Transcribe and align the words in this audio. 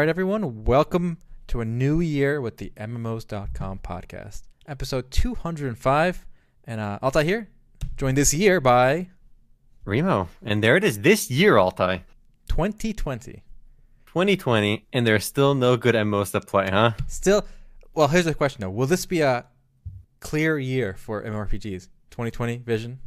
right, 0.00 0.08
everyone. 0.08 0.64
Welcome 0.64 1.18
to 1.46 1.60
a 1.60 1.64
new 1.66 2.00
year 2.00 2.40
with 2.40 2.56
the 2.56 2.72
MMOs.com 2.74 3.80
podcast, 3.80 4.44
episode 4.66 5.10
205. 5.10 6.26
And 6.64 6.80
uh, 6.80 6.98
Altai 7.02 7.22
here, 7.24 7.50
joined 7.98 8.16
this 8.16 8.32
year 8.32 8.62
by 8.62 9.10
Remo. 9.84 10.30
And 10.42 10.64
there 10.64 10.76
it 10.76 10.84
is 10.84 11.00
this 11.00 11.30
year, 11.30 11.58
Altai. 11.58 12.04
2020. 12.48 13.42
2020, 14.06 14.86
and 14.90 15.06
there's 15.06 15.26
still 15.26 15.54
no 15.54 15.76
good 15.76 15.94
MMOs 15.94 16.32
to 16.32 16.40
play, 16.40 16.70
huh? 16.70 16.92
Still, 17.06 17.44
well, 17.92 18.08
here's 18.08 18.24
the 18.24 18.32
question 18.32 18.62
though. 18.62 18.70
Will 18.70 18.86
this 18.86 19.04
be 19.04 19.20
a 19.20 19.44
clear 20.20 20.58
year 20.58 20.94
for 20.94 21.22
MMORPGs? 21.22 21.88
2020 22.08 22.56
vision? 22.56 23.00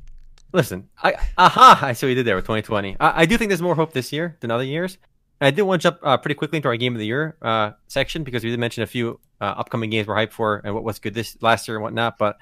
Listen, 0.52 0.90
I 1.02 1.16
aha, 1.40 1.80
I 1.82 1.94
see 1.94 2.06
what 2.06 2.10
you 2.10 2.16
did 2.16 2.28
there 2.28 2.36
with 2.36 2.46
2020. 2.46 2.98
I, 3.00 3.22
I 3.22 3.26
do 3.26 3.36
think 3.40 3.50
there's 3.50 3.64
more 3.64 3.74
hope 3.74 3.94
this 3.94 4.14
year 4.14 4.38
than 4.42 4.52
other 4.52 4.64
years. 4.64 5.00
And 5.40 5.48
I 5.48 5.52
did 5.52 5.64
want 5.64 5.82
to 5.82 5.90
jump 5.90 6.00
uh, 6.04 6.18
pretty 6.18 6.36
quickly 6.36 6.58
into 6.58 6.70
our 6.70 6.78
game 6.78 6.94
of 6.94 7.00
the 7.00 7.06
year 7.06 7.36
uh, 7.42 7.72
section 7.88 8.24
because 8.24 8.44
we 8.44 8.50
did 8.50 8.60
mention 8.60 8.84
a 8.84 8.88
few 8.88 9.20
uh, 9.42 9.56
upcoming 9.58 9.90
games 9.90 10.08
we're 10.08 10.16
hyped 10.16 10.32
for 10.32 10.62
and 10.64 10.74
what 10.74 10.84
was 10.84 11.00
good 11.00 11.14
this 11.14 11.38
last 11.42 11.68
year 11.68 11.78
and 11.78 11.84
whatnot. 11.84 12.18
But 12.18 12.38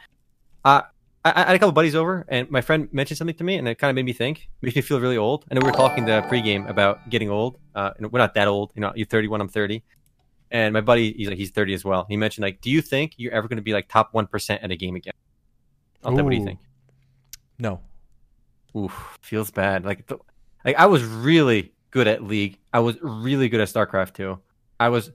uh, 0.63 0.81
I, 1.25 1.31
I 1.31 1.39
had 1.47 1.55
a 1.55 1.59
couple 1.59 1.71
buddies 1.71 1.95
over, 1.95 2.25
and 2.27 2.49
my 2.49 2.61
friend 2.61 2.89
mentioned 2.91 3.17
something 3.17 3.35
to 3.35 3.43
me, 3.43 3.55
and 3.55 3.67
it 3.67 3.77
kind 3.77 3.89
of 3.89 3.95
made 3.95 4.05
me 4.05 4.13
think. 4.13 4.49
Makes 4.61 4.75
me 4.75 4.81
feel 4.81 4.99
really 4.99 5.17
old. 5.17 5.45
I 5.49 5.55
know 5.55 5.61
we 5.61 5.67
were 5.67 5.71
talking 5.71 6.05
the 6.05 6.21
pregame 6.23 6.69
about 6.69 7.09
getting 7.09 7.29
old. 7.29 7.57
Uh, 7.73 7.91
and 7.97 8.11
we're 8.11 8.19
not 8.19 8.33
that 8.35 8.47
old, 8.47 8.71
you 8.75 8.81
know. 8.81 8.91
You're 8.95 9.07
31, 9.07 9.41
I'm 9.41 9.47
30. 9.47 9.83
And 10.51 10.73
my 10.73 10.81
buddy, 10.81 11.13
he's 11.13 11.29
like, 11.29 11.37
he's 11.37 11.51
30 11.51 11.73
as 11.73 11.85
well. 11.85 12.05
He 12.09 12.17
mentioned 12.17 12.43
like, 12.43 12.59
do 12.61 12.69
you 12.69 12.81
think 12.81 13.13
you're 13.17 13.31
ever 13.31 13.47
going 13.47 13.57
to 13.57 13.63
be 13.63 13.73
like 13.73 13.87
top 13.87 14.13
one 14.13 14.27
percent 14.27 14.61
at 14.63 14.71
a 14.71 14.75
game 14.75 14.95
again? 14.95 15.13
I'll 16.03 16.13
what 16.13 16.29
do 16.29 16.35
you 16.35 16.43
think? 16.43 16.59
No. 17.57 17.79
Oof, 18.75 19.17
feels 19.21 19.51
bad. 19.51 19.85
Like, 19.85 20.07
the, 20.07 20.17
like 20.65 20.75
I 20.75 20.87
was 20.87 21.03
really 21.05 21.73
good 21.91 22.07
at 22.07 22.23
League. 22.23 22.57
I 22.73 22.79
was 22.79 22.97
really 23.01 23.49
good 23.49 23.61
at 23.61 23.67
StarCraft 23.67 24.13
2. 24.13 24.39
I 24.79 24.89
was 24.89 25.11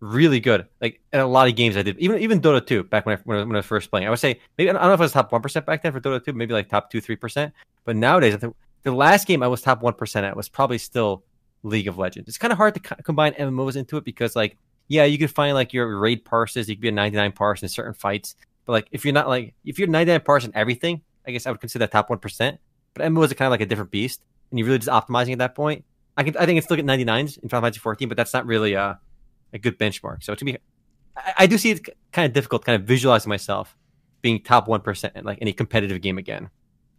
really 0.00 0.40
good. 0.40 0.66
Like 0.80 1.00
in 1.12 1.20
a 1.20 1.26
lot 1.26 1.48
of 1.48 1.56
games 1.56 1.76
I 1.76 1.82
did. 1.82 1.98
Even 1.98 2.20
even 2.20 2.40
Dota 2.40 2.64
2 2.66 2.84
back 2.84 3.06
when 3.06 3.16
I 3.16 3.20
when 3.24 3.38
I, 3.38 3.44
when 3.44 3.56
I 3.56 3.58
was 3.58 3.66
first 3.66 3.90
playing. 3.90 4.06
I 4.06 4.10
would 4.10 4.18
say 4.18 4.40
maybe 4.58 4.70
I 4.70 4.72
don't 4.72 4.82
know 4.82 4.92
if 4.92 5.00
I 5.00 5.04
was 5.04 5.12
top 5.12 5.32
one 5.32 5.42
percent 5.42 5.66
back 5.66 5.82
then 5.82 5.92
for 5.92 6.00
Dota 6.00 6.24
2. 6.24 6.32
Maybe 6.32 6.52
like 6.52 6.68
top 6.68 6.90
two 6.90 7.00
three 7.00 7.16
percent. 7.16 7.52
But 7.84 7.96
nowadays, 7.96 8.34
I 8.34 8.38
think 8.38 8.56
the 8.82 8.92
last 8.92 9.26
game 9.26 9.42
I 9.42 9.48
was 9.48 9.62
top 9.62 9.82
one 9.82 9.94
percent 9.94 10.26
at 10.26 10.36
was 10.36 10.48
probably 10.48 10.78
still 10.78 11.24
League 11.62 11.88
of 11.88 11.98
Legends. 11.98 12.28
It's 12.28 12.38
kind 12.38 12.52
of 12.52 12.58
hard 12.58 12.74
to 12.74 12.80
co- 12.80 13.02
combine 13.02 13.32
MMOs 13.34 13.76
into 13.76 13.96
it 13.96 14.04
because 14.04 14.34
like 14.36 14.56
yeah, 14.88 15.04
you 15.04 15.18
could 15.18 15.30
find 15.30 15.54
like 15.54 15.72
your 15.72 15.98
raid 15.98 16.24
parses. 16.24 16.68
You 16.68 16.76
could 16.76 16.82
be 16.82 16.88
a 16.88 16.92
99 16.92 17.32
parse 17.32 17.62
in 17.62 17.68
certain 17.68 17.94
fights. 17.94 18.36
But 18.64 18.72
like 18.72 18.88
if 18.92 19.04
you're 19.04 19.14
not 19.14 19.28
like 19.28 19.54
if 19.64 19.78
you're 19.78 19.88
99 19.88 20.20
parse 20.20 20.44
in 20.44 20.52
everything, 20.54 21.02
I 21.26 21.30
guess 21.32 21.46
I 21.46 21.50
would 21.50 21.60
consider 21.60 21.84
that 21.84 21.92
top 21.92 22.10
one 22.10 22.18
percent. 22.18 22.58
But 22.94 23.04
MMOs 23.06 23.30
are 23.30 23.34
kind 23.34 23.46
of 23.46 23.50
like 23.50 23.60
a 23.60 23.66
different 23.66 23.90
beast, 23.90 24.22
and 24.50 24.58
you're 24.58 24.66
really 24.66 24.78
just 24.78 24.88
optimizing 24.88 25.32
at 25.32 25.38
that 25.38 25.54
point. 25.54 25.84
I 26.16 26.24
can 26.24 26.36
I 26.36 26.46
think 26.46 26.58
it's 26.58 26.66
still 26.66 26.76
get 26.76 26.86
99s 26.86 27.42
in 27.42 27.48
Final 27.48 27.62
Fantasy 27.66 27.80
14, 27.80 28.08
but 28.08 28.16
that's 28.16 28.32
not 28.32 28.46
really 28.46 28.74
a 28.74 28.98
a 29.52 29.58
good 29.58 29.78
benchmark. 29.78 30.22
So 30.22 30.34
to 30.34 30.44
me, 30.44 30.56
I, 31.16 31.34
I 31.40 31.46
do 31.46 31.58
see 31.58 31.70
it 31.70 31.88
kind 32.12 32.26
of 32.26 32.32
difficult, 32.32 32.64
kind 32.64 32.80
of 32.80 32.86
visualizing 32.86 33.28
myself 33.28 33.76
being 34.22 34.42
top 34.42 34.68
one 34.68 34.80
percent 34.80 35.14
in 35.16 35.24
like 35.24 35.38
any 35.40 35.52
competitive 35.52 36.00
game 36.00 36.18
again. 36.18 36.50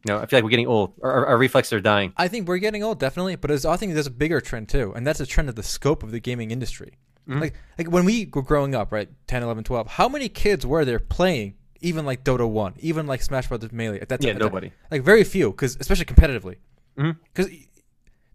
You 0.06 0.14
know, 0.14 0.20
I 0.20 0.26
feel 0.26 0.38
like 0.38 0.44
we're 0.44 0.52
getting 0.52 0.68
old. 0.68 0.94
Our, 1.04 1.26
our, 1.26 1.38
reflexes 1.38 1.74
are 1.74 1.82
dying. 1.82 2.14
I 2.16 2.28
think 2.28 2.48
we're 2.48 2.60
getting 2.60 2.84
old, 2.84 3.00
definitely. 3.00 3.36
But 3.36 3.52
I 3.66 3.78
think 3.78 3.94
there's 3.94 4.08
a 4.08 4.12
bigger 4.12 4.40
trend 4.40 4.70
too, 4.70 4.94
and 4.96 5.06
that's 5.06 5.20
a 5.20 5.26
trend 5.26 5.50
of 5.50 5.56
the 5.56 5.64
scope 5.64 6.04
of 6.04 6.12
the 6.12 6.20
gaming 6.20 6.52
industry. 6.52 6.94
Mhm. 7.28 7.42
Like, 7.42 7.56
like 7.78 7.92
when 7.92 8.06
we 8.06 8.30
were 8.34 8.42
growing 8.42 8.74
up, 8.74 8.92
right, 8.92 9.10
10, 9.28 9.44
11, 9.44 9.66
12, 9.66 9.88
how 9.88 10.08
many 10.08 10.30
kids 10.30 10.66
were 10.66 10.86
there 10.86 11.00
playing 11.00 11.56
even 11.82 12.06
like 12.06 12.24
Dota 12.24 12.50
1, 12.50 12.76
even 12.80 13.06
like 13.06 13.22
Smash 13.22 13.48
Brothers 13.48 13.72
Melee 13.74 14.00
at 14.00 14.10
that 14.10 14.22
time? 14.22 14.30
Yeah, 14.30 14.36
at 14.36 14.42
nobody. 14.42 14.72
Like 14.90 15.02
very 15.02 15.24
few, 15.24 15.52
because 15.52 15.76
especially 15.80 16.06
competitively, 16.06 16.56
because 16.96 17.50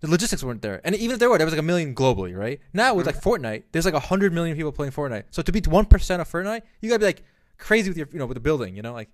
the 0.03 0.11
logistics 0.11 0.43
weren't 0.43 0.62
there, 0.62 0.81
and 0.84 0.94
even 0.97 1.15
if 1.15 1.21
there 1.21 1.31
were, 1.31 1.38
there 1.38 1.47
was 1.47 1.54
like 1.54 1.60
a 1.60 1.65
million 1.65 1.94
globally, 1.94 2.37
right? 2.37 2.60
Now 2.72 2.93
with 2.94 3.06
like 3.06 3.16
mm-hmm. 3.16 3.47
Fortnite, 3.47 3.62
there's 3.71 3.84
like 3.84 3.94
a 3.94 4.00
hundred 4.00 4.32
million 4.32 4.56
people 4.56 4.72
playing 4.72 4.93
Fortnite. 4.93 5.25
So 5.31 5.43
to 5.43 5.53
be 5.53 5.60
one 5.60 5.87
percent 5.87 6.21
of 6.21 6.31
Fortnite, 6.31 6.62
you 6.81 6.91
gotta 6.91 6.99
be 6.99 7.06
like 7.06 7.22
crazy 7.56 7.88
with 7.88 7.97
your, 7.97 8.09
you 8.12 8.19
know, 8.19 8.27
with 8.27 8.34
the 8.34 8.41
building, 8.41 8.77
you 8.77 8.82
know, 8.82 8.93
like. 8.93 9.09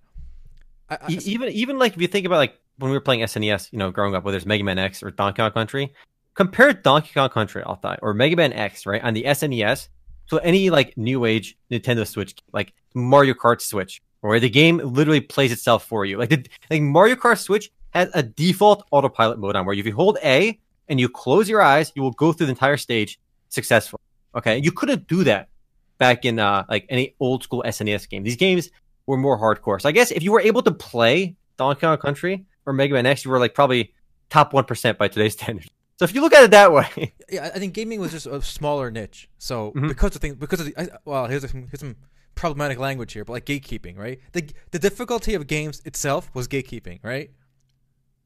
I, 0.89 0.97
I, 1.01 1.11
even 1.25 1.49
even 1.49 1.77
like 1.77 1.93
if 1.93 2.01
you 2.01 2.07
think 2.07 2.25
about 2.25 2.37
like 2.37 2.57
when 2.79 2.89
we 2.89 2.97
were 2.97 3.01
playing 3.01 3.21
SNES, 3.21 3.71
you 3.71 3.77
know, 3.77 3.91
growing 3.91 4.15
up, 4.15 4.23
whether 4.23 4.35
it's 4.35 4.47
Mega 4.47 4.63
Man 4.63 4.79
X 4.79 5.03
or 5.03 5.11
Donkey 5.11 5.37
Kong 5.37 5.51
Country, 5.51 5.93
compare 6.33 6.73
Donkey 6.73 7.11
Kong 7.13 7.29
Country, 7.29 7.61
I'll 7.63 7.75
thought, 7.75 7.99
or 8.01 8.15
Mega 8.15 8.35
Man 8.35 8.51
X, 8.51 8.87
right, 8.87 9.03
on 9.03 9.13
the 9.13 9.23
SNES 9.23 9.89
to 10.29 10.39
any 10.39 10.71
like 10.71 10.97
new 10.97 11.25
age 11.25 11.55
Nintendo 11.69 12.07
Switch, 12.07 12.35
like 12.51 12.73
Mario 12.95 13.35
Kart 13.35 13.61
Switch, 13.61 14.01
where 14.21 14.39
the 14.39 14.49
game 14.49 14.77
literally 14.77 15.21
plays 15.21 15.51
itself 15.51 15.85
for 15.85 16.05
you. 16.05 16.17
Like 16.17 16.29
the 16.29 16.43
like 16.71 16.81
Mario 16.81 17.15
Kart 17.15 17.37
Switch 17.37 17.69
has 17.91 18.09
a 18.13 18.23
default 18.23 18.85
autopilot 18.91 19.37
mode 19.37 19.55
on 19.55 19.65
where 19.65 19.75
if 19.75 19.85
you 19.85 19.93
hold 19.93 20.17
A 20.23 20.59
and 20.89 20.99
you 20.99 21.07
close 21.09 21.47
your 21.47 21.61
eyes, 21.61 21.91
you 21.95 22.01
will 22.01 22.11
go 22.11 22.33
through 22.33 22.47
the 22.47 22.51
entire 22.51 22.77
stage 22.77 23.19
successful. 23.49 23.99
Okay, 24.35 24.57
you 24.59 24.71
couldn't 24.71 25.07
do 25.07 25.23
that 25.23 25.49
back 25.97 26.25
in 26.25 26.39
uh 26.39 26.65
like 26.69 26.85
any 26.89 27.15
old 27.19 27.43
school 27.43 27.63
SNES 27.65 28.09
game. 28.09 28.23
These 28.23 28.35
games 28.37 28.69
were 29.07 29.17
more 29.17 29.39
hardcore. 29.39 29.81
So 29.81 29.89
I 29.89 29.91
guess 29.91 30.11
if 30.11 30.23
you 30.23 30.31
were 30.31 30.41
able 30.41 30.61
to 30.63 30.71
play 30.71 31.35
Donkey 31.57 31.81
Kong 31.81 31.97
Country 31.97 32.45
or 32.65 32.73
Mega 32.73 32.93
Man 32.93 33.05
X, 33.05 33.25
you 33.25 33.31
were 33.31 33.39
like 33.39 33.53
probably 33.53 33.93
top 34.29 34.53
one 34.53 34.65
percent 34.65 34.97
by 34.97 35.07
today's 35.07 35.33
standards. 35.39 35.69
So 35.97 36.05
if 36.05 36.13
you 36.15 36.21
look 36.21 36.33
at 36.33 36.43
it 36.43 36.51
that 36.51 36.71
way, 36.71 37.13
yeah, 37.29 37.51
I 37.53 37.59
think 37.59 37.73
gaming 37.73 37.99
was 37.99 38.11
just 38.11 38.25
a 38.25 38.41
smaller 38.41 38.89
niche. 38.89 39.29
So 39.37 39.73
Mhm. 39.75 39.89
because 39.89 40.15
of 40.15 40.21
things, 40.21 40.35
because 40.35 40.61
of 40.61 40.67
the, 40.67 40.79
I, 40.79 40.87
well, 41.05 41.25
here's 41.27 41.49
some, 41.49 41.67
here's 41.67 41.79
some 41.81 41.95
problematic 42.35 42.79
language 42.79 43.11
here, 43.11 43.25
but 43.25 43.33
like 43.33 43.45
gatekeeping, 43.45 43.97
right? 43.97 44.19
The 44.31 44.49
the 44.71 44.79
difficulty 44.79 45.33
of 45.33 45.45
games 45.47 45.81
itself 45.83 46.29
was 46.33 46.47
gatekeeping, 46.47 46.99
right? 47.03 47.31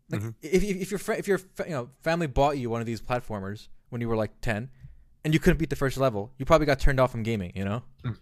Like 0.10 0.22
Mhm. 0.22 0.36
if 0.42 0.64
if 0.64 0.76
if 0.82 0.92
your 0.92 0.98
fr- 1.00 1.14
if 1.14 1.28
your 1.28 1.38
fa- 1.38 1.66
you 1.66 1.72
know 1.72 1.90
family 2.02 2.28
bought 2.28 2.58
you 2.58 2.70
one 2.70 2.82
of 2.82 2.86
these 2.88 3.02
platformers 3.02 3.68
when 3.90 4.02
you 4.02 4.08
were 4.10 4.16
like 4.18 4.32
ten, 4.42 4.70
and 5.24 5.34
you 5.34 5.40
couldn't 5.40 5.58
beat 5.58 5.70
the 5.70 5.76
first 5.76 5.98
level, 5.98 6.32
you 6.38 6.46
probably 6.46 6.66
got 6.68 6.80
turned 6.80 7.00
off 7.00 7.12
from 7.12 7.24
gaming, 7.24 7.52
you 7.56 7.64
know. 7.64 7.84
Mm. 8.04 8.18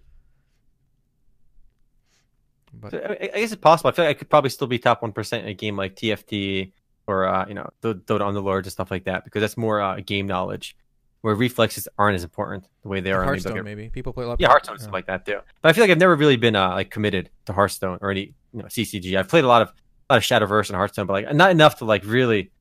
But 2.73 2.91
So, 2.91 2.97
I, 2.99 3.13
I 3.35 3.39
guess 3.41 3.51
it's 3.51 3.61
possible. 3.61 3.89
I 3.89 3.93
feel 3.93 4.05
like 4.05 4.15
I 4.15 4.19
could 4.19 4.29
probably 4.29 4.49
still 4.49 4.67
be 4.67 4.79
top 4.79 5.01
one 5.01 5.11
percent 5.11 5.43
in 5.43 5.49
a 5.49 5.53
game 5.53 5.75
like 5.75 5.95
TFT 5.95 6.71
or 7.07 7.25
uh, 7.25 7.45
you 7.47 7.53
know 7.53 7.69
Do- 7.81 7.95
Dota 7.95 8.21
Underlords 8.21 8.63
and 8.63 8.71
stuff 8.71 8.91
like 8.91 9.03
that 9.05 9.23
because 9.25 9.41
that's 9.41 9.57
more 9.57 9.81
uh, 9.81 9.99
game 10.05 10.27
knowledge, 10.27 10.77
where 11.21 11.35
reflexes 11.35 11.87
aren't 11.97 12.15
as 12.15 12.23
important 12.23 12.67
the 12.83 12.89
way 12.89 13.01
they 13.01 13.11
are. 13.11 13.21
in 13.21 13.21
the 13.21 13.25
Hearthstone 13.25 13.53
bigger- 13.53 13.63
maybe 13.63 13.89
people 13.89 14.13
play 14.13 14.23
a 14.23 14.27
lot. 14.29 14.39
Yeah, 14.39 14.47
Hearthstone 14.47 14.75
and 14.75 14.79
yeah. 14.81 14.83
stuff 14.83 14.93
like 14.93 15.07
that 15.07 15.25
too. 15.25 15.39
But 15.61 15.69
I 15.69 15.73
feel 15.73 15.83
like 15.83 15.91
I've 15.91 15.97
never 15.97 16.15
really 16.15 16.37
been 16.37 16.55
uh, 16.55 16.69
like 16.69 16.91
committed 16.91 17.29
to 17.45 17.53
Hearthstone 17.53 17.97
or 18.01 18.11
any 18.11 18.33
you 18.53 18.59
know 18.61 18.65
CCG. 18.65 19.17
I've 19.17 19.27
played 19.27 19.43
a 19.43 19.47
lot 19.47 19.61
of 19.63 19.69
a 19.69 19.73
lot 20.11 20.17
of 20.17 20.23
Shadowverse 20.23 20.69
and 20.69 20.75
Hearthstone, 20.75 21.07
but 21.07 21.13
like 21.13 21.33
not 21.35 21.51
enough 21.51 21.77
to 21.77 21.85
like 21.85 22.03
really 22.05 22.51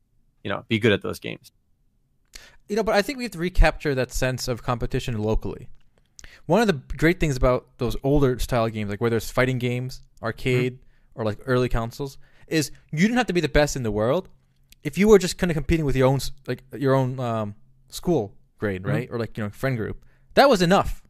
you 0.42 0.50
know 0.50 0.64
be 0.68 0.78
good 0.78 0.92
at 0.92 1.02
those 1.02 1.18
games. 1.18 1.52
You 2.68 2.76
know, 2.76 2.82
but 2.84 2.94
I 2.94 3.02
think 3.02 3.18
we 3.18 3.24
have 3.24 3.32
to 3.32 3.38
recapture 3.38 3.94
that 3.94 4.12
sense 4.12 4.46
of 4.46 4.62
competition 4.62 5.18
locally. 5.18 5.68
One 6.46 6.60
of 6.60 6.68
the 6.68 6.80
great 6.96 7.18
things 7.18 7.36
about 7.36 7.66
those 7.78 7.96
older 8.02 8.38
style 8.38 8.68
games, 8.68 8.90
like 8.90 9.00
whether 9.00 9.16
it's 9.16 9.30
fighting 9.30 9.58
games, 9.58 10.02
arcade, 10.22 10.78
or 11.14 11.24
like 11.24 11.38
early 11.46 11.68
consoles, 11.68 12.16
is 12.46 12.70
you 12.92 13.00
didn't 13.00 13.16
have 13.16 13.26
to 13.26 13.32
be 13.32 13.40
the 13.40 13.48
best 13.48 13.76
in 13.76 13.82
the 13.82 13.90
world. 13.90 14.28
If 14.82 14.96
you 14.96 15.08
were 15.08 15.18
just 15.18 15.36
kind 15.36 15.50
of 15.50 15.56
competing 15.56 15.84
with 15.84 15.96
your 15.96 16.08
own, 16.08 16.20
like 16.46 16.62
your 16.76 16.94
own 16.94 17.18
um, 17.20 17.54
school 17.88 18.34
grade, 18.58 18.86
right, 18.86 19.08
or 19.10 19.18
like 19.18 19.36
you 19.36 19.44
know 19.44 19.50
friend 19.50 19.76
group, 19.76 20.04
that 20.34 20.48
was 20.48 20.62
enough 20.62 21.02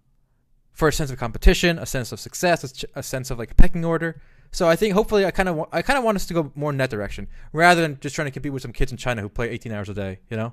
for 0.72 0.88
a 0.88 0.92
sense 0.92 1.10
of 1.10 1.18
competition, 1.18 1.78
a 1.78 1.86
sense 1.86 2.10
of 2.10 2.18
success, 2.18 2.64
a, 2.64 2.74
ch- 2.74 2.84
a 2.94 3.02
sense 3.02 3.30
of 3.30 3.38
like 3.38 3.56
pecking 3.56 3.84
order. 3.84 4.20
So 4.52 4.68
I 4.68 4.76
think 4.76 4.94
hopefully 4.94 5.24
I 5.24 5.30
kind 5.30 5.48
of 5.48 5.66
I 5.72 5.82
kind 5.82 5.98
of 5.98 6.04
want 6.04 6.16
us 6.16 6.26
to 6.26 6.34
go 6.34 6.50
more 6.54 6.70
in 6.70 6.76
that 6.78 6.90
direction 6.90 7.28
rather 7.52 7.80
than 7.82 7.98
just 8.00 8.14
trying 8.14 8.26
to 8.26 8.32
compete 8.32 8.52
with 8.52 8.62
some 8.62 8.72
kids 8.72 8.90
in 8.90 8.98
China 8.98 9.22
who 9.22 9.28
play 9.28 9.48
18 9.50 9.72
hours 9.72 9.88
a 9.88 9.94
day. 9.94 10.18
You 10.28 10.36
know. 10.36 10.52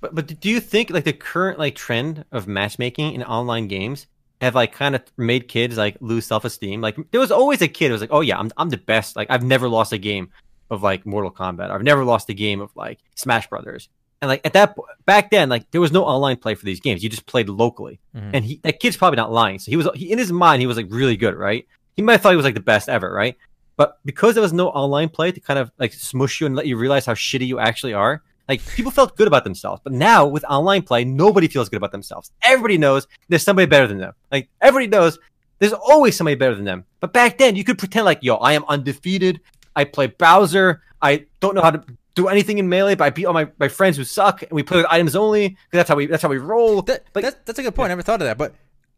But 0.00 0.14
but 0.14 0.40
do 0.40 0.50
you 0.50 0.60
think 0.60 0.90
like 0.90 1.04
the 1.04 1.12
current 1.12 1.58
like 1.58 1.74
trend 1.74 2.24
of 2.32 2.46
matchmaking 2.46 3.14
in 3.14 3.22
online 3.22 3.68
games 3.68 4.06
have 4.40 4.54
like 4.54 4.72
kind 4.72 4.94
of 4.94 5.02
made 5.16 5.48
kids 5.48 5.76
like 5.76 5.96
lose 6.00 6.26
self 6.26 6.44
esteem? 6.44 6.80
Like 6.80 6.96
there 7.10 7.20
was 7.20 7.30
always 7.30 7.62
a 7.62 7.68
kid 7.68 7.86
who 7.86 7.92
was 7.92 8.00
like, 8.00 8.12
oh 8.12 8.20
yeah, 8.20 8.38
I'm 8.38 8.50
I'm 8.56 8.68
the 8.68 8.76
best. 8.76 9.16
Like 9.16 9.30
I've 9.30 9.44
never 9.44 9.68
lost 9.68 9.92
a 9.92 9.98
game 9.98 10.30
of 10.70 10.82
like 10.82 11.06
Mortal 11.06 11.30
Kombat. 11.30 11.70
I've 11.70 11.82
never 11.82 12.04
lost 12.04 12.28
a 12.30 12.34
game 12.34 12.60
of 12.60 12.74
like 12.74 12.98
Smash 13.14 13.46
Brothers. 13.48 13.88
And 14.20 14.28
like 14.28 14.40
at 14.44 14.52
that 14.52 14.76
back 15.04 15.30
then, 15.30 15.48
like 15.48 15.70
there 15.70 15.80
was 15.80 15.92
no 15.92 16.04
online 16.04 16.36
play 16.36 16.54
for 16.54 16.64
these 16.64 16.80
games. 16.80 17.02
You 17.02 17.08
just 17.08 17.26
played 17.26 17.48
locally. 17.48 18.00
Mhm. 18.14 18.30
And 18.34 18.44
he 18.44 18.60
that 18.62 18.80
kid's 18.80 18.96
probably 18.96 19.16
not 19.16 19.32
lying. 19.32 19.58
So 19.58 19.70
he 19.70 19.76
was 19.76 19.88
he, 19.94 20.10
in 20.12 20.18
his 20.18 20.32
mind 20.32 20.60
he 20.60 20.66
was 20.66 20.76
like 20.76 20.86
really 20.90 21.16
good, 21.16 21.34
right? 21.34 21.66
He 21.96 22.02
might 22.02 22.12
have 22.12 22.20
thought 22.22 22.30
he 22.30 22.36
was 22.36 22.44
like 22.44 22.54
the 22.54 22.60
best 22.60 22.88
ever, 22.88 23.12
right? 23.12 23.36
But 23.76 23.98
because 24.04 24.34
there 24.34 24.42
was 24.42 24.52
no 24.52 24.68
online 24.68 25.08
play 25.08 25.32
to 25.32 25.40
kind 25.40 25.58
of 25.58 25.70
like 25.78 25.92
smush 25.92 26.40
you 26.40 26.46
and 26.46 26.54
let 26.56 26.66
you 26.66 26.76
realize 26.76 27.06
how 27.06 27.14
shitty 27.14 27.46
you 27.46 27.58
actually 27.58 27.94
are, 27.94 28.22
like 28.48 28.64
people 28.74 28.90
felt 28.92 29.16
good 29.16 29.26
about 29.26 29.44
themselves. 29.44 29.80
But 29.82 29.92
now 29.92 30.26
with 30.26 30.44
online 30.44 30.82
play, 30.82 31.04
nobody 31.04 31.48
feels 31.48 31.68
good 31.68 31.76
about 31.78 31.92
themselves. 31.92 32.30
Everybody 32.42 32.78
knows 32.78 33.06
there's 33.28 33.42
somebody 33.42 33.66
better 33.66 33.86
than 33.86 33.98
them. 33.98 34.12
Like 34.30 34.48
everybody 34.60 34.88
knows 34.88 35.18
there's 35.58 35.72
always 35.72 36.16
somebody 36.16 36.34
better 36.34 36.54
than 36.54 36.64
them. 36.64 36.84
But 37.00 37.12
back 37.12 37.38
then 37.38 37.56
you 37.56 37.64
could 37.64 37.78
pretend 37.78 38.04
like, 38.04 38.18
yo, 38.22 38.36
I 38.36 38.52
am 38.54 38.64
undefeated. 38.68 39.40
I 39.74 39.84
play 39.84 40.08
Bowser. 40.08 40.82
I 41.00 41.26
don't 41.40 41.54
know 41.54 41.62
how 41.62 41.70
to 41.70 41.82
do 42.14 42.28
anything 42.28 42.58
in 42.58 42.68
melee, 42.68 42.94
but 42.94 43.04
I 43.04 43.10
beat 43.10 43.24
all 43.24 43.32
my, 43.32 43.48
my 43.58 43.68
friends 43.68 43.96
who 43.96 44.04
suck, 44.04 44.42
and 44.42 44.52
we 44.52 44.62
play 44.62 44.76
with 44.76 44.86
items 44.90 45.16
only 45.16 45.48
because 45.48 45.58
that's 45.72 45.88
how 45.88 45.96
we 45.96 46.06
that's 46.06 46.22
how 46.22 46.28
we 46.28 46.36
roll. 46.38 46.82
That, 46.82 47.04
Like- 47.14 47.24
that, 47.24 47.46
that's 47.46 47.58
a 47.58 47.62
good 47.62 47.74
point. 47.74 47.86
I 47.86 47.88
never 47.88 48.02
thought 48.02 48.20
of 48.20 48.26
that. 48.26 48.36
But 48.36 48.54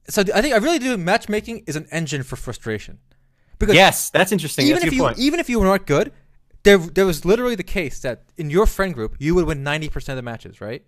so 0.08 0.22
I 0.34 0.40
think 0.42 0.54
I 0.54 0.58
really 0.58 0.78
do. 0.78 0.96
Matchmaking 0.96 1.64
is 1.66 1.76
an 1.76 1.86
engine 1.90 2.22
for 2.22 2.36
frustration. 2.36 2.98
Because 3.58 3.74
Yes, 3.76 4.10
that's 4.10 4.32
interesting. 4.32 4.66
even 4.66 4.74
That's 4.76 4.84
a 4.84 4.86
if 4.88 4.90
good 4.92 4.96
you 4.96 5.02
point. 5.02 5.18
even 5.18 5.40
if 5.40 5.48
you 5.48 5.58
were 5.60 5.66
not 5.66 5.86
good, 5.86 6.12
there 6.64 6.78
there 6.78 7.06
was 7.06 7.24
literally 7.24 7.54
the 7.54 7.62
case 7.62 8.00
that 8.00 8.22
in 8.36 8.50
your 8.50 8.66
friend 8.66 8.92
group 8.94 9.16
you 9.18 9.34
would 9.34 9.46
win 9.46 9.62
ninety 9.62 9.88
percent 9.88 10.18
of 10.18 10.24
the 10.24 10.30
matches, 10.30 10.60
right? 10.60 10.84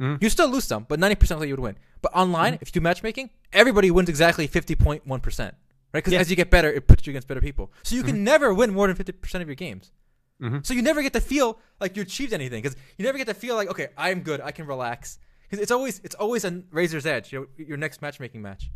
Mhm. 0.00 0.22
You 0.22 0.28
still 0.30 0.48
lose 0.48 0.64
some, 0.64 0.84
but 0.88 0.98
ninety 1.00 1.14
percent 1.16 1.40
of 1.40 1.46
you 1.48 1.54
would 1.54 1.60
win. 1.60 1.76
But 2.02 2.12
online, 2.14 2.54
Mm-hmm. 2.54 2.62
if 2.62 2.68
you 2.68 2.72
do 2.72 2.80
matchmaking, 2.80 3.30
everybody 3.52 3.90
wins 3.90 4.08
exactly 4.08 4.46
fifty 4.46 4.74
point 4.74 5.06
one 5.06 5.20
percent, 5.20 5.54
right? 5.92 6.00
Because 6.02 6.12
Yeah. 6.12 6.20
as 6.20 6.30
you 6.30 6.36
get 6.36 6.50
better, 6.50 6.70
it 6.72 6.86
puts 6.86 7.06
you 7.06 7.10
against 7.12 7.28
better 7.28 7.40
people. 7.40 7.72
So 7.82 7.94
you 7.96 8.02
can 8.02 8.22
never 8.24 8.52
win 8.54 8.72
more 8.72 8.86
than 8.86 8.96
fifty 8.96 9.12
percent 9.12 9.42
of 9.42 9.48
your 9.48 9.56
games. 9.56 9.90
Mhm. 10.42 10.64
So 10.64 10.72
you 10.74 10.82
never 10.82 11.02
get 11.02 11.12
to 11.14 11.20
feel 11.20 11.58
like 11.80 11.96
you 11.96 12.02
achieved 12.02 12.32
anything 12.32 12.62
because 12.62 12.76
you 12.96 13.04
never 13.04 13.18
get 13.18 13.26
to 13.26 13.34
feel 13.34 13.56
like 13.56 13.68
okay, 13.68 13.88
I'm 13.96 14.20
good, 14.20 14.40
I 14.40 14.52
can 14.52 14.66
relax. 14.66 15.18
Because 15.50 15.62
it's 15.62 15.72
always 15.72 16.00
it's 16.04 16.14
always 16.14 16.44
a 16.44 16.62
razor's 16.70 17.06
edge. 17.06 17.32
You 17.32 17.40
know, 17.40 17.64
your 17.64 17.76
next 17.76 18.02
matchmaking 18.02 18.40
match. 18.40 18.70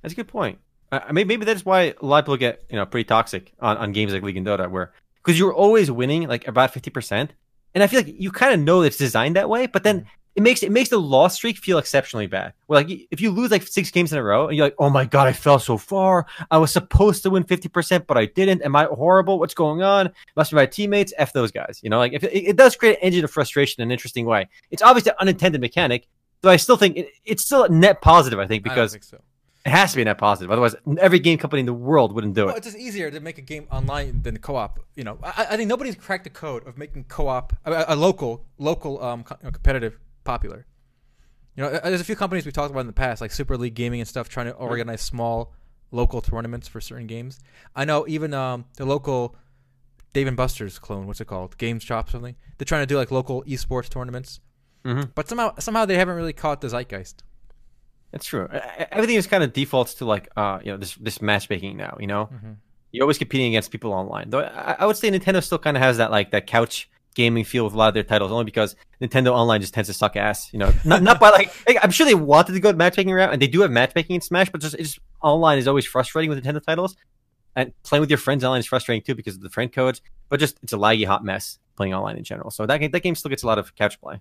That's 0.00 0.12
a 0.12 0.16
good 0.16 0.28
point. 0.28 0.60
Uh, 0.92 1.00
I 1.08 1.12
mean, 1.12 1.26
maybe 1.26 1.44
that's 1.44 1.64
why 1.64 1.94
a 2.00 2.06
lot 2.06 2.18
of 2.18 2.24
people 2.26 2.36
get 2.36 2.62
you 2.70 2.76
know 2.76 2.86
pretty 2.86 3.06
toxic 3.06 3.52
on, 3.60 3.76
on 3.76 3.92
games 3.92 4.12
like 4.12 4.22
League 4.22 4.36
and 4.36 4.46
Dota, 4.46 4.70
where 4.70 4.92
because 5.16 5.38
you're 5.38 5.52
always 5.52 5.90
winning 5.90 6.28
like 6.28 6.46
about 6.46 6.72
fifty 6.72 6.90
percent, 6.90 7.32
and 7.74 7.82
I 7.82 7.88
feel 7.88 8.00
like 8.00 8.14
you 8.16 8.30
kind 8.30 8.54
of 8.54 8.60
know 8.60 8.82
it's 8.82 8.96
designed 8.96 9.36
that 9.36 9.48
way, 9.48 9.66
but 9.66 9.82
then 9.82 10.00
mm-hmm. 10.00 10.08
it 10.36 10.42
makes 10.42 10.62
it 10.62 10.70
makes 10.70 10.88
the 10.88 11.00
loss 11.00 11.34
streak 11.34 11.58
feel 11.58 11.78
exceptionally 11.78 12.28
bad. 12.28 12.52
Where 12.66 12.82
like 12.82 13.08
if 13.10 13.20
you 13.20 13.30
lose 13.30 13.50
like 13.50 13.66
six 13.66 13.90
games 13.90 14.12
in 14.12 14.18
a 14.18 14.22
row, 14.22 14.46
and 14.46 14.56
you're 14.56 14.66
like, 14.66 14.76
oh 14.78 14.90
my 14.90 15.04
god, 15.04 15.26
I 15.26 15.32
fell 15.32 15.58
so 15.58 15.76
far. 15.78 16.26
I 16.50 16.58
was 16.58 16.70
supposed 16.70 17.24
to 17.24 17.30
win 17.30 17.42
fifty 17.44 17.68
percent, 17.68 18.06
but 18.06 18.16
I 18.16 18.26
didn't. 18.26 18.62
Am 18.62 18.74
I 18.76 18.84
horrible? 18.84 19.38
What's 19.40 19.54
going 19.54 19.82
on? 19.82 20.10
Must 20.36 20.52
be 20.52 20.56
my 20.56 20.66
teammates. 20.66 21.12
F 21.18 21.32
those 21.32 21.50
guys. 21.50 21.80
You 21.82 21.90
know, 21.90 21.98
like 21.98 22.12
if 22.12 22.24
it, 22.24 22.32
it 22.32 22.56
does 22.56 22.76
create 22.76 22.98
an 22.98 23.02
engine 23.02 23.24
of 23.24 23.30
frustration 23.30 23.82
in 23.82 23.88
an 23.88 23.92
interesting 23.92 24.26
way. 24.26 24.48
It's 24.70 24.82
obviously 24.82 25.10
an 25.10 25.16
unintended 25.20 25.60
mechanic. 25.60 26.06
But 26.42 26.50
I 26.50 26.56
still 26.56 26.76
think 26.76 26.96
it, 26.96 27.08
it's 27.24 27.44
still 27.44 27.64
a 27.64 27.68
net 27.68 28.00
positive. 28.00 28.38
I 28.38 28.46
think 28.46 28.66
I 28.66 28.70
because 28.70 28.92
think 28.92 29.04
so. 29.04 29.20
it 29.66 29.70
has 29.70 29.90
to 29.92 29.96
be 29.96 30.04
net 30.04 30.16
positive. 30.18 30.50
Otherwise, 30.50 30.74
every 30.98 31.18
game 31.18 31.38
company 31.38 31.60
in 31.60 31.66
the 31.66 31.74
world 31.74 32.12
wouldn't 32.14 32.34
do 32.34 32.46
Well, 32.46 32.54
it. 32.54 32.58
it's 32.58 32.66
just 32.66 32.78
easier 32.78 33.10
to 33.10 33.20
make 33.20 33.36
a 33.38 33.42
game 33.42 33.66
online 33.70 34.22
than 34.22 34.38
co-op. 34.38 34.80
You 34.94 35.04
know, 35.04 35.18
I, 35.22 35.46
I 35.50 35.56
think 35.56 35.68
nobody's 35.68 35.96
cracked 35.96 36.24
the 36.24 36.30
code 36.30 36.66
of 36.66 36.78
making 36.78 37.04
co-op 37.04 37.52
a, 37.64 37.84
a 37.88 37.96
local, 37.96 38.46
local, 38.58 39.02
um, 39.02 39.22
co- 39.24 39.36
you 39.40 39.46
know, 39.46 39.50
competitive 39.52 39.98
popular. 40.24 40.66
You 41.56 41.64
know, 41.64 41.78
there's 41.82 42.00
a 42.00 42.04
few 42.04 42.16
companies 42.16 42.46
we 42.46 42.52
talked 42.52 42.70
about 42.70 42.80
in 42.80 42.86
the 42.86 42.92
past, 42.92 43.20
like 43.20 43.32
Super 43.32 43.56
League 43.58 43.74
Gaming 43.74 44.00
and 44.00 44.08
stuff, 44.08 44.28
trying 44.28 44.46
to 44.46 44.52
organize 44.52 45.02
small 45.02 45.52
local 45.90 46.20
tournaments 46.22 46.68
for 46.68 46.80
certain 46.80 47.06
games. 47.06 47.40
I 47.74 47.84
know 47.84 48.06
even 48.08 48.32
um, 48.32 48.64
the 48.76 48.86
local 48.86 49.36
Dave 50.12 50.26
and 50.28 50.36
Buster's 50.36 50.78
clone, 50.78 51.06
what's 51.06 51.20
it 51.20 51.26
called, 51.26 51.58
Games 51.58 51.82
Shop 51.82 52.08
something. 52.08 52.36
They're 52.56 52.64
trying 52.64 52.82
to 52.82 52.86
do 52.86 52.96
like 52.96 53.10
local 53.10 53.42
esports 53.44 53.88
tournaments, 53.90 54.40
Mhm. 54.84 55.10
but 55.14 55.28
somehow 55.28 55.54
somehow 55.58 55.84
they 55.84 55.96
haven't 55.96 56.16
really 56.16 56.32
caught 56.32 56.60
the 56.60 56.68
zeitgeist. 56.68 57.22
That's 58.12 58.26
true. 58.26 58.48
Everything 58.90 59.16
is 59.16 59.26
kind 59.26 59.44
of 59.44 59.52
defaults 59.52 59.94
to 59.94 60.04
like, 60.04 60.28
uh, 60.36 60.58
you 60.64 60.72
know, 60.72 60.76
this 60.78 60.94
this 60.96 61.20
matchmaking 61.22 61.76
now. 61.76 61.96
You 62.00 62.06
know, 62.08 62.28
Mhm. 62.32 62.56
you're 62.92 63.04
always 63.04 63.18
competing 63.18 63.48
against 63.48 63.70
people 63.70 63.92
online. 63.92 64.30
Though 64.30 64.40
I, 64.40 64.76
I 64.80 64.86
would 64.86 64.96
say 64.96 65.10
Nintendo 65.10 65.42
still 65.44 65.58
kind 65.58 65.76
of 65.76 65.82
has 65.82 65.98
that 65.98 66.10
like 66.10 66.30
that 66.32 66.46
couch 66.46 66.88
gaming 67.14 67.44
feel 67.44 67.64
with 67.64 67.74
a 67.74 67.76
lot 67.76 67.88
of 67.88 67.94
their 67.94 68.02
titles, 68.04 68.30
only 68.32 68.44
because 68.44 68.74
Nintendo 69.02 69.32
Online 69.32 69.60
just 69.60 69.74
tends 69.74 69.88
to 69.88 69.92
suck 69.94 70.16
ass. 70.16 70.52
You 70.52 70.58
know, 70.60 70.72
not 70.84 71.02
not 71.02 71.20
by 71.20 71.30
like, 71.30 71.52
I'm 71.82 71.90
sure 71.90 72.06
they 72.06 72.14
wanted 72.14 72.52
to 72.54 72.60
go 72.60 72.70
the 72.72 72.78
matchmaking 72.78 73.12
route, 73.12 73.32
and 73.32 73.40
they 73.42 73.48
do 73.48 73.60
have 73.60 73.70
matchmaking 73.70 74.14
in 74.14 74.20
Smash, 74.22 74.48
but 74.50 74.60
just 74.60 74.74
it's 74.74 74.94
just 74.94 75.00
online 75.22 75.58
is 75.58 75.68
always 75.68 75.86
frustrating 75.86 76.30
with 76.30 76.42
Nintendo 76.42 76.62
titles. 76.64 76.96
And 77.56 77.72
playing 77.82 78.00
with 78.00 78.10
your 78.10 78.16
friends 78.18 78.44
online 78.44 78.60
is 78.60 78.66
frustrating 78.66 79.02
too 79.02 79.14
because 79.16 79.34
of 79.34 79.42
the 79.42 79.50
friend 79.50 79.72
codes. 79.72 80.00
But 80.28 80.38
just 80.40 80.58
it's 80.62 80.72
a 80.72 80.76
laggy 80.76 81.04
hot 81.04 81.24
mess 81.24 81.58
playing 81.76 81.92
online 81.94 82.16
in 82.16 82.22
general. 82.24 82.50
So 82.52 82.64
that 82.66 82.78
game, 82.78 82.92
that 82.92 83.00
game 83.02 83.16
still 83.16 83.28
gets 83.28 83.42
a 83.42 83.46
lot 83.46 83.58
of 83.58 83.74
couch 83.74 84.00
play. 84.00 84.20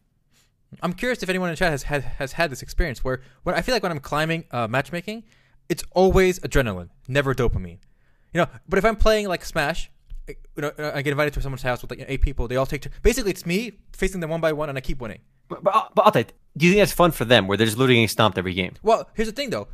I'm 0.81 0.93
curious 0.93 1.23
if 1.23 1.29
anyone 1.29 1.49
in 1.49 1.55
chat 1.55 1.71
has 1.71 1.83
had 1.83 2.03
has 2.03 2.33
had 2.33 2.51
this 2.51 2.61
experience 2.61 3.03
where 3.03 3.21
when 3.43 3.55
I 3.55 3.61
feel 3.61 3.73
like 3.75 3.83
when 3.83 3.91
I'm 3.91 3.99
climbing 3.99 4.45
uh, 4.51 4.67
matchmaking, 4.67 5.23
it's 5.67 5.83
always 5.91 6.39
adrenaline, 6.39 6.89
never 7.07 7.33
dopamine. 7.33 7.79
You 8.33 8.41
know, 8.41 8.47
but 8.67 8.77
if 8.77 8.85
I'm 8.85 8.95
playing 8.95 9.27
like 9.27 9.43
Smash, 9.43 9.89
you 10.27 10.35
know, 10.57 10.71
I 10.77 11.01
get 11.01 11.11
invited 11.11 11.33
to 11.33 11.41
someone's 11.41 11.63
house 11.63 11.81
with 11.81 11.89
like 11.91 12.05
eight 12.07 12.21
people. 12.21 12.47
They 12.47 12.55
all 12.55 12.65
take 12.65 12.81
tur- 12.81 12.91
basically 13.01 13.31
it's 13.31 13.45
me 13.45 13.79
facing 13.93 14.19
them 14.19 14.29
one 14.29 14.41
by 14.41 14.53
one, 14.53 14.69
and 14.69 14.77
I 14.77 14.81
keep 14.81 15.01
winning. 15.01 15.21
But, 15.47 15.63
but, 15.63 15.91
but 15.95 16.05
I'll 16.05 16.11
tell 16.11 16.21
you, 16.21 16.27
do 16.57 16.65
you 16.67 16.73
think 16.73 16.81
that's 16.81 16.91
fun 16.91 17.11
for 17.11 17.25
them 17.25 17.47
where 17.47 17.57
they're 17.57 17.65
just 17.65 17.77
literally 17.77 17.95
getting 17.95 18.07
stomped 18.07 18.37
every 18.37 18.53
game? 18.53 18.75
Well, 18.83 19.09
here's 19.15 19.27
the 19.27 19.33
thing 19.33 19.49
though, 19.49 19.67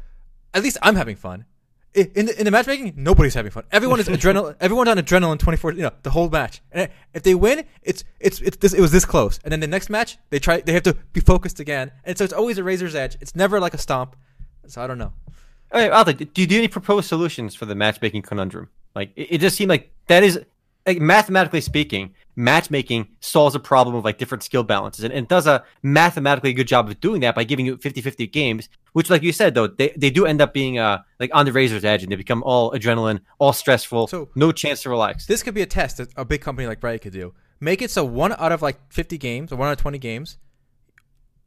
at 0.53 0.63
least 0.63 0.77
I'm 0.81 0.95
having 0.95 1.17
fun. 1.17 1.45
In 1.95 2.25
the, 2.25 2.37
in 2.37 2.45
the 2.45 2.51
matchmaking, 2.51 2.93
nobody's 2.97 3.33
having 3.33 3.51
fun. 3.51 3.63
Everyone 3.71 3.99
is 4.01 4.07
adrenaline. 4.09 4.55
Everyone's 4.59 4.89
on 4.89 4.97
adrenaline 4.97 5.39
24. 5.39 5.73
You 5.73 5.83
know, 5.83 5.91
the 6.03 6.09
whole 6.09 6.29
match. 6.29 6.61
And 6.71 6.89
if 7.13 7.23
they 7.23 7.35
win, 7.35 7.63
it's 7.83 8.03
it's 8.19 8.41
it's 8.41 8.57
this. 8.57 8.73
It 8.73 8.81
was 8.81 8.91
this 8.91 9.05
close. 9.05 9.39
And 9.43 9.51
then 9.51 9.61
the 9.61 9.67
next 9.67 9.89
match, 9.89 10.17
they 10.29 10.39
try. 10.39 10.59
They 10.59 10.73
have 10.73 10.83
to 10.83 10.93
be 11.13 11.21
focused 11.21 11.59
again. 11.59 11.91
And 12.03 12.17
so 12.17 12.25
it's 12.25 12.33
always 12.33 12.57
a 12.57 12.63
razor's 12.63 12.95
edge. 12.95 13.15
It's 13.21 13.35
never 13.35 13.59
like 13.59 13.73
a 13.73 13.77
stomp. 13.77 14.15
So 14.67 14.81
I 14.81 14.87
don't 14.87 14.97
know. 14.97 15.13
Okay, 15.73 15.89
Alta, 15.89 16.13
do 16.13 16.41
you 16.41 16.47
do 16.47 16.57
any 16.57 16.67
proposed 16.67 17.07
solutions 17.07 17.55
for 17.55 17.65
the 17.65 17.75
matchmaking 17.75 18.21
conundrum? 18.21 18.69
Like, 18.95 19.11
it, 19.15 19.27
it 19.31 19.37
just 19.41 19.57
seemed 19.57 19.69
like 19.69 19.91
that 20.07 20.23
is, 20.23 20.39
like, 20.85 20.99
mathematically 20.99 21.61
speaking, 21.61 22.13
matchmaking 22.35 23.07
solves 23.19 23.55
a 23.55 23.59
problem 23.59 23.95
of 23.95 24.03
like 24.03 24.17
different 24.17 24.43
skill 24.43 24.63
balances, 24.63 25.03
and, 25.03 25.13
and 25.13 25.27
does 25.27 25.47
a 25.47 25.63
mathematically 25.81 26.53
good 26.53 26.67
job 26.67 26.87
of 26.89 26.99
doing 26.99 27.21
that 27.21 27.35
by 27.35 27.43
giving 27.43 27.65
you 27.65 27.77
50-50 27.77 28.31
games. 28.31 28.69
Which, 28.93 29.09
like 29.09 29.23
you 29.23 29.31
said, 29.31 29.55
though, 29.55 29.67
they, 29.67 29.93
they 29.97 30.09
do 30.09 30.25
end 30.25 30.41
up 30.41 30.53
being 30.53 30.77
uh 30.77 30.99
like 31.19 31.31
on 31.33 31.45
the 31.45 31.51
razor's 31.51 31.83
edge, 31.83 32.03
and 32.03 32.11
they 32.11 32.15
become 32.15 32.43
all 32.43 32.71
adrenaline, 32.71 33.21
all 33.39 33.53
stressful, 33.53 34.07
So- 34.07 34.29
no 34.35 34.51
chance 34.51 34.83
to 34.83 34.89
relax. 34.89 35.25
This 35.25 35.43
could 35.43 35.53
be 35.53 35.61
a 35.61 35.65
test 35.65 35.97
that 35.97 36.09
a 36.15 36.25
big 36.25 36.41
company 36.41 36.67
like 36.67 36.81
Riot 36.83 37.01
could 37.01 37.13
do. 37.13 37.33
Make 37.59 37.81
it 37.81 37.89
so 37.89 38.03
one 38.03 38.33
out 38.33 38.51
of 38.51 38.61
like 38.61 38.77
50 38.91 39.17
games 39.17 39.51
or 39.51 39.55
one 39.55 39.69
out 39.69 39.73
of 39.73 39.77
20 39.77 39.97
games, 39.97 40.37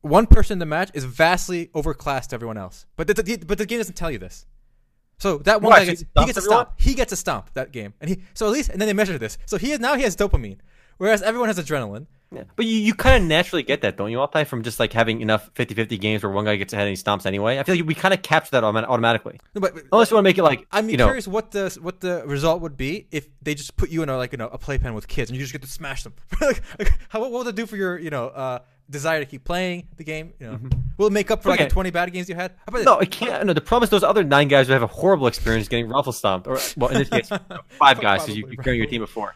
one 0.01 0.27
person 0.27 0.55
in 0.55 0.59
the 0.59 0.67
match 0.67 0.91
is 0.95 1.05
vastly 1.05 1.67
overclassed 1.75 2.29
to 2.29 2.35
everyone 2.35 2.57
else. 2.57 2.87
But 2.97 3.09
the, 3.09 3.15
the, 3.15 3.37
but 3.37 3.59
the 3.59 3.67
game 3.67 3.79
doesn't 3.79 3.95
tell 3.97 4.11
you 4.11 4.19
this. 4.19 4.47
So 5.19 5.39
that 5.39 5.61
one 5.61 5.71
Why, 5.73 5.81
guy 5.81 5.85
gets, 5.87 6.01
he 6.01 6.07
he 6.19 6.27
gets 6.27 6.39
a 6.39 6.41
everyone? 6.41 6.57
stomp. 6.67 6.81
He 6.81 6.95
gets 6.95 7.13
a 7.13 7.17
stomp 7.17 7.53
that 7.55 7.73
game, 7.73 7.95
and 8.01 8.09
he 8.11 8.23
so 8.35 8.47
at 8.47 8.53
least 8.53 8.71
and 8.71 8.81
then 8.81 8.87
they 8.87 8.93
measure 8.93 9.19
this. 9.19 9.39
So 9.47 9.59
he 9.59 9.77
now 9.77 9.95
he 9.95 10.03
has 10.03 10.17
dopamine, 10.17 10.59
whereas 10.99 11.23
everyone 11.23 11.49
has 11.49 11.59
adrenaline. 11.59 12.07
Yeah. 12.31 12.43
But 12.57 12.67
you, 12.67 12.79
you 12.79 12.95
kind 12.95 13.23
of 13.23 13.27
naturally 13.27 13.63
get 13.63 13.81
that, 13.81 13.97
don't 13.97 14.11
you, 14.11 14.19
all 14.19 14.27
Altai, 14.27 14.45
from 14.45 14.63
just 14.63 14.79
like 14.79 14.93
having 14.93 15.23
enough 15.23 15.53
50-50 15.55 15.99
games 15.99 16.23
where 16.23 16.31
one 16.31 16.45
guy 16.45 16.57
gets 16.57 16.75
ahead 16.75 16.87
and 16.87 16.95
he 16.95 17.03
stomps 17.03 17.25
anyway? 17.25 17.59
I 17.59 17.63
feel 17.63 17.75
like 17.75 17.87
we 17.87 17.95
kind 17.95 18.13
of 18.13 18.21
capture 18.21 18.51
that 18.51 18.65
automa- 18.65 18.85
automatically. 18.85 19.41
No, 19.55 19.63
but, 19.63 19.75
but 19.75 19.85
Unless 19.91 20.11
you 20.11 20.17
want 20.17 20.25
to 20.25 20.29
make 20.29 20.37
it 20.37 20.43
like, 20.43 20.67
I'm 20.71 20.91
you 20.91 20.99
know, 20.99 21.07
curious 21.07 21.27
what 21.27 21.53
the 21.53 21.77
what 21.81 22.01
the 22.01 22.23
result 22.27 22.61
would 22.61 22.77
be 22.77 23.07
if 23.11 23.29
they 23.41 23.55
just 23.55 23.79
put 23.79 23.89
you 23.89 24.03
in 24.03 24.11
a 24.11 24.17
like 24.19 24.33
you 24.33 24.39
know 24.39 24.49
a 24.49 24.59
playpen 24.59 24.93
with 24.93 25.09
kids 25.09 25.31
and 25.31 25.39
you 25.39 25.43
just 25.43 25.53
get 25.53 25.63
to 25.63 25.69
smash 25.69 26.03
them. 26.03 26.13
like, 26.43 26.63
like, 26.79 26.93
how 27.09 27.21
what 27.21 27.31
would 27.31 27.47
it 27.47 27.55
do 27.55 27.65
for 27.65 27.77
your 27.77 27.99
you 27.99 28.11
know 28.11 28.27
uh, 28.29 28.59
desire 28.91 29.21
to 29.21 29.27
keep 29.27 29.45
playing 29.45 29.89
the 29.97 30.05
game? 30.05 30.33
You 30.39 30.47
know, 30.47 30.59
will 30.97 31.07
it 31.09 31.13
make 31.13 31.31
up 31.31 31.43
for 31.43 31.51
like 31.51 31.59
Mm-hmm. 31.59 31.69
The 31.69 31.75
20 31.75 31.91
bad 31.91 32.13
games 32.13 32.29
you 32.29 32.35
had? 32.35 32.53
No, 32.73 32.99
it 32.99 33.11
can't. 33.11 33.47
No, 33.47 33.53
the 33.53 33.61
problem 33.61 33.85
is 33.85 33.91
those 33.91 34.05
other 34.05 34.23
nine 34.25 34.49
guys 34.49 34.69
would 34.69 34.75
have 34.75 34.83
a 34.83 34.87
horrible 34.87 35.27
experience 35.27 35.69
getting 35.69 35.89
ruffle 35.89 36.13
stomped, 36.13 36.47
or 36.47 36.59
well, 36.77 36.91
in 36.91 36.99
this 36.99 37.09
case, 37.09 37.29
five 37.69 38.01
guys 38.01 38.23
because 38.23 38.37
you, 38.37 38.47
you're 38.47 38.63
carrying 38.63 38.81
your 38.81 38.89
team 38.89 39.03
of 39.03 39.11
four. 39.11 39.35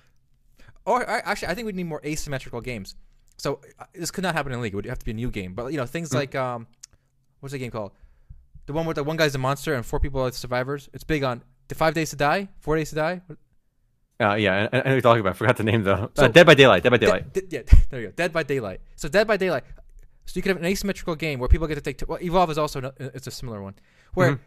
Or 0.85 1.09
I, 1.09 1.18
actually, 1.18 1.49
I 1.49 1.54
think 1.54 1.66
we 1.66 1.73
need 1.73 1.85
more 1.85 2.00
asymmetrical 2.04 2.61
games. 2.61 2.94
So 3.38 3.61
uh, 3.78 3.85
this 3.94 4.11
could 4.11 4.23
not 4.23 4.35
happen 4.35 4.52
in 4.52 4.61
league. 4.61 4.73
It 4.73 4.76
would 4.76 4.87
have 4.87 4.99
to 4.99 5.04
be 5.04 5.11
a 5.11 5.14
new 5.14 5.30
game. 5.30 5.54
But 5.54 5.73
you 5.73 5.78
know, 5.78 5.87
things 5.87 6.14
like 6.14 6.35
um, 6.35 6.66
what's 7.40 7.52
the 7.52 7.59
game 7.59 7.71
called? 7.71 7.92
The 8.66 8.73
one 8.73 8.87
where 8.87 8.94
the 8.94 9.04
one 9.04 9.16
guy's 9.16 9.35
a 9.35 9.38
monster 9.38 9.75
and 9.75 9.85
four 9.85 9.99
people 9.99 10.21
are 10.25 10.30
survivors. 10.30 10.88
It's 10.92 11.04
big 11.04 11.25
on 11.25 11.42
the 11.68 11.75
five 11.75 11.94
days 11.94 12.11
to 12.11 12.16
die, 12.16 12.49
four 12.61 12.76
days 12.76 12.90
to 12.90 12.97
die. 12.97 13.23
Uh, 14.22 14.34
yeah, 14.34 14.68
I, 14.72 14.80
I 14.80 14.82
know 14.84 14.92
you're 14.92 15.00
talking 15.00 15.20
about. 15.20 15.30
I 15.30 15.32
forgot 15.34 15.56
the 15.56 15.64
name 15.64 15.82
though. 15.82 16.10
So- 16.16 16.24
uh, 16.24 16.28
Dead 16.28 16.46
by 16.46 16.54
Daylight. 16.54 16.82
Dead 16.84 16.90
by 16.90 16.96
Daylight. 16.98 17.32
De- 17.32 17.40
de- 17.42 17.56
yeah, 17.56 17.62
there 17.90 18.00
you 18.00 18.06
go. 18.08 18.12
Dead 18.12 18.32
by 18.32 18.42
Daylight. 18.42 18.80
So 18.96 19.08
Dead 19.08 19.26
by 19.26 19.36
Daylight. 19.36 19.64
So 20.26 20.32
you 20.38 20.42
could 20.42 20.50
have 20.50 20.58
an 20.58 20.64
asymmetrical 20.66 21.16
game 21.16 21.40
where 21.40 21.48
people 21.48 21.66
get 21.66 21.74
to 21.74 21.80
take. 21.80 21.98
T- 21.98 22.06
well, 22.08 22.18
Evolve 22.22 22.50
is 22.50 22.58
also 22.58 22.80
no- 22.80 22.92
it's 22.98 23.26
a 23.26 23.30
similar 23.30 23.60
one 23.62 23.74
where 24.14 24.32
Mhm. 24.32 24.38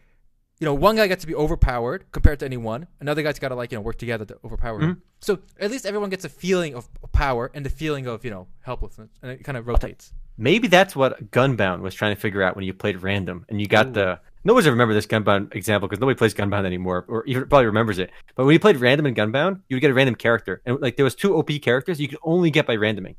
you 0.59 0.65
know 0.65 0.73
one 0.73 0.95
guy 0.95 1.07
gets 1.07 1.21
to 1.21 1.27
be 1.27 1.35
overpowered 1.35 2.05
compared 2.13 2.39
to 2.39 2.45
anyone. 2.45 2.87
Another 3.01 3.21
guy's 3.23 3.39
got 3.39 3.49
to 3.49 3.55
like 3.55 3.71
you 3.71 3.77
know 3.77 3.81
work 3.81 3.97
together 3.97 4.25
to 4.25 4.37
overpower. 4.45 4.79
Mm-hmm. 4.81 4.99
So 5.21 5.39
at 5.59 5.69
least 5.71 5.85
everyone 5.85 6.09
gets 6.09 6.23
a 6.25 6.29
feeling 6.29 6.75
of 6.75 6.87
power 7.11 7.51
and 7.53 7.65
the 7.65 7.69
feeling 7.69 8.07
of 8.07 8.23
you 8.23 8.31
know 8.31 8.47
helplessness, 8.61 9.11
and 9.21 9.31
it 9.31 9.43
kind 9.43 9.57
of 9.57 9.67
rotates. 9.67 10.13
Maybe 10.37 10.67
that's 10.67 10.95
what 10.95 11.31
Gunbound 11.31 11.81
was 11.81 11.95
trying 11.95 12.13
to 12.13 12.19
figure 12.19 12.43
out 12.43 12.55
when 12.55 12.65
you 12.65 12.73
played 12.73 13.01
random 13.01 13.45
and 13.49 13.59
you 13.59 13.67
got 13.67 13.87
Ooh. 13.87 13.91
the. 13.91 14.19
Nobody's 14.43 14.67
ever 14.67 14.75
remember 14.75 14.93
this 14.93 15.07
Gunbound 15.07 15.55
example 15.55 15.87
because 15.87 15.99
nobody 15.99 16.15
plays 16.15 16.35
Gunbound 16.35 16.65
anymore, 16.65 17.05
or 17.07 17.25
even 17.25 17.47
probably 17.47 17.65
remembers 17.65 17.97
it. 17.97 18.11
But 18.35 18.45
when 18.45 18.53
you 18.53 18.59
played 18.59 18.77
random 18.77 19.07
in 19.07 19.15
Gunbound, 19.15 19.61
you 19.69 19.75
would 19.75 19.81
get 19.81 19.89
a 19.89 19.93
random 19.93 20.13
character, 20.13 20.61
and 20.65 20.79
like 20.81 20.97
there 20.97 21.03
was 21.03 21.15
two 21.15 21.35
OP 21.35 21.49
characters 21.63 21.99
you 21.99 22.07
could 22.07 22.19
only 22.21 22.51
get 22.51 22.67
by 22.67 22.75
randoming. 22.75 23.15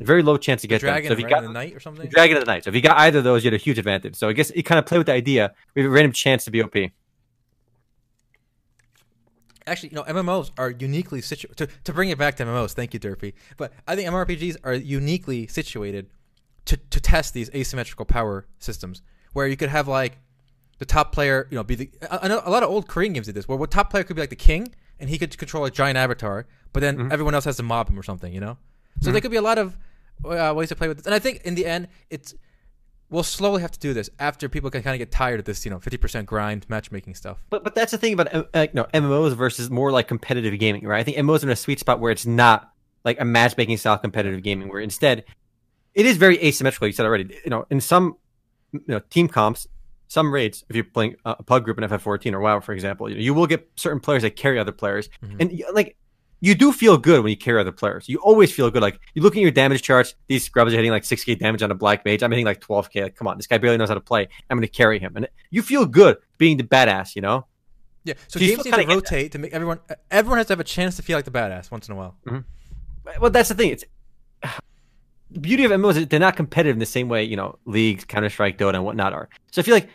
A 0.00 0.04
very 0.04 0.22
low 0.22 0.36
chance 0.36 0.60
to 0.60 0.68
get 0.68 0.82
them. 0.82 0.88
Dragon 0.88 1.08
So 1.08 1.12
if 1.14 1.20
you 1.20 1.28
got 1.28 1.42
the 1.42 1.48
Knight 1.48 1.74
or 1.74 1.80
something. 1.80 2.10
Dragon 2.10 2.36
of 2.36 2.44
the 2.44 2.50
Night. 2.50 2.64
So 2.64 2.68
if 2.68 2.74
you 2.74 2.82
got 2.82 2.98
either 2.98 3.18
of 3.18 3.24
those, 3.24 3.44
you 3.44 3.50
had 3.50 3.58
a 3.58 3.62
huge 3.62 3.78
advantage. 3.78 4.16
So 4.16 4.28
I 4.28 4.34
guess 4.34 4.52
you 4.54 4.62
kind 4.62 4.78
of 4.78 4.84
play 4.84 4.98
with 4.98 5.06
the 5.06 5.14
idea. 5.14 5.54
We 5.74 5.82
have 5.82 5.90
a 5.90 5.94
random 5.94 6.12
chance 6.12 6.44
to 6.44 6.50
be 6.50 6.62
OP. 6.62 6.76
Actually, 9.66 9.88
you 9.88 9.94
know, 9.96 10.04
MMOs 10.04 10.50
are 10.58 10.70
uniquely 10.70 11.22
situated. 11.22 11.56
To, 11.56 11.66
to 11.84 11.92
bring 11.94 12.10
it 12.10 12.18
back 12.18 12.36
to 12.36 12.44
MMOs, 12.44 12.72
thank 12.72 12.92
you, 12.92 13.00
Derpy. 13.00 13.32
But 13.56 13.72
I 13.88 13.96
think 13.96 14.08
MMORPGs 14.08 14.58
are 14.62 14.74
uniquely 14.74 15.46
situated 15.46 16.08
to, 16.66 16.76
to 16.76 17.00
test 17.00 17.34
these 17.34 17.50
asymmetrical 17.54 18.04
power 18.04 18.46
systems, 18.58 19.02
where 19.32 19.46
you 19.46 19.56
could 19.56 19.68
have 19.70 19.88
like 19.88 20.18
the 20.78 20.84
top 20.84 21.12
player, 21.12 21.46
you 21.50 21.56
know, 21.56 21.64
be 21.64 21.74
the. 21.74 21.90
I 22.10 22.28
know 22.28 22.42
a 22.44 22.50
lot 22.50 22.62
of 22.62 22.68
old 22.68 22.88
Korean 22.88 23.12
games 23.12 23.26
did 23.26 23.34
this, 23.34 23.48
where 23.48 23.56
what 23.56 23.70
top 23.70 23.90
player 23.90 24.04
could 24.04 24.16
be 24.16 24.22
like 24.22 24.30
the 24.30 24.36
king, 24.36 24.74
and 25.00 25.08
he 25.08 25.18
could 25.18 25.36
control 25.38 25.64
a 25.64 25.70
giant 25.70 25.96
avatar, 25.96 26.46
but 26.72 26.80
then 26.80 27.10
everyone 27.10 27.34
else 27.34 27.44
has 27.44 27.56
to 27.56 27.62
mob 27.62 27.88
him 27.88 27.98
or 27.98 28.02
something, 28.02 28.32
you 28.32 28.40
know. 28.40 28.58
So 29.00 29.12
there 29.12 29.20
could 29.20 29.30
be 29.30 29.36
a 29.36 29.42
lot 29.42 29.58
of 29.58 29.76
uh, 30.24 30.52
ways 30.56 30.70
to 30.70 30.76
play 30.76 30.88
with 30.88 30.98
this, 30.98 31.06
and 31.06 31.14
I 31.14 31.18
think 31.18 31.42
in 31.44 31.54
the 31.54 31.66
end, 31.66 31.88
it's 32.10 32.34
we'll 33.08 33.22
slowly 33.22 33.62
have 33.62 33.70
to 33.70 33.78
do 33.78 33.94
this 33.94 34.10
after 34.18 34.48
people 34.48 34.70
can 34.70 34.82
kind 34.82 34.94
of 34.94 34.98
get 34.98 35.12
tired 35.12 35.38
of 35.38 35.46
this, 35.46 35.64
you 35.64 35.70
know, 35.70 35.78
fifty 35.78 35.96
percent 35.96 36.26
grind 36.26 36.66
matchmaking 36.68 37.14
stuff. 37.14 37.44
But 37.50 37.64
but 37.64 37.74
that's 37.74 37.92
the 37.92 37.98
thing 37.98 38.14
about 38.14 38.34
uh, 38.34 38.44
like 38.54 38.74
no 38.74 38.84
MMOs 38.94 39.34
versus 39.34 39.70
more 39.70 39.92
like 39.92 40.08
competitive 40.08 40.58
gaming, 40.58 40.86
right? 40.86 41.00
I 41.00 41.04
think 41.04 41.16
MMOs 41.16 41.42
are 41.42 41.46
in 41.46 41.52
a 41.52 41.56
sweet 41.56 41.78
spot 41.78 42.00
where 42.00 42.12
it's 42.12 42.26
not 42.26 42.72
like 43.04 43.20
a 43.20 43.24
matchmaking 43.24 43.76
style 43.76 43.98
competitive 43.98 44.42
gaming, 44.42 44.68
where 44.68 44.80
instead 44.80 45.24
it 45.96 46.06
is 46.06 46.16
very 46.16 46.38
asymmetrical. 46.44 46.86
You 46.86 46.92
said 46.92 47.06
already. 47.06 47.34
You 47.44 47.50
know, 47.50 47.66
in 47.70 47.80
some 47.80 48.16
you 48.72 48.80
know 48.86 49.00
team 49.10 49.26
comps, 49.26 49.66
some 50.06 50.32
raids, 50.32 50.64
if 50.68 50.76
you're 50.76 50.84
playing 50.84 51.16
a 51.24 51.42
pug 51.42 51.64
group 51.64 51.78
in 51.78 51.84
FF14 51.84 52.32
or 52.34 52.40
WoW, 52.40 52.60
for 52.60 52.72
example, 52.72 53.08
you, 53.08 53.16
know, 53.16 53.20
you 53.22 53.34
will 53.34 53.46
get 53.48 53.68
certain 53.74 53.98
players 53.98 54.22
that 54.22 54.36
carry 54.36 54.58
other 54.60 54.70
players, 54.72 55.08
Mhm. 55.24 55.40
and 55.40 55.62
like 55.74 55.96
you 56.40 56.54
do 56.54 56.70
feel 56.70 56.98
good 56.98 57.22
when 57.22 57.30
you 57.30 57.36
carry 57.36 57.58
other 57.60 57.72
players. 57.72 58.08
You 58.10 58.18
always 58.18 58.52
feel 58.52 58.70
good. 58.70 58.82
Like 58.82 59.00
you 59.14 59.22
look 59.22 59.34
at 59.34 59.40
your 59.40 59.50
damage 59.50 59.80
charts, 59.82 60.14
these 60.28 60.44
scrubs 60.44 60.72
are 60.74 60.76
hitting 60.76 60.90
like 60.90 61.02
6k 61.04 61.34
damage 61.38 61.62
on 61.62 61.70
a 61.70 61.74
black 61.74 62.04
mage. 62.04 62.22
I'm 62.22 62.30
hitting 62.30 62.44
like 62.44 62.60
12k. 62.60 63.02
Like, 63.04 63.16
come 63.16 63.26
on, 63.26 63.38
this 63.38 63.46
guy 63.46 63.56
barely 63.56 63.78
knows 63.78 63.88
how 63.88 63.94
to 63.94 64.00
play. 64.02 64.28
I'm 64.50 64.58
going 64.58 64.68
to 64.68 64.72
carry 64.72 64.98
him, 65.00 65.16
and 65.16 65.26
you 65.50 65.62
feel 65.62 65.86
good 65.86 66.18
being 66.36 66.58
the 66.58 66.62
badass. 66.64 67.16
You 67.16 67.22
know. 67.22 67.46
Yeah. 68.04 68.14
So 68.28 68.38
So 68.38 68.46
games 68.46 68.64
need 68.66 68.74
to 68.74 68.86
rotate 68.86 69.32
to 69.32 69.38
make 69.38 69.52
everyone 69.54 69.80
everyone 70.10 70.36
has 70.38 70.46
to 70.48 70.52
have 70.52 70.60
a 70.60 70.64
chance 70.64 70.94
to 70.96 71.02
feel 71.02 71.16
like 71.16 71.24
the 71.24 71.30
badass 71.30 71.70
once 71.70 71.88
in 71.88 71.94
a 71.94 71.96
while. 71.96 72.16
Well, 73.18 73.30
that's 73.30 73.48
the 73.48 73.54
thing. 73.54 73.70
It's 73.70 73.84
the 75.30 75.40
beauty 75.40 75.64
of 75.64 75.72
MMOs 75.72 75.96
is 75.96 76.06
they're 76.06 76.20
not 76.20 76.36
competitive 76.36 76.76
in 76.76 76.80
the 76.80 76.86
same 76.86 77.08
way, 77.08 77.24
you 77.24 77.36
know, 77.36 77.58
leagues, 77.64 78.04
Counter 78.04 78.30
Strike, 78.30 78.58
Dota, 78.58 78.74
and 78.74 78.84
whatnot 78.84 79.12
are. 79.12 79.28
So 79.50 79.60
I 79.60 79.64
feel 79.64 79.74
like 79.74 79.88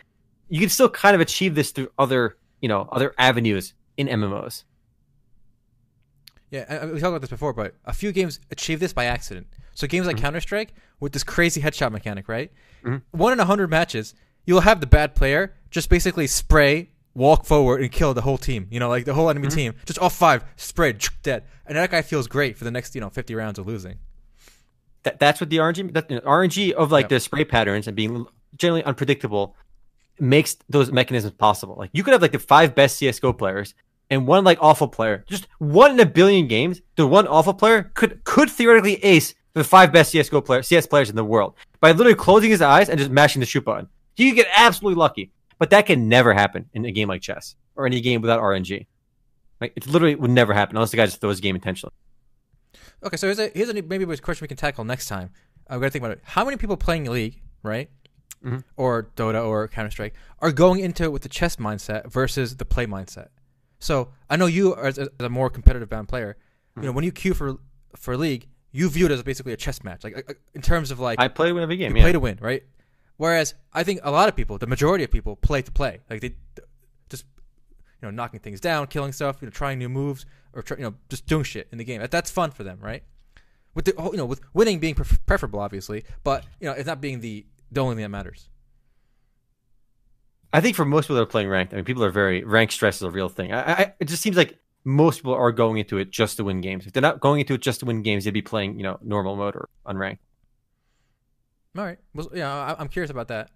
you 0.48 0.60
can 0.60 0.68
still 0.68 0.90
kind 0.90 1.14
of 1.14 1.20
achieve 1.20 1.54
this 1.54 1.70
through 1.70 1.90
other, 1.98 2.36
you 2.60 2.68
know, 2.68 2.88
other 2.92 3.14
avenues 3.18 3.74
in 3.96 4.08
MMOs. 4.08 4.64
Yeah, 6.50 6.66
I- 6.68 6.76
uh, 6.76 6.86
we 6.88 7.00
talked 7.00 7.08
about 7.08 7.22
this 7.22 7.30
before, 7.30 7.54
but 7.54 7.74
a 7.86 7.94
few 7.94 8.12
games 8.12 8.38
achieve 8.50 8.78
this 8.78 8.92
by 8.92 9.06
accident. 9.06 9.46
So 9.74 9.86
games 9.86 10.06
like 10.06 10.16
mm-hmm. 10.16 10.24
Counter 10.24 10.40
Strike 10.40 10.74
with 11.00 11.12
this 11.12 11.24
crazy 11.24 11.62
headshot 11.62 11.90
mechanic, 11.90 12.28
right? 12.28 12.52
Mhm. 12.84 13.02
One 13.10 13.32
in 13.32 13.40
a 13.40 13.46
hundred 13.46 13.70
matches, 13.70 14.14
you'll 14.44 14.60
have 14.60 14.80
the 14.80 14.86
bad 14.86 15.14
player 15.14 15.54
just 15.70 15.88
basically 15.88 16.26
spray, 16.26 16.90
walk 17.14 17.46
forward, 17.46 17.80
and 17.80 17.90
kill 17.90 18.12
the 18.12 18.20
whole 18.20 18.36
team. 18.36 18.68
You 18.70 18.80
know, 18.80 18.90
like 18.90 19.06
the 19.06 19.14
whole 19.14 19.30
enemy 19.30 19.48
mm-hmm. 19.48 19.56
team, 19.56 19.74
just 19.86 19.98
all 19.98 20.10
five 20.10 20.44
sprayed, 20.56 21.02
dead, 21.22 21.44
and 21.64 21.76
that 21.78 21.90
guy 21.90 22.02
feels 22.02 22.28
great 22.28 22.58
for 22.58 22.64
the 22.64 22.70
next, 22.70 22.94
you 22.94 23.00
know, 23.00 23.08
fifty 23.08 23.34
rounds 23.34 23.58
of 23.58 23.66
losing. 23.66 23.98
That, 25.04 25.18
that's 25.18 25.40
what 25.40 25.50
the 25.50 25.56
RNG, 25.58 25.92
that, 25.94 26.10
you 26.10 26.16
know, 26.16 26.22
RNG 26.22 26.72
of 26.72 26.92
like 26.92 27.04
Yep. 27.04 27.08
the 27.10 27.20
spray 27.20 27.44
patterns 27.44 27.86
and 27.86 27.96
being 27.96 28.26
generally 28.56 28.84
unpredictable 28.84 29.56
makes 30.20 30.56
those 30.68 30.92
mechanisms 30.92 31.34
possible. 31.34 31.74
Like 31.76 31.90
you 31.92 32.04
could 32.04 32.12
have 32.12 32.22
like 32.22 32.32
the 32.32 32.38
five 32.38 32.74
best 32.74 32.96
CS:GO 32.98 33.32
players 33.32 33.74
and 34.10 34.26
one 34.26 34.44
like 34.44 34.58
awful 34.60 34.86
player. 34.88 35.24
Just 35.28 35.48
one 35.58 35.92
in 35.92 36.00
a 36.00 36.06
billion 36.06 36.46
games, 36.46 36.80
the 36.96 37.06
one 37.06 37.26
awful 37.26 37.54
player 37.54 37.90
could 37.94 38.22
could 38.24 38.50
theoretically 38.50 39.02
ace 39.02 39.34
the 39.54 39.64
five 39.64 39.92
best 39.92 40.12
CS:GO 40.12 40.40
player 40.40 40.62
CS 40.62 40.86
players 40.86 41.10
in 41.10 41.16
the 41.16 41.24
world 41.24 41.54
by 41.80 41.90
literally 41.90 42.14
closing 42.14 42.50
his 42.50 42.62
eyes 42.62 42.88
and 42.88 42.98
just 42.98 43.10
mashing 43.10 43.40
the 43.40 43.46
shoot 43.46 43.64
button. 43.64 43.88
You 44.16 44.30
could 44.30 44.36
get 44.36 44.48
absolutely 44.54 44.98
lucky, 45.00 45.32
but 45.58 45.70
that 45.70 45.86
can 45.86 46.08
never 46.08 46.32
happen 46.34 46.68
in 46.74 46.84
a 46.84 46.92
game 46.92 47.08
like 47.08 47.22
chess 47.22 47.56
or 47.74 47.86
any 47.86 48.00
game 48.00 48.20
without 48.20 48.40
RNG. 48.40 48.86
Like 49.60 49.72
it 49.74 49.86
literally 49.88 50.14
would 50.14 50.30
never 50.30 50.52
happen 50.54 50.76
unless 50.76 50.90
the 50.90 50.96
guy 50.98 51.06
just 51.06 51.20
throws 51.20 51.36
the 51.36 51.42
game 51.42 51.54
intentionally. 51.56 51.94
Okay, 53.04 53.16
so 53.16 53.26
here's 53.26 53.38
a 53.38 53.50
here's 53.54 53.68
a 53.68 53.74
maybe 53.82 54.04
a 54.04 54.16
question 54.18 54.44
we 54.44 54.48
can 54.48 54.56
tackle 54.56 54.84
next 54.84 55.06
time. 55.08 55.30
I'm 55.68 55.78
gonna 55.80 55.90
think 55.90 56.04
about 56.04 56.16
it. 56.16 56.20
How 56.24 56.44
many 56.44 56.56
people 56.56 56.76
playing 56.76 57.04
League, 57.10 57.40
right, 57.62 57.90
Mhm. 58.44 58.62
or 58.76 59.10
Dota 59.16 59.44
or 59.46 59.66
Counter 59.68 59.90
Strike, 59.90 60.14
are 60.40 60.52
going 60.52 60.80
into 60.80 61.04
it 61.04 61.12
with 61.12 61.22
the 61.22 61.28
chess 61.28 61.56
mindset 61.56 62.10
versus 62.10 62.56
the 62.56 62.64
play 62.64 62.86
mindset? 62.86 63.28
So 63.78 64.10
I 64.30 64.36
know 64.36 64.46
you 64.46 64.76
as, 64.76 64.98
as 64.98 65.08
a 65.18 65.28
more 65.28 65.50
competitive 65.50 65.88
bound 65.88 66.08
player. 66.08 66.36
You 66.76 66.82
know, 66.84 66.92
when 66.92 67.04
you 67.04 67.12
queue 67.12 67.34
for 67.34 67.56
for 67.96 68.16
League, 68.16 68.48
you 68.70 68.88
view 68.88 69.06
it 69.06 69.12
as 69.12 69.22
basically 69.22 69.52
a 69.52 69.56
chess 69.56 69.82
match, 69.84 70.04
like 70.04 70.16
uh, 70.30 70.34
in 70.54 70.62
terms 70.62 70.90
of 70.90 70.98
like 71.00 71.20
I 71.20 71.28
play 71.28 71.48
to 71.48 71.54
win 71.54 71.62
every 71.62 71.76
game. 71.76 71.92
you 71.92 71.98
Yeah. 71.98 72.04
play 72.04 72.12
to 72.12 72.20
win, 72.20 72.38
right? 72.40 72.62
Whereas 73.18 73.54
I 73.72 73.84
think 73.84 74.00
a 74.02 74.10
lot 74.10 74.28
of 74.28 74.34
people, 74.36 74.56
the 74.58 74.66
majority 74.66 75.04
of 75.04 75.10
people, 75.10 75.36
play 75.36 75.60
to 75.62 75.70
play. 75.72 76.00
Like 76.08 76.20
they 76.22 76.34
know 78.08 78.10
knocking 78.10 78.40
things 78.40 78.60
down, 78.60 78.86
killing 78.86 79.12
stuff, 79.12 79.38
you 79.40 79.46
know, 79.46 79.50
trying 79.50 79.78
new 79.78 79.88
moves, 79.88 80.26
or 80.52 80.62
try, 80.62 80.76
you 80.76 80.82
know 80.84 80.94
just 81.08 81.26
doing 81.26 81.44
shit 81.44 81.68
in 81.72 81.78
the 81.78 81.84
game. 81.84 82.04
That's 82.10 82.30
fun 82.30 82.50
for 82.50 82.64
them, 82.64 82.78
right? 82.80 83.02
With 83.74 83.86
the 83.86 83.94
you 84.10 84.16
know 84.16 84.26
with 84.26 84.40
winning 84.54 84.78
being 84.78 84.94
pref- 84.94 85.24
preferable, 85.26 85.60
obviously, 85.60 86.04
but 86.24 86.44
you 86.60 86.66
know 86.66 86.72
it's 86.72 86.86
not 86.86 87.00
being 87.00 87.20
the 87.20 87.46
the 87.70 87.80
only 87.80 87.96
thing 87.96 88.02
that 88.02 88.08
matters. 88.10 88.48
I 90.52 90.60
think 90.60 90.76
for 90.76 90.84
most 90.84 91.04
people 91.06 91.16
that 91.16 91.22
are 91.22 91.26
playing 91.26 91.48
ranked, 91.48 91.72
I 91.72 91.76
mean, 91.76 91.84
people 91.86 92.04
are 92.04 92.10
very 92.10 92.44
rank 92.44 92.72
stress 92.72 92.96
is 92.96 93.02
a 93.02 93.10
real 93.10 93.30
thing. 93.30 93.52
I, 93.52 93.72
I, 93.72 93.94
it 94.00 94.04
just 94.06 94.22
seems 94.22 94.36
like 94.36 94.58
most 94.84 95.18
people 95.20 95.34
are 95.34 95.50
going 95.50 95.78
into 95.78 95.96
it 95.96 96.10
just 96.10 96.36
to 96.36 96.44
win 96.44 96.60
games. 96.60 96.86
If 96.86 96.92
they're 96.92 97.00
not 97.00 97.20
going 97.20 97.40
into 97.40 97.54
it 97.54 97.62
just 97.62 97.80
to 97.80 97.86
win 97.86 98.02
games, 98.02 98.24
they'd 98.24 98.32
be 98.32 98.42
playing, 98.42 98.76
you 98.76 98.82
know, 98.82 98.98
normal 99.00 99.34
mode 99.36 99.56
or 99.56 99.70
unranked. 99.86 100.18
All 101.78 101.84
right, 101.84 101.98
well, 102.14 102.28
yeah, 102.34 102.52
I, 102.52 102.76
I'm 102.78 102.88
curious 102.88 103.10
about 103.10 103.28
that. 103.28 103.50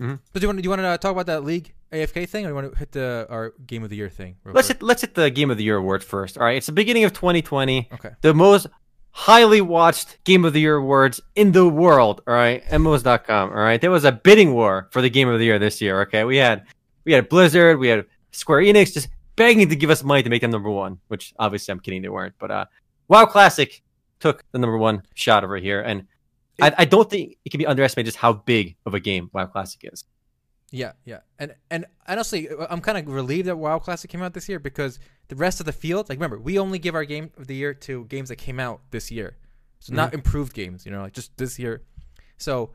Mhm. 0.00 0.18
But 0.32 0.40
do 0.40 0.44
you 0.44 0.48
want 0.48 0.58
to, 0.58 0.62
do 0.62 0.66
you 0.66 0.70
want 0.70 0.80
to 0.80 0.86
uh, 0.86 0.96
talk 0.98 1.12
about 1.12 1.26
that 1.26 1.44
league 1.44 1.74
AFK 1.92 2.28
thing, 2.28 2.44
or 2.44 2.48
do 2.48 2.50
you 2.50 2.54
want 2.54 2.72
to 2.72 2.78
hit 2.78 2.92
the 2.92 3.26
our 3.28 3.52
game 3.66 3.84
of 3.84 3.90
the 3.90 3.96
year 3.96 4.08
thing? 4.08 4.36
Let's 4.44 4.68
quick? 4.68 4.78
hit, 4.78 4.82
let's 4.82 5.00
hit 5.02 5.14
the 5.14 5.30
game 5.30 5.50
of 5.50 5.58
the 5.58 5.64
year 5.64 5.76
award 5.76 6.02
first. 6.02 6.38
All 6.38 6.44
right, 6.44 6.56
it's 6.56 6.66
the 6.66 6.72
beginning 6.72 7.04
of 7.04 7.12
2020. 7.12 7.88
Okay. 7.92 8.10
The 8.22 8.34
most 8.34 8.66
highly 9.10 9.60
watched 9.60 10.24
game 10.24 10.44
of 10.44 10.54
the 10.54 10.60
year 10.60 10.76
awards 10.76 11.20
in 11.34 11.52
the 11.52 11.68
world. 11.68 12.22
All 12.26 12.34
right, 12.34 12.64
MMOs.com. 12.66 13.50
All 13.50 13.56
right, 13.56 13.80
there 13.80 13.90
was 13.90 14.04
a 14.04 14.12
bidding 14.12 14.54
war 14.54 14.88
for 14.90 15.02
the 15.02 15.10
game 15.10 15.28
of 15.28 15.38
the 15.38 15.44
year 15.44 15.58
this 15.58 15.80
year. 15.80 16.00
Okay, 16.02 16.24
we 16.24 16.38
had 16.38 16.64
we 17.04 17.12
had 17.12 17.28
Blizzard, 17.28 17.78
we 17.78 17.88
had 17.88 18.06
Square 18.30 18.62
Enix 18.62 18.94
just 18.94 19.08
begging 19.36 19.68
to 19.68 19.76
give 19.76 19.90
us 19.90 20.02
money 20.02 20.22
to 20.22 20.30
make 20.30 20.40
them 20.40 20.50
number 20.50 20.70
one. 20.70 20.98
Which 21.08 21.34
obviously 21.38 21.72
I'm 21.72 21.80
kidding, 21.80 22.02
they 22.02 22.08
weren't. 22.08 22.34
But 22.38 22.50
uh, 22.50 22.64
WoW 23.08 23.26
Classic 23.26 23.82
took 24.18 24.44
the 24.52 24.58
number 24.58 24.78
one 24.78 25.02
shot 25.14 25.44
over 25.44 25.58
here, 25.58 25.82
and 25.82 26.06
I, 26.60 26.72
I 26.78 26.84
don't 26.86 27.08
think 27.10 27.36
it 27.44 27.50
can 27.50 27.58
be 27.58 27.66
underestimated 27.66 28.06
just 28.06 28.18
how 28.18 28.32
big 28.32 28.76
of 28.86 28.94
a 28.94 29.00
game 29.00 29.30
WoW 29.32 29.46
Classic 29.46 29.80
is. 29.92 30.04
Yeah, 30.72 30.92
yeah, 31.04 31.20
and 31.38 31.54
and 31.70 31.84
honestly, 32.08 32.48
I'm 32.70 32.80
kind 32.80 32.96
of 32.96 33.06
relieved 33.06 33.46
that 33.46 33.56
WoW 33.56 33.78
Classic 33.78 34.10
came 34.10 34.22
out 34.22 34.32
this 34.32 34.48
year 34.48 34.58
because 34.58 34.98
the 35.28 35.36
rest 35.36 35.60
of 35.60 35.66
the 35.66 35.72
field, 35.72 36.08
like 36.08 36.16
remember, 36.16 36.38
we 36.38 36.58
only 36.58 36.78
give 36.78 36.94
our 36.94 37.04
game 37.04 37.30
of 37.36 37.46
the 37.46 37.54
year 37.54 37.74
to 37.74 38.06
games 38.06 38.30
that 38.30 38.36
came 38.36 38.58
out 38.58 38.80
this 38.90 39.10
year, 39.10 39.36
so 39.80 39.94
not 39.94 40.08
mm-hmm. 40.08 40.16
improved 40.16 40.54
games, 40.54 40.86
you 40.86 40.90
know, 40.90 41.02
like 41.02 41.12
just 41.12 41.36
this 41.36 41.58
year. 41.58 41.82
So 42.38 42.70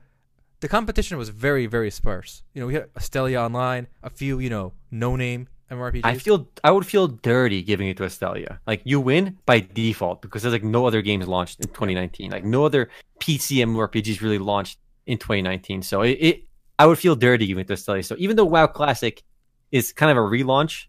the 0.59 0.67
competition 0.67 1.17
was 1.17 1.29
very, 1.29 1.65
very 1.65 1.89
sparse. 1.91 2.43
You 2.53 2.61
know, 2.61 2.67
we 2.67 2.75
had 2.75 2.93
Astellia 2.93 3.43
Online, 3.43 3.87
a 4.03 4.09
few, 4.09 4.39
you 4.39 4.49
know, 4.49 4.73
no-name 4.91 5.47
MMORPGs. 5.71 6.01
I 6.03 6.17
feel 6.17 6.47
I 6.63 6.71
would 6.71 6.85
feel 6.85 7.07
dirty 7.07 7.61
giving 7.61 7.89
it 7.89 7.97
to 7.97 8.03
Astellia. 8.03 8.59
Like 8.65 8.81
you 8.83 8.99
win 8.99 9.37
by 9.45 9.59
default 9.59 10.21
because 10.21 10.43
there's 10.43 10.53
like 10.53 10.63
no 10.63 10.85
other 10.85 11.01
games 11.01 11.27
launched 11.27 11.59
in 11.59 11.67
2019. 11.67 12.31
Like 12.31 12.45
no 12.45 12.65
other 12.65 12.89
PC 13.19 13.57
MMORPGs 13.65 14.21
really 14.21 14.37
launched 14.37 14.79
in 15.05 15.17
2019. 15.17 15.81
So 15.81 16.01
it, 16.01 16.11
it 16.11 16.43
I 16.79 16.85
would 16.85 16.99
feel 16.99 17.15
dirty 17.15 17.47
giving 17.47 17.61
it 17.61 17.67
to 17.67 17.73
Astellia. 17.73 18.05
So 18.05 18.15
even 18.19 18.35
though 18.35 18.45
WoW 18.45 18.67
Classic 18.67 19.23
is 19.71 19.91
kind 19.93 20.11
of 20.11 20.17
a 20.17 20.27
relaunch, 20.27 20.85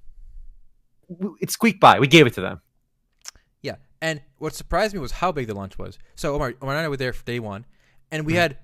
it 1.40 1.50
squeaked 1.50 1.80
by. 1.80 1.98
We 1.98 2.06
gave 2.06 2.26
it 2.26 2.34
to 2.34 2.40
them. 2.40 2.60
Yeah, 3.62 3.76
and 4.02 4.20
what 4.38 4.54
surprised 4.54 4.94
me 4.94 5.00
was 5.00 5.12
how 5.12 5.32
big 5.32 5.46
the 5.46 5.54
launch 5.54 5.78
was. 5.78 5.98
So 6.14 6.34
Omar, 6.34 6.54
Omar 6.60 6.74
and 6.76 6.84
I 6.84 6.88
were 6.88 6.96
there 6.96 7.12
for 7.12 7.24
day 7.24 7.40
one, 7.40 7.64
and 8.10 8.20
Mm-hmm. 8.22 8.26
we 8.26 8.34
had 8.34 8.58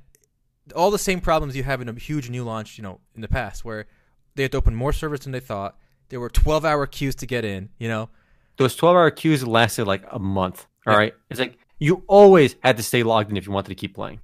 all 0.75 0.91
the 0.91 0.99
same 0.99 1.21
problems 1.21 1.57
you 1.57 1.63
have 1.63 1.81
in 1.81 1.89
a 1.89 1.95
huge 1.99 2.31
new 2.31 2.45
launch, 2.45 2.79
you 2.79 2.83
know, 2.83 3.01
in 3.15 3.21
the 3.21 3.29
past, 3.29 3.65
where 3.65 3.87
they 4.35 4.43
had 4.43 4.53
to 4.53 4.59
open 4.59 4.75
more 4.75 4.93
servers 4.93 5.21
than 5.21 5.33
they 5.33 5.41
thought. 5.41 5.77
There 6.11 6.21
were 6.21 6.31
twelve-hour 6.31 6.87
queues 6.89 7.15
to 7.17 7.27
get 7.27 7.45
in. 7.45 7.71
You 7.79 7.89
know, 7.89 8.09
Those 8.57 8.77
12 8.77 8.95
hour 8.97 9.11
queues 9.11 9.47
lasted 9.47 9.87
like 9.87 10.05
a 10.11 10.19
month. 10.19 10.67
All 10.87 10.93
Yeah. 10.93 10.99
right, 10.99 11.15
It's 11.31 11.41
like 11.41 11.59
you 11.79 12.05
always 12.07 12.57
had 12.63 12.77
to 12.77 12.83
stay 12.83 13.03
logged 13.03 13.31
in 13.31 13.37
if 13.37 13.47
you 13.47 13.53
wanted 13.53 13.69
to 13.71 13.75
keep 13.75 13.95
playing. 13.95 14.21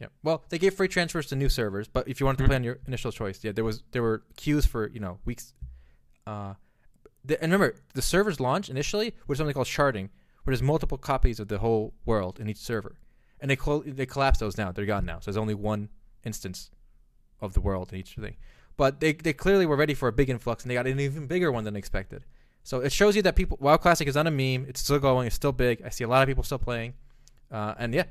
Yeah. 0.00 0.08
Well, 0.22 0.44
they 0.48 0.58
gave 0.58 0.74
free 0.74 0.88
transfers 0.88 1.26
to 1.26 1.36
new 1.36 1.48
servers, 1.48 1.88
but 1.88 2.08
if 2.08 2.20
you 2.20 2.26
wanted 2.26 2.38
to 2.38 2.44
Mhm. 2.44 2.46
play 2.48 2.56
on 2.56 2.64
your 2.64 2.78
initial 2.86 3.12
choice, 3.12 3.42
yeah, 3.44 3.52
there 3.52 3.64
was 3.64 3.82
there 3.92 4.02
were 4.02 4.22
queues 4.36 4.66
for 4.66 4.88
you 4.88 5.00
know 5.00 5.18
weeks. 5.24 5.54
Uh, 6.26 6.54
the, 7.24 7.40
and 7.42 7.52
remember, 7.52 7.76
the 7.94 8.02
servers 8.02 8.40
launch 8.40 8.68
initially 8.68 9.14
with 9.26 9.38
something 9.38 9.54
called 9.54 9.66
sharding, 9.66 10.08
where 10.42 10.52
there's 10.54 10.62
multiple 10.62 10.98
copies 10.98 11.40
of 11.40 11.48
the 11.48 11.58
whole 11.58 11.94
world 12.04 12.38
in 12.40 12.48
each 12.48 12.58
server, 12.58 12.96
and 13.40 13.50
they 13.50 13.56
clo- 13.56 13.82
they 13.82 14.06
collapsed 14.06 14.40
those 14.40 14.58
now. 14.58 14.72
They're 14.72 14.86
gone 14.86 15.04
now, 15.06 15.20
so 15.20 15.26
there's 15.30 15.36
only 15.36 15.54
one 15.54 15.88
instance 16.24 16.70
of 17.40 17.52
the 17.54 17.60
world 17.60 17.92
in 17.92 17.98
each 17.98 18.14
thing. 18.14 18.36
But 18.76 19.00
they 19.00 19.12
they 19.12 19.32
clearly 19.32 19.66
were 19.66 19.76
ready 19.76 19.94
for 19.94 20.08
a 20.08 20.12
big 20.12 20.28
influx, 20.28 20.64
and 20.64 20.70
they 20.70 20.74
got 20.74 20.86
an 20.86 20.98
even 21.00 21.26
bigger 21.26 21.50
one 21.52 21.64
than 21.64 21.76
expected. 21.76 22.24
So 22.62 22.80
it 22.80 22.92
shows 22.92 23.14
you 23.14 23.22
that 23.22 23.36
people 23.36 23.58
WoW 23.60 23.76
Classic 23.76 24.08
is 24.08 24.14
not 24.16 24.26
a 24.26 24.30
meme. 24.30 24.66
It's 24.68 24.80
still 24.80 24.98
going. 24.98 25.26
It's 25.26 25.36
still 25.36 25.52
big. 25.52 25.82
I 25.82 25.90
see 25.90 26.04
a 26.04 26.08
lot 26.08 26.22
of 26.22 26.28
people 26.28 26.42
still 26.42 26.58
playing, 26.58 26.94
uh, 27.50 27.74
and 27.78 27.94
yeah, 27.94 28.04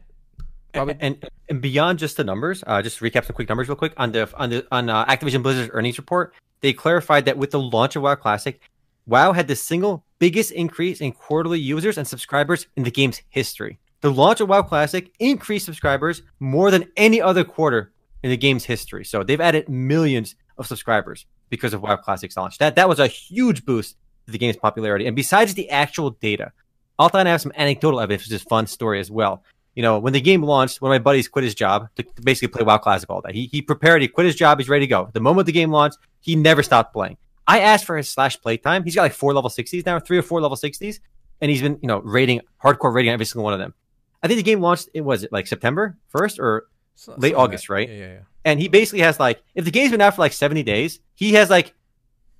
and 0.73 1.25
and 1.49 1.61
beyond 1.61 1.99
just 1.99 2.17
the 2.17 2.23
numbers, 2.23 2.63
uh, 2.65 2.81
just 2.81 2.99
recap 2.99 3.25
some 3.25 3.35
quick 3.35 3.49
numbers 3.49 3.67
real 3.67 3.75
quick 3.75 3.93
on 3.97 4.11
the 4.11 4.29
on 4.35 4.49
the 4.49 4.67
on 4.71 4.89
uh, 4.89 5.05
Activision 5.05 5.43
Blizzard's 5.43 5.71
earnings 5.73 5.97
report. 5.97 6.33
They 6.61 6.73
clarified 6.73 7.25
that 7.25 7.37
with 7.37 7.51
the 7.51 7.59
launch 7.59 7.95
of 7.95 8.03
WoW 8.03 8.15
Classic, 8.15 8.59
WoW 9.05 9.33
had 9.33 9.47
the 9.47 9.55
single 9.55 10.05
biggest 10.19 10.51
increase 10.51 11.01
in 11.01 11.11
quarterly 11.11 11.59
users 11.59 11.97
and 11.97 12.07
subscribers 12.07 12.67
in 12.75 12.83
the 12.83 12.91
game's 12.91 13.21
history. 13.29 13.79
The 14.01 14.11
launch 14.11 14.41
of 14.41 14.49
WoW 14.49 14.61
Classic 14.61 15.11
increased 15.19 15.65
subscribers 15.65 16.21
more 16.39 16.71
than 16.71 16.89
any 16.95 17.21
other 17.21 17.43
quarter 17.43 17.91
in 18.23 18.29
the 18.29 18.37
game's 18.37 18.65
history. 18.65 19.03
So 19.03 19.23
they've 19.23 19.41
added 19.41 19.67
millions 19.69 20.35
of 20.57 20.67
subscribers 20.67 21.25
because 21.49 21.73
of 21.73 21.81
WoW 21.81 21.97
Classic's 21.97 22.37
launch. 22.37 22.57
That 22.57 22.75
that 22.75 22.89
was 22.89 22.99
a 22.99 23.07
huge 23.07 23.65
boost 23.65 23.97
to 24.25 24.31
the 24.31 24.37
game's 24.37 24.57
popularity. 24.57 25.05
And 25.05 25.15
besides 25.15 25.53
the 25.53 25.69
actual 25.69 26.11
data, 26.11 26.51
I'll 26.97 27.09
try 27.09 27.21
and 27.21 27.29
have 27.29 27.41
some 27.41 27.51
anecdotal 27.55 27.99
evidence, 27.99 28.23
which 28.23 28.35
is 28.35 28.43
fun 28.43 28.67
story 28.67 28.99
as 28.99 29.11
well 29.11 29.43
you 29.75 29.81
know, 29.83 29.99
when 29.99 30.13
the 30.13 30.21
game 30.21 30.43
launched, 30.43 30.81
one 30.81 30.91
of 30.91 30.93
my 30.93 30.99
buddies 31.03 31.27
quit 31.27 31.43
his 31.43 31.55
job 31.55 31.87
to, 31.95 32.05
basically 32.23 32.49
play 32.49 32.63
WoW 32.63 32.77
Classic 32.77 33.09
all 33.09 33.21
day. 33.21 33.33
He, 33.33 33.45
he 33.47 33.61
prepared, 33.61 34.01
he 34.01 34.07
quit 34.07 34.25
his 34.27 34.35
job, 34.35 34.59
he's 34.59 34.69
ready 34.69 34.85
to 34.85 34.89
go. 34.89 35.09
The 35.13 35.19
moment 35.19 35.45
the 35.47 35.51
game 35.51 35.71
launched, 35.71 35.97
he 36.19 36.35
never 36.35 36.61
stopped 36.63 36.93
playing. 36.93 37.17
I 37.47 37.59
asked 37.61 37.85
for 37.85 37.97
his 37.97 38.09
slash 38.09 38.39
play 38.39 38.57
time. 38.57 38.83
He's 38.83 38.95
got 38.95 39.01
like 39.01 39.13
four 39.13 39.33
level 39.33 39.49
60s 39.49 39.85
now, 39.85 39.99
three 39.99 40.17
or 40.17 40.21
four 40.21 40.39
level 40.41 40.55
60s, 40.57 40.99
and 41.41 41.49
he's 41.51 41.61
been, 41.61 41.77
you 41.81 41.87
know, 41.87 41.99
raiding, 41.99 42.41
hardcore 42.63 42.93
raiding 42.93 43.11
every 43.11 43.25
single 43.25 43.43
one 43.43 43.53
of 43.53 43.59
them. 43.59 43.73
I 44.21 44.27
think 44.27 44.37
the 44.37 44.43
game 44.43 44.61
launched. 44.61 44.89
It 44.93 45.01
was 45.01 45.23
it 45.23 45.31
like 45.33 45.47
September 45.47 45.97
first 46.07 46.39
or 46.39 46.67
So- 46.95 47.15
late 47.17 47.35
August, 47.35 47.67
that. 47.67 47.73
right? 47.73 47.89
Yeah, 47.89 47.95
yeah, 47.95 48.13
yeah. 48.13 48.19
and 48.45 48.59
he 48.61 48.69
basically 48.69 49.01
has 49.01 49.19
like 49.19 49.43
if 49.55 49.65
the 49.65 49.71
game's 49.71 49.91
been 49.91 49.99
out 50.01 50.15
for 50.15 50.21
like 50.21 50.31
70 50.33 50.63
days 50.63 50.99
he 51.15 51.33
has 51.33 51.49
like 51.49 51.73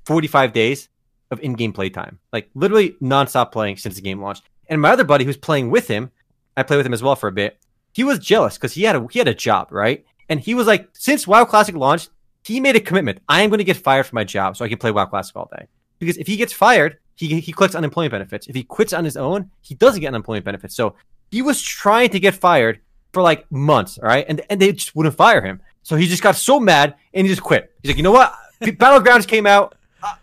45 0.06 0.54
days 0.54 0.90
of 1.32 1.40
in-game 1.40 1.74
playtime 1.74 2.20
like 2.32 2.50
literally 2.54 2.92
nonstop 3.02 3.52
playing 3.52 3.78
since 3.78 3.96
the 3.96 4.02
game 4.02 4.22
launched 4.22 4.44
and 4.68 4.80
my 4.82 4.92
other 4.92 5.04
buddy 5.04 5.25
who's 5.25 5.38
playing 5.38 5.70
with 5.70 5.88
him 5.88 6.12
i 6.57 6.63
played 6.63 6.77
with 6.77 6.86
him 6.86 6.93
as 6.93 7.03
well 7.03 7.15
for 7.15 7.27
a 7.27 7.31
bit 7.31 7.57
he 7.93 8.03
was 8.03 8.19
jealous 8.19 8.55
because 8.55 8.74
he 8.74 8.83
had 8.83 8.95
a 8.95 9.07
he 9.12 9.19
had 9.19 9.27
a 9.27 9.33
job 9.33 9.67
right 9.72 10.05
and 10.29 10.39
he 10.39 10.53
was 10.53 10.67
like 10.67 10.89
since 10.93 11.27
wow 11.27 11.45
classic 11.45 11.75
launched 11.75 12.10
he 12.43 12.60
made 12.60 12.75
a 12.75 12.79
commitment 12.79 13.19
i 13.29 13.41
am 13.41 13.50
going 13.50 13.60
to 13.60 13.63
get 13.63 13.77
fired 13.77 14.05
from 14.05 14.15
my 14.15 14.24
job 14.24 14.55
so 14.55 14.65
i 14.65 14.69
can 14.69 14.77
play 14.77 14.91
wow 14.91 15.05
classic 15.05 15.36
all 15.36 15.50
day 15.57 15.67
because 16.00 16.17
if 16.17 16.27
he 16.27 16.38
gets 16.38 16.53
fired 16.53 16.98
he, 17.15 17.39
he 17.39 17.53
collects 17.53 17.75
unemployment 17.75 18.12
benefits 18.12 18.48
if 18.48 18.55
he 18.55 18.63
quits 18.63 18.93
on 18.93 19.05
his 19.05 19.17
own 19.17 19.50
he 19.62 19.75
doesn't 19.75 20.01
get 20.01 20.07
unemployment 20.07 20.45
benefits 20.45 20.75
so 20.75 20.95
he 21.31 21.41
was 21.41 21.62
trying 21.62 22.10
to 22.10 22.19
get 22.19 22.33
fired 22.33 22.79
for 23.12 23.22
like 23.22 23.50
months 23.51 23.98
all 23.98 24.07
right 24.07 24.25
and, 24.27 24.41
and 24.50 24.60
they 24.60 24.72
just 24.72 24.95
wouldn't 24.95 25.15
fire 25.15 25.41
him 25.41 25.62
so 25.83 25.98
he 25.98 26.07
just 26.07 26.24
got 26.24 26.36
so 26.36 26.60
mad 26.60 26.95
and 27.13 27.27
he 27.27 27.31
just 27.31 27.43
quit. 27.43 27.72
He's 27.81 27.91
like, 27.91 27.98
you 27.98 28.03
know 28.03 28.12
what? 28.12 28.33
Battlegrounds 28.62 29.27
came 29.27 29.45
out. 29.45 29.75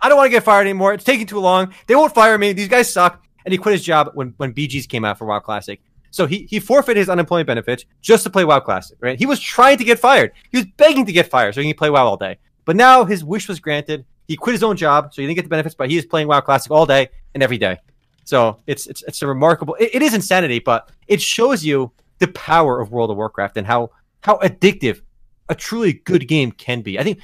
I, 0.03 0.09
don't 0.09 0.19
want 0.19 0.27
to 0.27 0.31
get 0.31 0.43
fired 0.43 0.63
anymore. 0.63 0.93
It's 0.93 1.05
taking 1.05 1.27
too 1.27 1.39
long. 1.39 1.73
They 1.87 1.95
won't 1.95 2.15
fire 2.15 2.37
me. 2.37 2.53
These 2.53 2.69
guys 2.69 2.93
suck. 2.93 3.23
And 3.45 3.53
he 3.53 3.59
quit 3.59 3.73
his 3.73 3.83
job 3.83 4.11
when, 4.15 4.35
when 4.37 4.53
BGs 4.53 4.89
came 4.89 5.05
out 5.05 5.19
for 5.19 5.25
WoW 5.25 5.41
Classic. 5.41 5.81
So 6.11 6.27
he, 6.27 6.47
he 6.51 6.59
forfeited 6.59 6.97
his 6.97 7.09
unemployment 7.09 7.47
benefits 7.47 7.85
just 8.01 8.25
to 8.25 8.31
play 8.31 8.45
WoW 8.45 8.61
Classic, 8.61 8.97
right? 9.01 9.19
He 9.19 9.27
was 9.27 9.41
trying 9.41 9.79
to 9.79 9.85
get 9.85 9.99
fired. 9.99 10.33
He 10.51 10.59
was 10.59 10.67
begging 10.77 11.07
to 11.07 11.13
get 11.13 11.31
fired 11.31 11.55
so 11.55 11.61
he 11.61 11.69
can 11.69 11.79
play 11.79 11.91
WoW 11.91 12.07
all 12.07 12.17
day. 12.17 12.39
But 12.65 12.77
now 12.77 13.05
his 13.05 13.25
wish 13.25 13.49
was 13.49 13.61
granted. 13.61 14.05
He 14.27 14.37
quit 14.37 14.55
his 14.55 14.63
own 14.63 14.77
job, 14.77 15.13
so 15.13 15.23
he 15.23 15.27
didn't 15.27 15.37
get 15.37 15.43
the 15.43 15.49
benefits, 15.49 15.75
but 15.75 15.91
he 15.91 15.97
is 15.97 16.07
playing 16.07 16.29
WoW 16.29 16.41
Classic 16.41 16.71
all 16.71 16.87
day 16.87 17.09
and 17.35 17.43
every 17.43 17.59
day. 17.59 17.79
So 18.25 18.61
it's 18.67 18.87
it's, 18.87 19.03
it's 19.05 19.23
a 19.23 19.27
remarkable. 19.27 19.75
It, 19.75 19.91
it 19.95 20.03
is 20.03 20.15
insanity, 20.15 20.59
but 20.59 20.91
it 21.09 21.21
shows 21.21 21.65
you 21.65 21.91
the 22.19 22.29
power 22.29 22.81
of 22.81 22.93
World 22.93 23.11
of 23.11 23.17
Warcraft 23.17 23.57
and 23.57 23.67
how 23.67 23.91
how 24.23 24.37
addictive 24.39 25.03
a 25.49 25.55
truly 25.55 25.95
good 25.95 26.29
game 26.29 26.53
can 26.53 26.83
be. 26.83 26.99
I 26.99 27.03
think, 27.03 27.19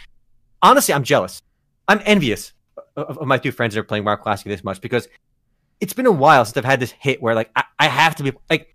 honestly, 0.62 0.94
I'm 0.94 1.04
jealous. 1.04 1.42
I'm 1.86 2.00
envious 2.04 2.52
of, 2.96 3.18
of 3.18 3.26
my 3.26 3.38
two 3.38 3.52
friends 3.52 3.74
that 3.74 3.80
are 3.80 3.84
playing 3.84 4.04
WoW 4.04 4.16
Classic 4.16 4.46
this 4.46 4.64
much 4.64 4.80
because 4.80 5.06
it's 5.80 5.92
been 5.92 6.06
a 6.06 6.12
while 6.12 6.44
since 6.44 6.56
I've 6.56 6.64
had 6.64 6.80
this 6.80 6.90
hit 6.90 7.22
where 7.22 7.34
like 7.34 7.50
I, 7.54 7.64
I 7.78 7.86
have 7.88 8.16
to 8.16 8.22
be 8.22 8.32
like 8.50 8.74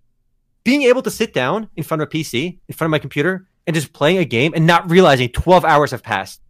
being 0.64 0.84
able 0.84 1.02
to 1.02 1.12
sit 1.12 1.34
down 1.34 1.70
in 1.76 1.84
front 1.84 2.02
of 2.02 2.08
a 2.08 2.12
PC, 2.12 2.58
in 2.68 2.74
front 2.74 2.88
of 2.88 2.92
my 2.92 3.00
computer, 3.00 3.48
and 3.68 3.76
just 3.76 3.94
playing 3.94 4.18
a 4.18 4.26
game 4.26 4.54
and 4.56 4.66
not 4.66 4.90
realizing 4.90 5.30
12 5.30 5.66
hours 5.66 5.92
have 5.92 6.04
passed. 6.04 6.42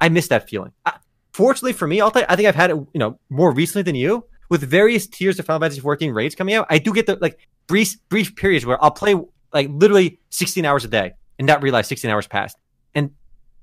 I 0.00 0.08
miss 0.08 0.28
that 0.28 0.48
feeling. 0.48 0.72
I, 0.86 0.98
fortunately 1.32 1.72
for 1.72 1.86
me, 1.86 2.00
I'll 2.00 2.10
tell 2.10 2.22
you, 2.22 2.26
I 2.28 2.36
think 2.36 2.48
I've 2.48 2.54
had 2.54 2.70
it, 2.70 2.76
you 2.76 2.98
know, 2.98 3.18
more 3.28 3.52
recently 3.52 3.82
than 3.82 3.94
you 3.94 4.24
with 4.48 4.62
various 4.62 5.06
tiers 5.06 5.38
of 5.38 5.46
Final 5.46 5.60
Fantasy 5.60 5.80
14 5.80 6.12
raids 6.12 6.34
coming 6.34 6.54
out. 6.54 6.66
I 6.70 6.78
do 6.78 6.92
get 6.92 7.06
the 7.06 7.16
like 7.20 7.38
brief 7.66 7.96
brief 8.08 8.34
periods 8.36 8.66
where 8.66 8.82
I'll 8.82 8.90
play 8.90 9.14
like 9.52 9.68
literally 9.70 10.18
16 10.30 10.64
hours 10.64 10.84
a 10.84 10.88
day 10.88 11.12
and 11.38 11.46
not 11.46 11.62
realize 11.62 11.86
16 11.88 12.10
hours 12.10 12.26
passed. 12.26 12.56
And 12.94 13.10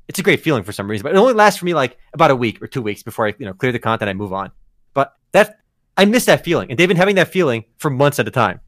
it's 0.07 0.19
a 0.19 0.23
great 0.23 0.41
feeling 0.41 0.63
for 0.63 0.71
some 0.71 0.89
reason, 0.89 1.03
but 1.03 1.13
it 1.13 1.17
only 1.17 1.33
lasts 1.33 1.59
for 1.59 1.65
me 1.65 1.73
like 1.73 1.97
about 2.13 2.31
a 2.31 2.35
week 2.35 2.61
or 2.61 2.67
two 2.67 2.81
weeks 2.81 3.03
before 3.03 3.27
I, 3.27 3.33
you 3.37 3.45
know, 3.45 3.53
clear 3.53 3.71
the 3.71 3.79
content, 3.79 4.09
I 4.09 4.13
move 4.13 4.33
on. 4.33 4.51
But 4.93 5.13
that 5.33 5.59
I 5.97 6.05
miss 6.05 6.25
that 6.25 6.45
feeling, 6.45 6.69
and 6.69 6.79
they've 6.79 6.87
been 6.87 6.97
having 6.97 7.15
that 7.15 7.29
feeling 7.29 7.65
for 7.77 7.89
months 7.89 8.19
at 8.19 8.27
a 8.27 8.31
time. 8.31 8.61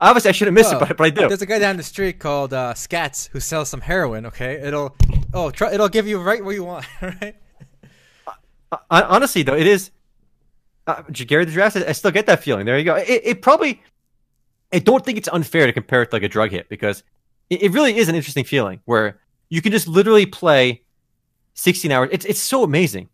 Obviously, 0.00 0.28
I 0.28 0.32
shouldn't 0.32 0.54
miss 0.54 0.66
Well, 0.66 0.82
it, 0.82 0.88
but, 0.88 0.96
but 0.96 1.04
I 1.04 1.10
do. 1.10 1.28
There's 1.28 1.42
a 1.42 1.46
guy 1.46 1.58
down 1.58 1.76
the 1.76 1.82
street 1.82 2.18
called 2.18 2.52
uh, 2.52 2.74
Scats 2.74 3.28
who 3.28 3.40
sells 3.40 3.68
some 3.68 3.80
heroin. 3.80 4.26
Okay, 4.26 4.54
it'll 4.54 4.96
oh 5.32 5.50
try, 5.50 5.72
it'll 5.72 5.88
give 5.88 6.06
you 6.06 6.20
right 6.20 6.44
where 6.44 6.54
you 6.54 6.64
want. 6.64 6.86
Right? 7.00 7.36
Hon- 8.72 9.04
honestly, 9.04 9.42
though, 9.42 9.54
it 9.54 9.66
is. 9.66 9.90
Uh, 10.86 11.02
Gary 11.12 11.44
the 11.44 11.52
Draft, 11.52 11.76
I 11.76 11.92
still 11.92 12.10
get 12.10 12.26
that 12.26 12.42
feeling. 12.42 12.66
There 12.66 12.76
you 12.76 12.84
go. 12.84 12.96
It, 12.96 13.20
it 13.24 13.42
probably. 13.42 13.82
I 14.72 14.80
don't 14.80 15.04
think 15.04 15.16
it's 15.16 15.28
unfair 15.28 15.66
to 15.66 15.72
compare 15.72 16.02
it 16.02 16.10
to 16.10 16.16
like 16.16 16.24
a 16.24 16.28
drug 16.28 16.50
hit 16.50 16.68
because 16.68 17.04
it, 17.48 17.62
it 17.62 17.72
really 17.72 17.96
is 17.96 18.08
an 18.08 18.16
interesting 18.16 18.44
feeling 18.44 18.80
where 18.84 19.20
you 19.48 19.62
can 19.62 19.70
just 19.70 19.86
literally 19.86 20.26
play 20.26 20.82
16 21.54 21.90
hours. 21.92 22.08
It's 22.12 22.24
it's 22.24 22.40
so 22.40 22.64
amazing. 22.64 23.08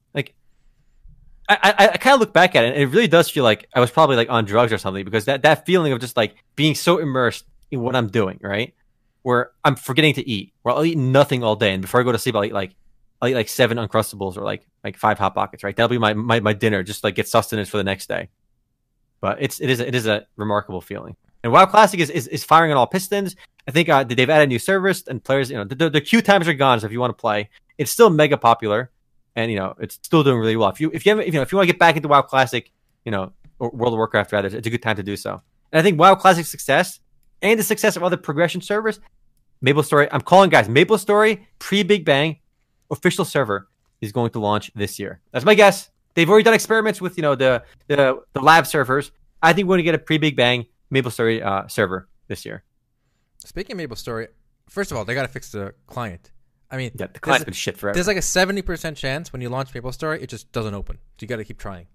I 1.50 1.74
I, 1.78 1.88
I 1.88 1.96
kind 1.96 2.14
of 2.14 2.20
look 2.20 2.32
back 2.32 2.54
at 2.56 2.64
it, 2.64 2.74
and 2.74 2.82
it 2.82 2.86
really 2.86 3.08
does 3.08 3.28
feel 3.30 3.44
like 3.44 3.68
I 3.74 3.80
was 3.80 3.90
probably 3.90 4.16
like 4.16 4.30
on 4.30 4.44
drugs 4.44 4.72
or 4.72 4.78
something 4.78 5.04
because 5.04 5.24
that 5.26 5.42
that 5.42 5.66
feeling 5.66 5.92
of 5.92 6.00
just 6.00 6.16
like 6.16 6.36
being 6.56 6.74
so 6.74 6.98
immersed 6.98 7.44
in 7.70 7.80
what 7.80 7.96
I'm 7.96 8.08
doing, 8.08 8.38
right? 8.42 8.74
Where 9.22 9.50
I'm 9.64 9.76
forgetting 9.76 10.14
to 10.14 10.28
eat, 10.28 10.52
where 10.62 10.74
I'll 10.74 10.84
eat 10.84 10.96
nothing 10.98 11.44
all 11.44 11.56
day, 11.56 11.72
and 11.72 11.82
before 11.82 12.00
I 12.00 12.04
go 12.04 12.12
to 12.12 12.18
sleep, 12.18 12.36
I'll 12.36 12.44
eat 12.44 12.52
like 12.52 12.74
I'll 13.20 13.28
eat 13.28 13.34
like 13.34 13.48
seven 13.48 13.78
uncrustables 13.78 14.36
or 14.36 14.42
like 14.42 14.66
like 14.82 14.96
five 14.96 15.18
hot 15.18 15.34
pockets, 15.34 15.62
right? 15.62 15.76
That'll 15.76 15.88
be 15.88 15.98
my, 15.98 16.14
my 16.14 16.40
my 16.40 16.52
dinner, 16.52 16.82
just 16.82 17.04
like 17.04 17.14
get 17.14 17.28
sustenance 17.28 17.68
for 17.68 17.76
the 17.76 17.84
next 17.84 18.08
day. 18.08 18.28
But 19.20 19.38
it's 19.40 19.60
it 19.60 19.70
is 19.70 19.80
it 19.80 19.94
is 19.94 20.06
a 20.06 20.26
remarkable 20.36 20.80
feeling. 20.80 21.16
And 21.42 21.52
WoW 21.52 21.66
Classic 21.66 21.98
is, 22.00 22.10
is, 22.10 22.26
is 22.26 22.44
firing 22.44 22.70
on 22.70 22.76
all 22.76 22.86
pistons. 22.86 23.34
I 23.66 23.70
think 23.70 23.88
uh, 23.88 24.04
they've 24.04 24.28
added 24.28 24.48
new 24.48 24.58
servers 24.58 25.06
and 25.06 25.22
players. 25.24 25.50
You 25.50 25.56
know, 25.56 25.64
the, 25.64 25.74
the, 25.74 25.90
the 25.90 26.00
queue 26.00 26.20
times 26.20 26.46
are 26.48 26.54
gone. 26.54 26.80
So 26.80 26.86
if 26.86 26.92
you 26.92 27.00
want 27.00 27.16
to 27.16 27.20
play, 27.20 27.48
it's 27.78 27.90
still 27.90 28.10
mega 28.10 28.36
popular, 28.36 28.90
and 29.36 29.50
you 29.50 29.58
know 29.58 29.74
it's 29.78 29.98
still 30.02 30.22
doing 30.22 30.38
really 30.38 30.56
well. 30.56 30.70
If 30.70 30.80
you 30.80 30.90
if 30.92 31.06
you, 31.06 31.16
have, 31.16 31.26
you 31.26 31.32
know 31.32 31.42
if 31.42 31.52
you 31.52 31.56
want 31.56 31.68
to 31.68 31.72
get 31.72 31.78
back 31.78 31.96
into 31.96 32.08
WoW 32.08 32.22
Classic, 32.22 32.70
you 33.04 33.12
know 33.12 33.32
or 33.58 33.70
World 33.70 33.92
of 33.94 33.98
Warcraft 33.98 34.32
rather, 34.32 34.48
it's 34.48 34.66
a 34.66 34.70
good 34.70 34.82
time 34.82 34.96
to 34.96 35.02
do 35.02 35.16
so. 35.16 35.42
And 35.72 35.78
I 35.78 35.82
think 35.82 35.98
WoW 35.98 36.14
Classic 36.14 36.46
success 36.46 37.00
and 37.42 37.58
the 37.58 37.64
success 37.64 37.96
of 37.96 38.02
other 38.02 38.16
progression 38.16 38.60
servers, 38.60 39.00
Maple 39.60 39.82
Story. 39.82 40.08
I'm 40.10 40.20
calling 40.20 40.50
guys 40.50 40.68
Maple 40.68 40.98
Story 40.98 41.46
pre 41.58 41.82
Big 41.82 42.04
Bang 42.04 42.38
official 42.90 43.24
server 43.24 43.68
is 44.00 44.12
going 44.12 44.30
to 44.30 44.40
launch 44.40 44.70
this 44.74 44.98
year. 44.98 45.20
That's 45.32 45.44
my 45.44 45.54
guess. 45.54 45.90
They've 46.14 46.28
already 46.28 46.44
done 46.44 46.54
experiments 46.54 47.00
with 47.00 47.16
you 47.16 47.22
know 47.22 47.34
the 47.34 47.62
the, 47.86 48.20
the 48.32 48.40
lab 48.40 48.66
servers. 48.66 49.12
I 49.42 49.52
think 49.52 49.68
we're 49.68 49.74
going 49.74 49.84
to 49.84 49.84
get 49.84 49.94
a 49.94 49.98
pre 49.98 50.18
Big 50.18 50.36
Bang 50.36 50.66
Maple 50.90 51.10
Story 51.10 51.42
uh, 51.42 51.68
server 51.68 52.08
this 52.28 52.44
year. 52.44 52.64
Speaking 53.38 53.74
of 53.74 53.78
Maple 53.78 53.96
Story, 53.96 54.28
first 54.68 54.90
of 54.90 54.96
all, 54.96 55.04
they 55.04 55.14
got 55.14 55.22
to 55.22 55.28
fix 55.28 55.50
the 55.52 55.74
client. 55.86 56.30
I 56.70 56.76
mean, 56.76 56.90
Yeah, 56.94 57.06
the 57.06 57.12
there's, 57.14 57.20
client's 57.20 57.44
been 57.44 57.54
shit 57.54 57.76
forever. 57.78 57.94
there's 57.94 58.06
like 58.06 58.16
a 58.16 58.22
seventy 58.22 58.62
percent 58.62 58.96
chance 58.96 59.32
when 59.32 59.42
you 59.42 59.48
launch 59.48 59.74
Maple 59.74 59.92
Story, 59.92 60.22
it 60.22 60.28
just 60.28 60.50
doesn't 60.52 60.74
open. 60.74 60.96
So 60.96 61.22
you 61.22 61.28
got 61.28 61.36
to 61.36 61.44
keep 61.44 61.58
trying. 61.58 61.86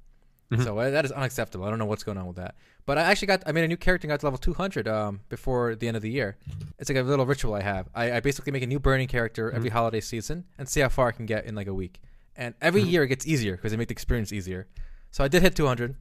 Mhm. 0.51 0.63
So 0.63 0.77
uh, 0.77 0.89
that 0.91 1.05
is 1.05 1.11
unacceptable. 1.11 1.65
I 1.65 1.69
don't 1.71 1.79
know 1.79 1.85
what's 1.85 2.03
going 2.03 2.17
on 2.19 2.27
with 2.27 2.35
that. 2.35 2.55
But 2.85 2.99
I 2.99 3.01
actually 3.03 3.27
got 3.27 3.43
I 3.47 3.51
made 3.51 3.63
a 3.63 3.67
new 3.67 3.77
character 3.77 4.05
and 4.05 4.11
got 4.11 4.19
to 4.19 4.25
level 4.27 4.37
200 4.37 4.87
um, 4.87 5.21
before 5.29 5.73
the 5.75 5.87
end 5.87 5.97
of 5.97 6.03
the 6.03 6.11
year. 6.11 6.37
It's 6.77 6.87
like 6.89 6.97
a 6.97 7.01
little 7.01 7.25
ritual 7.25 7.53
I 7.55 7.61
have. 7.61 7.87
I, 7.95 8.11
I 8.17 8.19
basically 8.19 8.51
make 8.51 8.61
a 8.63 8.67
new 8.67 8.79
burning 8.79 9.07
character 9.07 9.49
every 9.51 9.69
holiday 9.69 10.01
season 10.01 10.45
and 10.59 10.69
see 10.69 10.81
how 10.81 10.89
far 10.89 11.07
I 11.07 11.11
can 11.13 11.25
get 11.25 11.45
in 11.45 11.55
like 11.55 11.67
a 11.67 11.73
week. 11.73 11.99
And 12.35 12.53
every 12.61 12.81
year 12.83 13.01
it 13.03 13.07
gets 13.07 13.25
easier 13.25 13.55
because 13.55 13.71
they 13.71 13.77
make 13.77 13.87
the 13.87 13.93
experience 13.93 14.31
easier. 14.31 14.67
So 15.09 15.23
I 15.23 15.29
did 15.29 15.41
hit 15.41 15.55
200, 15.55 15.95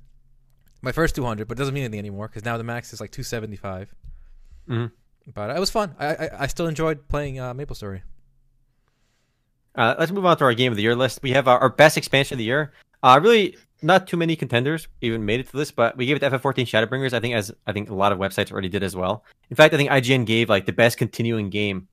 my 0.82 0.92
first 0.92 1.14
200, 1.14 1.48
but 1.48 1.56
it 1.56 1.58
doesn't 1.60 1.72
mean 1.72 1.84
anything 1.84 2.00
anymore 2.00 2.28
because 2.28 2.44
now 2.44 2.58
the 2.58 2.64
max 2.64 2.92
is 2.92 3.00
like 3.00 3.12
275. 3.12 3.94
Mhm. 4.68 4.90
But 5.32 5.56
it 5.56 5.60
was 5.60 5.70
fun. 5.70 5.94
I 5.98 6.06
I, 6.14 6.30
I 6.40 6.46
still 6.48 6.66
enjoyed 6.66 7.08
playing 7.08 7.40
uh, 7.40 7.54
Maple 7.54 7.76
Story. 7.76 8.02
Uh, 9.74 9.94
let's 9.98 10.12
move 10.12 10.24
on 10.24 10.36
to 10.36 10.44
our 10.44 10.54
game 10.54 10.72
of 10.72 10.76
the 10.76 10.82
year 10.82 10.94
list. 10.94 11.20
We 11.22 11.32
have 11.32 11.48
our, 11.48 11.58
our 11.58 11.68
best 11.68 11.96
expansion 11.96 12.36
of 12.36 12.38
the 12.38 12.44
year. 12.44 12.72
Uh, 13.02 13.20
really, 13.22 13.56
not 13.82 14.06
too 14.06 14.16
many 14.16 14.36
contenders 14.36 14.88
even 15.00 15.24
made 15.24 15.40
it 15.40 15.48
to 15.50 15.56
this, 15.56 15.70
but 15.70 15.96
we 15.96 16.06
gave 16.06 16.16
it 16.16 16.20
to 16.20 16.30
FF14 16.30 16.64
Shadowbringers. 16.64 17.12
I 17.12 17.20
think 17.20 17.34
as 17.34 17.52
I 17.66 17.72
think 17.72 17.90
a 17.90 17.94
lot 17.94 18.12
of 18.12 18.18
websites 18.18 18.50
already 18.52 18.68
did 18.68 18.82
as 18.82 18.96
well. 18.96 19.24
In 19.50 19.56
fact, 19.56 19.74
I 19.74 19.76
think 19.76 19.90
IGN 19.90 20.26
gave 20.26 20.48
like 20.48 20.66
the 20.66 20.72
best 20.72 20.96
continuing 20.96 21.50
game 21.50 21.88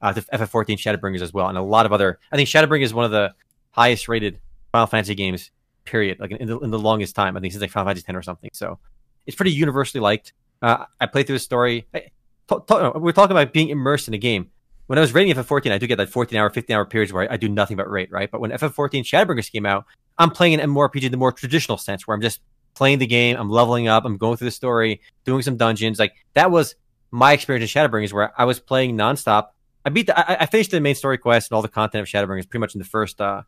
uh, 0.00 0.12
to 0.12 0.22
FF14 0.22 0.78
Shadowbringers 0.78 1.20
as 1.20 1.32
well, 1.32 1.48
and 1.48 1.58
a 1.58 1.62
lot 1.62 1.84
of 1.84 1.92
other. 1.92 2.18
I 2.32 2.36
think 2.36 2.48
Shadowbringers 2.48 2.84
is 2.84 2.94
one 2.94 3.04
of 3.04 3.10
the 3.10 3.34
highest 3.72 4.08
rated 4.08 4.40
Final 4.72 4.86
Fantasy 4.86 5.14
games. 5.14 5.50
Period. 5.84 6.18
Like 6.18 6.32
in 6.32 6.48
the, 6.48 6.58
in 6.60 6.70
the 6.70 6.78
longest 6.78 7.14
time, 7.14 7.36
I 7.36 7.40
think 7.40 7.52
since 7.52 7.60
like 7.60 7.70
Final 7.70 7.88
Fantasy 7.88 8.04
10 8.04 8.16
or 8.16 8.22
something. 8.22 8.50
So 8.52 8.78
it's 9.26 9.36
pretty 9.36 9.52
universally 9.52 10.00
liked. 10.00 10.32
Uh, 10.62 10.86
I 11.00 11.06
played 11.06 11.26
through 11.26 11.36
the 11.36 11.40
story. 11.40 11.86
I, 11.94 12.00
t- 12.00 12.10
t- 12.48 12.90
we're 12.96 13.12
talking 13.12 13.36
about 13.36 13.52
being 13.52 13.68
immersed 13.68 14.08
in 14.08 14.14
a 14.14 14.18
game 14.18 14.50
when 14.86 14.98
I 14.98 15.00
was 15.00 15.12
raiding 15.12 15.34
FF14, 15.34 15.72
I 15.72 15.78
do 15.78 15.86
get 15.86 15.96
that 15.96 16.08
14 16.08 16.38
hour, 16.38 16.50
15 16.50 16.74
hour 16.74 16.84
periods 16.84 17.12
where 17.12 17.30
I, 17.30 17.34
I 17.34 17.36
do 17.36 17.48
nothing 17.48 17.76
but 17.76 17.90
rate, 17.90 18.10
right? 18.10 18.30
But 18.30 18.40
when 18.40 18.50
FF14 18.50 19.02
Shadowbringers 19.02 19.50
came 19.50 19.66
out, 19.66 19.84
I'm 20.18 20.30
playing 20.30 20.58
an 20.58 20.70
MMORPG 20.70 21.02
in 21.02 21.10
the 21.10 21.18
more 21.18 21.32
traditional 21.32 21.78
sense 21.78 22.06
where 22.06 22.14
I'm 22.14 22.22
just 22.22 22.40
playing 22.74 22.98
the 22.98 23.06
game, 23.06 23.36
I'm 23.36 23.50
leveling 23.50 23.88
up, 23.88 24.04
I'm 24.04 24.16
going 24.16 24.36
through 24.36 24.46
the 24.46 24.52
story, 24.52 25.00
doing 25.24 25.42
some 25.42 25.56
dungeons. 25.56 25.98
Like 25.98 26.14
that 26.34 26.50
was 26.50 26.76
my 27.10 27.32
experience 27.32 27.74
in 27.74 27.82
Shadowbringers 27.82 28.12
where 28.12 28.32
I 28.40 28.44
was 28.44 28.60
playing 28.60 28.96
nonstop. 28.96 29.48
I 29.84 29.90
beat 29.90 30.06
the, 30.06 30.18
I, 30.18 30.42
I 30.42 30.46
finished 30.46 30.70
the 30.70 30.80
main 30.80 30.94
story 30.94 31.18
quest 31.18 31.50
and 31.50 31.56
all 31.56 31.62
the 31.62 31.68
content 31.68 32.02
of 32.02 32.08
Shadowbringers 32.08 32.48
pretty 32.48 32.60
much 32.60 32.74
in 32.74 32.78
the 32.78 32.84
first, 32.84 33.20
uh, 33.20 33.42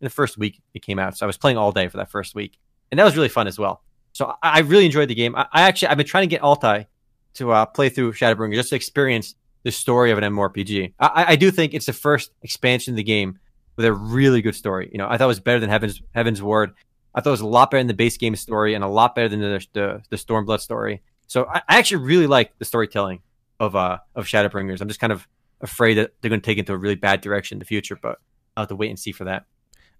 in 0.00 0.04
the 0.04 0.10
first 0.10 0.36
week 0.36 0.60
it 0.74 0.82
came 0.82 0.98
out. 0.98 1.16
So 1.16 1.24
I 1.24 1.28
was 1.28 1.38
playing 1.38 1.56
all 1.56 1.72
day 1.72 1.88
for 1.88 1.96
that 1.98 2.10
first 2.10 2.34
week. 2.34 2.58
And 2.90 2.98
that 2.98 3.04
was 3.04 3.16
really 3.16 3.28
fun 3.28 3.46
as 3.46 3.58
well. 3.58 3.82
So 4.12 4.34
I, 4.42 4.56
I 4.56 4.58
really 4.60 4.84
enjoyed 4.84 5.08
the 5.08 5.14
game. 5.14 5.34
I, 5.34 5.46
I 5.52 5.62
actually, 5.62 5.88
I've 5.88 5.96
been 5.96 6.06
trying 6.06 6.24
to 6.24 6.34
get 6.34 6.42
Altai 6.42 6.86
to 7.34 7.52
uh, 7.52 7.66
play 7.66 7.88
through 7.88 8.12
Shadowbringers 8.12 8.54
just 8.54 8.70
to 8.70 8.76
experience 8.76 9.34
the 9.64 9.70
story 9.72 10.10
of 10.10 10.18
an 10.18 10.24
MMORPG. 10.24 10.94
I, 10.98 11.24
I 11.28 11.36
do 11.36 11.50
think 11.50 11.74
it's 11.74 11.86
the 11.86 11.92
first 11.92 12.32
expansion 12.42 12.94
of 12.94 12.96
the 12.96 13.02
game 13.02 13.38
with 13.76 13.86
a 13.86 13.92
really 13.92 14.42
good 14.42 14.54
story. 14.54 14.88
You 14.92 14.98
know, 14.98 15.06
I 15.08 15.16
thought 15.16 15.24
it 15.24 15.28
was 15.28 15.40
better 15.40 15.60
than 15.60 15.70
Heaven's 15.70 16.02
Heavensward. 16.16 16.72
I 17.14 17.20
thought 17.20 17.30
it 17.30 17.32
was 17.32 17.40
a 17.42 17.46
lot 17.46 17.70
better 17.70 17.80
than 17.80 17.86
the 17.88 17.94
base 17.94 18.16
game 18.16 18.34
story 18.36 18.74
and 18.74 18.82
a 18.82 18.88
lot 18.88 19.14
better 19.14 19.28
than 19.28 19.40
the 19.40 19.66
the, 19.72 20.02
the 20.10 20.16
Stormblood 20.16 20.60
story. 20.60 21.02
So 21.28 21.46
I, 21.46 21.58
I 21.68 21.78
actually 21.78 22.04
really 22.04 22.26
like 22.26 22.58
the 22.58 22.64
storytelling 22.64 23.20
of 23.60 23.76
uh 23.76 23.98
of 24.14 24.26
Shadowbringers. 24.26 24.80
I'm 24.80 24.88
just 24.88 25.00
kind 25.00 25.12
of 25.12 25.26
afraid 25.60 25.94
that 25.94 26.12
they're 26.20 26.28
going 26.28 26.40
to 26.40 26.44
take 26.44 26.58
it 26.58 26.62
into 26.62 26.72
a 26.72 26.76
really 26.76 26.96
bad 26.96 27.20
direction 27.20 27.56
in 27.56 27.58
the 27.60 27.64
future, 27.64 27.96
but 28.00 28.18
I'll 28.56 28.62
have 28.62 28.68
to 28.70 28.76
wait 28.76 28.90
and 28.90 28.98
see 28.98 29.12
for 29.12 29.24
that. 29.24 29.44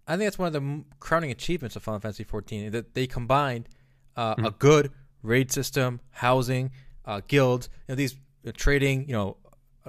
I 0.09 0.17
think 0.17 0.27
that's 0.27 0.39
one 0.39 0.49
of 0.49 0.53
the 0.55 0.85
crowning 0.99 1.31
achievements 1.31 1.77
of 1.77 1.85
Final 1.85 2.01
Fantasy 2.01 2.25
14 2.25 2.73
that 2.73 2.95
they 2.95 3.07
combined 3.07 3.69
uh, 4.17 4.35
Mm-hmm. 4.35 4.47
a 4.47 4.51
good 4.51 4.91
raid 5.23 5.53
system, 5.53 6.01
housing, 6.11 6.73
uh, 7.05 7.21
guilds, 7.29 7.69
you 7.87 7.93
know, 7.93 7.95
these 7.97 8.17
trading, 8.57 9.07
you 9.09 9.15
know, 9.15 9.37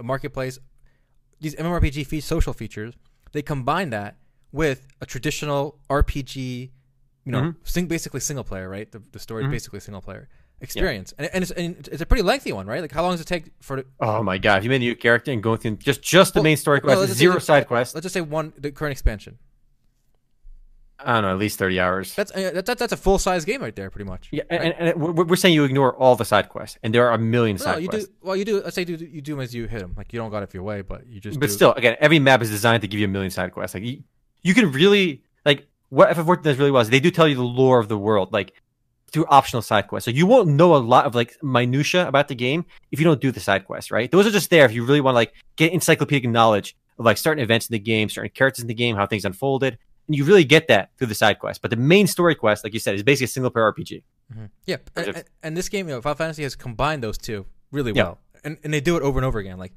marketplace, 0.01 0.57
these 1.39 1.55
MMORPG 1.55 2.07
fee- 2.07 2.21
social 2.21 2.53
features. 2.53 2.93
They 3.33 3.41
combine 3.41 3.89
that 3.91 4.15
with 4.51 4.87
a 5.01 5.05
traditional 5.05 5.77
RPG, 5.89 6.71
you 7.25 7.31
know, 7.31 7.41
Mhm. 7.41 7.55
sing, 7.63 7.87
basically 7.87 8.19
single 8.21 8.43
player, 8.43 8.69
right? 8.69 8.91
The, 8.91 9.01
the 9.11 9.19
story 9.19 9.43
Mhm. 9.43 9.47
is 9.47 9.51
basically 9.51 9.79
single 9.81 10.01
player 10.01 10.29
experience, 10.61 11.13
and, 11.17 11.29
and, 11.33 11.41
it's, 11.43 11.51
and 11.51 11.87
it's 11.91 12.01
a 12.01 12.05
pretty 12.05 12.23
lengthy 12.23 12.53
one, 12.53 12.65
right? 12.67 12.79
Like 12.81 12.91
how 12.93 13.01
long 13.01 13.11
does 13.11 13.19
it 13.21 13.27
take 13.27 13.51
for 13.59 13.83
Oh 13.99 14.23
my 14.23 14.37
god! 14.37 14.59
If 14.59 14.63
you 14.63 14.69
made 14.69 14.77
a 14.77 14.79
new 14.79 14.95
character 14.95 15.31
and 15.31 15.43
going 15.43 15.57
through 15.57 15.75
just 15.77 16.01
just 16.01 16.33
the 16.33 16.39
Well, 16.39 16.43
main 16.45 16.57
story 16.57 16.79
quest, 16.79 16.99
let's 17.01 17.13
zero 17.13 17.39
say- 17.39 17.45
side 17.45 17.67
quest. 17.67 17.93
let's 17.95 18.03
just 18.05 18.13
say 18.13 18.21
one 18.21 18.53
the 18.57 18.71
current 18.71 18.93
expansion? 18.93 19.37
I 20.99 21.13
don't 21.15 21.23
know, 21.23 21.31
at 21.31 21.37
least 21.37 21.59
thirty 21.59 21.79
hours. 21.79 22.13
That's 22.15 22.31
uh, 22.31 22.51
that, 22.53 22.65
that, 22.65 22.77
that's 22.77 22.93
a 22.93 22.97
full 22.97 23.17
size 23.19 23.43
game 23.45 23.61
right 23.61 23.75
there, 23.75 23.89
pretty 23.89 24.09
much. 24.09 24.29
Yeah, 24.31 24.43
Right? 24.49 24.61
and, 24.77 24.89
and 24.89 25.01
we're, 25.01 25.25
we're 25.25 25.35
saying 25.35 25.53
you 25.53 25.63
ignore 25.65 25.95
all 25.95 26.15
the 26.15 26.23
side 26.25 26.49
quests, 26.49 26.77
and 26.83 26.93
there 26.93 27.07
are 27.07 27.13
a 27.13 27.17
million 27.17 27.57
No, 27.57 27.63
side 27.63 27.81
you 27.81 27.89
quests. 27.89 28.07
do. 28.07 28.13
Well, 28.21 28.35
you 28.35 28.45
do. 28.45 28.61
Let's 28.61 28.75
say 28.75 28.85
you 28.87 28.97
do, 28.97 29.05
you 29.05 29.21
do 29.21 29.33
them 29.33 29.41
as 29.41 29.53
you 29.53 29.67
hit 29.67 29.79
them. 29.79 29.93
Like 29.97 30.13
you 30.13 30.19
don't 30.19 30.31
got 30.31 30.43
it 30.43 30.53
your 30.53 30.63
way, 30.63 30.81
but 30.81 31.05
you 31.07 31.19
just. 31.19 31.39
But 31.39 31.47
do. 31.47 31.53
still, 31.53 31.73
again, 31.73 31.97
every 31.99 32.19
map 32.19 32.41
is 32.41 32.49
designed 32.49 32.81
to 32.81 32.87
give 32.87 32.99
you 32.99 33.05
a 33.05 33.09
million 33.09 33.31
side 33.31 33.51
quests. 33.51 33.73
Like 33.73 33.83
you, 33.83 34.03
you 34.43 34.53
can 34.53 34.71
really 34.71 35.23
like 35.45 35.67
what 35.89 36.09
FF14 36.15 36.43
does 36.43 36.57
really 36.57 36.71
well 36.71 36.81
is 36.81 36.89
they 36.89 36.99
do 36.99 37.11
tell 37.11 37.27
you 37.27 37.35
the 37.35 37.43
lore 37.43 37.79
of 37.79 37.87
the 37.89 37.97
world, 37.97 38.31
like 38.31 38.53
through 39.11 39.25
optional 39.27 39.61
side 39.61 39.87
quests. 39.87 40.05
So 40.05 40.11
you 40.11 40.25
won't 40.25 40.47
know 40.49 40.75
a 40.75 40.77
lot 40.77 41.05
of 41.05 41.13
like 41.15 41.35
minutia 41.43 42.07
about 42.07 42.29
the 42.29 42.35
game 42.35 42.65
if 42.91 42.99
you 42.99 43.03
don't 43.05 43.21
do 43.21 43.31
the 43.31 43.39
side 43.39 43.65
quests, 43.65 43.91
right? 43.91 44.09
Those 44.09 44.25
are 44.25 44.31
just 44.31 44.49
there 44.49 44.65
if 44.65 44.71
you 44.73 44.83
really 44.85 45.01
want 45.01 45.13
to 45.13 45.17
like 45.17 45.33
get 45.55 45.71
encyclopedic 45.71 46.29
knowledge 46.29 46.75
of 46.97 47.05
like 47.05 47.17
certain 47.17 47.43
events 47.43 47.67
in 47.67 47.73
the 47.73 47.79
game, 47.79 48.09
certain 48.09 48.31
characters 48.31 48.63
in 48.63 48.67
the 48.67 48.73
game, 48.73 48.95
how 48.95 49.05
things 49.05 49.25
unfolded. 49.25 49.77
And 50.07 50.15
you 50.17 50.25
really 50.25 50.43
get 50.43 50.67
that 50.67 50.89
through 50.97 51.07
the 51.07 51.15
side 51.15 51.39
quest. 51.39 51.61
But 51.61 51.71
the 51.71 51.77
main 51.77 52.07
story 52.07 52.35
quest, 52.35 52.63
like 52.63 52.73
you 52.73 52.79
said, 52.79 52.95
is 52.95 53.03
basically 53.03 53.25
a 53.25 53.27
single 53.29 53.51
player 53.51 53.71
RPG. 53.71 54.03
Mhm. 54.33 54.49
Yeah, 54.65 54.77
and, 54.95 55.07
and, 55.07 55.23
and 55.43 55.57
this 55.57 55.69
game, 55.69 55.87
you 55.87 55.95
know, 55.95 56.01
Final 56.01 56.15
Fantasy 56.17 56.43
has 56.43 56.55
combined 56.55 57.03
those 57.03 57.17
two 57.17 57.45
really 57.71 57.91
Yeah. 57.93 58.03
well, 58.03 58.19
and 58.43 58.57
and 58.63 58.73
they 58.73 58.81
do 58.81 58.97
it 58.97 59.03
over 59.03 59.17
and 59.19 59.25
over 59.25 59.39
again. 59.39 59.57
Like 59.57 59.73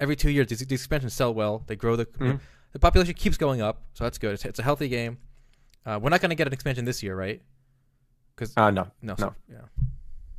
every 0.00 0.16
two 0.16 0.30
years, 0.30 0.46
these, 0.48 0.60
these 0.60 0.80
expansions 0.80 1.12
sell 1.14 1.32
well. 1.34 1.62
They 1.66 1.76
grow 1.76 1.96
the 1.96 2.06
Mhm. 2.06 2.40
the 2.72 2.78
population 2.78 3.14
keeps 3.14 3.36
going 3.36 3.60
up, 3.60 3.82
so 3.94 4.04
that's 4.04 4.18
good. 4.18 4.32
It's, 4.34 4.44
it's 4.44 4.58
a 4.58 4.62
healthy 4.62 4.88
game. 4.88 5.18
Uh, 5.84 5.98
we're 6.02 6.10
not 6.10 6.20
going 6.20 6.30
to 6.30 6.34
get 6.36 6.46
an 6.46 6.52
expansion 6.52 6.84
this 6.84 7.02
year, 7.02 7.14
right? 7.16 7.40
Because 8.34 8.52
Uh, 8.56 8.70
no, 8.70 8.84
no, 9.02 9.12
no. 9.12 9.16
so- 9.16 9.34
yeah, 9.50 9.58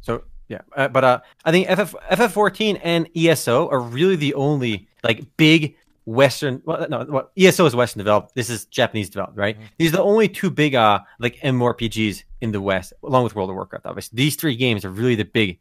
So 0.02 0.24
yeah, 0.50 0.60
uh, 0.76 0.88
but 0.88 1.04
uh, 1.04 1.20
I 1.46 1.52
think 1.52 1.68
FF 1.68 1.96
FF14 2.12 2.80
and 2.84 3.08
ESO 3.16 3.68
are 3.70 3.80
really 3.80 4.16
the 4.16 4.34
only 4.36 4.88
like 5.04 5.26
big 5.38 5.76
Western. 6.08 6.62
Well, 6.64 6.88
no, 6.90 7.06
well, 7.10 7.32
ESO 7.38 7.66
is 7.66 7.76
Western 7.76 8.00
developed. 8.00 8.34
This 8.34 8.50
is 8.50 8.64
Japanese 8.66 9.10
developed, 9.10 9.36
right? 9.38 9.60
Mhm. 9.60 9.64
These 9.78 9.94
are 9.94 9.98
the 9.98 10.04
only 10.04 10.30
two 10.30 10.50
big 10.50 10.74
uh 10.74 11.00
like 11.20 11.36
MMORPGs 11.42 12.24
in 12.40 12.54
the 12.54 12.62
West, 12.62 12.94
along 13.04 13.26
with 13.26 13.36
World 13.36 13.50
of 13.50 13.56
Warcraft. 13.58 13.86
Obviously, 13.86 14.16
these 14.16 14.38
three 14.38 14.56
games 14.56 14.86
are 14.86 14.90
really 14.90 15.16
the 15.16 15.26
big, 15.26 15.60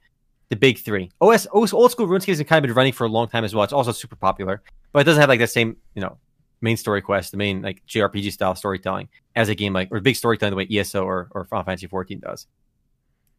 the 0.48 0.54
big 0.56 0.78
three. 0.78 1.10
OS, 1.20 1.48
OS 1.52 1.72
old 1.72 1.90
school 1.90 2.06
RuneScape 2.06 2.28
has 2.28 2.42
kind 2.44 2.64
of 2.64 2.68
been 2.68 2.76
running 2.76 2.92
for 2.92 3.04
a 3.04 3.08
long 3.08 3.26
time 3.26 3.42
as 3.42 3.56
well. 3.56 3.64
It's 3.64 3.72
also 3.72 3.90
super 3.90 4.14
popular, 4.14 4.62
but 4.92 5.00
it 5.00 5.04
doesn't 5.04 5.20
have 5.20 5.28
like 5.28 5.40
that 5.40 5.50
same 5.50 5.76
you 5.96 6.00
know 6.00 6.16
main 6.60 6.76
story 6.76 7.02
quest, 7.02 7.32
the 7.32 7.38
main 7.38 7.60
like 7.60 7.84
JRPG 7.88 8.30
style 8.32 8.54
storytelling 8.54 9.08
as 9.34 9.48
a 9.48 9.54
game 9.56 9.72
like 9.72 9.88
or 9.90 9.98
big 9.98 10.14
storytelling 10.14 10.52
the 10.52 10.56
way 10.56 10.68
ESO 10.70 11.04
or 11.04 11.28
or 11.32 11.44
Final 11.44 11.64
Fantasy 11.64 11.88
14 11.88 12.20
does 12.20 12.46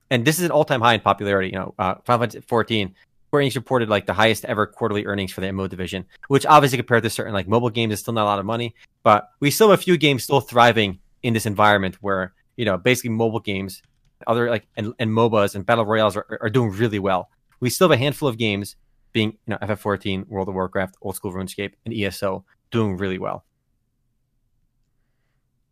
and 0.10 0.24
this 0.26 0.40
is 0.40 0.46
an 0.46 0.52
all-time 0.52 0.82
high 0.82 0.94
in 0.94 1.02
popularity. 1.02 1.50
You 1.50 1.60
know, 1.60 1.74
uh, 1.78 1.96
Final 2.06 2.20
Fantasy 2.22 2.40
14, 2.48 2.96
Enix 3.34 3.56
reported 3.56 3.90
like 3.90 4.06
the 4.06 4.14
highest 4.14 4.46
ever 4.46 4.66
quarterly 4.66 5.06
earnings 5.06 5.32
for 5.32 5.42
the 5.42 5.48
MMO 5.48 5.70
division, 5.70 6.06
which 6.28 6.46
obviously 6.46 6.78
compared 6.78 7.04
to 7.04 7.10
certain 7.10 7.34
like 7.34 7.48
mobile 7.48 7.70
games 7.70 7.94
is 7.94 8.00
still 8.00 8.14
not 8.14 8.24
a 8.24 8.26
lot 8.26 8.40
of 8.40 8.46
money, 8.46 8.74
but 9.04 9.30
we 9.40 9.52
still 9.52 9.70
have 9.70 9.80
a 9.80 9.82
few 9.82 9.98
games 9.98 10.24
still 10.24 10.40
thriving 10.40 11.00
in 11.24 11.34
this 11.34 11.46
environment 11.46 11.98
where 12.02 12.34
you 12.56 12.66
know 12.66 12.78
basically 12.78 13.10
mobile 13.10 13.40
games, 13.40 13.82
other 14.26 14.50
like 14.50 14.68
and, 14.76 14.94
and 15.00 15.12
MOBAs 15.12 15.56
and 15.56 15.66
battle 15.66 15.86
royales 15.86 16.16
are, 16.16 16.40
are 16.42 16.50
doing 16.50 16.72
really 16.72 17.00
well. 17.00 17.30
We 17.60 17.70
still 17.70 17.90
have 17.90 17.98
a 17.98 18.02
handful 18.02 18.30
of 18.30 18.38
games 18.38 18.76
being 19.12 19.38
you 19.46 19.52
know 19.52 19.58
FF14, 19.58 20.28
World 20.28 20.48
of 20.48 20.56
Warcraft, 20.56 20.96
Old 21.02 21.16
School 21.16 21.34
RuneScape, 21.34 21.74
and 21.86 21.94
ESO 21.94 22.46
doing 22.72 22.98
really 22.98 23.18
well. 23.18 23.46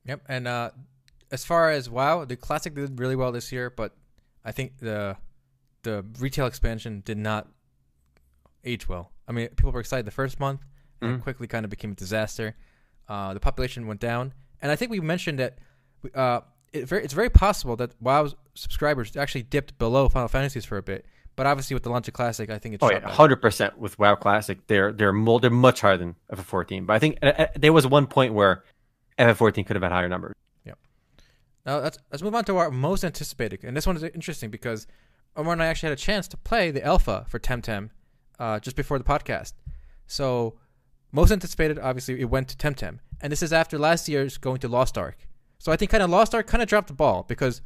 yep. 0.05 0.21
And 0.27 0.47
uh, 0.47 0.71
as 1.31 1.45
far 1.45 1.71
as 1.71 1.89
WoW, 1.89 2.25
the 2.25 2.35
classic 2.35 2.75
did 2.75 2.99
really 2.99 3.15
well 3.15 3.31
this 3.31 3.51
year, 3.51 3.69
but 3.69 3.95
I 4.43 4.51
think 4.51 4.77
the 4.79 5.17
the 5.85 6.05
retail 6.19 6.45
expansion 6.45 7.01
did 7.05 7.17
not 7.17 7.47
age 8.65 8.89
well. 8.89 9.11
I 9.27 9.31
mean, 9.31 9.47
people 9.49 9.71
were 9.71 9.79
excited 9.79 10.05
the 10.05 10.11
first 10.11 10.39
month, 10.39 10.61
and 11.01 11.11
it 11.11 11.17
Mhm. 11.19 11.23
quickly 11.23 11.47
kind 11.47 11.63
of 11.65 11.69
became 11.71 11.91
a 11.91 11.95
disaster. 11.95 12.55
Uh, 13.07 13.33
the 13.33 13.39
population 13.39 13.87
went 13.87 13.99
down, 14.01 14.33
and 14.61 14.71
I 14.71 14.75
think 14.75 14.91
we 14.91 14.99
mentioned 14.99 15.39
that 15.39 15.57
uh, 16.13 16.41
it 16.73 16.87
very, 16.87 17.03
it's 17.03 17.13
very 17.13 17.29
possible 17.31 17.75
that 17.77 17.95
WoW 17.99 18.29
subscribers 18.53 19.15
actually 19.17 19.41
dipped 19.41 19.75
below 19.79 20.07
Final 20.09 20.27
Fantasies 20.27 20.65
for 20.65 20.77
a 20.77 20.83
bit. 20.83 21.05
But 21.35 21.47
obviously, 21.47 21.73
with 21.73 21.81
the 21.83 21.89
launch 21.89 22.07
of 22.07 22.13
Classic, 22.13 22.47
I 22.49 22.59
think 22.59 22.75
it's 22.75 22.83
Oh 22.83 22.91
yeah, 22.91 23.07
hundred 23.09 23.37
percent 23.41 23.77
with 23.79 23.97
WoW 23.97 24.15
Classic. 24.15 24.65
They're 24.67 24.91
they're 24.91 25.11
mo- 25.11 25.39
they're 25.39 25.49
much 25.49 25.81
higher 25.81 25.97
than 25.97 26.15
FF14. 26.31 26.85
But 26.85 26.93
I 26.93 26.99
think 26.99 27.17
uh, 27.23 27.25
uh, 27.37 27.47
there 27.55 27.73
was 27.73 27.87
one 27.87 28.05
point 28.07 28.33
where 28.35 28.63
FF14 29.17 29.65
could 29.65 29.75
have 29.75 29.83
had 29.83 29.91
higher 29.91 30.07
numbers. 30.07 30.35
Yeah. 30.63 30.73
Now 31.65 31.79
let's 31.79 31.97
let's 32.11 32.21
move 32.23 32.35
on 32.35 32.45
to 32.45 32.57
our 32.57 32.69
most 32.71 33.03
anticipated, 33.03 33.63
and 33.63 33.75
this 33.75 33.87
one 33.87 33.95
is 33.97 34.03
interesting 34.03 34.49
because 34.51 34.85
Omar 35.35 35.53
and 35.53 35.61
I 35.63 35.67
actually 35.67 35.89
had 35.89 35.97
a 35.97 36.01
chance 36.01 36.27
to 36.29 36.37
play 36.37 36.71
the 36.71 36.83
alpha 36.83 37.25
for 37.27 37.39
Temtem 37.39 37.89
uh, 38.39 38.59
just 38.59 38.75
before 38.75 38.97
the 38.97 39.03
podcast. 39.03 39.53
So 40.07 40.55
most 41.11 41.31
anticipated, 41.31 41.79
obviously, 41.79 42.19
it 42.19 42.29
went 42.29 42.47
to 42.49 42.57
Temtem, 42.57 42.99
and 43.21 43.31
this 43.31 43.41
is 43.43 43.53
after 43.53 43.77
last 43.77 44.07
year's 44.09 44.37
going 44.37 44.59
to 44.59 44.67
Lost 44.67 44.97
Ark. 44.97 45.27
So 45.59 45.71
I 45.71 45.75
think 45.77 45.91
kind 45.91 46.03
of 46.03 46.09
Lost 46.09 46.35
Ark 46.35 46.47
kind 46.47 46.61
of 46.61 46.69
dropped 46.69 46.87
the 46.87 46.93
ball 46.93 47.25
because 47.27 47.61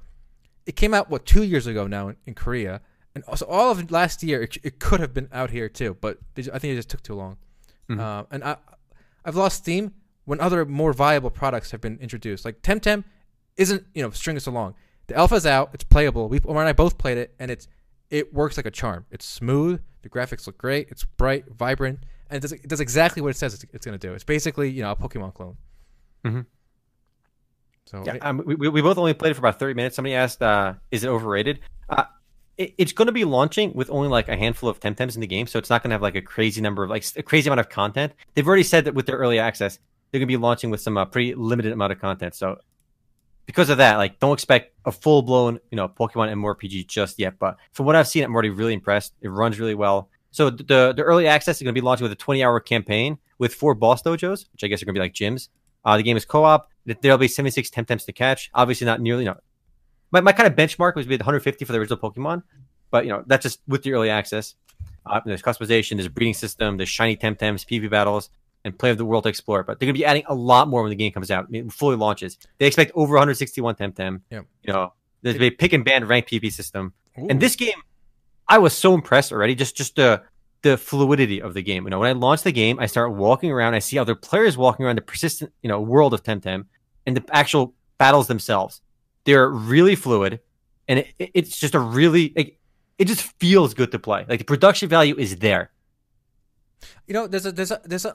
it 0.66 0.76
came 0.76 0.94
out 0.94 1.10
what 1.10 1.26
two 1.26 1.44
years 1.44 1.68
ago 1.68 1.88
now 1.88 2.10
in, 2.10 2.16
in 2.26 2.34
Korea, 2.36 2.82
and 3.16 3.24
also 3.26 3.46
all 3.46 3.72
of 3.72 3.92
last 3.92 4.22
year 4.24 4.44
it, 4.44 4.58
it 4.64 4.80
could 4.80 5.00
have 5.00 5.14
been 5.14 5.28
out 5.32 5.50
here 5.50 5.68
too, 5.68 5.98
but 6.00 6.20
they, 6.36 6.44
I 6.54 6.60
think 6.60 6.74
it 6.74 6.76
just 6.76 6.90
took 6.90 7.02
too 7.02 7.16
long. 7.16 7.38
Mhm. 7.90 8.00
Uh, 8.00 8.26
and 8.30 8.44
I, 8.44 8.58
I've 9.26 9.36
lost 9.36 9.58
steam 9.58 9.94
when 10.26 10.40
other 10.40 10.64
more 10.66 10.94
viable 10.94 11.32
products 11.32 11.72
have 11.72 11.82
been 11.82 11.98
introduced. 12.00 12.46
Like 12.46 12.62
Temtem 12.62 13.04
isn't 13.58 13.84
you 13.96 14.04
know 14.04 14.12
string 14.12 14.38
us 14.38 14.46
along. 14.46 14.76
The 15.10 15.16
alpha's 15.18 15.46
out. 15.46 15.72
It's 15.74 15.84
playable. 15.84 16.30
We 16.30 16.40
Omar 16.46 16.62
and 16.64 16.70
I 16.70 16.74
both 16.74 16.98
played 16.98 17.18
it, 17.18 17.36
and 17.40 17.52
it's 17.52 17.68
it 18.10 18.34
works 18.34 18.58
like 18.58 18.66
a 18.66 18.72
charm. 18.72 19.06
It's 19.12 19.26
smooth. 19.26 19.82
The 20.02 20.10
graphics 20.10 20.48
look 20.48 20.58
great. 20.58 20.88
It's 20.90 21.04
bright, 21.04 21.46
vibrant, 21.50 22.00
and 22.30 22.38
it 22.38 22.42
does, 22.42 22.52
it 22.54 22.68
does 22.68 22.80
exactly 22.80 23.22
what 23.22 23.30
it 23.30 23.38
says 23.38 23.54
it's, 23.54 23.66
it's 23.74 23.86
going 23.86 23.98
to 24.00 24.08
do. 24.08 24.14
It's 24.14 24.24
basically 24.24 24.70
you 24.70 24.82
know 24.82 24.92
a 24.92 24.96
Pokemon 24.96 25.34
clone. 25.34 25.58
Mhm. 26.26 26.46
So 27.86 28.04
Yeah, 28.06 28.14
it- 28.16 28.26
um, 28.26 28.42
we, 28.46 28.56
we 28.56 28.70
we 28.70 28.82
both 28.82 28.98
only 28.98 29.14
played 29.14 29.32
it 29.32 29.34
for 29.34 29.40
about 29.42 29.60
30 29.60 29.74
minutes. 29.74 29.96
Somebody 29.96 30.16
asked, 30.16 30.42
uh, 30.42 30.74
"Is 30.92 31.04
it 31.04 31.08
overrated?" 31.08 31.60
Uh, 31.90 32.04
it, 32.58 32.76
it's 32.78 32.94
going 32.94 33.08
to 33.08 33.12
be 33.12 33.26
launching 33.26 33.74
with 33.74 33.90
only 33.90 34.08
like 34.10 34.30
a 34.30 34.38
handful 34.38 34.70
of 34.70 34.80
Temtems 34.80 35.16
in 35.16 35.22
the 35.22 35.28
game, 35.28 35.48
so 35.48 35.58
it's 35.60 35.70
not 35.70 35.82
going 35.82 35.90
to 35.90 35.96
have 35.96 36.02
like 36.02 36.16
a 36.16 36.22
crazy 36.22 36.62
number 36.62 36.84
of 36.84 36.90
like 36.90 37.04
a 37.16 37.24
crazy 37.24 37.50
amount 37.50 37.62
of 37.62 37.70
content. 37.70 38.14
They've 38.36 38.48
already 38.48 38.64
said 38.64 38.86
that 38.86 38.94
with 38.94 39.06
their 39.08 39.18
early 39.18 39.40
access, 39.40 39.80
they're 40.12 40.20
going 40.20 40.28
to 40.28 40.32
be 40.32 40.38
launching 40.38 40.70
with 40.70 40.82
some 40.82 40.98
uh, 40.98 41.06
pretty 41.06 41.34
limited 41.36 41.72
amount 41.72 41.92
of 41.94 42.00
content. 42.00 42.36
So 42.36 42.60
because 43.50 43.72
of 43.72 43.80
that, 43.80 43.98
like 43.98 44.20
don't 44.20 44.34
expect 44.34 44.76
a 44.86 44.92
full 44.92 45.24
blown 45.24 45.60
you 45.72 45.76
know 45.76 45.90
Pokemon 45.90 46.32
MMORPG 46.34 46.86
just 46.86 47.18
yet. 47.18 47.40
But 47.40 47.58
from 47.72 47.88
what 47.88 47.96
I've 47.96 48.08
seen, 48.08 48.24
I'm 48.24 48.32
already 48.32 48.52
really 48.52 48.76
impressed. 48.76 49.16
It 49.22 49.30
runs 49.30 49.60
really 49.60 49.74
well. 49.74 50.08
So 50.30 50.52
the 50.52 50.94
the 50.96 51.02
early 51.02 51.26
access 51.26 51.58
is 51.58 51.64
going 51.64 51.74
to 51.74 51.82
be 51.82 51.84
launching 51.84 52.04
with 52.04 52.12
a 52.12 52.16
20 52.16 52.44
hour 52.44 52.60
campaign 52.60 53.18
with 53.40 53.56
four 53.56 53.74
boss 53.74 54.04
dojos, 54.04 54.46
which 54.52 54.64
I 54.64 54.68
guess 54.68 54.84
are 54.84 54.86
going 54.86 54.94
to 54.94 55.00
be 55.00 55.04
like 55.04 55.16
gyms. 55.16 55.50
Uh, 55.84 55.98
the 55.98 56.04
game 56.04 56.16
is 56.16 56.26
co-op. 56.26 56.70
There'll 56.86 57.18
be 57.18 57.28
76 57.28 57.72
Temtems 57.72 58.06
to 58.06 58.12
catch. 58.12 58.52
Obviously, 58.54 58.86
not 58.86 59.02
nearly. 59.02 59.24
You 59.24 59.32
know, 59.32 59.38
my, 60.12 60.22
my 60.22 60.32
kind 60.32 60.46
of 60.46 60.56
benchmark 60.56 60.94
was 60.94 61.08
be 61.08 61.16
150 61.16 61.66
for 61.66 61.72
the 61.72 61.80
original 61.80 61.98
Pokemon, 61.98 62.44
but 62.92 63.04
you 63.04 63.10
know 63.10 63.24
that's 63.26 63.42
just 63.42 63.62
with 63.68 63.82
the 63.82 63.94
early 63.94 64.12
access. 64.12 64.54
Uh, 65.08 65.22
there's 65.26 65.42
customization, 65.42 65.96
there's 65.96 66.08
breeding 66.08 66.36
system, 66.36 66.78
there's 66.78 66.90
shiny 66.90 67.18
Temtems, 67.18 67.66
PvP 67.66 67.90
battles, 67.90 68.30
and 68.70 68.80
play 68.80 68.90
of 68.92 68.98
the 68.98 69.06
world 69.06 69.24
to 69.24 69.30
explore. 69.30 69.64
But 69.64 69.80
they're 69.80 69.88
going 69.88 69.96
to 69.96 70.00
be 70.00 70.06
adding 70.06 70.24
a 70.28 70.34
lot 70.36 70.68
more 70.68 70.82
when 70.82 70.90
the 70.90 70.96
game 70.96 71.12
comes 71.12 71.30
out, 71.32 71.46
I 71.46 71.50
mean, 71.50 71.70
fully 71.70 71.96
launches. 71.98 72.38
They 72.58 72.68
expect 72.68 72.92
over 72.96 73.14
161 73.16 73.76
Temtem. 73.76 74.22
Yep. 74.32 74.46
You 74.64 74.74
know, 74.74 74.94
there's 75.22 75.36
a 75.40 75.50
pick 75.52 75.74
and 75.74 75.84
ban 75.84 76.06
ranked 76.08 76.30
PvP 76.32 76.52
system. 76.52 76.94
And 77.16 77.42
this 77.42 77.56
game, 77.56 77.74
I 78.48 78.58
was 78.60 78.74
so 78.74 78.94
impressed 78.94 79.32
already. 79.32 79.56
Just 79.56 79.76
just 79.76 79.96
the 79.98 80.22
the 80.62 80.78
fluidity 80.78 81.42
of 81.42 81.54
the 81.54 81.62
game. 81.62 81.84
You 81.86 81.90
know, 81.90 82.00
when 82.00 82.10
I 82.10 82.14
launch 82.14 82.44
the 82.44 82.52
game, 82.52 82.80
I 82.80 82.86
start 82.86 83.14
walking 83.14 83.52
around. 83.52 83.74
I 83.74 83.80
see 83.80 83.98
other 83.98 84.16
players 84.16 84.58
walking 84.58 84.86
around 84.86 84.98
the 84.98 85.02
persistent, 85.02 85.52
you 85.62 85.68
know, 85.70 85.80
world 85.82 86.14
of 86.14 86.24
Temtem, 86.24 86.66
and 87.06 87.16
the 87.18 87.24
actual 87.36 87.74
battles 87.98 88.28
themselves. 88.28 88.82
They're 89.26 89.50
really 89.50 89.96
fluid, 89.96 90.40
and 90.88 91.00
it- 91.00 91.32
it's 91.34 91.58
just 91.60 91.76
a 91.76 91.80
really 91.80 92.34
like, 92.36 92.58
it 92.98 93.06
just 93.06 93.22
feels 93.40 93.74
good 93.74 93.92
to 93.92 94.00
play. 94.00 94.26
Like 94.28 94.40
the 94.40 94.46
production 94.46 94.90
value 94.90 95.16
is 95.18 95.36
there. 95.38 95.72
You 97.08 97.14
know, 97.14 97.28
there's 97.28 97.46
a 97.46 97.52
there's 97.52 97.72
a 97.72 97.82
there's 97.84 98.06
an 98.06 98.14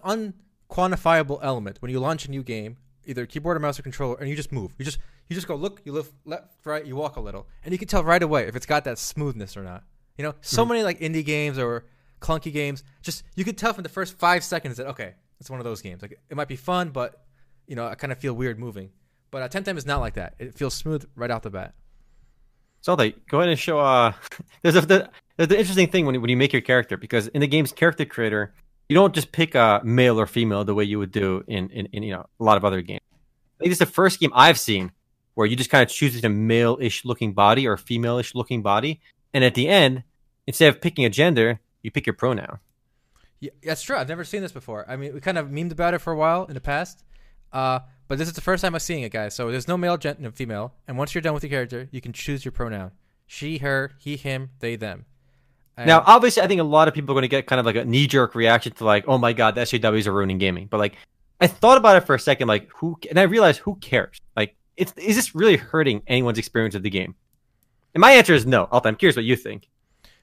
unquantifiable 0.71 1.39
element 1.43 1.81
when 1.81 1.91
you 1.91 2.01
launch 2.01 2.27
a 2.27 2.31
new 2.31 2.43
game, 2.43 2.77
either 3.05 3.27
keyboard 3.27 3.57
or 3.57 3.61
mouse 3.61 3.79
or 3.79 3.83
controller, 3.83 4.17
and 4.19 4.29
you 4.29 4.37
just 4.37 4.53
move. 4.53 4.73
You 4.79 4.85
just 4.85 4.99
you 5.29 5.35
just 5.35 5.47
go 5.47 5.55
look, 5.55 5.83
you 5.85 5.93
lift 5.93 6.13
left, 6.25 6.49
right, 6.65 6.85
you 6.85 6.97
walk 6.97 7.17
a 7.17 7.21
little, 7.21 7.47
and 7.65 7.73
you 7.73 7.79
can 7.79 7.89
tell 7.89 8.05
right 8.05 8.23
away 8.23 8.47
if 8.47 8.57
it's 8.57 8.67
got 8.67 8.85
that 8.85 8.99
smoothness 8.99 9.57
or 9.57 9.63
not. 9.63 9.85
You 10.17 10.25
know, 10.25 10.35
so 10.41 10.65
many 10.65 10.83
like 10.85 11.01
indie 11.01 11.25
games 11.25 11.59
or 11.59 11.87
clunky 12.21 12.53
games, 12.53 12.85
just 13.03 13.25
you 13.35 13.45
could 13.45 13.59
tell 13.59 13.73
from 13.73 13.83
the 13.83 13.89
first 13.89 14.17
five 14.19 14.45
seconds 14.45 14.77
that 14.77 14.87
okay, 14.89 15.15
it's 15.41 15.51
one 15.51 15.61
of 15.61 15.65
those 15.65 15.83
games. 15.83 16.03
Like 16.03 16.21
it 16.29 16.37
might 16.37 16.49
be 16.49 16.57
fun, 16.57 16.91
but 16.91 17.25
you 17.67 17.77
know, 17.77 17.87
I 17.87 17.95
kind 17.95 18.13
of 18.13 18.19
feel 18.19 18.35
weird 18.35 18.59
moving. 18.59 18.91
But 19.31 19.43
uh, 19.43 19.49
Temtem 19.49 19.77
is 19.77 19.87
not 19.87 20.01
like 20.01 20.15
that. 20.15 20.35
It 20.39 20.55
feels 20.55 20.75
smooth 20.75 21.05
right 21.17 21.31
out 21.31 21.43
the 21.43 21.51
bat. 21.51 21.75
So 22.81 22.95
they 22.97 23.13
go 23.29 23.39
ahead 23.39 23.49
and 23.49 23.59
show. 23.59 23.81
Uh, 23.81 24.13
there's 24.63 24.77
a 24.77 25.11
the, 25.37 25.59
interesting 25.59 25.89
thing 25.89 26.07
when 26.07 26.21
when 26.21 26.31
you 26.31 26.37
make 26.37 26.53
your 26.53 26.63
character 26.63 26.97
because 26.97 27.29
in 27.29 27.41
the 27.41 27.47
game's 27.47 27.73
character 27.73 28.05
creator, 28.05 28.55
you 28.89 28.95
don't 28.95 29.15
just 29.15 29.33
pick 29.33 29.55
a 29.55 29.81
male 29.85 30.21
or 30.21 30.27
female 30.27 30.65
the 30.65 30.75
way 30.75 30.85
you 30.85 30.99
would 30.99 31.13
do 31.13 31.43
in 31.47 31.71
in, 31.71 31.87
in 31.87 32.03
you 32.03 32.13
know 32.13 32.27
a 32.41 32.45
lot 32.45 32.57
of 32.57 32.65
other 32.65 32.83
games. 32.83 33.03
I 33.59 33.65
think 33.65 33.71
this 33.71 33.81
is 33.81 33.87
the 33.89 33.95
first 33.95 34.21
game 34.21 34.31
I've 34.35 34.59
seen 34.59 34.93
where 35.35 35.47
you 35.47 35.57
just 35.57 35.71
kind 35.71 35.83
of 35.83 35.89
choose 35.89 36.23
a 36.23 36.29
male-ish 36.29 37.05
looking 37.05 37.33
body 37.33 37.67
or 37.67 37.77
female-ish 37.77 38.35
looking 38.35 38.63
body, 38.63 39.01
and 39.33 39.43
at 39.43 39.55
the 39.55 39.69
end, 39.69 40.05
instead 40.47 40.69
of 40.69 40.81
picking 40.81 41.05
a 41.05 41.11
gender, 41.11 41.61
you 41.83 41.91
pick 41.91 42.07
your 42.07 42.15
pronoun. 42.15 42.59
Yeah, 43.41 43.51
that's 43.63 43.83
true. 43.83 43.97
I've 43.97 44.09
never 44.09 44.23
seen 44.23 44.43
this 44.43 44.53
before. 44.53 44.89
I 44.89 44.97
mean, 44.97 45.13
we 45.13 45.21
kind 45.21 45.39
of 45.39 45.49
memed 45.49 45.73
about 45.73 45.93
it 45.93 45.99
for 45.99 46.13
a 46.13 46.17
while 46.17 46.45
in 46.45 46.55
the 46.55 46.61
past, 46.61 47.05
uh, 47.53 47.81
but 48.07 48.19
this 48.19 48.29
is 48.29 48.35
the 48.35 48.41
first 48.41 48.63
time 48.63 48.75
I'm 48.75 48.81
seeing 48.81 49.03
it, 49.03 49.11
guys. 49.11 49.35
So 49.35 49.51
there's 49.51 49.67
no 49.67 49.77
male, 49.77 49.97
gen- 49.97 50.19
no 50.21 50.31
female, 50.31 50.75
and 50.87 50.97
once 50.97 51.15
you're 51.15 51.23
done 51.23 51.35
with 51.35 51.43
your 51.43 51.51
character, 51.51 51.89
you 51.91 52.01
can 52.01 52.13
choose 52.13 52.45
your 52.45 52.53
pronoun: 52.53 52.93
she, 53.27 53.59
her, 53.59 53.93
he, 53.99 54.17
him, 54.17 54.51
they, 54.61 54.77
them. 54.77 55.07
And 55.77 55.87
Now, 55.87 56.03
obviously, 56.07 56.43
I 56.43 56.47
think 56.47 56.61
a 56.61 56.65
lot 56.65 56.87
of 56.89 56.95
people 56.95 57.13
are 57.13 57.17
going 57.17 57.23
to 57.23 57.29
get 57.29 57.47
kind 57.47 57.59
of 57.61 57.67
like 57.67 57.77
a 57.77 57.85
knee 57.85 58.07
jerk 58.07 58.35
reaction 58.35 58.73
to 58.75 58.85
like, 58.85 59.05
oh 59.09 59.19
my 59.19 59.33
god, 59.33 59.55
the 59.57 59.63
SJWs 59.63 60.07
are 60.07 60.13
ruining 60.13 60.39
gaming. 60.39 60.67
But 60.67 60.79
like, 60.79 60.95
I 61.41 61.47
thought 61.49 61.77
about 61.79 61.97
it 61.97 62.03
for 62.07 62.15
a 62.15 62.19
second, 62.21 62.47
like 62.49 62.69
who, 62.71 62.97
and 63.11 63.19
I 63.19 63.23
realized 63.23 63.61
who 63.61 63.75
cares? 63.77 64.19
Like, 64.37 64.55
it's 64.77 64.93
is 64.97 65.17
this 65.17 65.35
really 65.35 65.57
hurting 65.57 66.03
anyone's 66.07 66.39
experience 66.39 66.75
of 66.75 66.83
the 66.83 66.91
game? 66.91 67.15
And 67.95 68.01
my 68.01 68.13
answer 68.13 68.35
is 68.35 68.47
no. 68.47 68.65
Alta, 68.71 68.89
I'm 68.89 68.97
curious 68.97 69.17
what 69.17 69.25
you 69.25 69.37
think. 69.37 69.69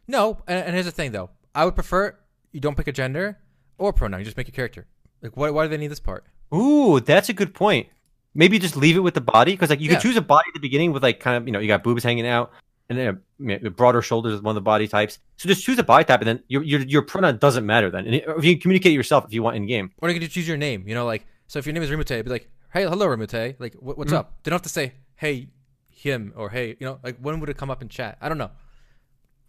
no, 0.08 0.38
and, 0.48 0.66
and 0.66 0.74
here's 0.74 0.86
the 0.86 0.92
thing, 0.92 1.12
though. 1.12 1.30
I 1.56 1.66
would 1.66 1.76
prefer 1.76 2.18
you 2.52 2.60
don't 2.60 2.76
pick 2.76 2.88
a 2.88 2.92
gender 2.92 3.38
or 3.78 3.94
pronoun. 3.94 4.20
You 4.20 4.26
just 4.26 4.38
make 4.38 4.48
a 4.50 4.52
character. 4.52 4.88
Like, 5.22 5.38
why, 5.38 5.50
why 5.52 5.64
do 5.66 5.70
they 5.70 5.78
need 5.78 5.88
this 5.88 6.00
part? 6.00 6.26
Ooh, 6.54 7.00
that's 7.00 7.30
a 7.30 7.34
good 7.34 7.54
point. 7.54 7.88
Maybe 8.34 8.58
just 8.60 8.76
leave 8.78 8.96
it 8.98 9.02
with 9.02 9.14
the 9.14 9.22
body 9.22 9.52
because 9.54 9.70
like 9.70 9.80
you 9.82 9.88
Yeah. 9.88 9.94
can 9.96 10.02
choose 10.02 10.16
a 10.18 10.22
body 10.22 10.46
at 10.50 10.54
the 10.54 10.60
beginning 10.62 10.92
with 10.94 11.04
like 11.04 11.20
kind 11.20 11.36
of 11.38 11.46
you 11.46 11.52
know 11.52 11.60
you 11.60 11.68
got 11.68 11.84
boobs 11.84 12.04
hanging 12.04 12.26
out 12.28 12.52
and 12.92 13.22
then 13.40 13.62
uh, 13.66 13.70
broader 13.70 14.02
shoulders 14.02 14.34
is 14.34 14.42
one 14.42 14.52
of 14.52 14.56
the 14.56 14.62
body 14.62 14.88
types. 14.88 15.20
So 15.38 15.48
just 15.50 15.64
choose 15.64 15.80
a 15.80 15.84
body 15.84 16.04
type 16.06 16.20
and 16.22 16.28
then 16.28 16.44
your 16.48 16.64
your, 16.64 16.82
your 16.82 17.02
pronoun 17.02 17.38
doesn't 17.38 17.66
matter 17.66 17.90
then. 17.90 18.06
And 18.06 18.16
if 18.16 18.44
you 18.44 18.54
can 18.56 18.62
communicate 18.62 18.94
yourself 18.94 19.26
if 19.26 19.34
you 19.34 19.42
want 19.44 19.56
in 19.56 19.66
game. 19.66 19.92
Or 20.00 20.10
you 20.10 20.16
can 20.16 20.22
just 20.24 20.34
choose 20.36 20.48
your 20.48 20.58
name. 20.58 20.88
You 20.88 20.96
know, 20.96 21.06
like 21.06 21.26
so 21.48 21.60
if 21.60 21.66
your 21.66 21.74
name 21.74 21.84
is 21.84 21.90
Rimute, 21.90 22.24
be 22.24 22.30
like, 22.30 22.50
hey, 22.74 22.84
hello 22.84 23.08
Rimute. 23.08 23.56
Like, 23.60 23.74
what, 23.76 23.98
what's 23.98 24.12
Mhm. 24.12 24.18
up? 24.18 24.34
They 24.44 24.50
don't 24.52 24.56
have 24.58 24.62
to 24.64 24.70
say, 24.70 24.94
hey, 25.16 25.48
him 25.90 26.34
or 26.36 26.50
hey, 26.50 26.76
you 26.80 26.86
know, 26.88 27.00
like 27.04 27.18
when 27.20 27.40
would 27.40 27.50
it 27.50 27.58
come 27.58 27.70
up 27.72 27.82
in 27.82 27.90
chat? 27.90 28.18
I 28.22 28.30
don't 28.30 28.38
know. 28.38 28.52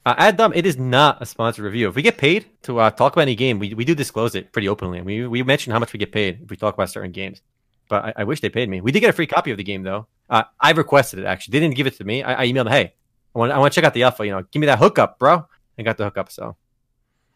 Uh, 0.04 0.14
Adam, 0.18 0.52
it 0.54 0.66
is 0.66 0.76
not 0.76 1.22
a 1.22 1.26
sponsored 1.26 1.64
review. 1.64 1.88
If 1.88 1.94
we 1.94 2.02
get 2.02 2.18
paid 2.18 2.46
to 2.62 2.78
uh, 2.80 2.90
talk 2.90 3.12
about 3.12 3.22
any 3.22 3.36
game, 3.36 3.60
we, 3.60 3.72
we 3.72 3.84
do 3.84 3.94
disclose 3.94 4.34
it 4.34 4.52
pretty 4.52 4.68
openly. 4.68 5.00
We 5.00 5.26
we 5.28 5.42
mention 5.44 5.72
how 5.72 5.78
much 5.78 5.92
we 5.92 5.98
get 5.98 6.10
paid 6.10 6.40
if 6.42 6.50
we 6.50 6.56
talk 6.56 6.74
about 6.74 6.90
certain 6.90 7.12
games. 7.12 7.40
But 7.88 8.04
I, 8.06 8.12
I 8.18 8.24
wish 8.24 8.40
they 8.40 8.48
paid 8.48 8.68
me. 8.68 8.80
We 8.80 8.90
did 8.90 9.00
get 9.00 9.10
a 9.10 9.12
free 9.12 9.26
copy 9.28 9.50
of 9.52 9.58
the 9.58 9.64
game 9.64 9.82
though. 9.84 10.06
Uh, 10.28 10.42
I 10.58 10.72
requested 10.72 11.20
it 11.20 11.24
actually. 11.26 11.52
They 11.52 11.60
didn't 11.60 11.76
give 11.76 11.86
it 11.86 11.96
to 11.98 12.04
me. 12.04 12.22
I, 12.22 12.42
I 12.42 12.46
emailed, 12.48 12.70
hey, 12.70 12.94
I 13.34 13.38
want 13.38 13.52
I 13.52 13.58
want 13.58 13.72
to 13.72 13.74
check 13.74 13.84
out 13.84 13.94
the 13.94 14.02
alpha. 14.02 14.24
You 14.24 14.32
know, 14.32 14.42
give 14.50 14.60
me 14.60 14.66
that 14.66 14.78
hookup, 14.78 15.18
bro. 15.18 15.46
I 15.78 15.82
got 15.82 15.96
the 15.96 16.04
hookup. 16.04 16.30
So 16.30 16.56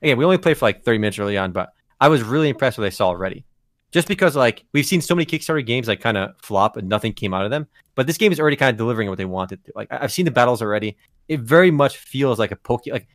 again, 0.03 0.17
we 0.19 0.25
only 0.25 0.39
played 0.39 0.59
for 0.59 0.67
like 0.67 0.85
30 0.85 0.99
minutes 0.99 1.19
early 1.19 1.37
on, 1.39 1.53
but 1.53 1.71
I 2.01 2.09
was 2.09 2.23
really 2.23 2.49
impressed 2.49 2.79
with 2.79 2.85
what 2.85 2.89
I 2.89 2.91
saw 2.91 3.09
already. 3.09 3.45
Just 3.93 4.09
because 4.09 4.37
like 4.37 4.65
we've 4.73 4.87
seen 4.87 5.01
so 5.01 5.15
many 5.15 5.27
Kickstarter 5.27 5.65
games 5.65 5.89
like 5.89 6.01
kind 6.01 6.17
of 6.17 6.35
flop 6.43 6.77
and 6.77 6.89
nothing 6.89 7.13
came 7.13 7.33
out 7.33 7.45
of 7.45 7.51
them, 7.51 7.67
but 7.95 8.07
this 8.07 8.19
game 8.19 8.33
is 8.33 8.41
already 8.41 8.57
kind 8.57 8.71
of 8.71 8.77
delivering 8.77 9.09
what 9.09 9.19
they 9.19 9.25
wanted 9.25 9.65
to. 9.65 9.73
Like 9.75 9.89
I've 9.91 10.13
seen 10.13 10.25
the 10.25 10.31
battles 10.31 10.61
already. 10.61 10.97
It 11.29 11.41
very 11.41 11.71
much 11.71 11.97
feels 11.97 12.39
like 12.39 12.53
a 12.53 12.57
poke 12.57 12.83
like 12.87 13.09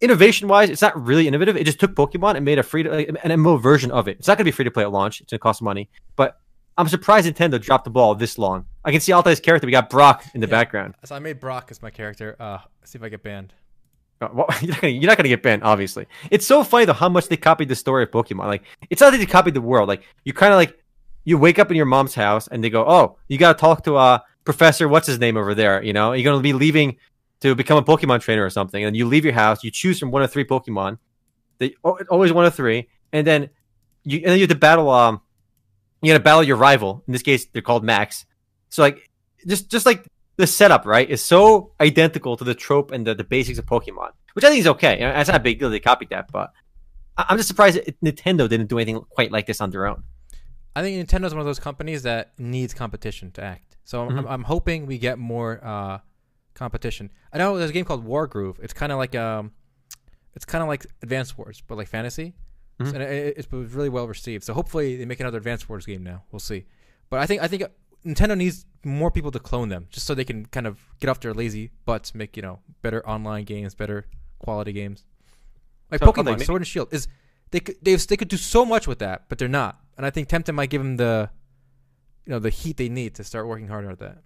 innovation 0.00 0.48
wise, 0.48 0.70
it's 0.70 0.82
not 0.82 1.00
really 1.00 1.26
innovative. 1.26 1.56
It 1.56 1.64
just 1.64 1.80
took 1.80 1.94
Pokemon 1.94 2.36
and 2.36 2.44
made 2.44 2.58
a 2.58 2.62
free 2.62 2.82
to, 2.82 2.90
like, 2.90 3.08
an 3.08 3.16
MMO 3.16 3.60
version 3.60 3.90
of 3.90 4.08
it. 4.08 4.18
It's 4.18 4.28
not 4.28 4.36
going 4.36 4.44
to 4.44 4.44
be 4.44 4.52
free 4.52 4.64
to 4.64 4.70
play 4.70 4.84
at 4.84 4.92
launch. 4.92 5.20
It's 5.20 5.32
going 5.32 5.38
to 5.38 5.42
cost 5.42 5.62
money. 5.62 5.88
But 6.16 6.38
I'm 6.78 6.88
surprised 6.88 7.26
Nintendo 7.28 7.60
dropped 7.60 7.84
the 7.84 7.90
ball 7.90 8.14
this 8.14 8.38
long. 8.38 8.64
I 8.84 8.92
can 8.92 9.00
see 9.00 9.12
Altai's 9.12 9.40
character. 9.40 9.66
We 9.66 9.72
got 9.72 9.90
Brock 9.90 10.24
in 10.34 10.40
the 10.40 10.46
Yeah. 10.46 10.50
background. 10.52 10.94
So 11.04 11.14
I 11.14 11.18
made 11.18 11.40
Brock 11.40 11.68
as 11.70 11.82
my 11.82 11.90
character. 11.90 12.36
Uh, 12.40 12.58
see 12.84 12.98
if 12.98 13.02
I 13.02 13.08
get 13.10 13.22
banned. 13.22 13.52
Uh, 14.20 14.28
well, 14.32 14.46
you're 14.62 14.70
not, 14.70 14.80
gonna, 14.80 14.92
you're 14.92 15.06
not 15.10 15.16
gonna 15.16 15.28
get 15.28 15.42
banned, 15.42 15.62
obviously. 15.64 16.06
It's 16.30 16.46
so 16.46 16.62
funny 16.64 16.84
though 16.86 16.92
how 16.92 17.08
much 17.08 17.28
they 17.28 17.36
copied 17.36 17.68
the 17.68 17.76
story 17.76 18.04
of 18.04 18.10
Pokemon. 18.10 18.46
Like 18.46 18.62
it's 18.90 19.00
not 19.00 19.10
that 19.10 19.18
they 19.18 19.26
copied 19.26 19.54
the 19.54 19.60
world. 19.60 19.88
Like 19.88 20.02
you 20.24 20.32
kind 20.32 20.52
of 20.52 20.56
like 20.56 20.78
you 21.24 21.36
wake 21.36 21.58
up 21.58 21.70
in 21.70 21.76
your 21.76 21.86
mom's 21.86 22.14
house 22.14 22.48
and 22.48 22.62
they 22.64 22.70
go, 22.70 22.84
"Oh, 22.88 23.18
you 23.28 23.36
gotta 23.38 23.58
talk 23.58 23.84
to 23.84 23.96
uh 23.96 24.20
Professor 24.44 24.88
what's 24.88 25.06
his 25.06 25.18
name 25.18 25.36
over 25.36 25.54
there." 25.54 25.82
You 25.82 25.92
know, 25.92 26.12
you're 26.12 26.24
gonna 26.30 26.42
be 26.42 26.52
leaving 26.52 26.96
to 27.40 27.54
become 27.54 27.76
a 27.78 27.82
Pokemon 27.82 28.20
trainer 28.20 28.44
or 28.44 28.50
something, 28.50 28.82
and 28.84 28.96
you 28.96 29.04
leave 29.06 29.24
your 29.24 29.34
house. 29.34 29.62
You 29.64 29.70
choose 29.70 29.98
from 29.98 30.10
one 30.10 30.22
of 30.22 30.32
three 30.32 30.44
Pokemon. 30.44 30.98
They 31.58 31.74
al- 31.84 31.98
always 32.10 32.32
one 32.32 32.44
of 32.46 32.54
three, 32.54 32.88
and 33.12 33.26
then 33.26 33.50
you 34.04 34.18
and 34.18 34.26
then 34.26 34.34
you 34.38 34.42
have 34.42 34.50
to 34.50 34.54
battle. 34.56 34.88
Um, 34.90 35.20
you 36.02 36.12
gotta 36.12 36.22
battle 36.22 36.42
your 36.42 36.56
rival. 36.56 37.02
In 37.06 37.12
this 37.12 37.22
case, 37.22 37.46
they're 37.46 37.62
called 37.62 37.84
Max. 37.84 38.26
So 38.70 38.82
like 38.82 39.10
just 39.46 39.70
just 39.70 39.86
like 39.86 40.06
the 40.36 40.46
setup, 40.46 40.86
right, 40.86 41.08
is 41.08 41.22
so 41.24 41.72
identical 41.80 42.36
to 42.36 42.44
the 42.44 42.54
trope 42.54 42.92
and 42.92 43.06
the, 43.06 43.14
the 43.14 43.24
basics 43.24 43.58
of 43.58 43.66
Pokemon, 43.66 44.10
which 44.34 44.44
I 44.44 44.48
think 44.50 44.60
is 44.60 44.66
okay. 44.68 44.94
You 44.94 45.06
know, 45.06 45.10
It's 45.18 45.28
not 45.28 45.36
a 45.40 45.42
big 45.42 45.58
deal 45.58 45.68
they 45.70 45.80
copied 45.80 46.10
that, 46.10 46.30
but 46.30 46.52
I'm 47.16 47.36
just 47.36 47.48
surprised 47.48 47.76
that 47.76 48.00
Nintendo 48.00 48.48
didn't 48.48 48.66
do 48.68 48.78
anything 48.78 49.00
quite 49.10 49.32
like 49.32 49.46
this 49.46 49.60
on 49.60 49.70
their 49.70 49.86
own. 49.86 50.04
I 50.76 50.82
think 50.82 51.08
Nintendo's 51.08 51.32
one 51.34 51.40
of 51.40 51.46
those 51.46 51.58
companies 51.58 52.04
that 52.04 52.32
needs 52.38 52.72
competition 52.72 53.32
to 53.32 53.42
act. 53.42 53.76
So 53.84 54.02
I'm, 54.02 54.10
Mhm. 54.10 54.18
I'm, 54.18 54.26
I'm 54.28 54.44
hoping 54.44 54.86
we 54.86 54.98
get 54.98 55.18
more 55.18 55.58
uh, 55.64 55.98
competition. 56.54 57.10
I 57.32 57.38
know 57.38 57.56
there's 57.58 57.70
a 57.70 57.72
game 57.72 57.84
called 57.84 58.06
Wargroove. 58.06 58.60
It's 58.62 58.72
kind 58.74 58.92
of 58.92 58.98
like 58.98 59.16
um, 59.16 59.50
it's 60.36 60.44
kind 60.44 60.62
of 60.62 60.68
like 60.68 60.86
Advanced 61.02 61.36
Wars, 61.36 61.60
but 61.66 61.76
like 61.76 61.88
fantasy. 61.88 62.34
Mhm. 62.78 62.94
And 62.94 63.02
it, 63.02 63.38
it, 63.38 63.52
was 63.52 63.72
really 63.72 63.88
well 63.88 64.06
received. 64.06 64.44
So 64.44 64.54
hopefully 64.54 64.96
they 64.96 65.04
make 65.04 65.18
another 65.20 65.38
Advanced 65.38 65.68
Wars 65.68 65.84
game 65.84 66.04
now. 66.04 66.22
We'll 66.30 66.38
see. 66.38 66.64
But 67.10 67.20
I 67.20 67.26
think 67.26 67.42
I 67.42 67.48
think 67.48 67.64
Nintendo 68.04 68.36
needs 68.36 68.66
more 68.84 69.10
people 69.10 69.30
to 69.32 69.40
clone 69.40 69.68
them, 69.68 69.86
just 69.90 70.06
so 70.06 70.14
they 70.14 70.24
can 70.24 70.46
kind 70.46 70.66
of 70.66 70.78
get 71.00 71.10
off 71.10 71.20
their 71.20 71.34
lazy 71.34 71.72
butts, 71.84 72.14
make 72.14 72.36
you 72.36 72.42
know 72.42 72.60
better 72.82 73.06
online 73.08 73.44
games, 73.44 73.74
better 73.74 74.06
quality 74.38 74.72
games. 74.72 75.04
Like 75.90 76.00
So, 76.00 76.12
Pokemon 76.12 76.44
Sword 76.44 76.62
and 76.62 76.66
Shield 76.66 76.88
is 76.92 77.08
they 77.50 77.60
could 77.60 77.76
they 77.82 77.96
they 77.96 78.16
could 78.16 78.28
do 78.28 78.36
so 78.36 78.64
much 78.64 78.86
with 78.86 79.00
that, 79.00 79.24
but 79.28 79.38
they're 79.38 79.48
not. 79.48 79.80
And 79.96 80.06
I 80.06 80.10
think 80.10 80.28
Temtem 80.28 80.54
might 80.54 80.70
give 80.70 80.82
them 80.82 80.96
the 80.96 81.30
you 82.26 82.30
know 82.30 82.38
the 82.38 82.50
heat 82.50 82.76
they 82.76 82.88
need 82.88 83.14
to 83.16 83.24
start 83.24 83.48
working 83.48 83.68
harder 83.68 83.90
at 83.90 83.98
that. 83.98 84.18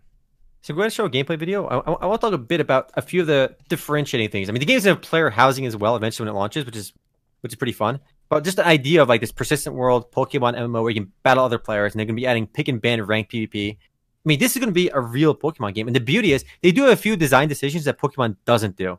So 0.61 0.75
we're 0.75 0.79
going 0.79 0.91
to 0.91 0.95
show 0.95 1.07
a 1.07 1.11
gameplay 1.11 1.37
video. 1.37 1.67
I, 1.67 1.79
I, 1.79 1.93
I 2.03 2.07
want 2.07 2.21
to 2.21 2.27
talk 2.27 2.35
a 2.35 2.38
bit 2.38 2.61
about 2.61 2.93
a 2.95 3.03
few 3.03 3.23
of 3.23 3.27
the 3.27 3.57
differentiating 3.69 4.29
things. 4.31 4.49
I 4.49 4.53
mean, 4.53 4.61
the 4.61 4.67
game's 4.67 4.85
have 4.85 5.03
player 5.03 5.29
housing 5.29 5.67
as 5.67 5.77
well 5.77 5.97
eventually 5.97 6.27
when 6.27 6.37
it 6.37 6.38
launches, 6.38 6.65
which 6.67 6.77
is 6.77 6.93
which 7.41 7.53
is 7.53 7.57
pretty 7.57 7.73
fun. 7.73 8.01
But 8.33 8.45
just 8.45 8.57
the 8.57 8.66
idea 8.66 9.03
of 9.03 9.11
like 9.11 9.21
this 9.21 9.31
persistent 9.31 9.77
world 9.77 10.11
Pokemon 10.11 10.57
MMO 10.57 10.81
where 10.81 10.90
you 10.90 11.03
can 11.03 11.12
battle 11.23 11.45
other 11.45 11.59
players, 11.59 11.92
and 11.92 11.99
they're 11.99 12.07
gonna 12.07 12.16
be 12.16 12.27
adding 12.27 12.47
pick 12.47 12.66
and 12.66 12.81
ban 12.81 13.03
rank 13.03 13.29
PvP. 13.31 13.77
I 13.77 13.77
mean, 14.25 14.38
this 14.38 14.57
is 14.57 14.61
gonna 14.61 14.73
be 14.73 14.88
a 14.88 15.01
real 15.03 15.35
Pokemon 15.35 15.75
game, 15.75 15.87
and 15.87 15.95
the 15.95 16.01
beauty 16.01 16.33
is 16.33 16.42
they 16.62 16.73
do 16.73 16.85
have 16.85 16.92
a 16.92 16.97
few 16.97 17.14
design 17.14 17.47
decisions 17.47 17.85
that 17.85 17.99
Pokemon 17.99 18.37
doesn't 18.47 18.77
do. 18.77 18.99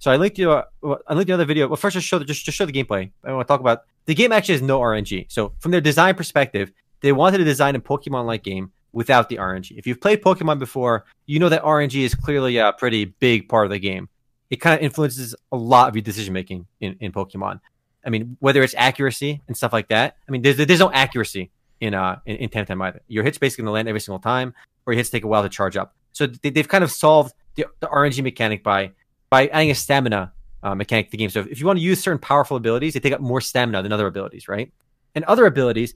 So 0.00 0.10
I 0.10 0.16
linked 0.16 0.36
you. 0.36 0.52
Uh, 0.52 0.64
I 1.08 1.14
linked 1.14 1.30
another 1.30 1.46
video. 1.46 1.66
Well, 1.66 1.76
first 1.76 1.94
just 1.94 2.06
show 2.06 2.18
the, 2.18 2.26
just 2.26 2.44
just 2.44 2.58
show 2.58 2.66
the 2.66 2.72
gameplay. 2.72 3.10
I 3.24 3.32
want 3.32 3.48
to 3.48 3.50
talk 3.50 3.60
about 3.60 3.84
the 4.04 4.14
game. 4.14 4.32
Actually 4.32 4.56
has 4.56 4.60
no 4.60 4.80
RNG. 4.80 5.32
So 5.32 5.54
from 5.60 5.70
their 5.70 5.80
design 5.80 6.14
perspective, 6.14 6.70
they 7.00 7.12
wanted 7.12 7.38
to 7.38 7.44
design 7.44 7.76
a 7.76 7.80
Pokemon-like 7.80 8.42
game 8.42 8.70
without 8.92 9.30
the 9.30 9.36
RNG. 9.36 9.78
If 9.78 9.86
you've 9.86 10.02
played 10.02 10.20
Pokemon 10.20 10.58
before, 10.58 11.06
you 11.24 11.38
know 11.38 11.48
that 11.48 11.62
RNG 11.62 12.04
is 12.04 12.14
clearly 12.14 12.58
a 12.58 12.74
pretty 12.74 13.06
big 13.06 13.48
part 13.48 13.64
of 13.64 13.70
the 13.70 13.78
game. 13.78 14.10
It 14.50 14.56
kind 14.56 14.78
of 14.78 14.84
influences 14.84 15.34
a 15.52 15.56
lot 15.56 15.88
of 15.88 15.96
your 15.96 16.02
decision 16.02 16.34
making 16.34 16.66
in, 16.82 16.98
in 17.00 17.12
Pokemon. 17.12 17.60
I 18.04 18.10
mean, 18.10 18.36
whether 18.40 18.62
it's 18.62 18.74
accuracy 18.76 19.42
and 19.46 19.56
stuff 19.56 19.72
like 19.72 19.88
that. 19.88 20.16
I 20.28 20.32
mean, 20.32 20.42
there's 20.42 20.56
there's 20.56 20.80
no 20.80 20.92
accuracy 20.92 21.50
in 21.80 21.94
uh 21.94 22.18
in, 22.26 22.36
in 22.36 22.48
Temtem 22.50 22.82
either. 22.82 23.00
Your 23.08 23.24
hits 23.24 23.38
basically 23.38 23.62
gonna 23.62 23.72
land 23.72 23.88
every 23.88 24.00
single 24.00 24.18
time, 24.18 24.54
or 24.86 24.92
your 24.92 24.98
hits 24.98 25.10
take 25.10 25.24
a 25.24 25.28
while 25.28 25.42
to 25.42 25.48
charge 25.48 25.76
up. 25.76 25.94
So 26.12 26.26
they, 26.26 26.50
they've 26.50 26.68
kind 26.68 26.84
of 26.84 26.90
solved 26.90 27.34
the, 27.56 27.66
the 27.80 27.86
RNG 27.86 28.22
mechanic 28.22 28.62
by 28.62 28.92
by 29.30 29.48
adding 29.48 29.70
a 29.70 29.74
stamina 29.74 30.32
uh, 30.62 30.74
mechanic 30.74 31.06
to 31.06 31.10
the 31.12 31.16
game. 31.16 31.30
So 31.30 31.40
if 31.50 31.60
you 31.60 31.66
want 31.66 31.78
to 31.78 31.82
use 31.82 32.00
certain 32.00 32.18
powerful 32.18 32.56
abilities, 32.56 32.94
they 32.94 33.00
take 33.00 33.12
up 33.12 33.20
more 33.20 33.40
stamina 33.40 33.82
than 33.82 33.92
other 33.92 34.06
abilities, 34.06 34.48
right? 34.48 34.72
And 35.14 35.24
other 35.24 35.46
abilities, 35.46 35.94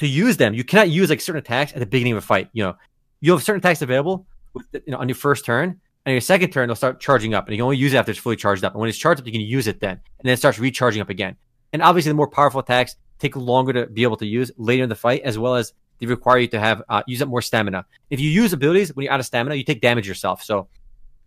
to 0.00 0.06
use 0.06 0.38
them, 0.38 0.54
you 0.54 0.64
cannot 0.64 0.88
use 0.88 1.10
like 1.10 1.20
certain 1.20 1.40
attacks 1.40 1.72
at 1.72 1.78
the 1.78 1.86
beginning 1.86 2.14
of 2.14 2.18
a 2.18 2.26
fight. 2.26 2.48
You 2.54 2.64
know, 2.64 2.76
you 3.20 3.32
have 3.32 3.42
certain 3.42 3.60
attacks 3.60 3.82
available, 3.82 4.26
you 4.72 4.80
know, 4.88 4.96
on 4.96 5.08
your 5.08 5.14
first 5.14 5.44
turn, 5.44 5.78
and 6.06 6.12
your 6.12 6.22
second 6.22 6.52
turn 6.52 6.68
they'll 6.68 6.76
start 6.76 7.00
charging 7.00 7.34
up, 7.34 7.46
and 7.46 7.52
you 7.52 7.58
can 7.58 7.64
only 7.64 7.76
use 7.76 7.92
it 7.92 7.98
after 7.98 8.10
it's 8.10 8.18
fully 8.18 8.36
charged 8.36 8.64
up. 8.64 8.72
And 8.72 8.80
when 8.80 8.88
it's 8.88 8.96
charged 8.98 9.20
up, 9.20 9.26
you 9.26 9.32
can 9.32 9.42
use 9.42 9.66
it 9.66 9.78
then, 9.80 9.92
and 9.92 10.24
then 10.24 10.32
it 10.32 10.38
starts 10.38 10.58
recharging 10.58 11.02
up 11.02 11.10
again. 11.10 11.36
And 11.72 11.82
obviously, 11.82 12.10
the 12.10 12.14
more 12.14 12.28
powerful 12.28 12.60
attacks 12.60 12.96
take 13.18 13.36
longer 13.36 13.72
to 13.72 13.86
be 13.86 14.02
able 14.02 14.16
to 14.16 14.26
use 14.26 14.50
later 14.56 14.82
in 14.82 14.88
the 14.88 14.94
fight, 14.94 15.22
as 15.22 15.38
well 15.38 15.54
as 15.54 15.72
they 15.98 16.06
require 16.06 16.38
you 16.38 16.48
to 16.48 16.60
have 16.60 16.82
uh, 16.88 17.02
use 17.06 17.22
up 17.22 17.28
more 17.28 17.42
stamina. 17.42 17.84
If 18.08 18.20
you 18.20 18.30
use 18.30 18.52
abilities 18.52 18.94
when 18.94 19.04
you're 19.04 19.12
out 19.12 19.20
of 19.20 19.26
stamina, 19.26 19.54
you 19.54 19.64
take 19.64 19.80
damage 19.80 20.08
yourself. 20.08 20.42
So 20.42 20.68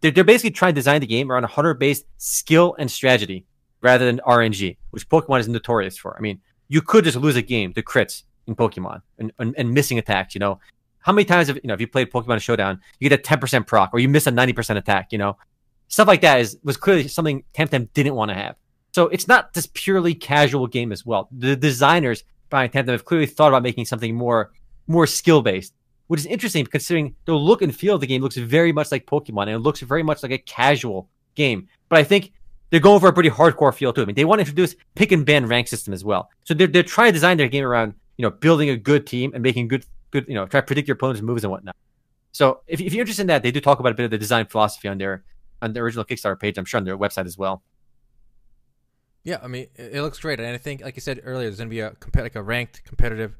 they're, 0.02 0.12
they're 0.12 0.24
basically 0.24 0.52
trying 0.52 0.74
to 0.74 0.80
design 0.80 1.02
the 1.02 1.08
game 1.08 1.32
around 1.32 1.44
a 1.44 1.48
hunter 1.48 1.74
based 1.74 2.06
skill 2.18 2.76
and 2.78 2.92
strategy 2.92 3.46
rather 3.82 4.06
than 4.06 4.20
RNG, 4.26 4.78
which 4.90 5.08
Pokemon 5.08 5.40
is 5.40 5.48
notorious 5.48 5.98
for. 5.98 6.16
I 6.18 6.22
mean, 6.22 6.42
you 6.68 6.82
could 6.82 7.04
just 7.04 7.18
lose 7.18 7.36
a 7.36 7.42
game 7.42 7.74
to 7.74 7.84
crits 7.84 8.24
in 8.48 8.56
Pokemon 8.56 9.02
and, 9.20 9.32
and, 9.40 9.54
and 9.58 9.74
missing 9.74 10.00
attacks. 10.00 10.34
You 10.34 10.40
know, 10.40 10.60
how 11.00 11.14
many 11.14 11.26
times 11.26 11.48
have 11.48 11.58
you 11.58 11.68
know 11.68 11.74
if 11.74 11.82
you 11.82 11.88
played 11.88 12.12
Pokemon 12.12 12.42
Showdown, 12.42 12.82
you 13.00 13.10
get 13.10 13.20
a 13.20 13.22
ten 13.22 13.40
percent 13.40 13.68
proc 13.68 13.92
or 13.94 14.00
you 14.00 14.10
miss 14.10 14.26
a 14.28 14.32
ninety 14.32 14.54
percent 14.54 14.80
attack. 14.80 15.12
You 15.12 15.20
know, 15.20 15.38
stuff 15.88 16.08
like 16.08 16.22
that 16.22 16.40
is 16.40 16.58
was 16.64 16.78
clearly 16.78 17.08
something 17.08 17.44
Temtem 17.54 17.90
didn't 17.94 18.16
want 18.16 18.30
to 18.30 18.36
have. 18.36 18.56
So 18.94 19.08
it's 19.08 19.28
not 19.28 19.54
this 19.54 19.68
purely 19.74 20.14
casual 20.14 20.68
game 20.68 20.92
as 20.92 21.06
well. 21.06 21.28
The 21.32 21.56
designers 21.56 22.24
behind 22.50 22.74
Temtem 22.74 22.90
have 22.90 23.06
clearly 23.06 23.26
thought 23.26 23.48
about 23.48 23.64
making 23.64 23.86
something 23.86 24.16
more 24.16 24.52
more 24.88 25.08
skill 25.08 25.42
based, 25.42 25.74
which 26.08 26.20
is 26.20 26.26
interesting 26.28 26.66
considering 26.66 27.16
the 27.26 27.34
look 27.34 27.62
and 27.62 27.76
feel 27.76 27.96
of 27.96 28.02
the 28.02 28.08
game 28.08 28.22
looks 28.22 28.38
very 28.38 28.72
much 28.72 28.92
like 28.92 29.08
Pokemon 29.08 29.44
and 29.44 29.52
it 29.52 29.60
looks 29.60 29.80
very 29.80 30.04
much 30.04 30.22
like 30.22 30.32
a 30.32 30.38
casual 30.38 31.10
game. 31.34 31.68
But 31.90 32.00
I 32.00 32.04
think 32.04 32.34
they're 32.70 32.80
going 32.80 33.00
for 33.00 33.08
a 33.08 33.14
pretty 33.14 33.32
hardcore 33.32 33.74
feel 33.74 33.94
too. 33.94 34.04
I 34.04 34.06
mean, 34.06 34.16
they 34.16 34.26
want 34.26 34.40
to 34.40 34.44
introduce 34.44 34.76
pick 34.94 35.12
and 35.12 35.26
ban 35.26 35.48
rank 35.48 35.68
system 35.68 35.94
as 35.94 36.06
well. 36.06 36.30
So 36.44 36.54
they're 36.54 36.68
they're 36.68 36.84
trying 36.84 37.10
to 37.10 37.14
design 37.14 37.38
their 37.38 37.48
game 37.48 37.66
around 37.66 37.96
you 38.18 38.24
know 38.24 38.30
building 38.30 38.70
a 38.70 38.78
good 38.78 39.08
team 39.08 39.32
and 39.34 39.42
making 39.42 39.70
good 39.70 39.86
good 40.12 40.26
you 40.28 40.36
know 40.36 40.46
try 40.46 40.60
to 40.60 40.66
predict 40.66 40.88
your 40.88 40.96
opponent's 40.96 41.24
moves 41.24 41.44
and 41.44 41.50
whatnot. 41.50 41.76
So 42.32 42.62
if, 42.68 42.80
if 42.80 42.94
you're 42.94 43.02
interested 43.02 43.24
in 43.24 43.28
that, 43.28 43.42
they 43.42 43.52
do 43.52 43.60
talk 43.60 43.80
about 43.80 43.92
a 43.92 43.96
bit 43.96 44.06
of 44.06 44.12
the 44.12 44.20
design 44.20 44.46
philosophy 44.46 44.88
on 44.88 45.00
their 45.00 45.24
on 45.64 45.74
the 45.74 45.80
original 45.80 46.06
Kickstarter 46.06 46.40
page. 46.40 46.60
I'm 46.60 46.66
sure 46.66 46.78
on 46.78 46.84
their 46.84 46.98
website 46.98 47.26
as 47.26 47.40
well. 47.40 47.64
Yeah, 49.24 49.40
I 49.42 49.48
mean, 49.48 49.68
it, 49.76 49.96
it 49.96 50.02
looks 50.02 50.20
great, 50.20 50.40
and 50.40 50.48
I 50.50 50.58
think, 50.58 50.82
like 50.82 50.96
you 50.96 51.02
said 51.02 51.22
earlier, 51.24 51.48
there's 51.48 51.58
going 51.58 51.70
to 51.70 51.74
be 51.74 51.80
a 51.80 51.96
like 52.22 52.36
a 52.36 52.42
ranked 52.44 52.84
competitive 52.84 53.34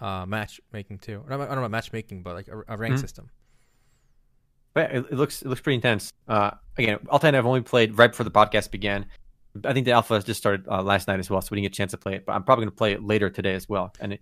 uh, 0.00 0.26
matchmaking 0.26 0.98
too. 0.98 1.22
I 1.26 1.30
don't, 1.30 1.38
know 1.38 1.58
about 1.58 1.70
matchmaking, 1.70 2.22
but 2.22 2.34
like 2.34 2.48
a, 2.48 2.62
a 2.68 2.76
rank 2.76 2.94
Mhm. 2.94 3.00
system. 3.00 3.30
But 4.74 4.90
it, 4.92 5.06
it 5.10 5.14
looks 5.14 5.42
it 5.42 5.48
looks 5.48 5.60
pretty 5.60 5.76
intense. 5.76 6.12
Uh, 6.28 6.52
again, 6.78 6.98
Alta 7.08 7.26
and 7.28 7.36
I've 7.36 7.46
only 7.46 7.60
played 7.60 7.98
right 7.98 8.10
before 8.10 8.24
the 8.24 8.30
podcast 8.30 8.70
began. 8.70 9.06
I 9.64 9.72
think 9.72 9.84
the 9.84 9.92
alpha 9.92 10.20
just 10.22 10.38
started 10.38 10.66
uh, 10.68 10.80
last 10.82 11.08
night 11.08 11.18
as 11.18 11.28
well, 11.28 11.40
so 11.42 11.48
we 11.50 11.56
didn't 11.56 11.72
get 11.72 11.76
a 11.76 11.78
chance 11.78 11.90
to 11.90 11.98
play 11.98 12.14
it. 12.14 12.24
But 12.26 12.32
I'm 12.34 12.44
probably 12.44 12.64
going 12.66 12.72
to 12.72 12.76
play 12.76 12.92
it 12.92 13.02
later 13.02 13.28
today 13.30 13.54
as 13.54 13.68
well. 13.68 13.92
And 14.00 14.12
it, 14.14 14.20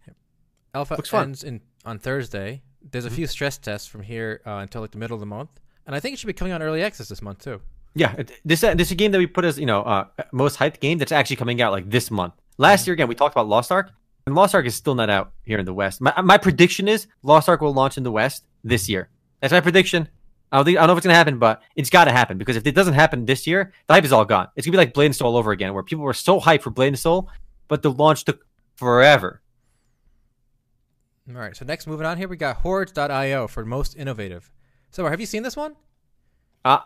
Alpha 0.74 0.94
Looks 0.94 1.10
fun. 1.10 1.24
ends 1.28 1.44
in 1.44 1.60
on 1.84 1.98
Thursday. 1.98 2.62
There's 2.82 3.04
a 3.04 3.10
Mhm. 3.10 3.14
few 3.14 3.26
stress 3.26 3.58
tests 3.58 3.86
from 3.86 4.02
here 4.02 4.40
uh, 4.46 4.52
until 4.62 4.80
like 4.80 4.90
the 4.92 4.98
middle 4.98 5.14
of 5.14 5.20
the 5.20 5.26
month, 5.26 5.50
and 5.86 5.94
I 5.94 6.00
think 6.00 6.14
it 6.14 6.18
should 6.18 6.28
be 6.28 6.32
coming 6.32 6.52
on 6.54 6.62
early 6.62 6.82
access 6.82 7.08
this 7.08 7.20
month 7.22 7.44
too. 7.44 7.60
Yeah, 7.94 8.22
this 8.44 8.62
uh, 8.62 8.74
this 8.74 8.88
is 8.88 8.92
a 8.92 8.94
game 8.94 9.12
that 9.12 9.18
we 9.18 9.26
put 9.26 9.44
as 9.44 9.58
you 9.58 9.66
know 9.66 9.82
uh, 9.82 10.06
most 10.32 10.58
hyped 10.58 10.80
game 10.80 10.98
that's 10.98 11.12
actually 11.12 11.36
coming 11.36 11.60
out 11.60 11.72
like 11.72 11.90
this 11.90 12.10
month. 12.10 12.34
Last 12.58 12.86
year 12.86 12.94
again, 12.94 13.08
we 13.08 13.14
talked 13.14 13.34
about 13.34 13.48
Lost 13.48 13.72
Ark, 13.72 13.90
and 14.26 14.34
Lost 14.34 14.54
Ark 14.54 14.66
is 14.66 14.74
still 14.74 14.94
not 14.94 15.10
out 15.10 15.32
here 15.44 15.58
in 15.58 15.64
the 15.64 15.74
West. 15.74 16.00
My 16.00 16.20
my 16.22 16.38
prediction 16.38 16.88
is 16.88 17.06
Lost 17.22 17.48
Ark 17.48 17.60
will 17.60 17.74
launch 17.74 17.96
in 17.96 18.02
the 18.04 18.12
West 18.12 18.44
this 18.64 18.88
year. 18.88 19.08
That's 19.40 19.52
my 19.52 19.60
prediction. 19.60 20.08
I 20.50 20.56
don't, 20.56 20.64
think, 20.64 20.78
I 20.78 20.80
don't 20.80 20.86
know 20.88 20.92
if 20.94 20.98
it's 20.98 21.06
gonna 21.06 21.14
happen, 21.14 21.38
but 21.38 21.60
it's 21.76 21.90
got 21.90 22.04
to 22.04 22.12
happen 22.12 22.38
because 22.38 22.56
if 22.56 22.66
it 22.66 22.74
doesn't 22.74 22.94
happen 22.94 23.26
this 23.26 23.46
year, 23.46 23.72
the 23.86 23.94
hype 23.94 24.04
is 24.04 24.12
all 24.12 24.24
gone. 24.24 24.48
It's 24.56 24.66
gonna 24.66 24.72
be 24.72 24.78
like 24.78 24.94
Blade 24.94 25.06
and 25.06 25.16
Soul 25.16 25.32
all 25.32 25.36
over 25.36 25.52
again, 25.52 25.74
where 25.74 25.82
people 25.82 26.04
were 26.04 26.14
so 26.14 26.40
hyped 26.40 26.62
for 26.62 26.70
Blade 26.70 26.88
and 26.88 26.98
Soul, 26.98 27.28
but 27.68 27.82
the 27.82 27.90
launch 27.90 28.24
took 28.24 28.46
forever. 28.74 29.42
All 31.28 31.38
right, 31.38 31.54
so 31.54 31.66
next 31.66 31.86
moving 31.86 32.06
on 32.06 32.16
here, 32.16 32.28
we 32.28 32.38
got 32.38 32.56
Hordes.io 32.56 33.46
for 33.48 33.66
most 33.66 33.94
innovative. 33.96 34.50
So, 34.90 35.06
have 35.06 35.20
you 35.20 35.26
seen 35.26 35.42
this 35.42 35.56
one? 35.56 35.76
Uh, 36.64 36.78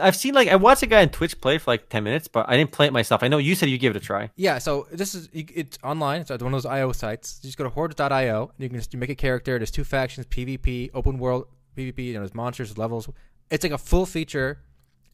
I've 0.00 0.16
seen 0.16 0.34
like 0.34 0.48
I 0.48 0.56
watched 0.56 0.82
a 0.82 0.86
guy 0.86 1.00
on 1.00 1.08
Twitch 1.08 1.40
play 1.40 1.56
for 1.58 1.70
like 1.70 1.88
ten 1.88 2.04
minutes, 2.04 2.28
but 2.28 2.46
I 2.48 2.56
didn't 2.58 2.72
play 2.72 2.86
it 2.86 2.92
myself. 2.92 3.22
I 3.22 3.28
know 3.28 3.38
you 3.38 3.54
said 3.54 3.70
you 3.70 3.78
gave 3.78 3.92
it 3.92 3.96
a 3.96 4.00
try. 4.00 4.30
Yeah, 4.36 4.58
so 4.58 4.86
this 4.92 5.14
is 5.14 5.28
it's 5.32 5.78
online. 5.82 6.20
It's 6.20 6.30
uh, 6.30 6.36
one 6.40 6.52
of 6.52 6.62
those 6.62 6.66
IO 6.66 6.92
sites. 6.92 7.40
You 7.42 7.48
just 7.48 7.56
go 7.56 7.64
to 7.64 7.70
Hordes.io. 7.70 8.42
And 8.54 8.62
you 8.62 8.68
can 8.68 8.78
just 8.78 8.92
you 8.92 8.98
make 9.00 9.08
a 9.10 9.14
character. 9.14 9.58
There's 9.58 9.70
two 9.70 9.84
factions: 9.84 10.26
PvP, 10.26 10.90
open 10.92 11.18
world 11.18 11.46
PvP. 11.76 12.04
You 12.04 12.14
know, 12.14 12.20
there's 12.20 12.34
monsters, 12.34 12.68
there's 12.68 12.78
levels. 12.78 13.08
It's 13.50 13.64
like 13.64 13.72
a 13.72 13.78
full 13.78 14.04
feature 14.04 14.60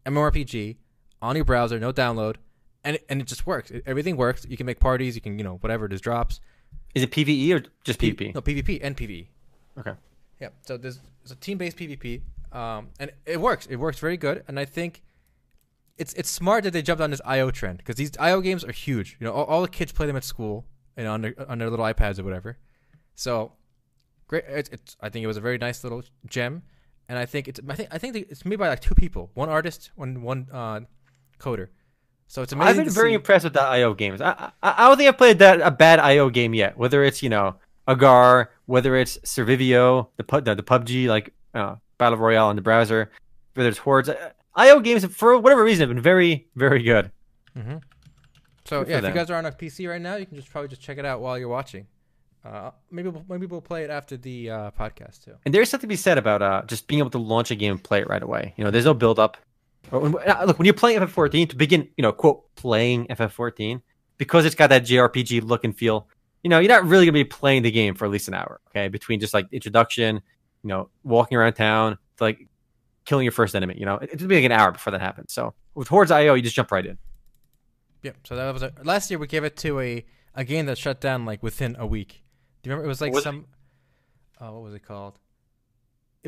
MMORPG 0.07 0.77
on 1.23 1.37
your 1.37 1.45
browser, 1.45 1.79
no 1.79 1.93
download, 1.93 2.37
and 2.85 2.97
it, 2.97 3.05
and 3.09 3.21
it 3.21 3.27
just 3.29 3.47
works. 3.47 3.71
It- 3.71 3.85
everything 3.87 4.17
works. 4.17 4.45
You 4.49 4.57
can 4.57 4.67
make 4.67 4.81
parties. 4.81 5.15
You 5.15 5.21
can 5.21 5.39
you 5.39 5.45
know 5.45 5.57
whatever 5.57 5.87
it 5.87 5.93
is 5.93 6.01
drops. 6.01 6.41
Is 6.95 7.03
it 7.03 7.11
PVE 7.11 7.55
or 7.55 7.63
just 7.85 8.01
PvP? 8.01 8.35
No 8.35 8.41
PvP 8.41 8.81
and 8.83 8.97
PvE. 8.97 9.29
Okay. 9.79 9.93
Yeah. 10.41 10.49
So 10.63 10.77
there's, 10.77 10.99
there's 11.23 11.33
a 11.33 11.37
team-based 11.37 11.77
PvP, 11.77 12.23
um, 12.53 12.89
and 12.99 13.11
it 13.27 13.41
works. 13.41 13.67
It 13.67 13.77
works 13.77 13.99
very 13.99 14.17
good, 14.17 14.45
and 14.49 14.59
I 14.59 14.65
think 14.65 15.03
it's 15.97 16.15
it's 16.15 16.31
smart 16.31 16.65
that 16.65 16.73
they 16.73 16.83
jumped 16.83 17.03
on 17.03 17.11
this 17.11 17.21
IO 17.25 17.51
trend 17.51 17.79
because 17.79 17.97
these 17.97 18.17
IO 18.19 18.41
games 18.41 18.65
are 18.65 18.73
huge. 18.73 19.17
You 19.21 19.27
know, 19.27 19.33
all, 19.33 19.45
all 19.45 19.63
the 19.63 19.69
kids 19.69 19.93
play 19.93 20.07
them 20.07 20.17
at 20.17 20.25
school 20.25 20.65
and 20.97 21.07
on 21.07 21.23
their 21.23 21.35
on 21.49 21.59
their 21.59 21.71
little 21.71 21.85
iPads 21.85 22.19
or 22.19 22.25
whatever. 22.25 22.59
So 23.15 23.53
great. 24.27 24.45
It's, 24.49 24.69
it's 24.71 24.97
I 25.01 25.09
think 25.09 25.25
it 25.25 25.27
was 25.27 25.37
a 25.37 25.41
very 25.41 25.59
nice 25.59 25.83
little 25.83 26.03
gem, 26.27 26.63
and 27.09 27.19
I 27.19 27.27
think 27.27 27.49
it's 27.49 27.61
I 27.69 27.75
think 27.75 27.89
I 27.93 27.99
think 27.99 28.17
it's 28.17 28.45
made 28.45 28.59
by 28.59 28.69
like 28.69 28.81
two 28.81 28.95
people, 28.95 29.31
one 29.35 29.49
artist, 29.49 29.91
one 29.97 30.23
one 30.23 30.47
uh, 30.53 30.81
coder. 31.39 31.69
So 32.29 32.43
it's 32.43 32.53
amazing. 32.53 32.81
I've 32.81 32.85
been 32.85 32.95
very 32.95 33.11
see. 33.11 33.15
impressed 33.15 33.45
with 33.45 33.55
the 33.55 33.63
IO 33.63 33.95
games. 33.95 34.21
I, 34.21 34.53
I 34.63 34.85
I 34.85 34.89
don't 34.89 34.97
think 34.97 35.09
I've 35.09 35.19
played 35.19 35.39
that 35.41 35.61
a 35.61 35.71
bad 35.71 35.99
IO 35.99 36.31
game 36.31 36.55
yet. 36.55 36.77
Whether 36.79 37.03
it's 37.03 37.23
you 37.23 37.29
know 37.29 37.57
Agar, 37.89 38.51
whether 38.67 38.95
it's 38.97 39.19
Surviv.io, 39.19 40.11
the 40.17 40.41
the, 40.43 40.55
the 40.55 40.63
PUBG 40.63 41.09
like 41.09 41.33
uh, 41.55 41.77
battle 41.99 42.19
royale 42.19 42.51
in 42.51 42.57
the 42.57 42.63
browser, 42.63 43.11
whether 43.55 43.69
it's 43.69 43.79
Hordes. 43.79 44.09
uh, 44.09 44.31
IO 44.55 44.81
games 44.81 45.05
for 45.05 45.39
whatever 45.39 45.63
reason 45.63 45.87
have 45.89 45.95
been 45.95 46.03
very 46.03 46.49
very 46.57 46.83
good. 46.83 47.11
hmm 47.55 47.77
So 48.65 48.85
Good 48.85 48.91
yeah, 48.91 49.01
for 49.01 49.07
if 49.07 49.15
you 49.15 49.21
guys 49.21 49.31
are 49.31 49.37
on 49.37 49.47
a 49.47 49.53
PC 49.53 49.89
right 49.89 50.01
now, 50.01 50.17
you 50.17 50.27
can 50.27 50.37
just 50.37 50.51
probably 50.51 50.69
just 50.69 50.83
check 50.83 50.99
it 50.99 51.05
out 51.05 51.21
while 51.21 51.39
you're 51.39 51.49
watching. 51.49 51.87
Uh, 52.45 52.71
maybe 52.91 53.09
we'll, 53.09 53.25
maybe 53.29 53.47
we'll 53.47 53.61
play 53.61 53.83
it 53.85 53.91
after 53.91 54.17
the 54.17 54.49
uh, 54.51 54.71
podcast 54.71 55.25
too. 55.25 55.35
And 55.45 55.53
there's 55.55 55.69
something 55.69 55.89
to 55.89 55.93
be 55.93 55.97
said 55.97 56.19
about 56.19 56.41
uh, 56.41 56.63
just 56.67 56.87
being 56.87 57.01
able 57.01 57.11
to 57.11 57.19
launch 57.19 57.51
a 57.51 57.55
game 57.57 57.73
and 57.73 57.83
play 57.83 58.01
it 58.01 58.09
right 58.09 58.23
away. 58.23 58.55
You 58.57 58.65
know, 58.65 58.71
there's 58.71 58.85
no 58.85 58.95
build 58.95 59.19
up. 59.19 59.37
Uh, 59.93 59.99
Look, 60.47 60.59
when 60.59 60.65
you're 60.65 60.75
playing 60.75 61.01
FF14, 61.01 61.51
to 61.51 61.57
begin, 61.57 61.89
you 61.97 62.03
know, 62.03 62.13
quote, 62.13 62.55
playing 62.55 63.07
FF14, 63.09 63.81
because 64.19 64.45
it's 64.45 64.55
got 64.55 64.69
that 64.69 64.85
JRPG 64.85 65.43
look 65.43 65.65
and 65.65 65.77
feel, 65.77 66.09
you 66.43 66.51
know, 66.51 66.59
you're 66.59 66.69
not 66.69 66.85
really 66.85 67.05
going 67.07 67.15
to 67.15 67.21
be 67.21 67.25
playing 67.25 67.63
the 67.63 67.71
game 67.71 67.95
for 67.95 68.05
at 68.05 68.11
least 68.11 68.29
an 68.29 68.35
hour, 68.35 68.61
okay? 68.71 68.89
Between 68.89 69.19
just 69.21 69.35
like 69.35 69.47
introduction, 69.53 70.21
you 70.63 70.69
know, 70.69 70.89
walking 71.05 71.37
around 71.39 71.55
town, 71.55 71.99
to 72.17 72.25
like 72.25 72.47
killing 73.05 73.25
your 73.25 73.33
first 73.33 73.55
enemy, 73.57 73.75
you 73.79 73.87
know, 73.87 73.97
it- 73.97 74.11
it'll 74.13 74.29
be 74.29 74.37
like 74.37 74.45
an 74.45 74.53
hour 74.53 74.71
before 74.73 74.91
that 74.91 75.01
happens. 75.01 75.33
So 75.33 75.55
with 75.75 75.89
Hordes 75.89 76.11
IO, 76.11 76.35
you 76.35 76.43
just 76.43 76.55
jump 76.57 76.71
right 76.73 76.85
in. 76.85 76.99
Yeah. 78.03 78.13
So 78.25 78.37
that 78.37 78.53
was 78.53 78.63
a, 78.63 78.73
last 78.85 79.11
year. 79.11 79.19
We 79.19 79.27
gave 79.27 79.45
it 79.45 79.57
to 79.59 79.81
a 79.81 80.05
a 80.35 80.45
game 80.45 80.67
that 80.67 80.79
shut 80.79 81.01
down 81.01 81.25
like 81.25 81.43
within 81.43 81.75
a 81.79 81.87
week. 81.87 82.23
Do 82.63 82.69
you 82.71 82.73
remember? 82.75 82.85
It 82.85 82.89
was 82.89 83.01
like 83.01 83.13
What 83.13 83.17
was 83.17 83.23
it? 83.25 83.29
some. 83.29 83.47
Oh, 84.41 84.53
what 84.55 84.63
was 84.63 84.75
it 84.75 84.85
called? 84.85 85.19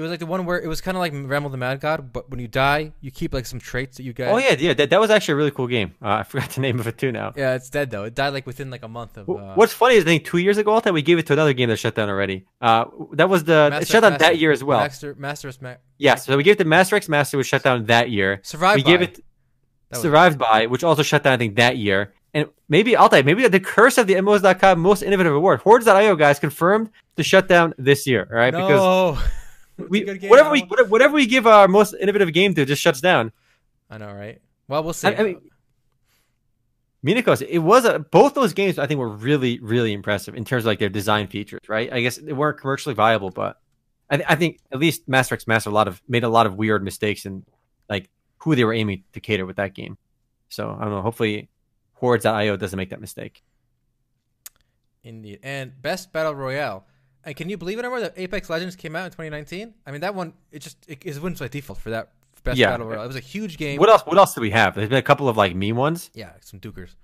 It 0.00 0.02
was 0.02 0.10
like 0.10 0.20
the 0.20 0.24
one 0.24 0.46
where 0.46 0.58
it 0.58 0.66
was 0.66 0.80
kind 0.80 0.96
of 0.96 1.00
like 1.00 1.12
Realm 1.14 1.44
of 1.44 1.52
the 1.52 1.58
Mad 1.58 1.78
God, 1.78 2.10
but 2.10 2.30
when 2.30 2.40
you 2.40 2.48
die, 2.48 2.92
you 3.02 3.10
keep 3.10 3.34
like 3.34 3.44
some 3.44 3.60
traits 3.60 3.98
that 3.98 4.02
you 4.04 4.14
get. 4.14 4.28
Oh, 4.32 4.38
yeah, 4.38 4.56
yeah, 4.58 4.72
that, 4.72 4.88
that 4.88 4.98
was 4.98 5.10
actually 5.10 5.32
a 5.32 5.36
really 5.36 5.50
cool 5.50 5.66
game. 5.66 5.92
Uh, 6.00 6.08
I 6.08 6.22
forgot 6.30 6.48
the 6.48 6.62
name 6.62 6.80
of 6.80 6.86
it 6.86 6.96
too 6.96 7.12
now. 7.12 7.34
Yeah, 7.36 7.54
it's 7.54 7.68
dead 7.68 7.90
though. 7.90 8.04
It 8.04 8.14
died 8.14 8.30
like 8.32 8.46
within 8.46 8.70
like 8.70 8.82
a 8.82 8.88
month 8.88 9.18
of. 9.18 9.28
Uh, 9.28 9.52
What's 9.56 9.74
funny 9.74 9.96
is 9.96 10.04
I 10.04 10.06
think 10.06 10.24
two 10.24 10.38
years 10.38 10.56
ago, 10.56 10.72
Alta, 10.72 10.90
we 10.90 11.02
gave 11.02 11.18
it 11.18 11.26
to 11.26 11.34
another 11.34 11.52
game 11.52 11.68
that 11.68 11.76
shut 11.76 11.94
down 11.96 12.08
already. 12.08 12.46
Uh, 12.62 12.86
that 13.12 13.28
was 13.28 13.44
the 13.44 13.78
it 13.82 13.88
shut 13.88 14.00
down 14.00 14.12
Master- 14.12 14.24
that 14.24 14.38
year 14.38 14.52
as 14.52 14.64
well. 14.64 14.80
Master 14.80 15.14
Master 15.18 15.52
Ma- 15.60 15.74
Yeah, 15.98 16.14
so 16.14 16.34
we 16.34 16.44
gave 16.44 16.52
it 16.54 16.58
to 16.60 16.64
Master 16.64 16.96
X 16.96 17.06
Master, 17.06 17.36
was 17.36 17.46
shut 17.46 17.62
down 17.62 17.84
that 17.84 18.08
year. 18.08 18.40
Survived. 18.42 18.76
we 18.78 18.82
gave 18.82 19.00
by. 19.00 19.04
it 19.04 19.14
That 19.90 19.96
was- 19.96 20.00
Survived 20.00 20.38
by, 20.38 20.64
which 20.64 20.82
also 20.82 21.02
shut 21.02 21.24
down 21.24 21.34
I 21.34 21.36
think 21.36 21.56
that 21.56 21.76
year. 21.76 22.14
And 22.32 22.46
maybe 22.68 22.96
Altai, 22.96 23.22
maybe 23.22 23.46
the 23.48 23.60
curse 23.60 23.98
of 23.98 24.06
the 24.06 24.14
MMOs.com 24.14 24.78
most 24.80 25.02
innovative 25.02 25.34
award, 25.34 25.60
Hordes.io 25.60 26.14
guys 26.14 26.38
confirmed 26.38 26.88
to 27.16 27.22
shut 27.24 27.48
down 27.48 27.74
this 27.76 28.06
year, 28.06 28.26
all 28.30 28.36
right? 28.38 28.52
Because 28.52 28.70
No. 28.70 29.18
A 29.18 29.39
we 29.88 30.05
whatever 30.29 30.51
we 30.51 30.62
whatever- 30.62 30.88
whatever 30.88 31.14
we 31.14 31.27
give 31.27 31.47
our 31.47 31.69
most 31.69 31.95
innovative 32.01 32.33
game 32.33 32.55
to, 32.55 32.64
just 32.64 32.83
shuts 32.83 33.01
down. 33.01 33.33
I 33.88 33.99
know, 33.99 34.12
right? 34.12 34.40
Well, 34.69 34.83
we'll 34.85 34.93
see. 34.93 35.09
I, 35.09 35.16
I 35.16 35.23
mean, 35.23 35.40
Minikos, 37.05 37.45
it 37.47 37.59
was 37.59 37.85
a, 37.85 37.99
both 37.99 38.35
those 38.35 38.53
games 38.53 38.79
I 38.79 38.87
think 38.87 38.99
were 38.99 39.09
really 39.09 39.59
really 39.61 39.93
impressive 39.93 40.35
in 40.35 40.45
terms 40.45 40.64
of 40.64 40.66
like 40.66 40.79
their 40.79 40.88
design 40.90 41.29
features, 41.29 41.61
right? 41.69 41.93
I 41.93 42.01
guess 42.03 42.16
they 42.16 42.33
weren't 42.33 42.59
commercially 42.59 42.95
viable, 42.95 43.31
but 43.31 43.59
I, 44.11 44.16
th- 44.19 44.27
I 44.29 44.35
think 44.37 44.59
at 44.71 44.79
least 44.79 45.09
Master 45.09 45.35
X 45.35 45.47
Master 45.47 45.71
a 45.71 45.73
lot 45.73 45.88
of 45.88 46.03
made 46.09 46.25
a 46.25 46.29
lot 46.29 46.47
of 46.47 46.57
weird 46.57 46.85
mistakes 46.85 47.25
in 47.25 47.45
like 47.88 48.11
who 48.38 48.55
they 48.55 48.64
were 48.64 48.75
aiming 48.75 49.05
to 49.12 49.21
cater 49.21 49.47
with 49.47 49.57
that 49.57 49.75
game. 49.75 49.97
So 50.51 50.77
I 50.79 50.85
don't 50.85 50.90
know. 50.93 51.03
Hopefully, 51.03 51.49
Hordes.io 51.95 52.57
doesn't 52.57 52.77
make 52.77 52.90
that 52.90 53.01
mistake. 53.01 53.43
Indeed. 55.03 55.40
And 55.43 55.81
best 55.81 56.12
battle 56.12 56.35
royale. 56.35 56.87
And 57.24 57.37
can 57.37 57.48
you 57.50 57.56
believe 57.59 57.78
it, 57.78 57.85
Omar, 57.85 58.00
that 58.00 58.14
Apex 58.16 58.48
Legends 58.48 58.76
came 58.76 58.96
out 58.96 59.04
in 59.04 59.11
2019? 59.11 59.74
I 59.87 59.90
mean, 59.90 60.00
that 60.00 60.14
one 60.14 60.33
it 60.52 60.61
just 60.61 60.78
it, 60.88 60.98
it 61.04 61.20
wins 61.22 61.40
by 61.40 61.48
default 61.48 61.78
for 61.78 61.90
that 61.90 62.12
best 62.44 62.59
Yeah. 62.59 62.70
battle 62.70 62.87
royale. 62.87 63.04
It 63.04 63.09
was 63.09 63.16
a 63.16 63.20
huge 63.20 63.59
game. 63.59 63.78
What 63.78 63.90
else? 63.90 64.02
What 64.02 64.16
else 64.16 64.35
do 64.35 64.40
we 64.40 64.50
have? 64.50 64.74
There's 64.74 64.88
been 64.88 64.98
a 64.98 65.02
couple 65.02 65.28
of 65.28 65.37
like 65.37 65.54
meme 65.54 65.76
ones. 65.76 66.11
Yeah, 66.14 66.33
some 66.40 66.59
dukers. 66.61 66.94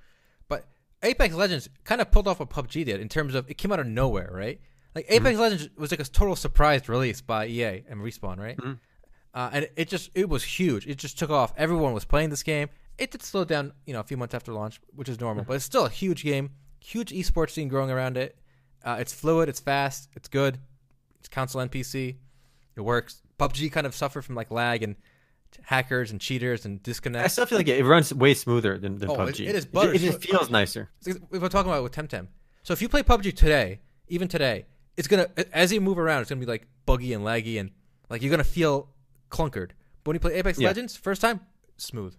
But 0.48 0.66
Apex 1.02 1.34
Legends 1.34 1.68
kind 1.84 2.00
of 2.00 2.10
pulled 2.10 2.26
off 2.28 2.40
what 2.40 2.48
PUBG 2.50 2.84
did 2.86 3.00
in 3.00 3.08
terms 3.08 3.34
of 3.34 3.50
it 3.50 3.54
came 3.58 3.72
out 3.72 3.80
of 3.80 3.86
nowhere, 3.86 4.30
right? 4.32 4.60
Like 4.94 5.06
Mm-hmm. 5.06 5.26
Apex 5.26 5.38
Legends 5.38 5.68
was 5.76 5.90
like 5.90 6.00
a 6.00 6.04
total 6.04 6.36
surprise 6.36 6.88
release 6.88 7.20
by 7.20 7.46
EA 7.46 7.82
and 7.88 8.00
Respawn, 8.00 8.38
right? 8.38 8.56
Mhm. 8.56 8.78
Uh, 9.34 9.50
and 9.52 9.68
it 9.76 9.88
just 9.88 10.10
it 10.14 10.30
was 10.30 10.42
huge. 10.42 10.86
It 10.86 10.96
just 10.96 11.18
took 11.18 11.28
off. 11.28 11.52
Everyone 11.58 11.92
was 11.92 12.06
playing 12.06 12.30
this 12.30 12.42
game. 12.42 12.70
It 12.96 13.10
did 13.10 13.22
slow 13.22 13.44
down, 13.44 13.72
you 13.84 13.92
know, 13.92 14.00
a 14.00 14.04
few 14.04 14.16
months 14.16 14.34
after 14.34 14.50
launch, 14.54 14.80
which 14.94 15.10
is 15.10 15.20
normal, 15.20 15.44
but 15.44 15.52
it's 15.56 15.66
still 15.66 15.84
a 15.84 15.90
huge 15.90 16.24
game. 16.24 16.52
Huge 16.80 17.10
esports 17.12 17.50
scene 17.50 17.68
growing 17.68 17.90
around 17.90 18.16
it. 18.16 18.38
Uh, 18.86 18.96
it's 19.00 19.12
fluid. 19.12 19.48
It's 19.48 19.60
fast. 19.60 20.08
It's 20.14 20.28
good. 20.28 20.58
It's 21.18 21.28
console 21.28 21.60
NPC. 21.66 22.16
It 22.76 22.80
works. 22.80 23.20
PUBG 23.38 23.70
kind 23.72 23.86
of 23.86 23.94
suffered 23.94 24.22
from 24.22 24.34
like 24.36 24.50
lag 24.50 24.82
and 24.82 24.96
hackers 25.62 26.10
and 26.10 26.20
cheaters 26.20 26.64
and 26.64 26.82
disconnect. 26.82 27.24
I 27.24 27.28
still 27.28 27.46
feel 27.46 27.58
like 27.58 27.68
it, 27.68 27.78
it 27.80 27.84
runs 27.84 28.12
way 28.14 28.34
smoother 28.34 28.78
than, 28.78 28.98
than 28.98 29.10
Oh, 29.10 29.14
it- 29.26 29.34
PUBG. 29.34 29.48
it 29.48 29.54
is 29.54 29.64
It, 29.64 29.72
butter 29.72 29.92
it 29.92 29.98
just 29.98 30.20
feels 30.22 30.50
nicer. 30.50 30.88
We've 31.04 31.40
been 31.40 31.50
talking 31.50 31.70
about 31.70 31.80
it 31.80 31.82
with 31.82 31.92
Temtem. 31.92 32.28
So 32.62 32.72
if 32.72 32.80
you 32.80 32.88
play 32.88 33.02
PUBG 33.02 33.34
today, 33.34 33.80
even 34.08 34.28
today, 34.28 34.66
it's 34.96 35.08
gonna 35.08 35.28
as 35.52 35.72
you 35.72 35.80
move 35.80 35.98
around, 35.98 36.20
it's 36.22 36.30
gonna 36.30 36.40
be 36.40 36.46
like 36.46 36.66
buggy 36.86 37.12
and 37.12 37.24
laggy 37.24 37.58
and 37.60 37.70
like 38.08 38.22
you're 38.22 38.30
gonna 38.30 38.44
feel 38.44 38.88
clunkered. 39.30 39.70
But 40.04 40.10
when 40.10 40.14
you 40.16 40.20
play 40.20 40.34
Apex 40.34 40.58
Yeah. 40.58 40.68
Legends, 40.68 40.96
first 40.96 41.20
time, 41.20 41.40
smooth. 41.76 42.14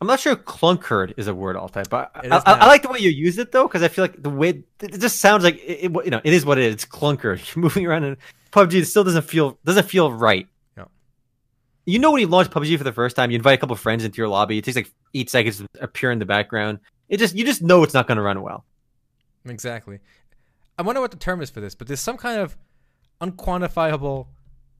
I'm 0.00 0.06
not 0.06 0.20
sure 0.20 0.36
clunkered 0.36 1.14
is 1.16 1.26
a 1.28 1.34
word 1.34 1.56
all 1.56 1.68
time, 1.68 1.84
but 1.88 2.10
I, 2.14 2.28
I, 2.28 2.42
I 2.44 2.66
like 2.66 2.82
the 2.82 2.88
way 2.88 2.98
you 2.98 3.10
use 3.10 3.38
it 3.38 3.52
though, 3.52 3.66
because 3.66 3.82
I 3.82 3.88
feel 3.88 4.04
like 4.04 4.22
the 4.22 4.28
way 4.30 4.62
it 4.80 5.00
just 5.00 5.20
sounds 5.20 5.44
like 5.44 5.56
it, 5.56 5.84
it- 5.84 6.04
you 6.04 6.10
know 6.10 6.20
it 6.24 6.32
is 6.32 6.44
what 6.44 6.58
it 6.58 6.64
is. 6.64 6.74
It's 6.74 6.84
clunkered. 6.84 7.40
You're 7.54 7.62
moving 7.62 7.86
around 7.86 8.04
and 8.04 8.16
PUBG 8.52 8.74
it 8.82 8.86
still 8.86 9.04
doesn't 9.04 9.22
feel 9.22 9.58
doesn't 9.64 9.86
feel 9.88 10.12
right. 10.12 10.46
you 11.86 11.98
know 11.98 12.12
when 12.12 12.20
you 12.20 12.26
launch 12.26 12.48
PUBG 12.50 12.76
for 12.78 12.84
the 12.84 12.92
first 12.92 13.14
time, 13.16 13.30
you 13.30 13.36
invite 13.36 13.58
a 13.58 13.60
couple 13.60 13.74
of 13.74 13.80
friends 13.80 14.04
into 14.04 14.16
your 14.18 14.28
lobby. 14.28 14.58
It 14.58 14.64
takes 14.64 14.76
like 14.76 14.90
eight 15.14 15.28
seconds 15.30 15.58
to 15.58 15.68
appear 15.80 16.10
in 16.10 16.18
the 16.18 16.24
background. 16.26 16.80
It 17.08 17.18
just 17.18 17.34
you 17.34 17.44
just 17.44 17.62
know 17.62 17.82
it's 17.82 17.94
not 17.94 18.06
going 18.06 18.16
to 18.16 18.22
run 18.22 18.40
well. 18.42 18.64
Exactly. 19.46 19.98
I 20.78 20.82
wonder 20.82 21.00
what 21.00 21.10
the 21.12 21.16
term 21.18 21.40
is 21.42 21.50
for 21.50 21.60
this, 21.60 21.74
but 21.74 21.86
there's 21.86 22.00
some 22.00 22.16
kind 22.16 22.40
of 22.40 22.56
unquantifiable 23.20 24.26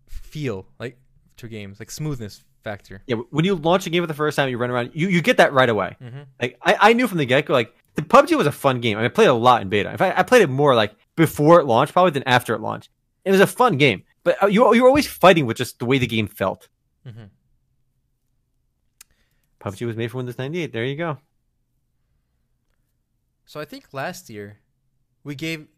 feel 0.08 0.66
like 0.78 0.98
to 1.36 1.48
games, 1.48 1.78
like 1.78 1.90
smoothness 1.90 2.42
factor. 2.64 3.02
Yeah, 3.06 3.16
when 3.30 3.44
you 3.44 3.54
launch 3.54 3.86
a 3.86 3.90
game 3.90 4.02
for 4.02 4.08
the 4.08 4.14
first 4.14 4.36
time, 4.36 4.48
you 4.48 4.58
run 4.58 4.70
around, 4.70 4.90
you, 4.94 5.08
you 5.08 5.22
get 5.22 5.36
that 5.36 5.52
right 5.52 5.68
away. 5.68 5.96
Mm-hmm. 6.02 6.22
Like 6.40 6.58
I, 6.62 6.76
I 6.80 6.92
knew 6.94 7.06
from 7.06 7.18
the 7.18 7.26
get 7.26 7.46
go, 7.46 7.52
like 7.52 7.72
the 7.94 8.02
PUBG 8.02 8.36
was 8.36 8.46
a 8.46 8.52
fun 8.52 8.80
game. 8.80 8.96
I, 8.96 9.02
mean, 9.02 9.06
I 9.06 9.14
played 9.14 9.28
a 9.28 9.34
lot 9.34 9.62
in 9.62 9.68
beta. 9.68 9.90
In 9.90 9.96
fact, 9.96 10.18
I 10.18 10.22
played 10.24 10.42
it 10.42 10.50
more 10.50 10.74
like 10.74 10.96
before 11.14 11.60
it 11.60 11.66
launched, 11.66 11.92
probably 11.92 12.10
than 12.10 12.24
after 12.26 12.54
it 12.54 12.60
launched. 12.60 12.88
It 13.24 13.30
was 13.30 13.40
a 13.40 13.46
fun 13.46 13.76
game, 13.76 14.02
but 14.24 14.42
uh, 14.42 14.46
you 14.46 14.74
you 14.74 14.82
were 14.82 14.88
always 14.88 15.06
fighting 15.06 15.46
with 15.46 15.56
just 15.56 15.78
the 15.78 15.84
way 15.84 15.98
the 15.98 16.06
game 16.06 16.26
felt. 16.26 16.68
Mm-hmm. 17.06 17.24
PUBG 19.60 19.86
was 19.86 19.96
made 19.96 20.10
for 20.10 20.18
Windows 20.18 20.36
98. 20.36 20.72
There 20.72 20.84
you 20.84 20.96
go. 20.96 21.18
So 23.46 23.60
I 23.60 23.64
think 23.64 23.92
last 23.92 24.28
year 24.28 24.60
we 25.22 25.34
gave 25.34 25.68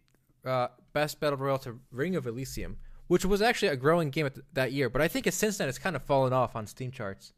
uh, 0.44 0.68
Best 0.92 1.20
Battle 1.20 1.38
Royale 1.38 1.58
to 1.58 1.78
Ring 1.90 2.16
of 2.16 2.26
Elysium, 2.26 2.78
which 3.08 3.24
was 3.24 3.40
actually 3.42 3.68
a 3.68 3.76
growing 3.76 4.10
game 4.10 4.26
at 4.26 4.34
th- 4.34 4.46
that 4.54 4.72
year. 4.72 4.88
But 4.90 5.02
I 5.02 5.08
think 5.08 5.26
it's, 5.26 5.36
since 5.36 5.58
then 5.58 5.68
it's 5.68 5.78
kind 5.78 5.96
of 5.96 6.02
fallen 6.02 6.32
off 6.32 6.56
on 6.56 6.66
Steam 6.66 6.90
charts. 6.90 7.32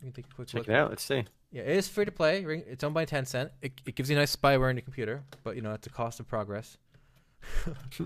Let 0.00 0.06
me 0.06 0.12
take 0.12 0.26
a 0.30 0.34
quick 0.34 0.48
Check 0.48 0.60
look. 0.60 0.68
it 0.68 0.74
out. 0.74 0.90
Let's 0.90 1.02
see. 1.02 1.24
Yeah, 1.52 1.62
it 1.62 1.76
is 1.76 1.88
free 1.88 2.04
to 2.04 2.12
play. 2.12 2.42
It's 2.44 2.84
owned 2.84 2.94
by 2.94 3.04
Tencent. 3.04 3.50
It, 3.60 3.72
it 3.86 3.94
gives 3.96 4.08
you 4.08 4.16
a 4.16 4.20
nice 4.20 4.34
spyware 4.34 4.70
in 4.70 4.76
your 4.76 4.82
computer, 4.82 5.24
but 5.42 5.56
you 5.56 5.62
know 5.62 5.72
it's 5.72 5.86
a 5.86 5.90
cost 5.90 6.20
of 6.20 6.28
progress. 6.28 6.78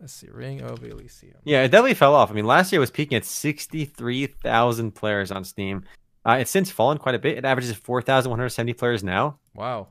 Let's 0.00 0.12
see, 0.14 0.28
Ring 0.30 0.62
of 0.62 0.82
Elysium. 0.84 1.36
Yeah, 1.44 1.62
it 1.62 1.68
definitely 1.68 1.94
fell 1.94 2.14
off. 2.14 2.30
I 2.30 2.34
mean, 2.34 2.44
last 2.44 2.72
year 2.72 2.78
it 2.78 2.80
was 2.80 2.90
peaking 2.90 3.16
at 3.16 3.24
63,000 3.24 4.92
players 4.92 5.30
on 5.30 5.44
Steam. 5.44 5.84
Uh, 6.24 6.38
it's 6.40 6.50
since 6.50 6.70
fallen 6.70 6.98
quite 6.98 7.14
a 7.14 7.18
bit. 7.20 7.38
It 7.38 7.44
averages 7.44 7.74
4,170 7.76 8.72
players 8.74 9.04
now. 9.04 9.38
Wow, 9.54 9.88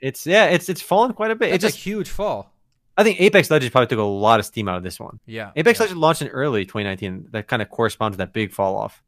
It's 0.00 0.26
yeah, 0.26 0.46
it's 0.46 0.68
it's 0.68 0.80
fallen 0.82 1.12
quite 1.12 1.30
a 1.30 1.34
bit. 1.36 1.50
that's 1.50 1.62
It 1.64 1.66
just 1.68 1.78
a 1.78 1.82
huge 1.82 2.08
fall. 2.10 2.53
I 2.96 3.02
think 3.02 3.20
Apex 3.20 3.50
Legends 3.50 3.72
probably 3.72 3.88
took 3.88 3.98
a 3.98 4.02
lot 4.02 4.38
of 4.38 4.46
steam 4.46 4.68
out 4.68 4.76
of 4.76 4.82
this 4.82 5.00
one. 5.00 5.18
Yeah, 5.26 5.50
Apex 5.56 5.78
yeah. 5.78 5.84
Legends 5.84 6.00
launched 6.00 6.22
in 6.22 6.28
early 6.28 6.64
2019. 6.64 7.28
That 7.32 7.48
kind 7.48 7.60
of 7.60 7.68
corresponds 7.70 8.16
to 8.16 8.18
that 8.18 8.32
big 8.32 8.52
fall 8.52 8.76
off. 8.76 9.02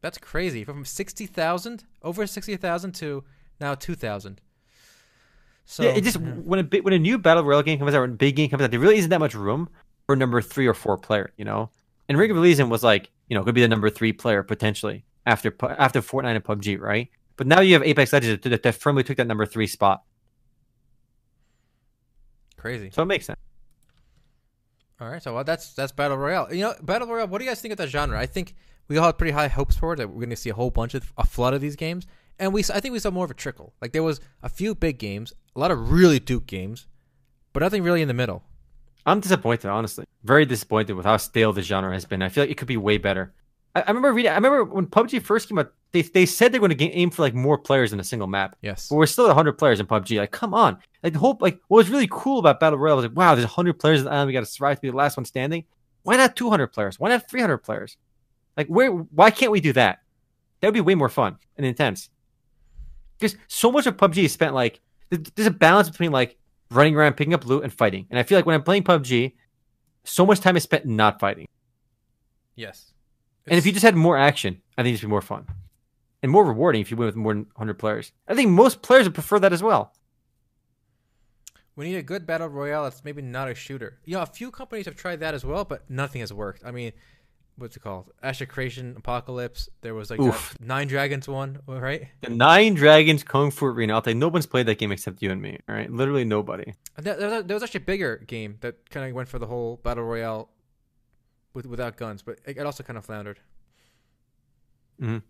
That's 0.00 0.18
crazy. 0.18 0.64
From 0.64 0.84
sixty 0.84 1.26
thousand, 1.26 1.84
over 2.02 2.26
sixty 2.26 2.56
thousand 2.56 2.92
to 2.96 3.24
now 3.60 3.74
two 3.74 3.94
thousand. 3.94 4.40
So 5.64 5.82
yeah, 5.82 5.90
it 5.90 6.04
just 6.04 6.18
when 6.18 6.60
a 6.60 6.62
big, 6.62 6.84
when 6.84 6.94
a 6.94 6.98
new 6.98 7.18
battle 7.18 7.42
royale 7.42 7.62
game 7.62 7.78
comes 7.78 7.92
out, 7.92 8.02
when 8.02 8.10
a 8.10 8.14
big 8.14 8.36
game 8.36 8.48
comes 8.48 8.62
out, 8.62 8.70
there 8.70 8.78
really 8.78 8.98
isn't 8.98 9.10
that 9.10 9.18
much 9.18 9.34
room 9.34 9.68
for 10.06 10.14
number 10.14 10.40
three 10.40 10.66
or 10.66 10.74
four 10.74 10.96
player. 10.96 11.32
You 11.36 11.44
know, 11.44 11.70
and 12.08 12.16
Ring 12.16 12.30
of 12.30 12.36
Elysium 12.36 12.70
was 12.70 12.84
like 12.84 13.10
you 13.28 13.36
know 13.36 13.42
could 13.42 13.54
be 13.54 13.62
the 13.62 13.68
number 13.68 13.90
three 13.90 14.12
player 14.12 14.44
potentially 14.44 15.04
after 15.26 15.54
after 15.60 16.00
Fortnite 16.00 16.36
and 16.36 16.44
PUBG, 16.44 16.80
right? 16.80 17.08
But 17.36 17.48
now 17.48 17.60
you 17.60 17.74
have 17.74 17.82
Apex 17.82 18.12
Legends 18.12 18.42
that, 18.44 18.62
that 18.62 18.74
firmly 18.76 19.02
took 19.02 19.16
that 19.16 19.26
number 19.26 19.44
three 19.44 19.66
spot, 19.66 20.04
crazy. 22.66 22.90
so 22.92 23.02
it 23.02 23.06
makes 23.06 23.26
sense. 23.26 23.38
All 25.00 25.08
right, 25.08 25.22
so 25.22 25.34
well, 25.34 25.44
that's 25.44 25.74
that's 25.74 25.92
battle 25.92 26.16
royale. 26.16 26.52
You 26.52 26.62
know, 26.62 26.74
battle 26.82 27.08
royale. 27.08 27.28
What 27.28 27.38
do 27.38 27.44
you 27.44 27.50
guys 27.50 27.60
think 27.60 27.72
of 27.72 27.78
that 27.78 27.88
genre? 27.88 28.18
I 28.18 28.26
think 28.26 28.54
we 28.88 28.96
all 28.96 29.06
had 29.06 29.18
pretty 29.18 29.32
high 29.32 29.48
hopes 29.48 29.76
for 29.76 29.92
it 29.92 29.96
that 29.96 30.08
we're 30.08 30.16
going 30.16 30.30
to 30.30 30.36
see 30.36 30.50
a 30.50 30.54
whole 30.54 30.70
bunch 30.70 30.94
of 30.94 31.12
a 31.18 31.26
flood 31.26 31.52
of 31.52 31.60
these 31.60 31.76
games, 31.76 32.06
and 32.38 32.52
we 32.52 32.62
I 32.72 32.80
think 32.80 32.92
we 32.92 32.98
saw 32.98 33.10
more 33.10 33.24
of 33.24 33.30
a 33.30 33.34
trickle. 33.34 33.74
Like 33.82 33.92
there 33.92 34.02
was 34.02 34.20
a 34.42 34.48
few 34.48 34.74
big 34.74 34.98
games, 34.98 35.34
a 35.54 35.60
lot 35.60 35.70
of 35.70 35.90
really 35.90 36.18
Duke 36.18 36.46
games, 36.46 36.86
but 37.52 37.60
nothing 37.60 37.82
really 37.82 38.00
in 38.00 38.08
the 38.08 38.14
middle. 38.14 38.42
I'm 39.04 39.20
disappointed, 39.20 39.68
honestly. 39.68 40.04
Very 40.24 40.46
disappointed 40.46 40.94
with 40.94 41.06
how 41.06 41.16
stale 41.18 41.52
the 41.52 41.62
genre 41.62 41.92
has 41.92 42.04
been. 42.04 42.22
I 42.22 42.28
feel 42.28 42.42
like 42.42 42.50
it 42.50 42.56
could 42.56 42.66
be 42.66 42.76
way 42.76 42.98
better. 42.98 43.32
I, 43.74 43.82
I 43.82 43.88
remember 43.88 44.12
reading. 44.12 44.32
I 44.32 44.34
remember 44.34 44.64
when 44.64 44.86
PUBG 44.86 45.22
first 45.22 45.48
came 45.48 45.58
out, 45.58 45.72
they 45.96 46.02
they 46.02 46.26
said 46.26 46.52
they're 46.52 46.60
going 46.60 46.76
to 46.76 46.84
aim 46.84 47.10
for 47.10 47.22
like 47.22 47.34
more 47.34 47.56
players 47.56 47.92
in 47.92 48.00
a 48.00 48.04
single 48.04 48.28
map. 48.28 48.56
Yes. 48.60 48.88
But 48.88 48.96
we're 48.96 49.06
still 49.06 49.24
at 49.24 49.28
100 49.28 49.54
players 49.54 49.80
in 49.80 49.86
PUBG. 49.86 50.18
Like, 50.18 50.30
come 50.30 50.52
on. 50.52 50.78
Like, 51.02 51.14
the 51.14 51.18
whole, 51.18 51.38
like, 51.40 51.60
what 51.68 51.78
was 51.78 51.90
really 51.90 52.08
cool 52.10 52.38
about 52.38 52.60
Battle 52.60 52.78
Royale 52.78 52.96
was 52.96 53.04
like, 53.06 53.16
wow, 53.16 53.34
there's 53.34 53.46
100 53.46 53.78
players 53.78 54.00
in 54.00 54.04
the 54.04 54.10
island. 54.10 54.26
We 54.26 54.32
got 54.32 54.40
to 54.40 54.46
survive 54.46 54.76
to 54.76 54.82
be 54.82 54.90
the 54.90 54.96
last 54.96 55.16
one 55.16 55.24
standing. 55.24 55.64
Why 56.02 56.16
not 56.16 56.36
200 56.36 56.68
players? 56.68 57.00
Why 57.00 57.08
not 57.08 57.28
300 57.28 57.58
players? 57.58 57.96
Like, 58.56 58.68
where, 58.68 58.90
why 58.90 59.30
can't 59.30 59.52
we 59.52 59.60
do 59.60 59.72
that? 59.72 60.00
That 60.60 60.68
would 60.68 60.74
be 60.74 60.80
way 60.80 60.94
more 60.94 61.08
fun 61.08 61.36
and 61.56 61.64
intense. 61.64 62.10
Because 63.18 63.36
so 63.48 63.72
much 63.72 63.86
of 63.86 63.96
PUBG 63.96 64.24
is 64.24 64.32
spent, 64.32 64.54
like, 64.54 64.80
th- 65.10 65.30
there's 65.34 65.48
a 65.48 65.50
balance 65.50 65.88
between, 65.88 66.12
like, 66.12 66.36
running 66.70 66.94
around, 66.96 67.14
picking 67.14 67.34
up 67.34 67.46
loot, 67.46 67.62
and 67.64 67.72
fighting. 67.72 68.06
And 68.10 68.18
I 68.18 68.22
feel 68.22 68.36
like 68.36 68.46
when 68.46 68.54
I'm 68.54 68.62
playing 68.62 68.84
PUBG, 68.84 69.32
so 70.04 70.26
much 70.26 70.40
time 70.40 70.56
is 70.56 70.62
spent 70.62 70.86
not 70.86 71.20
fighting. 71.20 71.48
Yes. 72.54 72.92
And 73.46 73.58
if 73.58 73.64
you 73.64 73.72
just 73.72 73.84
had 73.84 73.94
more 73.94 74.16
action, 74.16 74.60
I 74.76 74.82
think 74.82 74.94
it'd 74.94 75.06
be 75.06 75.10
more 75.10 75.22
fun 75.22 75.46
and 76.26 76.32
more 76.32 76.44
rewarding 76.44 76.80
if 76.80 76.90
you 76.90 76.96
win 76.96 77.06
with 77.06 77.16
more 77.16 77.32
than 77.32 77.44
100 77.54 77.74
players. 77.74 78.10
I 78.26 78.34
think 78.34 78.50
most 78.50 78.82
players 78.82 79.04
would 79.06 79.14
prefer 79.14 79.38
that 79.38 79.52
as 79.52 79.62
well. 79.62 79.92
we 81.76 81.86
need 81.86 81.96
a 81.96 82.02
good 82.02 82.26
battle 82.26 82.48
royale 82.48 82.82
that's 82.84 83.04
maybe 83.04 83.22
not 83.22 83.48
a 83.48 83.54
shooter. 83.54 83.98
You 84.04 84.16
know, 84.16 84.22
a 84.22 84.26
few 84.26 84.50
companies 84.50 84.86
have 84.86 84.96
tried 84.96 85.20
that 85.20 85.34
as 85.34 85.44
well, 85.44 85.64
but 85.64 85.88
nothing 85.88 86.20
has 86.20 86.32
worked. 86.32 86.62
I 86.64 86.72
mean, 86.72 86.92
what's 87.56 87.76
it 87.76 87.80
called? 87.80 88.10
Ashes 88.22 88.42
of 88.42 88.48
Creation 88.48 88.94
Apocalypse. 88.96 89.68
There 89.82 89.94
was 89.94 90.10
like 90.10 90.18
Nine 90.60 90.88
Dragons 90.88 91.28
one, 91.28 91.60
right? 91.66 92.08
The 92.22 92.30
Nine 92.30 92.74
Dragons 92.74 93.22
Kung 93.22 93.50
Fu 93.52 93.66
Arena. 93.66 93.94
I'll 93.94 94.02
tell 94.02 94.12
you, 94.14 94.18
no 94.18 94.28
one's 94.28 94.46
played 94.46 94.66
that 94.66 94.78
game 94.78 94.90
except 94.90 95.22
you 95.22 95.30
and 95.30 95.40
me. 95.40 95.60
All 95.68 95.74
right, 95.76 95.90
literally 95.90 96.24
nobody. 96.24 96.74
There, 96.98 97.42
was- 97.44 97.62
actually 97.62 97.82
a 97.82 97.84
bigger 97.84 98.16
game 98.26 98.56
that 98.62 98.90
kind 98.90 99.08
of 99.08 99.14
went 99.14 99.28
for 99.28 99.38
the 99.38 99.46
whole 99.46 99.76
battle 99.76 100.02
royale 100.04 100.48
with 101.54 101.66
without 101.66 101.96
guns, 101.96 102.22
but 102.22 102.40
it, 102.44 102.58
also 102.58 102.82
kind 102.82 102.98
of 102.98 103.04
floundered. 103.04 103.38
There- 104.98 105.22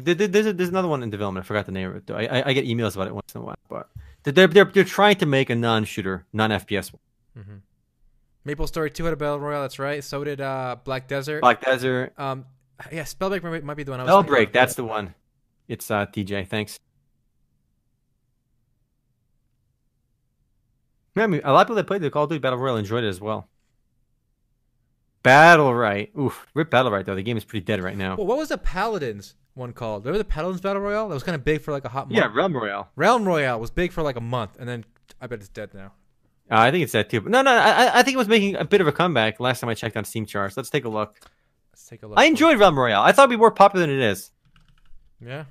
There's, 0.00 0.46
a, 0.46 0.52
there's 0.52 0.68
another 0.68 0.86
one 0.88 1.02
in 1.02 1.10
development. 1.10 1.44
I 1.44 1.46
forgot 1.46 1.66
the 1.66 1.72
name 1.72 1.90
of 1.90 1.96
it. 1.96 2.06
Though. 2.06 2.14
I, 2.16 2.24
I 2.38 2.42
I 2.46 2.52
get 2.52 2.64
emails 2.66 2.94
about 2.94 3.08
it 3.08 3.14
once 3.14 3.34
in 3.34 3.40
a 3.40 3.44
while, 3.44 3.56
but 3.68 3.88
they're 4.22 4.46
they're 4.46 4.64
they're 4.64 4.84
trying 4.84 5.16
to 5.16 5.26
make 5.26 5.50
a 5.50 5.56
non-shooter, 5.56 6.24
non-FPS 6.32 6.92
one. 7.34 7.44
hmm 7.44 7.56
Maple 8.44 8.66
Story 8.68 8.90
Two 8.90 9.04
had 9.04 9.12
a 9.12 9.16
battle 9.16 9.40
royale. 9.40 9.62
That's 9.62 9.78
right. 9.80 10.02
So 10.04 10.22
did 10.24 10.40
uh, 10.40 10.76
Black 10.84 11.08
Desert. 11.08 11.40
Black 11.40 11.60
Desert, 11.60 12.12
Um, 12.16 12.46
yeah, 12.92 13.02
Spellbreak 13.02 13.42
might, 13.42 13.64
might 13.64 13.76
be 13.76 13.82
the 13.82 13.90
one 13.90 14.00
I 14.00 14.04
was. 14.04 14.24
Spellbreak. 14.24 14.52
That's 14.52 14.74
the 14.76 14.84
one. 14.84 15.14
It's 15.66 15.90
uh 15.90 16.06
TJ. 16.06 16.46
Thanks. 16.48 16.78
Yeah, 21.16 21.24
I 21.24 21.26
mean, 21.26 21.40
a 21.44 21.52
lot 21.52 21.62
of 21.62 21.66
people 21.66 21.76
that 21.76 21.86
played 21.88 22.02
the 22.02 22.10
Call 22.10 22.24
of 22.24 22.30
Duty 22.30 22.38
Battle 22.38 22.58
Royale 22.58 22.76
enjoyed 22.76 23.02
it 23.04 23.08
as 23.08 23.20
well. 23.20 23.48
Battlerite. 25.24 26.16
Oof. 26.18 26.46
Rip 26.54 26.70
Battlerite 26.70 27.04
though. 27.04 27.14
The 27.14 27.22
game 27.22 27.36
is 27.36 27.44
pretty 27.44 27.64
dead 27.64 27.82
right 27.82 27.96
now. 27.96 28.16
Well, 28.16 28.26
what 28.26 28.38
was 28.38 28.48
the 28.48 28.58
Paladins 28.58 29.34
one 29.54 29.72
called? 29.72 30.04
Remember 30.04 30.18
the 30.18 30.24
Paladins 30.24 30.60
battle 30.60 30.82
royale? 30.82 31.08
That 31.08 31.14
was 31.14 31.22
kind 31.22 31.34
of 31.34 31.44
big 31.44 31.60
for 31.62 31.72
like 31.72 31.84
a 31.84 31.88
hot 31.88 32.08
month. 32.08 32.16
Yeah, 32.16 32.30
Realm 32.32 32.56
Royale. 32.56 32.88
Realm 32.96 33.24
Royale 33.26 33.58
was 33.60 33.70
big 33.70 33.92
for 33.92 34.02
like 34.02 34.16
a 34.16 34.20
month, 34.20 34.56
and 34.58 34.68
then 34.68 34.84
I 35.20 35.26
bet 35.26 35.40
it's 35.40 35.48
dead 35.48 35.74
now. 35.74 35.92
Uh, 36.50 36.56
I 36.60 36.70
think 36.70 36.82
it's 36.84 36.92
dead 36.92 37.10
too. 37.10 37.20
But 37.20 37.32
no, 37.32 37.42
no, 37.42 37.50
I, 37.52 37.98
I- 37.98 38.02
think 38.02 38.14
it 38.14 38.18
was 38.18 38.28
making 38.28 38.56
a 38.56 38.64
bit 38.64 38.80
of 38.80 38.86
a 38.86 38.92
comeback 38.92 39.38
last 39.40 39.60
time 39.60 39.68
I 39.68 39.74
checked 39.74 39.96
on 39.96 40.04
Steam 40.04 40.24
charts. 40.24 40.56
Let's 40.56 40.70
take 40.70 40.84
a 40.84 40.88
look. 40.88 41.18
Let's 41.72 41.86
take 41.86 42.02
a 42.02 42.06
look. 42.06 42.18
I 42.18 42.24
enjoyed 42.24 42.58
Realm 42.58 42.78
Royale. 42.78 43.02
I 43.02 43.12
thought 43.12 43.24
it'd 43.24 43.30
be 43.30 43.36
more 43.36 43.50
popular 43.50 43.86
than 43.86 43.94
it 43.94 44.02
is. 44.02 44.30
Yeah. 45.20 45.44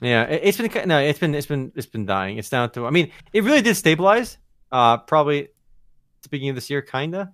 Yeah, 0.00 0.24
it, 0.24 0.40
it's 0.44 0.58
been 0.58 0.88
no, 0.88 0.98
it's 0.98 1.18
been 1.18 1.34
it's 1.34 1.46
been 1.46 1.72
it's 1.76 1.86
been 1.86 2.06
dying. 2.06 2.38
It's 2.38 2.50
down 2.50 2.70
to. 2.72 2.86
I 2.86 2.90
mean, 2.90 3.12
it 3.32 3.44
really 3.44 3.62
did 3.62 3.76
stabilize. 3.76 4.36
Uh, 4.72 4.96
probably 4.98 5.44
at 5.44 5.48
the 6.22 6.28
beginning 6.28 6.50
of 6.50 6.54
this 6.56 6.68
year, 6.70 6.82
kinda. 6.82 7.32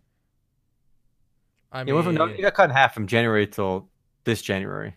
I 1.72 1.80
It 1.80 1.84
mean, 1.86 1.94
went 1.94 2.04
from 2.06 2.30
it 2.30 2.40
got 2.42 2.54
cut 2.54 2.64
in 2.64 2.70
half 2.76 2.92
from 2.94 3.06
January 3.06 3.46
till 3.46 3.88
this 4.24 4.42
January. 4.42 4.94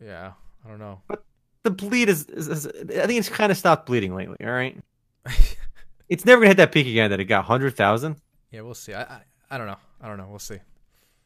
yeah. 0.00 0.32
I 0.64 0.68
don't 0.68 0.78
know. 0.78 1.00
But 1.08 1.24
the 1.64 1.70
bleed 1.70 2.08
is, 2.08 2.26
is, 2.26 2.46
is 2.48 2.66
I 2.66 3.06
think 3.06 3.18
it's 3.18 3.28
kind 3.28 3.50
of 3.50 3.58
stopped 3.58 3.86
bleeding 3.86 4.14
lately. 4.14 4.36
All 4.44 4.52
right, 4.52 4.78
it's 6.08 6.24
never 6.24 6.40
gonna 6.40 6.50
hit 6.50 6.56
that 6.58 6.70
peak 6.70 6.86
again 6.86 7.10
that 7.10 7.18
it 7.18 7.24
got 7.24 7.44
hundred 7.46 7.76
thousand. 7.76 8.16
yeah, 8.52 8.60
we'll 8.60 8.74
see. 8.74 8.94
I, 8.94 9.02
I 9.02 9.20
I 9.50 9.58
don't 9.58 9.66
know. 9.66 9.76
I 10.00 10.06
don't 10.06 10.18
know. 10.18 10.26
We'll 10.28 10.38
see. 10.38 10.58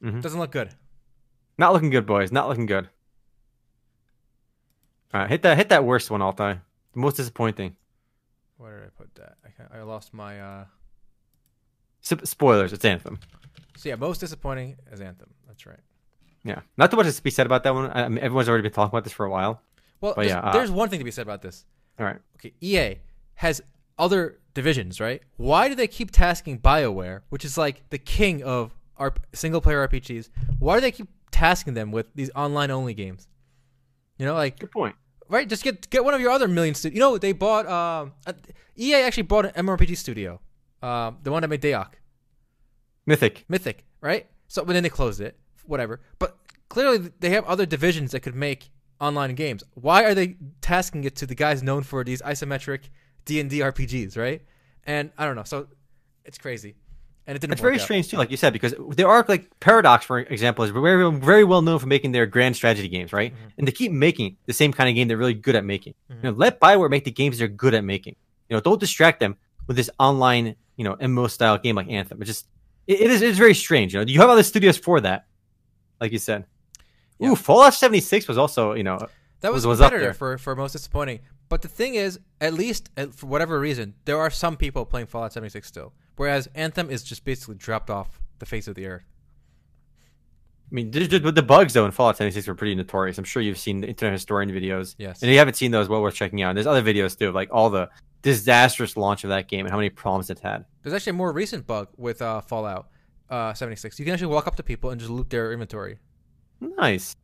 Mhm. 0.03 0.23
Doesn't 0.23 0.39
look 0.41 0.53
good. 0.53 0.71
Not 1.59 1.73
looking 1.75 1.91
good, 1.91 2.07
boys. 2.07 2.33
Not 2.33 2.49
looking 2.49 2.65
good. 2.67 2.89
All 5.13 5.21
right, 5.21 5.29
hit 5.31 5.43
that 5.43 5.57
hit 5.57 5.69
that 5.69 5.85
worst 5.85 6.11
one, 6.11 6.23
Altai. 6.23 6.55
The 6.93 6.99
most 7.01 7.17
disappointing. 7.17 7.77
Where 8.59 8.79
did 8.81 8.87
I 8.87 8.91
put 8.97 9.15
that? 9.17 9.37
I, 9.75 9.79
I 9.79 9.83
lost 9.83 10.15
my. 10.15 10.41
uh 10.41 10.65
spoilers. 12.01 12.73
It's 12.73 12.85
Anthem. 12.85 13.19
So 13.77 13.89
yeah, 13.89 13.97
most 13.97 14.19
disappointing 14.21 14.77
is 14.93 15.01
Anthem. 15.01 15.31
That's 15.47 15.67
right. 15.67 15.79
Yeah, 16.45 16.61
not 16.77 16.91
too 16.91 16.97
much 16.97 17.13
to 17.15 17.23
be 17.23 17.31
said 17.31 17.47
about 17.47 17.65
that 17.65 17.75
one. 17.75 17.91
I 17.93 18.09
mean, 18.09 18.19
everyone's 18.19 18.49
already 18.49 18.63
been 18.63 18.73
talking 18.73 18.95
about 18.95 19.05
this 19.05 19.13
for 19.13 19.27
a 19.27 19.31
while. 19.31 19.61
Well, 20.01 20.15
there's, 20.17 20.29
yeah, 20.29 20.41
uh, 20.41 20.53
there's 20.53 20.71
one 20.71 20.89
thing 20.89 21.01
to 21.01 21.05
be 21.05 21.11
said 21.11 21.23
about 21.23 21.43
this. 21.43 21.65
All 21.99 22.07
right. 22.07 22.19
Okay, 22.37 22.53
EA 22.61 22.97
has 23.35 23.61
other 23.99 24.39
divisions, 24.55 25.01
right? 25.01 25.23
Why 25.39 25.69
do 25.69 25.75
they 25.75 25.89
keep 25.89 26.11
tasking 26.11 26.59
BioWare, 26.61 27.23
which 27.31 27.45
is 27.45 27.59
like 27.59 27.89
the 27.91 27.99
king 27.99 28.43
of 28.43 28.73
our 28.97 29.13
single 29.33 29.61
player 29.61 29.87
RPGs? 29.89 30.29
Why 30.59 30.77
do 30.77 30.81
they 30.83 30.93
keep 30.93 31.09
tasking 31.31 31.75
them 31.75 31.91
with 31.91 32.07
these 32.15 32.31
online 32.37 32.71
only 32.71 32.95
games? 32.95 33.27
You 34.19 34.27
know, 34.27 34.35
like 34.35 34.59
Good 34.61 34.71
point. 34.71 34.95
right? 35.29 35.49
Just 35.49 35.65
get 35.65 35.91
get 35.91 36.05
one 36.05 36.15
of 36.15 36.21
your 36.21 36.31
other 36.31 36.47
million. 36.49 36.75
Stu- 36.75 36.91
you 36.91 37.01
know, 37.01 37.19
they 37.19 37.33
bought 37.33 37.67
um, 37.67 38.13
uh, 38.27 38.33
EA 38.79 39.03
actually 39.03 39.25
bought 39.25 39.47
an 39.47 39.67
MMORPG 39.67 39.97
studio, 39.97 40.41
um, 40.83 41.19
the 41.23 41.33
one 41.33 41.43
that 41.43 41.49
made 41.49 41.61
DAoC, 41.63 41.89
Mythic. 43.07 43.45
Mythic, 43.49 43.85
right? 44.01 44.27
So, 44.49 44.65
but 44.65 44.73
then 44.73 44.83
they 44.83 44.89
closed 44.89 45.21
it. 45.21 45.39
whatever. 45.65 46.01
But 46.19 46.37
clearly, 46.69 47.11
they 47.21 47.31
have 47.31 47.45
other 47.45 47.67
divisions 47.67 48.13
that 48.13 48.21
could 48.21 48.35
make 48.35 48.71
online 49.01 49.35
games. 49.35 49.63
Why 49.75 50.05
are 50.05 50.15
they 50.15 50.37
tasking 50.61 51.05
it 51.05 51.17
to 51.17 51.27
the 51.27 51.35
guys 51.35 51.63
known 51.63 51.83
for 51.83 52.05
these 52.05 52.23
isometric 52.23 52.89
D 53.25 53.41
and 53.41 53.51
D 53.51 53.61
RPGs, 53.61 54.17
right? 54.17 54.43
And 54.85 55.11
I 55.19 55.27
don't 55.27 55.37
know. 55.37 55.45
So 55.45 55.69
it's 56.25 56.39
crazy, 56.39 56.77
and 57.27 57.37
it 57.37 57.41
didn't. 57.41 57.53
It's 57.55 57.61
very 57.61 57.75
out. 57.75 57.81
strange 57.81 58.09
too, 58.09 58.17
like 58.17 58.31
you 58.31 58.37
said, 58.37 58.53
because 58.53 58.75
there 58.91 59.09
are 59.09 59.25
like 59.29 59.51
Paradox, 59.61 60.05
for 60.05 60.21
example, 60.21 60.65
is 60.65 60.71
very 60.71 61.11
very 61.13 61.45
well 61.45 61.63
known 61.63 61.79
for 61.79 61.87
making 61.87 62.13
their 62.13 62.27
grand 62.27 62.57
strategy 62.57 62.89
games, 62.89 63.13
right? 63.13 63.33
Mm-hmm. 63.33 63.49
And 63.59 63.69
they 63.69 63.73
keep 63.73 63.93
making 63.93 64.37
the 64.47 64.53
same 64.53 64.73
kind 64.73 64.89
of 64.89 64.95
game 64.95 65.09
they're 65.09 65.17
really 65.17 65.35
good 65.35 65.57
at 65.57 65.65
making. 65.65 65.95
You 66.09 66.17
know, 66.23 66.31
let 66.31 66.61
Bioware 66.61 66.91
make 66.91 67.05
the 67.05 67.11
games 67.11 67.39
they're 67.39 67.49
good 67.49 67.75
at 67.75 67.85
making. 67.85 68.17
You 68.49 68.57
know, 68.57 68.61
don't 68.61 68.79
distract 68.79 69.19
them 69.21 69.37
with 69.67 69.77
this 69.77 69.91
online, 69.99 70.55
you 70.77 70.85
know, 70.85 70.95
MMO 70.97 71.29
style 71.29 71.59
game 71.59 71.75
like 71.75 71.89
Anthem. 71.89 72.23
It 72.23 72.27
just 72.27 72.47
it, 72.87 73.01
it 73.03 73.11
is 73.11 73.23
it's 73.23 73.39
very 73.39 73.55
strange. 73.55 73.95
You 73.95 74.01
know, 74.01 74.07
you 74.07 74.21
have 74.21 74.31
other 74.31 74.43
studios 74.43 74.77
for 74.79 75.01
that, 75.01 75.27
like 76.01 76.13
you 76.13 76.19
said. 76.19 76.45
Yeah. 77.19 77.31
Ooh, 77.31 77.37
Fallout 77.37 77.75
seventy 77.75 78.01
six 78.01 78.29
was 78.29 78.39
also 78.39 78.73
you 78.75 78.83
know 78.85 78.99
That 79.41 79.53
was, 79.53 79.65
was- 79.65 79.65
a 79.65 79.69
was 79.69 79.81
up 79.81 79.93
there. 79.93 80.15
for 80.15 80.39
for 80.39 80.55
most 80.57 80.73
disappointing. 80.73 81.21
But 81.49 81.63
the 81.63 81.69
thing 81.69 81.95
is, 81.95 82.19
at 82.41 82.55
least 82.55 82.91
uh, 82.97 83.07
for 83.07 83.27
whatever 83.27 83.61
reason, 83.61 83.95
there 84.05 84.19
are 84.19 84.31
some 84.31 84.57
people 84.57 84.85
playing 84.85 85.07
Fallout 85.07 85.33
76 85.33 85.67
still, 85.69 85.93
whereas 86.17 86.49
Anthem 86.57 86.91
is 86.91 87.05
just 87.05 87.25
basically 87.25 87.55
dropped 87.55 87.89
off 87.89 88.21
the 88.41 88.47
face 88.47 88.67
of 88.67 88.75
the 88.75 88.87
earth. 88.87 89.05
I 90.71 90.75
mean, 90.75 90.91
the 90.91 91.45
bugs 91.47 91.75
though 91.75 91.85
in 91.87 91.93
Fallout 91.93 92.17
76 92.17 92.49
were 92.49 92.55
pretty 92.57 92.75
notorious. 92.75 93.17
I'm 93.19 93.25
sure 93.25 93.41
you've 93.41 93.59
seen 93.59 93.81
the 93.83 93.87
Internet 93.87 94.15
Historian 94.15 94.51
videos. 94.51 94.97
Yes. 94.99 95.23
And 95.23 95.29
if 95.31 95.35
you 95.35 95.39
haven't 95.39 95.55
seen 95.55 95.71
those, 95.71 95.89
well 95.89 96.03
worth 96.03 96.17
checking 96.17 96.43
out. 96.43 96.51
And 96.51 96.57
there's 96.57 96.67
other 96.67 96.83
videos 96.83 97.17
too, 97.17 97.29
of 97.29 97.35
like 97.37 97.49
all 97.53 97.71
the 97.71 97.89
disastrous 98.27 98.97
launch 98.97 99.23
of 99.25 99.31
that 99.31 99.47
game 99.49 99.67
and 99.67 99.71
how 99.71 99.77
many 99.77 99.89
problems 99.89 100.31
it's 100.31 100.41
had. 100.41 100.65
There's 100.83 100.93
actually 100.93 101.11
a 101.11 101.15
more 101.15 101.33
recent 101.33 101.65
bug 101.67 101.89
with 101.97 102.21
uh, 102.21 102.41
Fallout 102.41 102.89
uh, 103.31 103.55
76. 103.55 103.99
You 103.99 104.05
can 104.05 104.15
actually 104.15 104.27
walk 104.35 104.47
up 104.49 104.57
to 104.57 104.63
people 104.65 104.91
and 104.91 105.01
just 105.01 105.11
loot 105.11 105.31
their 105.31 105.53
inventory. 105.53 105.99
Nice. 106.61 107.15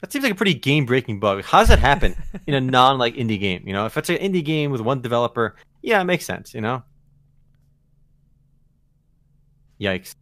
That 0.00 0.12
seems 0.12 0.22
like 0.22 0.32
a 0.32 0.36
pretty 0.36 0.54
game 0.54 0.86
breaking 0.86 1.18
bug. 1.18 1.42
How 1.44 1.58
does 1.60 1.68
that 1.68 1.78
happen 1.80 2.14
in 2.46 2.54
a 2.54 2.60
non 2.60 2.98
like 2.98 3.14
indie 3.16 3.40
game? 3.40 3.64
You 3.66 3.72
know, 3.72 3.86
if 3.86 3.96
it's 3.96 4.08
an 4.10 4.16
indie 4.18 4.44
game 4.44 4.70
with 4.70 4.80
one 4.80 5.00
developer, 5.00 5.56
yeah, 5.82 6.00
it 6.00 6.04
makes 6.04 6.24
sense. 6.24 6.54
You 6.54 6.60
know. 6.60 6.82
Yikes! 9.80 10.14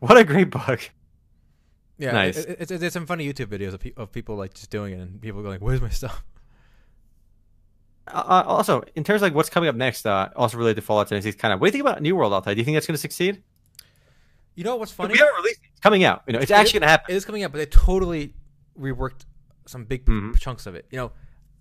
What 0.00 0.16
a 0.18 0.24
great 0.24 0.50
bug. 0.50 0.80
Yeah, 1.98 2.12
Nice. 2.12 2.36
it- 2.36 2.48
it- 2.50 2.56
it's, 2.60 2.80
there's 2.80 2.92
some 2.92 3.06
funny 3.06 3.26
YouTube 3.32 3.46
videos 3.46 3.72
of, 3.74 3.80
pe- 3.80 3.92
of 3.96 4.12
people 4.12 4.36
like 4.36 4.52
just 4.54 4.68
doing 4.70 4.92
it 4.92 4.98
and 5.00 5.20
people 5.20 5.42
going, 5.42 5.60
"Where's 5.60 5.80
my 5.80 5.88
stuff?" 5.88 6.22
Uh, 8.06 8.16
uh, 8.16 8.42
also, 8.46 8.82
in 8.94 9.02
terms 9.04 9.18
of 9.18 9.22
like 9.22 9.34
what's 9.34 9.48
coming 9.50 9.68
up 9.68 9.76
next, 9.76 10.04
uh, 10.06 10.28
also 10.36 10.58
related 10.58 10.76
to 10.76 10.82
Fallout 10.82 11.08
76, 11.08 11.36
kind 11.40 11.54
of. 11.54 11.60
What 11.60 11.66
do 11.66 11.68
you 11.78 11.82
think 11.82 11.90
about 11.90 12.02
New 12.02 12.14
World, 12.16 12.32
Altai? 12.32 12.54
Do 12.54 12.60
you 12.60 12.64
think 12.64 12.74
that's 12.76 12.86
going 12.86 12.94
to 12.96 13.00
succeed? 13.00 13.42
You 14.54 14.64
know 14.64 14.76
what's 14.76 14.92
funny? 14.92 15.12
We 15.12 15.18
haven't 15.18 15.34
released 15.36 15.60
it. 15.64 15.68
It's 15.72 15.80
coming 15.80 16.04
out. 16.04 16.22
You 16.26 16.34
know, 16.34 16.38
it's 16.38 16.50
It- 16.50 16.54
actually 16.54 16.80
going 16.80 16.88
to 16.88 16.90
happen. 16.90 17.12
It 17.12 17.16
is 17.16 17.24
coming 17.24 17.42
out, 17.42 17.52
but 17.52 17.58
they 17.58 17.66
totally 17.66 18.34
reworked 18.78 19.24
some 19.66 19.84
big 19.84 20.04
Mhm. 20.04 20.38
chunks 20.38 20.66
of 20.66 20.74
it. 20.74 20.86
You 20.90 20.98
know, 20.98 21.12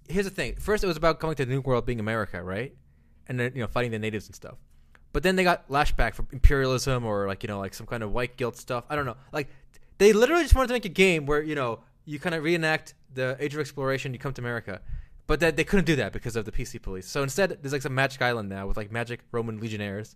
here's 0.08 0.26
the 0.26 0.32
thing. 0.32 0.56
First, 0.58 0.84
it 0.84 0.88
was 0.88 0.98
about 0.98 1.20
coming 1.20 1.36
to 1.38 1.46
the 1.46 1.52
New 1.52 1.62
World 1.62 1.86
being 1.86 2.00
America, 2.00 2.44
right? 2.44 2.76
And 3.28 3.40
then 3.40 3.54
you 3.56 3.62
know, 3.62 3.68
fighting 3.68 3.92
the 3.92 4.00
natives 4.00 4.28
and 4.28 4.36
stuff. 4.36 4.56
But 5.14 5.24
then 5.24 5.36
they 5.38 5.44
got 5.44 5.70
lashback 5.70 6.14
from 6.14 6.28
imperialism 6.32 7.06
or 7.06 7.28
like 7.28 7.42
you 7.44 7.48
know, 7.48 7.60
like 7.60 7.74
some 7.74 7.88
kind 7.88 8.04
of 8.04 8.12
white 8.12 8.36
guilt 8.36 8.58
stuff. 8.58 8.84
I 8.90 8.96
don't 8.96 9.06
know. 9.06 9.16
Like 9.32 9.48
they 9.98 10.12
literally 10.12 10.44
just 10.44 10.56
wanted 10.56 10.68
to 10.68 10.74
make 10.74 10.86
a 10.86 10.90
game 10.90 11.26
where 11.26 11.42
you 11.42 11.56
know 11.56 11.80
you 12.06 12.20
kind 12.20 12.36
of 12.36 12.44
reenact 12.44 12.96
the 13.14 13.38
Age 13.40 13.54
of 13.54 13.60
Exploration. 13.62 14.12
You 14.14 14.20
come 14.20 14.34
to 14.34 14.42
America. 14.42 14.82
But 15.26 15.40
that 15.40 15.56
they 15.56 15.64
couldn't 15.64 15.86
do 15.86 15.96
that 15.96 16.12
because 16.12 16.36
of 16.36 16.44
the 16.46 16.52
PC 16.52 16.82
police. 16.82 17.08
So 17.08 17.24
instead, 17.24 17.58
there's 17.62 17.72
like 17.72 17.82
some 17.82 17.96
magic 17.96 18.22
island 18.22 18.50
now 18.50 18.68
with 18.68 18.76
like 18.78 18.92
magic 18.92 19.22
Roman 19.32 19.60
legionnaires, 19.60 20.16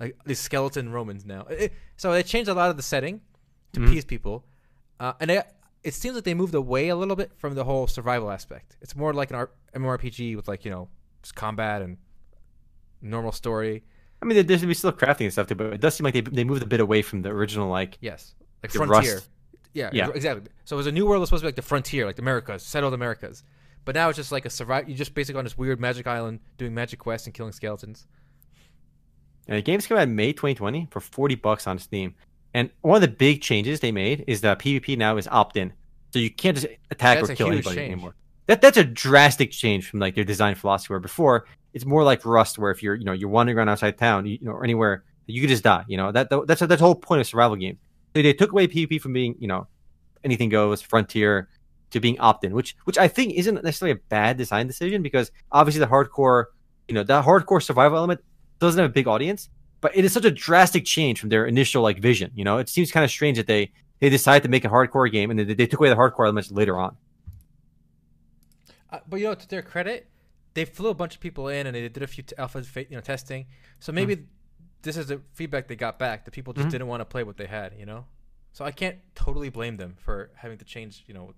like 0.00 0.16
these 0.24 0.38
skeleton 0.40 0.90
Romans 0.92 1.26
now. 1.26 1.42
It- 1.50 1.72
so 1.96 2.12
they 2.12 2.22
changed 2.22 2.48
a 2.48 2.54
lot 2.54 2.70
of 2.70 2.76
the 2.78 2.82
setting 2.82 3.20
to 3.74 3.80
Mhm. 3.80 3.88
appease 3.88 4.04
people, 4.06 4.46
uh, 4.98 5.12
and 5.20 5.30
it, 5.30 5.46
it 5.84 5.92
seems 5.92 6.14
like 6.14 6.24
they 6.24 6.32
moved 6.34 6.54
away 6.54 6.88
a 6.88 6.96
little 6.96 7.16
bit 7.16 7.32
from 7.36 7.54
the 7.54 7.64
whole 7.64 7.86
survival 7.86 8.30
aspect. 8.30 8.76
It's 8.80 8.96
more 8.96 9.12
like 9.12 9.28
an 9.30 9.36
R- 9.36 9.50
MMORPG 9.74 10.34
with 10.36 10.48
like 10.48 10.64
you 10.64 10.70
know 10.70 10.88
just 11.22 11.34
combat 11.34 11.82
and 11.82 11.98
normal 13.02 13.32
story. 13.32 13.84
I 14.22 14.24
mean, 14.24 14.46
there's 14.46 14.64
be 14.64 14.72
still 14.72 14.92
crafting 14.92 15.24
and 15.24 15.32
stuff, 15.32 15.46
too, 15.48 15.54
but 15.54 15.74
it 15.74 15.80
does 15.80 15.94
seem 15.94 16.04
like 16.04 16.14
they, 16.14 16.22
they 16.22 16.44
moved 16.44 16.62
a 16.62 16.66
bit 16.66 16.80
away 16.80 17.02
from 17.02 17.20
the 17.20 17.28
original, 17.28 17.68
like, 17.68 17.98
Yes, 18.00 18.34
like 18.62 18.72
frontier. 18.72 19.16
Rust. 19.16 19.28
Yeah, 19.74 19.90
Yeah. 19.92 20.08
exactly. 20.14 20.50
So 20.64 20.74
it 20.76 20.78
was 20.78 20.86
a 20.86 20.92
new 20.92 21.06
world 21.06 21.20
was 21.20 21.28
supposed 21.28 21.42
to 21.42 21.44
be 21.44 21.48
like 21.48 21.56
the 21.56 21.62
frontier, 21.62 22.06
like 22.06 22.16
the 22.16 22.22
Americas, 22.22 22.62
settled 22.62 22.94
Americas. 22.94 23.42
But 23.86 23.94
now 23.94 24.08
it's 24.08 24.16
just 24.16 24.32
like 24.32 24.44
a 24.44 24.50
survive. 24.50 24.88
You're 24.88 24.98
just 24.98 25.14
basically 25.14 25.38
on 25.38 25.44
this 25.44 25.56
weird 25.56 25.80
magic 25.80 26.08
island 26.08 26.40
doing 26.58 26.74
magic 26.74 26.98
quests 26.98 27.28
and 27.28 27.32
killing 27.32 27.52
skeletons. 27.52 28.06
And 29.46 29.56
the 29.56 29.62
game's 29.62 29.86
coming 29.86 30.02
out 30.02 30.08
in 30.08 30.16
May 30.16 30.32
2020 30.32 30.88
for 30.90 31.00
40 31.00 31.36
bucks 31.36 31.68
on 31.68 31.78
Steam. 31.78 32.16
And 32.52 32.68
one 32.80 32.96
of 32.96 33.00
the 33.00 33.16
big 33.16 33.42
changes 33.42 33.78
they 33.78 33.92
made 33.92 34.24
is 34.26 34.40
that 34.40 34.58
PvP 34.58 34.98
now 34.98 35.16
is 35.18 35.28
opt-in, 35.28 35.72
so 36.12 36.18
you 36.18 36.30
can't 36.30 36.56
just 36.56 36.66
attack 36.90 37.18
That's 37.18 37.30
or 37.30 37.34
kill 37.36 37.46
anybody 37.48 37.76
change. 37.76 37.92
anymore. 37.92 38.16
That 38.46 38.60
that's 38.60 38.76
a 38.76 38.84
drastic 38.84 39.50
change 39.52 39.88
from 39.88 40.00
like 40.00 40.14
their 40.14 40.24
design 40.24 40.54
philosophy. 40.54 40.92
Where 40.92 41.00
before 41.00 41.46
it's 41.74 41.84
more 41.84 42.02
like 42.02 42.24
Rust, 42.24 42.58
where 42.58 42.70
if 42.70 42.82
you're 42.82 42.94
you 42.94 43.04
know 43.04 43.12
you're 43.12 43.28
wandering 43.28 43.58
around 43.58 43.68
outside 43.68 43.98
town, 43.98 44.24
you, 44.26 44.38
you 44.40 44.46
know, 44.46 44.52
or 44.52 44.64
anywhere, 44.64 45.04
you 45.26 45.40
could 45.40 45.50
just 45.50 45.64
die. 45.64 45.84
You 45.86 45.96
know 45.96 46.12
that 46.12 46.28
that's 46.30 46.60
that's 46.60 46.68
the 46.68 46.76
whole 46.78 46.94
point 46.94 47.20
of 47.20 47.26
survival 47.26 47.56
game. 47.56 47.78
They, 48.14 48.22
they 48.22 48.32
took 48.32 48.52
away 48.52 48.68
PvP 48.68 49.00
from 49.00 49.12
being 49.12 49.36
you 49.38 49.48
know 49.48 49.66
anything 50.24 50.48
goes 50.48 50.80
frontier 50.80 51.48
to 51.90 52.00
being 52.00 52.18
opt-in, 52.20 52.52
which 52.54 52.76
which 52.84 52.98
I 52.98 53.08
think 53.08 53.34
isn't 53.34 53.62
necessarily 53.62 53.98
a 53.98 54.02
bad 54.08 54.36
design 54.36 54.66
decision 54.66 55.02
because 55.02 55.30
obviously 55.52 55.80
the 55.80 55.86
hardcore 55.86 56.46
you 56.88 56.94
know 56.94 57.02
that 57.02 57.24
hardcore 57.24 57.62
survival 57.62 57.98
element 57.98 58.20
doesn't 58.58 58.80
have 58.80 58.90
a 58.90 58.92
big 58.92 59.06
audience, 59.06 59.48
but 59.80 59.96
it 59.96 60.04
is 60.04 60.12
such 60.12 60.24
a 60.24 60.30
drastic 60.30 60.84
change 60.84 61.20
from 61.20 61.28
their 61.28 61.46
initial 61.46 61.82
like 61.82 61.98
vision. 61.98 62.30
You 62.34 62.44
know, 62.44 62.58
it 62.58 62.68
seems 62.68 62.90
kind 62.90 63.04
of 63.04 63.10
strange 63.10 63.36
that 63.38 63.46
they 63.46 63.70
they 64.00 64.08
decided 64.10 64.42
to 64.42 64.48
make 64.48 64.64
a 64.64 64.68
hardcore 64.68 65.10
game 65.10 65.30
and 65.30 65.38
they, 65.38 65.54
they 65.54 65.66
took 65.66 65.80
away 65.80 65.88
the 65.88 65.96
hardcore 65.96 66.24
elements 66.24 66.50
later 66.50 66.78
on. 66.78 66.96
Uh, 68.90 69.00
but 69.08 69.18
you 69.20 69.26
know, 69.26 69.34
to 69.34 69.48
their 69.48 69.62
credit, 69.62 70.08
they 70.54 70.64
flew 70.64 70.90
a 70.90 70.94
bunch 70.94 71.14
of 71.14 71.20
people 71.20 71.48
in 71.48 71.66
and 71.66 71.74
they 71.74 71.88
did 71.88 72.02
a 72.02 72.06
few 72.06 72.22
t- 72.22 72.36
alpha, 72.38 72.64
you 72.76 72.96
know, 72.96 73.00
testing. 73.00 73.46
So 73.80 73.92
maybe 73.92 74.26
this 74.82 74.96
is 74.96 75.08
the 75.08 75.20
feedback 75.34 75.66
they 75.66 75.76
got 75.76 75.98
back. 75.98 76.24
The 76.24 76.30
people 76.30 76.52
just 76.52 76.68
Mhm. 76.68 76.72
didn't 76.72 76.86
want 76.86 77.00
to 77.00 77.04
play 77.04 77.24
what 77.24 77.36
they 77.36 77.46
had, 77.46 77.74
you 77.78 77.86
know. 77.86 78.06
So 78.52 78.64
I 78.64 78.70
can't 78.70 78.98
totally 79.14 79.50
blame 79.50 79.76
them 79.76 79.96
for 79.98 80.30
having 80.36 80.58
to 80.58 80.64
change, 80.64 81.04
you 81.06 81.14
know. 81.14 81.34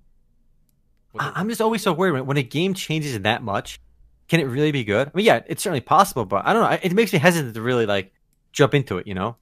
What 1.12 1.22
I- 1.24 1.26
they- 1.28 1.32
I'm 1.36 1.48
just 1.48 1.61
always 1.61 1.82
so 1.82 1.92
worried 1.92 2.20
when, 2.22 2.36
a 2.36 2.42
game 2.42 2.74
changes 2.74 3.18
that 3.20 3.42
much. 3.42 3.80
Can 4.28 4.40
it 4.40 4.44
really 4.44 4.72
be 4.72 4.84
good? 4.84 5.09
I 5.09 5.11
mean, 5.14 5.24
yeah, 5.26 5.42
it's 5.46 5.62
certainly 5.62 5.80
possible, 5.80 6.24
but 6.26 6.46
I 6.46 6.52
don't 6.52 6.62
know. 6.70 6.78
It 6.82 6.92
makes 6.92 7.12
me 7.12 7.18
hesitant 7.18 7.54
to 7.54 7.62
really 7.62 7.86
like 7.86 8.12
jump 8.52 8.74
into 8.74 8.98
it. 8.98 9.06
You 9.06 9.14
know, 9.14 9.36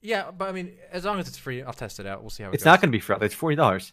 yeah, 0.00 0.30
but 0.30 0.48
I 0.48 0.52
mean, 0.52 0.76
as 0.92 1.04
long 1.04 1.18
as 1.18 1.26
it's 1.28 1.36
free, 1.38 1.62
I'll 1.62 1.72
test 1.72 1.98
it 1.98 2.06
out. 2.06 2.20
We'll 2.22 2.30
see 2.30 2.44
how 2.44 2.50
it 2.50 2.54
it's 2.54 2.62
goes. 2.62 2.66
not 2.70 2.80
going 2.80 2.90
to 2.90 2.96
be 2.96 3.00
free. 3.00 3.16
It's 3.20 3.34
forty 3.34 3.56
dollars. 3.56 3.92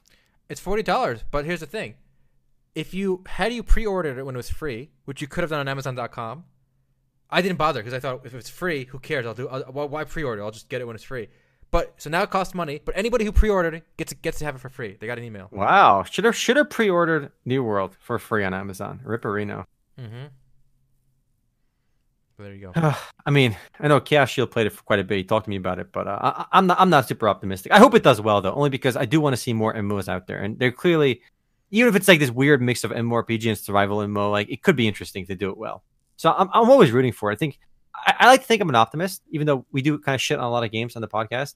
It's 0.50 0.62
forty 0.62 0.84
dollars, 0.84 1.24
but 1.32 1.46
here's 1.46 1.62
the 1.62 1.66
thing: 1.66 1.96
if 2.76 2.94
you 2.94 3.24
had 3.26 3.52
you 3.52 3.64
pre-ordered 3.64 4.18
it 4.20 4.24
when 4.24 4.36
it 4.36 4.38
was 4.38 4.50
free, 4.50 4.92
which 5.06 5.22
you 5.22 5.28
could 5.28 5.42
have 5.42 5.50
done 5.50 5.60
on 5.62 5.68
Amazon.com, 5.68 6.44
I 7.32 7.42
didn't 7.42 7.58
bother 7.58 7.80
because 7.80 7.94
I 7.96 8.00
thought 8.00 8.22
if 8.26 8.36
it's 8.36 8.50
free, 8.50 8.86
who 8.86 9.00
cares? 9.00 9.26
I'll 9.26 9.34
do. 9.34 9.48
I'll, 9.50 9.64
why- 9.64 9.86
why 9.86 10.04
pre-order? 10.04 10.44
I'll 10.44 10.52
just 10.52 10.70
get 10.70 10.82
it 10.82 10.86
when 10.86 10.96
it's 10.96 11.04
free. 11.04 11.30
But 11.76 11.94
so 11.98 12.10
now 12.10 12.22
it 12.22 12.30
costs 12.30 12.56
money. 12.56 12.80
But 12.86 12.96
anybody 12.96 13.26
who 13.26 13.34
pre-ordered 13.34 13.74
it 13.74 13.84
gets 13.98 14.14
gets 14.14 14.40
to 14.40 14.46
have 14.46 14.56
it 14.56 14.60
for 14.60 14.70
free. 14.70 14.96
They 14.98 15.08
got 15.08 15.18
an 15.18 15.26
email. 15.26 15.50
Wow, 15.52 16.04
should 16.04 16.24
have 16.24 16.34
should 16.34 16.56
have 16.56 16.70
pre-ordered 16.70 17.34
New 17.44 17.66
World 17.66 17.98
for 18.00 18.18
free 18.18 18.46
on 18.46 18.54
Amazon. 18.54 19.02
Ripperino. 19.06 19.66
Mm-hmm. 20.00 20.28
There 22.40 22.54
you 22.54 22.72
go. 22.74 22.94
I 23.26 23.30
mean, 23.30 23.58
I 23.78 23.90
know 23.90 24.00
Chaos 24.00 24.30
Shield 24.30 24.52
played 24.52 24.68
it 24.68 24.70
for 24.70 24.84
quite 24.84 25.00
a 25.00 25.04
bit. 25.04 25.18
He 25.18 25.26
talked 25.26 25.48
to 25.48 25.50
me 25.50 25.58
about 25.58 25.80
it, 25.80 25.92
but 25.92 26.08
uh, 26.08 26.18
I, 26.22 26.46
I'm 26.54 26.68
not. 26.68 26.80
I'm 26.80 26.90
not 26.90 27.10
super 27.10 27.28
optimistic. 27.28 27.74
I 27.74 27.80
hope 27.80 27.94
it 27.94 28.04
does 28.04 28.22
well 28.22 28.40
though, 28.40 28.54
only 28.54 28.70
because 28.70 28.96
I 28.96 29.04
do 29.04 29.20
want 29.20 29.36
to 29.36 29.42
see 29.42 29.52
more 29.52 29.74
MMOs 29.74 30.08
out 30.08 30.28
there, 30.28 30.38
and 30.38 30.58
they're 30.58 30.72
clearly, 30.72 31.24
even 31.72 31.90
if 31.90 31.98
it's 31.98 32.08
like 32.08 32.20
this 32.22 32.32
weird 32.32 32.62
mix 32.62 32.86
of 32.86 32.92
MMORPG 32.92 33.50
and 33.50 33.58
survival 33.58 33.98
MMO, 33.98 34.32
like 34.32 34.50
it 34.50 34.64
could 34.64 34.78
be 34.78 34.88
interesting 34.88 35.26
to 35.26 35.36
do 35.36 35.50
it 35.50 35.58
well. 35.58 35.84
So 36.16 36.32
I'm 36.32 36.50
I'm 36.54 36.70
always 36.70 36.92
rooting 36.92 37.12
for 37.12 37.32
it. 37.32 37.34
I 37.34 37.36
think 37.36 37.60
I, 37.94 38.16
I 38.20 38.28
like 38.28 38.40
to 38.40 38.48
think 38.48 38.62
I'm 38.62 38.70
an 38.70 38.76
optimist, 38.76 39.24
even 39.32 39.46
though 39.46 39.66
we 39.74 39.82
do 39.82 40.00
kind 40.00 40.16
of 40.16 40.22
shit 40.22 40.40
on 40.40 40.46
a 40.46 40.50
lot 40.50 40.64
of 40.64 40.72
games 40.72 40.96
on 40.96 41.02
the 41.02 41.10
podcast. 41.10 41.56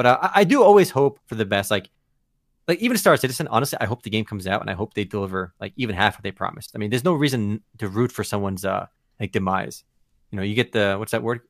But 0.00 0.06
uh, 0.06 0.18
I, 0.22 0.30
I 0.36 0.44
do 0.44 0.62
always 0.62 0.88
hope 0.88 1.20
for 1.26 1.34
the 1.34 1.44
best. 1.44 1.70
Like 1.70 1.90
like 2.66 2.78
even 2.78 2.96
Star 2.96 3.18
Citizen, 3.18 3.46
honestly, 3.48 3.76
I 3.82 3.84
hope 3.84 4.02
the 4.02 4.08
game 4.08 4.24
comes 4.24 4.46
out 4.46 4.62
and 4.62 4.70
I 4.70 4.72
hope 4.72 4.94
they 4.94 5.04
deliver 5.04 5.52
like 5.60 5.74
even 5.76 5.94
half 5.94 6.14
what 6.16 6.22
they 6.22 6.30
promised. 6.30 6.70
I 6.74 6.78
mean, 6.78 6.88
there's 6.88 7.04
no 7.04 7.12
reason 7.12 7.60
to 7.76 7.86
root 7.86 8.10
for 8.10 8.24
someone's 8.24 8.64
uh 8.64 8.86
like 9.20 9.30
demise. 9.32 9.84
You 10.30 10.36
know, 10.38 10.42
you 10.42 10.54
get 10.54 10.72
the 10.72 10.96
what's 10.98 11.12
that 11.12 11.22
word? 11.22 11.42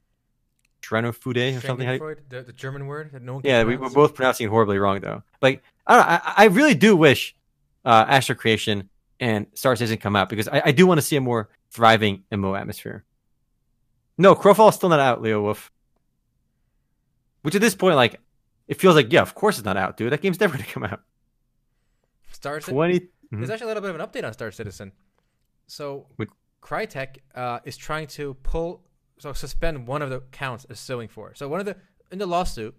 Trenofude 0.83 1.59
or 1.59 1.61
something. 1.61 1.89
You- 1.89 2.17
the, 2.29 2.43
the 2.43 2.53
German 2.53 2.89
word 2.89 3.13
that 3.13 3.23
no 3.23 3.35
one 3.35 3.43
yeah, 3.45 3.63
we 3.63 3.77
were 3.77 3.89
both 3.89 4.17
pronouncing 4.17 4.49
it 4.49 4.51
horribly 4.51 4.79
wrong 4.79 4.99
though. 4.99 5.23
Like 5.41 5.63
I 5.87 5.95
don't 5.97 6.05
know, 6.05 6.13
I, 6.25 6.35
I 6.39 6.45
really 6.47 6.75
do 6.75 6.97
wish 6.97 7.37
uh 7.85 8.05
Ashes 8.09 8.31
of 8.31 8.39
Creation 8.39 8.91
and 9.21 9.47
Star 9.55 9.77
Citizen 9.77 9.99
come 9.99 10.17
out 10.17 10.29
because 10.29 10.49
I, 10.49 10.61
I 10.65 10.73
do 10.73 10.89
want 10.89 10.99
to 10.99 11.07
see 11.07 11.15
a 11.15 11.21
more 11.21 11.51
thriving 11.71 12.25
MMO 12.33 12.59
atmosphere. 12.59 13.05
No, 14.19 14.35
Crowfall 14.35 14.71
is 14.71 14.75
still 14.75 14.89
not 14.89 14.99
out, 14.99 15.23
Leo 15.23 15.41
Wolf. 15.41 15.71
Which 17.43 17.55
at 17.55 17.61
this 17.63 17.75
point, 17.75 17.97
like, 17.97 18.21
it 18.71 18.79
feels 18.81 18.95
like, 18.95 19.13
yeah, 19.13 19.21
of 19.21 19.35
course 19.35 19.59
it's 19.59 19.65
not 19.67 19.77
out, 19.77 19.97
dude. 19.99 20.13
That 20.13 20.23
game's 20.23 20.41
never 20.41 20.55
gonna 20.59 20.69
come 20.69 20.85
out. 20.85 21.01
Star 22.33 22.55
Citizen. 22.61 22.75
Twenty. 22.75 23.01
Mhm. 23.01 23.39
There's 23.39 23.51
actually 23.51 23.67
a 23.67 23.75
little 23.75 23.83
bit 23.83 23.95
of 23.95 24.01
an 24.01 24.07
update 24.07 24.27
on 24.27 24.33
Star 24.33 24.51
Citizen. 24.51 24.93
So 25.67 26.07
With- 26.19 26.31
Crytek 26.63 27.19
uh, 27.35 27.61
is 27.65 27.77
trying 27.77 28.07
to 28.09 28.35
pull, 28.43 28.83
so 29.19 29.33
suspend 29.33 29.87
one 29.87 30.03
of 30.03 30.11
the 30.11 30.21
counts 30.33 30.65
as 30.67 30.79
suing 30.81 31.09
for. 31.09 31.35
So 31.35 31.49
one 31.49 31.61
of 31.61 31.67
the 31.67 31.77
in 32.13 32.19
the 32.19 32.27
lawsuit, 32.27 32.75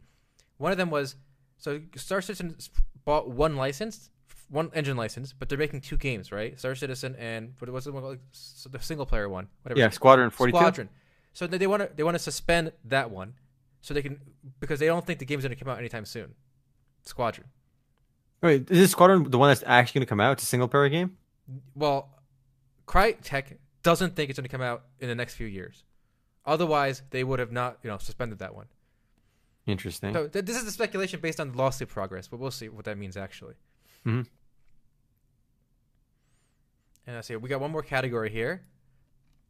one 0.58 0.72
of 0.72 0.78
them 0.78 0.90
was 0.90 1.16
So 1.58 1.80
Star 1.96 2.22
Citizen 2.22 2.58
bought 3.06 3.30
one 3.30 3.56
license, 3.56 4.10
one 4.50 4.70
engine 4.74 4.98
license, 4.98 5.34
but 5.38 5.48
they're 5.50 5.58
making 5.58 5.82
two 5.82 5.98
games, 5.98 6.32
right? 6.32 6.58
Star 6.60 6.76
Citizen 6.76 7.16
and 7.18 7.54
what 7.60 7.70
was 7.70 7.86
the 7.86 7.92
one 7.92 8.04
called? 8.04 8.18
S- 8.34 8.68
the 8.70 8.80
single 8.80 9.06
player 9.06 9.28
one, 9.30 9.48
whatever. 9.64 9.80
Yeah, 9.80 9.90
Squadron 9.90 10.30
42. 10.32 10.58
Squadron. 10.58 10.90
So 11.34 11.48
they- 11.48 11.58
they 11.60 11.68
want 11.68 11.82
to 11.84 11.90
they 11.96 12.04
want 12.04 12.16
to 12.16 12.20
suspend 12.32 12.72
that 12.86 13.10
one, 13.12 13.34
so 13.82 13.94
they 13.94 14.02
can 14.02 14.20
because 14.60 14.80
they 14.80 14.86
don't 14.88 15.06
think 15.06 15.20
the 15.20 15.26
game's 15.26 15.44
going 15.44 15.56
to 15.56 15.62
come 15.62 15.72
out 15.72 15.80
anytime 15.80 16.06
soon. 16.06 16.34
Squadron. 17.04 17.48
Wait, 18.42 18.70
is 18.72 18.80
this 18.80 18.92
Squadron 18.92 19.30
the 19.30 19.38
one 19.38 19.50
that's 19.50 19.64
actually 19.66 20.00
going 20.00 20.06
to 20.06 20.10
come 20.10 20.20
out? 20.20 20.34
It's 20.34 20.44
a 20.44 20.48
single 20.48 20.68
player 20.68 20.90
game. 20.90 21.18
Well, 21.76 22.10
Crytek 22.88 23.58
doesn't 23.84 24.16
think 24.16 24.30
it's 24.30 24.38
going 24.40 24.46
to 24.48 24.50
come 24.52 24.62
out 24.62 24.84
in 25.00 25.08
the 25.10 25.16
next 25.16 25.36
few 25.36 25.48
years. 25.48 25.84
Otherwise, 26.46 27.04
they 27.12 27.24
would 27.24 27.40
have 27.40 27.52
not, 27.52 27.78
you 27.84 27.90
know, 27.90 27.98
suspended 27.98 28.40
that 28.40 28.56
one. 28.56 28.66
Interesting. 29.68 30.14
So 30.14 30.28
th- 30.28 30.46
this 30.46 30.58
is 30.58 30.66
the 30.66 30.72
speculation 30.72 31.20
based 31.20 31.40
on 31.40 31.52
the 31.52 31.58
lawsuit 31.58 31.90
progress, 31.90 32.28
but 32.28 32.40
we'll 32.40 32.50
see 32.52 32.68
what 32.70 32.86
that 32.86 32.98
means 32.98 33.16
actually. 33.16 33.54
Mhm. 34.06 34.26
And 37.06 37.18
I 37.18 37.22
see 37.22 37.36
we 37.36 37.50
got 37.50 37.62
one 37.62 37.72
more 37.72 37.84
category 37.84 38.32
here, 38.32 38.64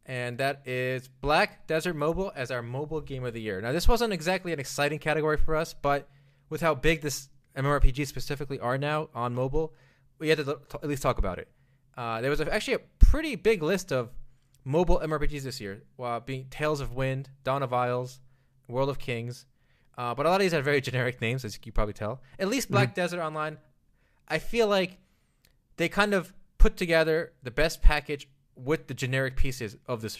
and 0.06 0.38
that 0.38 0.66
is 0.66 1.08
Black 1.08 1.66
Desert 1.66 1.94
Mobile 1.94 2.32
as 2.34 2.50
our 2.50 2.62
mobile 2.62 3.00
game 3.00 3.24
of 3.24 3.34
the 3.34 3.40
year. 3.40 3.60
Now 3.60 3.72
this 3.72 3.86
wasn't 3.86 4.12
exactly 4.12 4.52
an 4.52 4.60
exciting 4.60 4.98
category 4.98 5.36
for 5.36 5.54
us, 5.54 5.74
but 5.74 6.08
with 6.48 6.60
how 6.60 6.74
big 6.74 7.02
this 7.02 7.28
MMORPG 7.56 8.06
specifically 8.06 8.58
are 8.58 8.78
now 8.78 9.08
on 9.14 9.34
mobile, 9.34 9.74
we 10.18 10.28
had 10.28 10.38
to 10.38 10.44
t- 10.44 10.52
at 10.82 10.88
least 10.88 11.02
talk 11.02 11.18
about 11.18 11.38
it. 11.38 11.48
Uh, 11.96 12.20
there 12.20 12.30
was 12.30 12.40
a, 12.40 12.52
actually 12.52 12.74
a 12.74 12.80
pretty 12.98 13.36
big 13.36 13.62
list 13.62 13.92
of 13.92 14.10
mobile 14.64 15.00
MMORPGs 15.00 15.42
this 15.42 15.60
year, 15.60 15.82
uh, 15.98 16.20
being 16.20 16.46
Tales 16.50 16.80
of 16.80 16.92
Wind, 16.94 17.28
Dawn 17.44 17.62
of 17.62 17.72
Isles, 17.72 18.20
World 18.68 18.88
of 18.88 18.98
Kings. 18.98 19.46
Uh, 19.96 20.14
but 20.14 20.24
a 20.26 20.30
lot 20.30 20.36
of 20.36 20.40
these 20.40 20.52
have 20.52 20.64
very 20.64 20.80
generic 20.90 21.20
names, 21.20 21.44
as 21.44 21.54
you 21.54 21.60
can 21.60 21.72
probably 21.72 21.94
tell. 21.94 22.20
At 22.38 22.48
least 22.48 22.70
Black 22.70 22.94
Desert 22.94 23.20
Online, 23.20 23.58
I 24.28 24.38
feel 24.38 24.66
like 24.66 24.98
they 25.76 25.88
kind 25.88 26.14
of 26.14 26.32
put 26.58 26.76
together 26.76 27.32
the 27.42 27.50
best 27.50 27.82
package 27.82 28.28
with 28.56 28.86
the 28.86 28.94
generic 28.94 29.36
pieces 29.36 29.76
of 29.86 30.02
this 30.02 30.18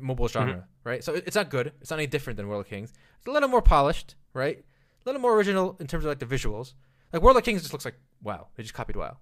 mobile 0.00 0.28
genre, 0.28 0.66
right? 0.84 1.02
So 1.04 1.14
it's 1.14 1.36
not 1.36 1.50
good. 1.50 1.72
It's 1.80 1.90
not 1.90 1.98
any 1.98 2.06
different 2.06 2.36
than 2.36 2.48
World 2.48 2.64
of 2.64 2.70
Kings. 2.70 2.92
It's 3.18 3.26
a 3.26 3.30
little 3.30 3.48
more 3.48 3.62
polished, 3.62 4.14
right? 4.34 4.58
A 4.58 5.08
little 5.08 5.20
more 5.20 5.34
original 5.36 5.76
in 5.80 5.86
terms 5.86 6.04
of 6.04 6.08
like 6.10 6.18
the 6.18 6.26
visuals. 6.26 6.74
Like 7.12 7.22
World 7.22 7.36
of 7.36 7.44
Kings 7.44 7.62
just 7.62 7.72
looks 7.72 7.84
like 7.84 7.94
WoW. 8.22 8.48
They 8.56 8.62
just 8.62 8.74
copied 8.74 8.96
WoW. 8.96 9.16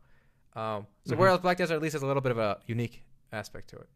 Um, 0.57 0.87
so 1.05 1.15
Mhm. 1.15 1.19
whereas 1.19 1.39
Black 1.41 1.57
Desert 1.57 1.75
at 1.75 1.83
least 1.83 1.93
has 1.93 2.03
a 2.03 2.07
little 2.07 2.23
bit 2.23 2.33
of 2.33 2.39
a 2.39 2.59
unique 2.67 3.05
aspect 3.33 3.71
to 3.71 3.77
it. 3.77 3.89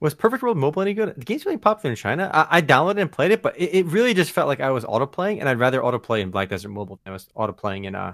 Was 0.00 0.12
Perfect 0.12 0.42
World 0.42 0.58
Mobile 0.58 0.82
any 0.82 0.92
good? 0.92 1.14
The 1.16 1.24
game's 1.24 1.46
really 1.46 1.56
popular 1.56 1.90
in 1.92 1.96
China. 1.96 2.30
I, 2.34 2.58
I 2.58 2.62
downloaded 2.62 3.00
and 3.00 3.10
played 3.10 3.30
it, 3.30 3.40
but 3.42 3.56
it, 3.58 3.74
it 3.74 3.86
really 3.86 4.12
just 4.12 4.32
felt 4.32 4.48
like 4.48 4.60
I 4.60 4.70
was 4.70 4.84
auto 4.84 5.06
playing, 5.06 5.40
and 5.40 5.48
I'd 5.48 5.58
rather 5.58 5.82
auto 5.82 5.98
play 5.98 6.20
in 6.20 6.30
Black 6.30 6.50
Desert 6.50 6.68
Mobile 6.68 6.96
than 7.02 7.10
I 7.10 7.14
was 7.14 7.28
auto 7.34 7.52
playing 7.52 7.84
in 7.84 7.94
uh, 7.94 8.12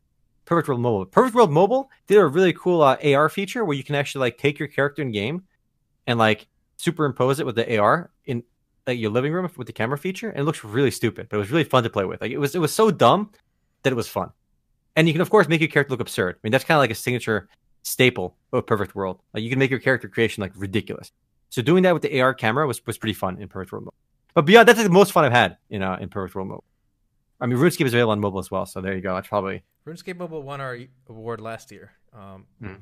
Perfect 0.51 0.67
World 0.67 0.81
Mobile. 0.81 1.07
Perfect 1.07 1.37
World 1.37 1.53
Mobile 1.53 1.91
did 2.09 2.19
a 2.19 2.27
really 2.27 2.53
cool 2.53 2.83
uh, 2.83 2.97
AR 3.05 3.29
feature 3.29 3.65
where 3.65 3.77
you 3.77 3.85
can 3.85 3.95
actually 3.95 4.23
like 4.23 4.37
take 4.37 4.59
your 4.59 4.67
character 4.67 5.01
in 5.01 5.13
game 5.13 5.45
and 6.09 6.19
like 6.19 6.49
superimpose 6.77 7.39
it 7.39 7.47
with 7.47 7.55
the 7.55 7.79
AR 7.79 8.11
in 8.25 8.43
like 8.85 8.99
your 8.99 9.13
living 9.13 9.33
room 9.33 9.49
with 9.57 9.69
the 9.69 9.73
camera 9.73 9.97
feature, 9.97 10.29
and 10.29 10.41
it 10.41 10.43
looks 10.43 10.65
really 10.65 10.91
stupid, 10.91 11.29
but 11.31 11.37
it 11.37 11.39
was 11.39 11.53
really 11.53 11.63
fun 11.63 11.85
to 11.85 11.89
play 11.89 12.05
with. 12.05 12.21
Like 12.21 12.33
it 12.33 12.39
was, 12.39 12.57
it 12.57 12.59
was 12.59 12.75
so 12.75 12.91
dumb 12.91 13.31
that 13.85 13.93
it 13.93 13.97
was 13.97 14.09
fun, 14.09 14.31
and 14.97 15.07
you 15.07 15.15
can 15.15 15.23
of 15.23 15.31
course 15.31 15.47
make 15.47 15.61
your 15.61 15.69
character 15.69 15.93
look 15.93 16.01
absurd. 16.01 16.35
I 16.35 16.39
mean 16.43 16.51
that's 16.51 16.65
kind 16.65 16.79
of 16.79 16.83
like 16.83 16.91
a 16.91 16.97
signature 16.97 17.49
staple 17.85 18.37
of 18.53 18.67
Perfect 18.67 18.97
World. 18.97 19.21
Like 19.33 19.45
you 19.45 19.51
can 19.51 19.59
make 19.61 19.71
your 19.71 19.79
character 19.79 20.09
creation 20.09 20.41
like 20.41 20.51
ridiculous. 20.57 21.13
So 21.51 21.63
doing 21.63 21.85
that 21.85 21.95
with 21.95 22.03
the 22.03 22.21
AR 22.21 22.35
camera 22.35 22.67
was, 22.67 22.85
was 22.89 22.99
pretty 22.99 23.15
fun 23.15 23.41
in 23.41 23.47
Perfect 23.47 23.71
World 23.71 23.85
Mode. 23.85 23.95
But 24.35 24.47
beyond 24.47 24.67
that's 24.67 24.83
the 24.83 24.91
most 24.91 25.13
fun 25.13 25.25
I've 25.25 25.31
had 25.31 25.59
in 25.69 25.85
uh, 25.85 25.99
in 26.01 26.09
Perfect 26.09 26.35
World 26.35 26.49
Mode. 26.49 26.63
I 27.41 27.47
mean, 27.47 27.57
RuneScape 27.57 27.87
is 27.87 27.95
available 27.95 28.11
on 28.11 28.21
mobile 28.21 28.41
as 28.41 28.51
well, 28.51 28.67
so 28.67 28.81
there 28.81 28.97
you 28.97 29.01
go. 29.01 29.15
That's 29.15 29.29
probably 29.29 29.63
RuneScape 29.87 30.17
Mobile 30.17 30.43
won 30.43 30.61
our 30.61 30.79
award 31.09 31.41
last 31.41 31.71
year 31.73 31.93
um, 32.13 32.47
Hmm. 32.61 32.75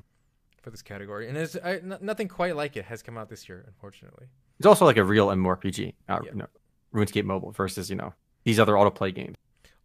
for 0.63 0.71
this 0.71 0.83
category, 0.83 1.29
and 1.29 1.37
there's 1.37 1.57
I, 1.57 1.75
n- 1.77 1.99
nothing 2.01 2.29
quite 2.29 2.57
like 2.57 2.77
it 2.77 2.85
has 2.87 3.03
come 3.03 3.17
out 3.17 3.29
this 3.29 3.49
year, 3.49 3.65
unfortunately. 3.67 4.27
it's 4.59 4.67
also 4.67 4.85
like 4.85 4.97
a 4.97 5.05
real 5.05 5.29
MMORPG. 5.29 5.95
Uh, 6.09 6.19
Yeah. 6.25 6.31
you 6.33 6.39
know, 6.39 6.47
RuneScape 6.95 7.25
Mobile 7.25 7.53
versus 7.53 7.91
you 7.91 7.97
know 7.97 8.13
these 8.45 8.59
other 8.59 8.73
autoplay 8.75 9.15
games. 9.15 9.37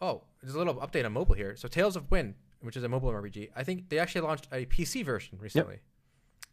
Oh, 0.01 0.23
there's 0.41 0.55
a 0.55 0.57
little 0.57 0.75
update 0.75 1.05
on 1.05 1.13
mobile 1.13 1.35
here. 1.35 1.55
So 1.55 1.67
Tales 1.67 1.95
of 1.95 2.09
Wind, 2.11 2.35
which 2.61 2.75
is 2.75 2.83
a 2.83 2.89
mobile 2.89 3.09
RPG, 3.11 3.49
I 3.55 3.63
think 3.63 3.89
they 3.89 3.99
actually 3.99 4.21
launched 4.21 4.47
a 4.51 4.65
PC 4.65 5.03
version 5.05 5.37
recently. 5.39 5.75
Yep. 5.75 5.81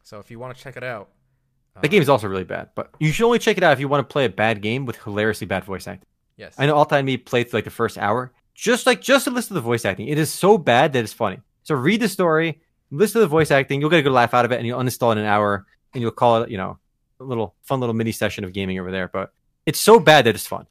So 0.03 0.19
if 0.19 0.31
you 0.31 0.39
want 0.39 0.55
to 0.55 0.61
check 0.63 0.77
it 0.77 0.83
out, 0.83 1.09
The 1.81 1.87
game 1.87 2.01
is 2.01 2.09
also 2.09 2.27
really 2.27 2.43
bad, 2.43 2.69
but 2.75 2.93
you 2.99 3.11
should 3.11 3.25
only 3.25 3.39
check 3.39 3.57
it 3.57 3.63
out 3.63 3.71
if 3.73 3.79
you 3.79 3.87
want 3.87 4.07
to 4.07 4.11
play 4.11 4.25
a 4.25 4.29
bad 4.29 4.61
game 4.61 4.85
with 4.85 4.97
hilariously 5.03 5.47
bad 5.47 5.63
voice 5.63 5.87
acting. 5.87 6.05
yes, 6.37 6.53
I 6.57 6.65
know 6.65 6.75
Altai 6.75 6.97
and 6.99 7.05
me 7.05 7.15
played 7.17 7.49
through 7.49 7.57
like 7.59 7.63
the 7.65 7.69
first 7.71 7.97
hour, 7.97 8.31
just 8.53 8.85
like 8.85 9.01
just 9.01 9.25
to 9.25 9.31
listen 9.31 9.49
to 9.49 9.53
the 9.55 9.61
voice 9.61 9.85
acting. 9.85 10.07
It 10.07 10.17
is 10.17 10.31
so 10.31 10.57
bad 10.57 10.93
that 10.93 11.03
it's 11.03 11.13
funny. 11.13 11.39
So 11.63 11.75
read 11.75 12.01
the 12.01 12.09
story, 12.09 12.61
listen 12.89 13.13
to 13.13 13.19
the 13.19 13.27
voice 13.27 13.51
acting. 13.51 13.81
You'll 13.81 13.89
get 13.89 13.99
a 13.99 14.03
good 14.03 14.11
laugh 14.11 14.33
out 14.33 14.45
of 14.45 14.51
it, 14.51 14.57
and 14.57 14.67
you'll 14.67 14.79
uninstall 14.79 15.09
it 15.09 15.13
in 15.13 15.19
an 15.19 15.25
hour, 15.25 15.65
and 15.93 16.01
you'll 16.01 16.11
call 16.11 16.43
it, 16.43 16.49
you 16.49 16.57
know, 16.57 16.77
a 17.19 17.23
little 17.23 17.55
fun 17.63 17.79
little 17.79 17.93
mini 17.93 18.11
session 18.11 18.43
of 18.43 18.53
gaming 18.53 18.79
over 18.79 18.91
there. 18.91 19.07
But 19.07 19.33
it's 19.65 19.79
so 19.79 19.99
bad 19.99 20.25
that 20.25 20.35
it's 20.35 20.47
fun. 20.47 20.67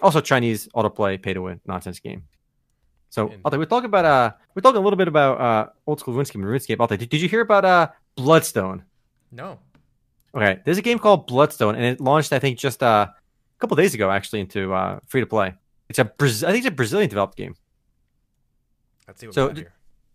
Also, 0.00 0.20
Chinese 0.20 0.68
autoplay, 0.74 1.20
pay 1.20 1.34
to 1.34 1.42
win 1.42 1.60
nonsense 1.66 2.00
game. 2.00 2.24
So 3.10 3.32
Altai, 3.44 3.58
we're 3.58 3.66
talking 3.66 3.86
about 3.86 4.04
uh, 4.04 4.32
we're 4.54 4.62
talking 4.62 4.78
a 4.78 4.80
little 4.80 4.96
bit 4.96 5.08
about 5.08 5.40
uh, 5.40 5.70
old 5.86 6.00
school 6.00 6.14
RuneScape 6.14 6.36
and 6.36 6.44
RuneScape. 6.44 6.80
Altai, 6.80 6.96
did, 6.96 7.10
did 7.10 7.20
you 7.20 7.28
hear 7.28 7.42
about 7.42 7.64
uh, 7.64 7.88
Bloodstone? 8.16 8.84
no, 9.30 9.58
Okay, 10.34 10.60
there's 10.64 10.78
a 10.78 10.82
game 10.82 10.98
called 10.98 11.26
Bloodstone, 11.26 11.74
and 11.74 11.84
it 11.84 12.00
launched, 12.00 12.32
I 12.32 12.38
think, 12.38 12.58
just 12.58 12.82
uh, 12.82 13.06
a 13.10 13.60
couple 13.60 13.76
days 13.76 13.92
ago, 13.92 14.10
actually, 14.10 14.40
into 14.40 14.72
uh, 14.72 15.00
free 15.06 15.20
to 15.20 15.26
play. 15.26 15.54
It's 15.92 15.98
a 15.98 16.06
Braz- 16.06 16.42
I 16.42 16.52
think 16.52 16.64
it's 16.64 16.72
a 16.72 16.76
Brazilian 16.76 17.10
developed 17.10 17.36
game. 17.36 17.54
let's 19.06 19.20
see 19.20 19.26
what 19.26 19.34
So 19.34 19.42
we 19.42 19.48
got 19.48 19.56
here. 19.58 19.72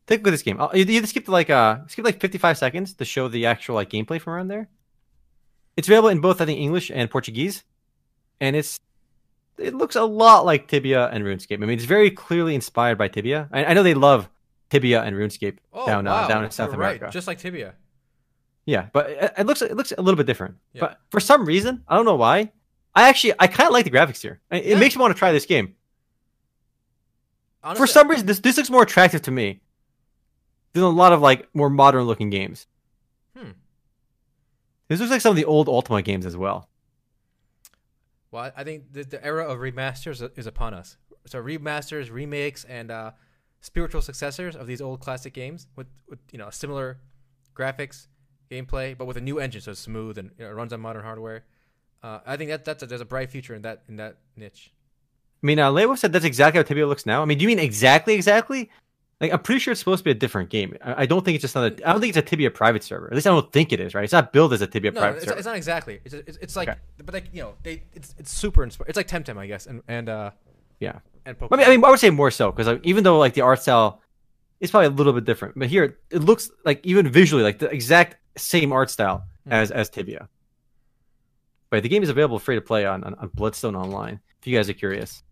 Take 0.07 0.19
a 0.19 0.23
look 0.23 0.27
at 0.29 0.31
this 0.31 0.41
game. 0.41 0.59
I'll, 0.59 0.75
you, 0.75 0.85
you 0.85 1.05
skip 1.05 1.27
like 1.27 1.49
uh, 1.51 1.85
skip 1.87 2.03
like 2.03 2.19
55 2.19 2.57
seconds 2.57 2.93
to 2.95 3.05
show 3.05 3.27
the 3.27 3.45
actual 3.45 3.75
like 3.75 3.89
gameplay 3.89 4.19
from 4.19 4.33
around 4.33 4.47
there. 4.47 4.69
It's 5.75 5.87
available 5.87 6.09
in 6.09 6.21
both, 6.21 6.41
I 6.41 6.45
think, 6.45 6.59
English 6.59 6.89
and 6.89 7.09
Portuguese, 7.11 7.63
and 8.41 8.55
it's 8.55 8.79
it 9.59 9.75
looks 9.75 9.95
a 9.95 10.03
lot 10.03 10.45
like 10.45 10.67
Tibia 10.67 11.07
and 11.09 11.23
RuneScape. 11.23 11.61
I 11.61 11.65
mean, 11.65 11.77
it's 11.77 11.85
very 11.85 12.09
clearly 12.09 12.55
inspired 12.55 12.97
by 12.97 13.07
Tibia. 13.09 13.49
I, 13.51 13.65
I 13.65 13.73
know 13.73 13.83
they 13.83 13.93
love 13.93 14.29
Tibia 14.69 15.03
and 15.03 15.15
RuneScape 15.15 15.57
Oh, 15.73 15.85
down 15.85 16.05
wow, 16.05 16.23
uh, 16.23 16.27
down 16.27 16.43
in 16.45 16.51
South 16.51 16.69
you're 16.69 16.75
America. 16.81 17.05
right, 17.05 17.13
just 17.13 17.27
like 17.27 17.37
Tibia. 17.37 17.75
Yeah, 18.65 18.87
but 18.93 19.09
it, 19.09 19.33
it 19.39 19.45
looks 19.45 19.61
it 19.61 19.75
looks 19.77 19.91
a 19.95 20.01
little 20.01 20.17
bit 20.17 20.25
different. 20.25 20.55
Yeah. 20.73 20.81
But 20.81 20.99
for 21.11 21.19
some 21.19 21.45
reason, 21.45 21.83
I 21.87 21.95
don't 21.95 22.05
know 22.05 22.15
why. 22.15 22.51
I 22.97 23.07
actually 23.09 23.33
I 23.37 23.45
kind 23.45 23.67
of 23.67 23.73
like 23.73 23.85
the 23.85 23.91
graphics 23.91 24.21
here. 24.21 24.41
It, 24.49 24.65
Yeah. 24.65 24.79
makes 24.79 24.95
me 24.95 25.01
want 25.01 25.13
to 25.15 25.19
try 25.19 25.31
this 25.31 25.45
game. 25.45 25.75
Honestly, 27.63 27.83
for 27.83 27.87
some 27.87 28.09
reason, 28.09 28.25
this 28.25 28.39
this 28.39 28.57
looks 28.57 28.71
more 28.71 28.81
attractive 28.81 29.21
to 29.23 29.31
me 29.31 29.61
than 30.73 30.81
a 30.83 30.89
lot 30.89 31.13
of 31.13 31.21
like 31.21 31.47
more 31.53 31.69
modern 31.69 32.05
looking 32.05 32.31
games. 32.31 32.65
Hmm. 33.37 33.51
This 34.87 34.99
looks 34.99 35.11
like 35.11 35.21
some 35.21 35.29
of 35.29 35.35
the 35.35 35.45
old 35.45 35.69
Ultima 35.69 36.01
games 36.01 36.25
as 36.25 36.35
well. 36.35 36.69
Well, 38.31 38.51
I 38.55 38.63
think 38.63 38.91
the, 38.91 39.03
the 39.03 39.23
era 39.23 39.45
of 39.45 39.59
remasters 39.59 40.27
is 40.37 40.47
upon 40.47 40.73
us. 40.73 40.97
So 41.27 41.41
remasters, 41.41 42.11
remakes, 42.11 42.63
and 42.63 42.89
uh, 42.89 43.11
spiritual 43.61 44.01
successors 44.01 44.55
of 44.55 44.65
these 44.65 44.81
old 44.81 45.01
classic 45.01 45.33
games 45.33 45.67
with, 45.75 45.87
with 46.09 46.19
you 46.31 46.39
know 46.39 46.49
similar 46.49 46.97
graphics, 47.55 48.07
gameplay, 48.49 48.97
but 48.97 49.05
with 49.05 49.17
a 49.17 49.21
new 49.21 49.39
engine, 49.39 49.61
so 49.61 49.71
it's 49.71 49.79
smooth 49.81 50.17
and 50.17 50.31
you 50.37 50.45
know, 50.45 50.49
it 50.51 50.53
runs 50.55 50.73
on 50.73 50.79
modern 50.81 51.03
hardware. 51.03 51.43
Uh, 52.03 52.19
I 52.25 52.37
think 52.37 52.49
that 52.49 52.65
that's 52.65 52.83
a, 52.83 52.85
there's 52.85 53.01
a 53.01 53.05
bright 53.05 53.29
future 53.31 53.55
in 53.55 53.63
that 53.63 53.83
in 53.87 53.95
that 53.97 54.17
niche. 54.35 54.71
I 55.43 55.45
mean, 55.45 55.59
uh, 55.59 55.95
said 55.95 56.13
that's 56.13 56.25
exactly 56.25 56.59
how 56.59 56.63
Tibia 56.63 56.87
looks 56.87 57.05
now. 57.05 57.21
I 57.21 57.25
mean, 57.25 57.37
do 57.37 57.43
you 57.43 57.47
mean 57.47 57.59
exactly, 57.59 58.13
exactly? 58.15 58.69
Like, 59.19 59.31
I'm 59.33 59.39
pretty 59.39 59.59
sure 59.59 59.71
it's 59.71 59.79
supposed 59.79 59.99
to 59.99 60.03
be 60.03 60.11
a 60.11 60.15
different 60.15 60.49
game. 60.49 60.77
I, 60.83 61.03
I 61.03 61.05
don't 61.07 61.25
think 61.25 61.35
it's 61.35 61.41
just 61.41 61.55
another. 61.55 61.75
I 61.85 61.91
don't 61.91 62.01
think 62.01 62.09
it's 62.15 62.17
a 62.17 62.21
Tibia 62.29 62.51
private 62.51 62.83
server. 62.83 63.07
At 63.07 63.13
least 63.15 63.25
I 63.25 63.31
don't 63.31 63.51
think 63.51 63.73
it 63.73 63.79
is. 63.79 63.95
Right? 63.95 64.03
It's 64.03 64.13
not 64.13 64.31
built 64.31 64.53
as 64.53 64.61
a 64.61 64.67
Tibia 64.67 64.91
No, 64.91 64.99
private 65.01 65.17
it's, 65.17 65.25
server. 65.25 65.37
it's 65.37 65.45
not 65.47 65.55
exactly. 65.55 65.99
It's 66.05 66.13
it's, 66.13 66.37
it's 66.37 66.55
like, 66.55 66.69
Okay. 66.69 66.77
but 67.03 67.13
like 67.13 67.25
you 67.33 67.41
know, 67.41 67.53
they 67.63 67.83
it's 67.93 68.13
it's 68.19 68.31
super 68.31 68.63
inspired. 68.63 68.89
It's 68.89 68.97
like 68.97 69.07
Temtem, 69.07 69.37
I 69.37 69.47
guess, 69.47 69.65
and 69.65 69.81
and 69.87 70.07
uh 70.09 70.31
Yeah. 70.79 70.99
and 71.25 71.37
Pokemon. 71.37 71.47
I 71.53 71.57
mean, 71.57 71.65
I 71.65 71.69
mean, 71.71 71.85
I 71.85 71.89
would 71.89 71.99
say 71.99 72.09
more 72.11 72.29
so 72.31 72.51
because 72.51 72.67
like, 72.67 72.81
even 72.85 73.03
though 73.03 73.17
like 73.17 73.33
the 73.33 73.41
art 73.41 73.61
style 73.61 74.01
is 74.59 74.69
probably 74.71 74.87
a 74.87 74.91
little 74.91 75.13
bit 75.13 75.25
different, 75.25 75.57
but 75.57 75.67
here 75.67 75.97
it 76.11 76.19
looks 76.21 76.51
like 76.65 76.79
even 76.85 77.07
visually 77.07 77.43
like 77.43 77.57
the 77.59 77.69
exact 77.69 78.17
same 78.37 78.71
art 78.71 78.89
style 78.91 79.23
Hmm. 79.45 79.53
as 79.53 79.71
as 79.71 79.89
Tibia. 79.89 80.29
But 81.69 81.83
the 81.83 81.89
game 81.89 82.03
is 82.03 82.09
available 82.09 82.39
free 82.39 82.55
to 82.55 82.61
play 82.61 82.85
on, 82.85 83.03
on 83.03 83.13
on 83.15 83.27
Bloodstone 83.33 83.75
Online 83.75 84.19
if 84.39 84.47
you 84.47 84.55
guys 84.57 84.69
are 84.69 84.73
curious. 84.73 85.23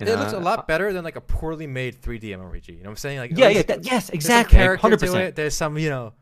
And, 0.00 0.08
it 0.08 0.16
looks 0.16 0.32
uh, 0.32 0.38
a 0.38 0.40
lot 0.40 0.68
better 0.68 0.92
than 0.92 1.02
like 1.02 1.16
a 1.16 1.20
poorly 1.20 1.66
made 1.66 2.00
3D 2.00 2.22
MMORPG. 2.22 2.68
You 2.68 2.74
know 2.76 2.82
what 2.84 2.90
I'm 2.90 2.96
saying? 2.96 3.18
Like 3.18 3.32
Yeah, 3.36 3.48
yeah, 3.48 3.62
that, 3.62 3.84
yes, 3.84 4.06
there's 4.06 4.10
exactly, 4.10 4.56
character 4.56 4.80
hundred 4.80 5.00
to 5.00 5.06
percent. 5.06 5.24
it. 5.24 5.34
There's 5.36 5.54
some 5.56 5.76
you 5.76 5.90
know. 5.90 6.12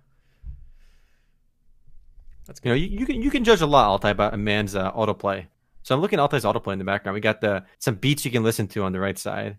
That's 2.46 2.60
You 2.64 2.70
know, 2.70 2.74
you, 2.74 2.86
you 2.86 3.06
can 3.06 3.20
you 3.20 3.30
can 3.30 3.44
judge 3.44 3.60
a 3.60 3.66
lot 3.66 3.86
Altai 3.88 4.10
about 4.10 4.32
a 4.32 4.36
man's 4.38 4.74
uh, 4.74 4.92
autoplay. 4.92 5.46
So 5.82 5.94
I'm 5.94 6.00
looking 6.00 6.18
at 6.18 6.22
Altai's 6.22 6.44
autoplay 6.44 6.72
in 6.72 6.78
the 6.78 6.84
background. 6.84 7.14
We 7.14 7.20
got 7.20 7.40
the 7.40 7.64
some 7.78 7.96
beats 7.96 8.24
you 8.24 8.30
can 8.30 8.42
listen 8.42 8.66
to 8.68 8.82
on 8.84 8.92
the 8.92 9.00
right 9.00 9.18
side. 9.18 9.58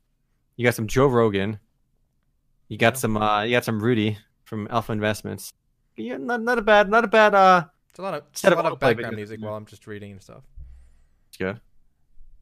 You 0.56 0.66
got 0.66 0.74
some 0.74 0.88
Joe 0.88 1.06
Rogan. 1.08 1.60
You 2.70 2.78
got 2.78 2.94
Yeah. 2.94 3.00
some 3.00 3.18
uh 3.18 3.44
you 3.44 3.52
got 3.52 3.66
some 3.66 3.80
Rudy 3.82 4.18
from 4.46 4.68
Alpha 4.72 4.92
Investments. 4.94 5.54
Yeah, 5.96 6.18
not 6.18 6.42
not 6.42 6.58
a 6.58 6.62
bad 6.62 6.90
not 6.90 7.04
a 7.04 7.08
bad 7.08 7.36
uh 7.36 7.66
It's 7.98 8.00
a 8.00 8.04
lot 8.04 8.14
of 8.14 8.24
it's 8.30 8.44
a 8.44 8.50
lot 8.52 8.72
of 8.72 8.80
background 8.80 9.16
music 9.16 9.42
while 9.42 9.56
I'm 9.56 9.66
just 9.66 9.88
reading 9.88 10.12
and 10.12 10.22
stuff. 10.22 10.44
good. 11.40 11.60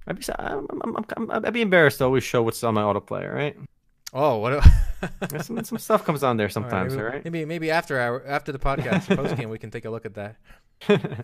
I'd 0.05 0.19
be, 0.19 0.25
I'm, 0.37 0.67
I'm, 0.69 1.05
I'm, 1.15 1.45
I'd 1.45 1.53
be 1.53 1.61
embarrassed 1.61 1.99
to 1.99 2.03
always 2.03 2.25
show 2.25 2.43
what's 2.43 2.61
on 2.61 2.73
my 2.73 2.81
autoplay, 2.81 3.33
right? 3.33 3.55
Oh, 4.11 4.39
what? 4.39 4.51
A 4.51 5.39
some, 5.41 5.63
some 5.63 5.77
stuff 5.77 6.03
comes 6.03 6.23
on 6.23 6.35
there 6.35 6.43
All 6.43 6.47
right, 6.47 6.53
sometimes, 6.53 6.93
maybe, 6.93 7.05
all 7.05 7.09
right? 7.09 7.23
maybe 7.23 7.45
maybe 7.45 7.71
after 7.71 7.97
our 7.97 8.25
after 8.25 8.51
the 8.51 8.59
podcast 8.59 9.15
post 9.15 9.37
game 9.37 9.49
we 9.49 9.57
can 9.57 9.71
take 9.71 9.85
a 9.85 9.89
look 9.89 10.05
at 10.05 10.15
that. 10.15 10.35
but 10.87 11.23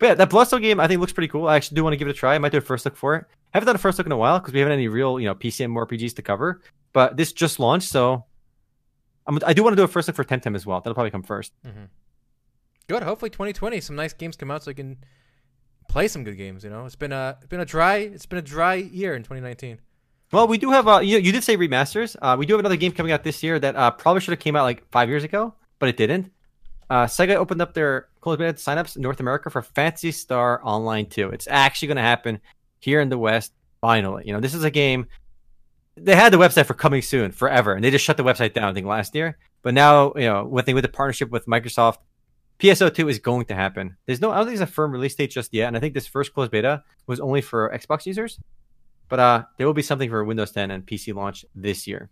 yeah, 0.00 0.14
that 0.14 0.30
Bloodstone 0.30 0.62
game 0.62 0.80
I 0.80 0.88
think 0.88 0.98
looks 1.02 1.12
pretty 1.12 1.28
cool. 1.28 1.48
I 1.48 1.56
actually 1.56 1.74
do 1.74 1.84
want 1.84 1.92
to 1.92 1.98
give 1.98 2.08
it 2.08 2.12
a 2.12 2.14
try. 2.14 2.34
I 2.34 2.38
might 2.38 2.52
do 2.52 2.56
a 2.56 2.62
first 2.62 2.86
look 2.86 2.96
for 2.96 3.14
it. 3.14 3.26
haven't 3.52 3.66
done 3.66 3.76
a 3.76 3.78
first 3.78 3.98
look 3.98 4.06
in 4.06 4.12
a 4.12 4.16
while 4.16 4.38
because 4.38 4.54
we 4.54 4.60
haven't 4.60 4.72
any 4.72 4.88
real, 4.88 5.20
you 5.20 5.26
know, 5.26 5.34
PCM 5.34 5.74
RPGs 5.74 6.16
to 6.16 6.22
cover. 6.22 6.62
But 6.94 7.18
this 7.18 7.34
just 7.34 7.60
launched, 7.60 7.90
so 7.90 8.24
I'm, 9.26 9.38
I 9.44 9.52
do 9.52 9.62
want 9.62 9.72
to 9.72 9.76
do 9.76 9.84
a 9.84 9.88
first 9.88 10.08
look 10.08 10.16
for 10.16 10.24
Temtem 10.24 10.56
as 10.56 10.64
well. 10.64 10.80
That'll 10.80 10.94
probably 10.94 11.10
come 11.10 11.22
first. 11.22 11.52
Mm-hmm. 11.66 11.84
Good. 12.88 13.02
Hopefully, 13.02 13.30
2020 13.30 13.80
some 13.80 13.96
nice 13.96 14.12
games 14.12 14.36
come 14.36 14.50
out 14.50 14.64
so 14.64 14.70
I 14.70 14.74
can 14.74 14.96
play 15.88 16.08
some 16.08 16.24
good 16.24 16.36
games. 16.36 16.64
You 16.64 16.70
know, 16.70 16.86
it's 16.86 16.96
been 16.96 17.12
a 17.12 17.36
it's 17.38 17.48
been 17.48 17.60
a 17.60 17.64
dry 17.64 17.96
it's 17.96 18.26
been 18.26 18.38
a 18.38 18.42
dry 18.42 18.74
year 18.74 19.14
in 19.14 19.22
2019. 19.22 19.80
Well, 20.30 20.46
we 20.46 20.58
do 20.58 20.70
have. 20.70 20.86
Uh, 20.86 20.98
you, 20.98 21.18
you 21.18 21.32
did 21.32 21.42
say 21.42 21.56
remasters. 21.56 22.16
Uh, 22.20 22.36
we 22.38 22.44
do 22.44 22.52
have 22.52 22.60
another 22.60 22.76
game 22.76 22.92
coming 22.92 23.12
out 23.12 23.24
this 23.24 23.42
year 23.42 23.58
that 23.58 23.76
uh, 23.76 23.90
probably 23.92 24.20
should 24.20 24.32
have 24.32 24.40
came 24.40 24.56
out 24.56 24.64
like 24.64 24.88
five 24.90 25.08
years 25.08 25.24
ago, 25.24 25.54
but 25.78 25.88
it 25.88 25.96
didn't. 25.96 26.30
Uh, 26.90 27.04
Sega 27.04 27.36
opened 27.36 27.62
up 27.62 27.74
their 27.74 28.08
closed 28.20 28.38
beta 28.38 28.52
signups 28.54 28.96
in 28.96 29.02
North 29.02 29.20
America 29.20 29.50
for 29.50 29.62
Phantasy 29.62 30.12
Star 30.12 30.60
Online 30.62 31.06
2. 31.06 31.30
It's 31.30 31.46
actually 31.48 31.88
going 31.88 31.96
to 31.96 32.02
happen 32.02 32.40
here 32.78 33.00
in 33.00 33.08
the 33.08 33.18
West 33.18 33.52
finally. 33.80 34.24
You 34.26 34.32
know, 34.32 34.40
this 34.40 34.54
is 34.54 34.64
a 34.64 34.70
game. 34.70 35.06
They 35.96 36.14
had 36.14 36.32
the 36.32 36.38
website 36.38 36.66
for 36.66 36.74
coming 36.74 37.02
soon 37.02 37.32
forever, 37.32 37.72
and 37.72 37.82
they 37.82 37.90
just 37.90 38.04
shut 38.04 38.16
the 38.16 38.22
website 38.22 38.52
down. 38.52 38.64
I 38.64 38.72
think 38.74 38.86
last 38.86 39.14
year, 39.14 39.38
but 39.62 39.74
now 39.74 40.12
you 40.14 40.26
know 40.26 40.44
with 40.44 40.66
the, 40.66 40.74
with 40.74 40.84
the 40.84 40.88
partnership 40.88 41.30
with 41.30 41.46
Microsoft, 41.46 41.98
PSO2 42.60 43.08
is 43.10 43.18
going 43.18 43.44
to 43.46 43.54
happen. 43.54 43.96
There's 44.06 44.20
no, 44.20 44.30
I 44.32 44.36
don't 44.36 44.46
think 44.46 44.58
there's 44.58 44.68
a 44.68 44.72
firm 44.72 44.90
release 44.92 45.14
date 45.14 45.30
just 45.30 45.54
yet, 45.54 45.68
and 45.68 45.76
I 45.76 45.80
think 45.80 45.94
this 45.94 46.06
first 46.06 46.34
closed 46.34 46.50
beta 46.50 46.82
was 47.06 47.20
only 47.20 47.40
for 47.40 47.70
Xbox 47.70 48.04
users. 48.06 48.38
But 49.08 49.20
uh, 49.20 49.44
there 49.56 49.66
will 49.66 49.74
be 49.74 49.82
something 49.82 50.10
for 50.10 50.22
Windows 50.24 50.50
10 50.52 50.70
and 50.70 50.84
PC 50.86 51.14
launch 51.14 51.44
this 51.54 51.86
year. 51.86 52.10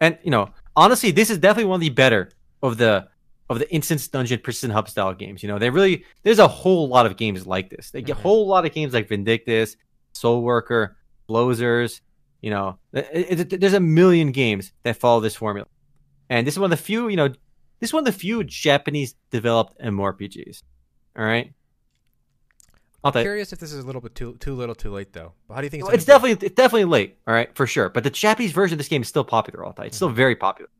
And 0.00 0.18
you 0.22 0.30
know, 0.30 0.50
honestly, 0.76 1.10
this 1.10 1.30
is 1.30 1.38
definitely 1.38 1.70
one 1.70 1.76
of 1.76 1.80
the 1.80 1.90
better 1.90 2.30
of 2.62 2.76
the 2.78 3.08
of 3.50 3.58
the 3.58 3.72
instance 3.72 4.08
dungeon 4.08 4.40
precision 4.42 4.70
hub 4.70 4.88
style 4.88 5.14
games. 5.14 5.42
You 5.42 5.48
know, 5.48 5.58
they 5.58 5.70
really 5.70 6.04
there's 6.22 6.38
a 6.38 6.48
whole 6.48 6.88
lot 6.88 7.06
of 7.06 7.16
games 7.16 7.46
like 7.46 7.70
this. 7.70 7.90
They 7.90 8.02
get 8.02 8.16
a 8.16 8.18
Mhm. 8.18 8.22
whole 8.22 8.46
lot 8.46 8.66
of 8.66 8.72
games 8.72 8.92
like 8.92 9.08
Vindictus, 9.08 9.76
Soul 10.12 10.42
Worker, 10.42 10.96
Blozers. 11.28 12.00
You 12.42 12.50
know, 12.50 12.78
it- 12.92 13.52
it- 13.52 13.60
there's 13.60 13.72
a 13.74 13.80
million 13.80 14.32
games 14.32 14.72
that 14.82 14.96
follow 14.96 15.20
this 15.20 15.36
formula. 15.36 15.66
And 16.28 16.46
this 16.46 16.54
is 16.54 16.58
one 16.58 16.72
of 16.72 16.78
the 16.78 16.84
few, 16.84 17.08
you 17.08 17.16
know, 17.16 17.32
this 17.80 17.90
is 17.90 17.94
one 17.94 18.06
of 18.06 18.12
the 18.12 18.18
few 18.18 18.44
Japanese 18.44 19.14
developed 19.30 19.78
MMORPGs. 19.80 20.62
All 21.16 21.24
right. 21.24 21.52
I'm 23.04 23.12
Curious 23.12 23.52
if 23.52 23.58
this 23.58 23.70
is 23.70 23.84
a 23.84 23.86
little 23.86 24.00
bit 24.00 24.14
too 24.14 24.34
too 24.40 24.54
little, 24.54 24.74
too 24.74 24.90
late 24.90 25.12
though. 25.12 25.34
But 25.46 25.54
how 25.54 25.60
do 25.60 25.66
you 25.66 25.70
think 25.70 25.82
it's, 25.82 25.88
well, 25.88 25.94
it's 25.94 26.06
definitely 26.06 26.46
it's 26.46 26.54
definitely 26.54 26.86
late, 26.86 27.18
all 27.26 27.34
right, 27.34 27.54
for 27.54 27.66
sure. 27.66 27.90
But 27.90 28.02
the 28.02 28.10
Japanese 28.10 28.52
version 28.52 28.74
of 28.74 28.78
this 28.78 28.88
game 28.88 29.02
is 29.02 29.08
still 29.08 29.24
popular. 29.24 29.62
All 29.62 29.74
It's 29.80 29.96
still 29.96 30.08
mm-hmm. 30.08 30.16
very 30.16 30.36
popular. 30.36 30.70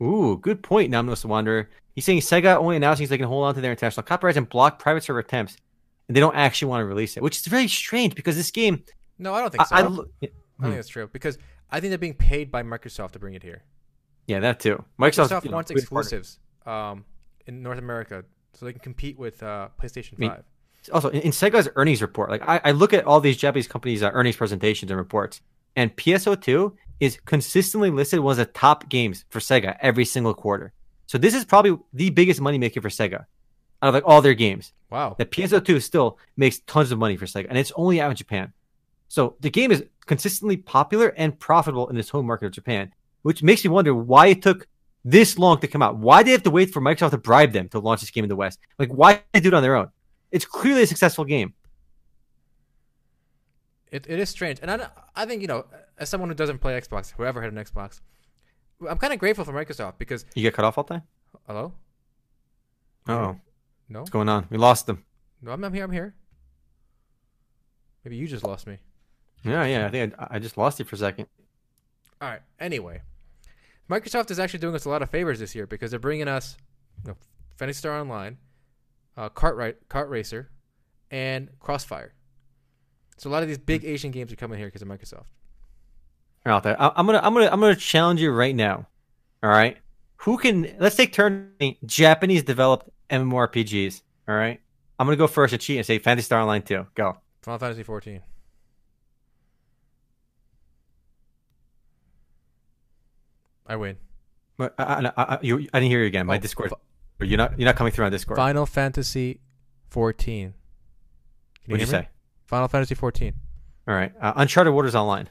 Ooh, 0.00 0.38
good 0.40 0.62
point, 0.62 0.92
Namnos 0.92 1.24
Wanderer. 1.24 1.68
He's 1.96 2.04
saying 2.04 2.20
Sega 2.20 2.56
only 2.56 2.76
announcing 2.76 3.08
they 3.08 3.18
can 3.18 3.26
hold 3.26 3.44
on 3.44 3.56
to 3.56 3.60
their 3.60 3.72
international 3.72 4.04
copyrights 4.04 4.38
and 4.38 4.48
block 4.48 4.78
private 4.78 5.02
server 5.02 5.18
attempts, 5.18 5.56
and 6.06 6.16
they 6.16 6.20
don't 6.20 6.36
actually 6.36 6.68
want 6.68 6.82
to 6.82 6.84
release 6.84 7.16
it, 7.16 7.22
which 7.24 7.38
is 7.38 7.46
very 7.46 7.66
strange 7.66 8.14
because 8.14 8.36
this 8.36 8.52
game. 8.52 8.84
No, 9.18 9.34
I 9.34 9.40
don't 9.40 9.50
think 9.50 9.66
so. 9.66 9.74
I, 9.74 9.80
I, 9.80 9.82
I, 9.82 9.86
think 9.88 10.32
hmm. 10.60 10.70
that's 10.70 10.86
true 10.86 11.08
because 11.12 11.38
I 11.72 11.80
think 11.80 11.90
they're 11.90 11.98
being 11.98 12.14
paid 12.14 12.52
by 12.52 12.62
Microsoft 12.62 13.12
to 13.12 13.18
bring 13.18 13.34
it 13.34 13.42
here. 13.42 13.64
Yeah, 14.28 14.40
that 14.40 14.60
too. 14.60 14.84
Microsoft, 15.00 15.30
Microsoft 15.30 15.44
you 15.44 15.50
know, 15.50 15.56
wants 15.56 15.70
exclusives 15.70 16.38
um, 16.66 17.04
in 17.46 17.62
North 17.62 17.78
America 17.78 18.24
so 18.52 18.66
they 18.66 18.72
can 18.72 18.80
compete 18.80 19.18
with 19.18 19.42
uh, 19.42 19.68
PlayStation 19.80 20.18
mean, 20.18 20.30
Five. 20.30 20.44
also 20.92 21.08
in, 21.08 21.22
in 21.22 21.30
Sega's 21.32 21.68
earnings 21.74 22.02
report, 22.02 22.30
like 22.30 22.46
I, 22.46 22.60
I 22.62 22.70
look 22.72 22.92
at 22.92 23.04
all 23.04 23.20
these 23.20 23.38
Japanese 23.38 23.66
companies' 23.66 24.02
uh, 24.02 24.10
earnings 24.12 24.36
presentations 24.36 24.90
and 24.90 24.98
reports, 24.98 25.40
and 25.74 25.96
PSO2 25.96 26.74
is 27.00 27.18
consistently 27.24 27.90
listed 27.90 28.20
one 28.20 28.32
of 28.32 28.36
the 28.36 28.44
top 28.44 28.88
games 28.88 29.24
for 29.30 29.38
Sega 29.38 29.76
every 29.80 30.04
single 30.04 30.34
quarter. 30.34 30.72
So 31.06 31.16
this 31.16 31.34
is 31.34 31.44
probably 31.46 31.78
the 31.94 32.10
biggest 32.10 32.40
money 32.40 32.58
maker 32.58 32.82
for 32.82 32.90
Sega 32.90 33.24
out 33.80 33.88
of 33.88 33.94
like 33.94 34.04
all 34.06 34.20
their 34.20 34.34
games. 34.34 34.72
Wow. 34.90 35.14
That 35.16 35.30
PSO2 35.30 35.80
still 35.82 36.18
makes 36.36 36.58
tons 36.60 36.92
of 36.92 36.98
money 36.98 37.16
for 37.16 37.24
Sega, 37.24 37.46
and 37.48 37.56
it's 37.56 37.72
only 37.76 37.98
out 38.00 38.10
in 38.10 38.16
Japan. 38.16 38.52
So 39.08 39.36
the 39.40 39.48
game 39.48 39.72
is 39.72 39.84
consistently 40.04 40.58
popular 40.58 41.08
and 41.16 41.38
profitable 41.38 41.88
in 41.88 41.96
its 41.96 42.10
home 42.10 42.26
market 42.26 42.46
of 42.46 42.52
Japan, 42.52 42.92
which 43.22 43.42
makes 43.42 43.64
me 43.64 43.70
wonder 43.70 43.94
why 43.94 44.26
it 44.28 44.42
took 44.42 44.66
this 45.04 45.38
long 45.38 45.58
to 45.60 45.66
come 45.68 45.82
out. 45.82 45.96
Why 45.96 46.18
did 46.22 46.26
they 46.26 46.32
have 46.32 46.42
to 46.44 46.50
wait 46.50 46.72
for 46.72 46.80
Microsoft 46.80 47.10
to 47.12 47.18
bribe 47.18 47.52
them 47.52 47.68
to 47.70 47.78
launch 47.78 48.00
this 48.00 48.10
game 48.10 48.24
in 48.24 48.28
the 48.28 48.36
West? 48.36 48.58
Like, 48.78 48.90
why 48.90 49.14
did 49.14 49.22
they 49.32 49.40
do 49.40 49.48
it 49.48 49.54
on 49.54 49.62
their 49.62 49.76
own? 49.76 49.88
It's 50.30 50.44
clearly 50.44 50.82
a 50.82 50.86
successful 50.86 51.24
game. 51.24 51.54
It, 53.90 54.04
it 54.08 54.18
is 54.18 54.28
strange, 54.28 54.58
and 54.60 54.70
I, 54.70 54.88
I 55.16 55.24
think 55.24 55.40
you 55.40 55.48
know, 55.48 55.64
as 55.96 56.10
someone 56.10 56.28
who 56.28 56.34
doesn't 56.34 56.58
play 56.58 56.78
Xbox, 56.78 57.14
whoever 57.16 57.40
had 57.40 57.50
an 57.52 57.58
Xbox, 57.64 58.00
I'm 58.86 58.98
kind 58.98 59.14
of 59.14 59.18
grateful 59.18 59.44
for 59.46 59.52
Microsoft 59.52 59.94
because 59.98 60.26
You 60.34 60.42
get 60.42 60.52
cut 60.54 60.64
off 60.66 60.76
all 60.76 60.84
the 60.84 60.94
time? 60.94 61.02
hello, 61.46 61.72
Oh, 63.08 63.36
no, 63.88 64.00
what's 64.00 64.10
going 64.10 64.28
on? 64.28 64.46
We 64.50 64.58
lost 64.58 64.86
them. 64.86 65.04
no, 65.40 65.52
I'm, 65.52 65.64
I'm 65.64 65.72
here, 65.72 65.84
I'm 65.84 65.90
here. 65.92 66.14
Maybe 68.04 68.16
you 68.16 68.28
just 68.28 68.44
lost 68.44 68.66
me. 68.66 68.76
Yeah, 69.42 69.64
yeah. 69.64 69.86
I 69.86 69.90
think 69.90 70.14
I, 70.18 70.26
I 70.32 70.38
just 70.38 70.58
lost 70.58 70.78
you 70.78 70.84
for 70.84 70.96
a 70.96 70.98
second. 70.98 71.26
All 72.20 72.28
right. 72.28 72.42
Anyway, 72.58 73.02
Microsoft 73.90 74.30
is 74.30 74.38
actually 74.38 74.58
doing 74.58 74.74
us 74.74 74.84
a 74.84 74.90
lot 74.90 75.02
of 75.02 75.10
favors 75.10 75.38
this 75.38 75.54
year 75.54 75.66
because 75.66 75.90
they're 75.90 76.00
bringing 76.00 76.28
us, 76.28 76.56
you 77.04 77.10
know, 77.10 77.16
Phantasy 77.56 77.78
Star 77.78 77.98
Online, 77.98 78.38
uh, 79.16 79.28
Kart, 79.28 80.08
Racer, 80.08 80.50
and 81.10 81.48
Crossfire. 81.60 82.12
So 83.16 83.30
a 83.30 83.32
lot 83.32 83.42
of 83.42 83.48
these 83.48 83.58
big 83.58 83.84
Asian 83.84 84.10
games 84.10 84.32
are 84.32 84.36
coming 84.36 84.58
here 84.58 84.68
because 84.68 84.82
of 84.82 84.88
Microsoft. 84.88 85.26
All 86.46 86.52
right, 86.52 86.52
out 86.54 86.62
there. 86.62 86.80
I, 86.80 86.92
I'm 86.96 87.06
gonna, 87.06 87.20
I'm 87.22 87.34
gonna, 87.34 87.48
I'm 87.50 87.60
gonna 87.60 87.74
challenge 87.76 88.20
you 88.20 88.30
right 88.30 88.54
now. 88.54 88.86
All 89.42 89.50
right. 89.50 89.76
Who 90.22 90.36
can? 90.38 90.74
Let's 90.78 90.96
take 90.96 91.12
turn 91.12 91.52
Japanese 91.84 92.42
developed 92.42 92.90
MMORPGs. 93.10 94.02
All 94.28 94.34
right. 94.34 94.60
I'm 94.98 95.06
gonna 95.06 95.16
go 95.16 95.26
first 95.26 95.52
and 95.52 95.62
cheat 95.62 95.76
and 95.76 95.86
say 95.86 95.98
Phantasy 95.98 96.26
Star 96.26 96.40
Online 96.40 96.62
2. 96.62 96.86
Go. 96.94 97.18
Final 97.42 97.58
Fantasy 97.58 97.82
14. 97.82 98.20
I 103.68 103.76
win. 103.76 103.96
But 104.56 104.74
I, 104.78 105.12
I, 105.16 105.22
I, 105.22 105.38
you, 105.42 105.58
I 105.72 105.78
didn't 105.80 105.90
hear 105.90 106.00
you 106.00 106.06
again. 106.06 106.26
My 106.26 106.36
Oh, 106.36 106.38
Discord. 106.40 106.72
You're 107.20 107.36
not, 107.38 107.58
you're 107.58 107.66
not 107.66 107.76
coming 107.76 107.92
through 107.92 108.06
on 108.06 108.12
Discord. 108.12 108.36
Final 108.36 108.66
Fantasy 108.66 109.40
14. 109.90 110.54
What'd 111.66 111.80
you 111.80 111.86
hear 111.86 112.00
me? 112.00 112.06
say? 112.06 112.08
Final 112.46 112.68
Fantasy 112.68 112.94
14. 112.94 113.34
All 113.86 113.94
right. 113.94 114.12
Uh, 114.20 114.32
Uncharted 114.36 114.72
Waters 114.72 114.94
Online. 114.94 115.28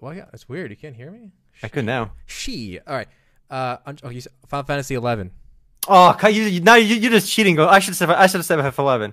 Well, 0.00 0.14
yeah, 0.14 0.26
it's 0.32 0.48
weird. 0.48 0.70
You 0.70 0.76
can't 0.76 0.96
hear 0.96 1.10
me. 1.10 1.32
I 1.62 1.68
could 1.68 1.84
now. 1.84 2.12
She. 2.26 2.78
All 2.86 2.94
right. 2.94 3.08
Uh, 3.48 3.76
un- 3.86 3.98
oh, 4.02 4.08
you 4.10 4.20
Final 4.48 4.64
Fantasy 4.66 4.94
11. 4.94 5.30
Oh, 5.88 6.16
you, 6.28 6.42
you, 6.44 6.60
now 6.60 6.74
you, 6.76 6.96
you're 6.96 7.10
just 7.10 7.30
cheating. 7.30 7.58
I 7.60 7.78
should 7.78 7.90
have 7.90 7.96
said. 7.96 8.10
I 8.10 8.26
should 8.26 8.38
have 8.38 8.46
said 8.46 8.58
F11. 8.58 9.12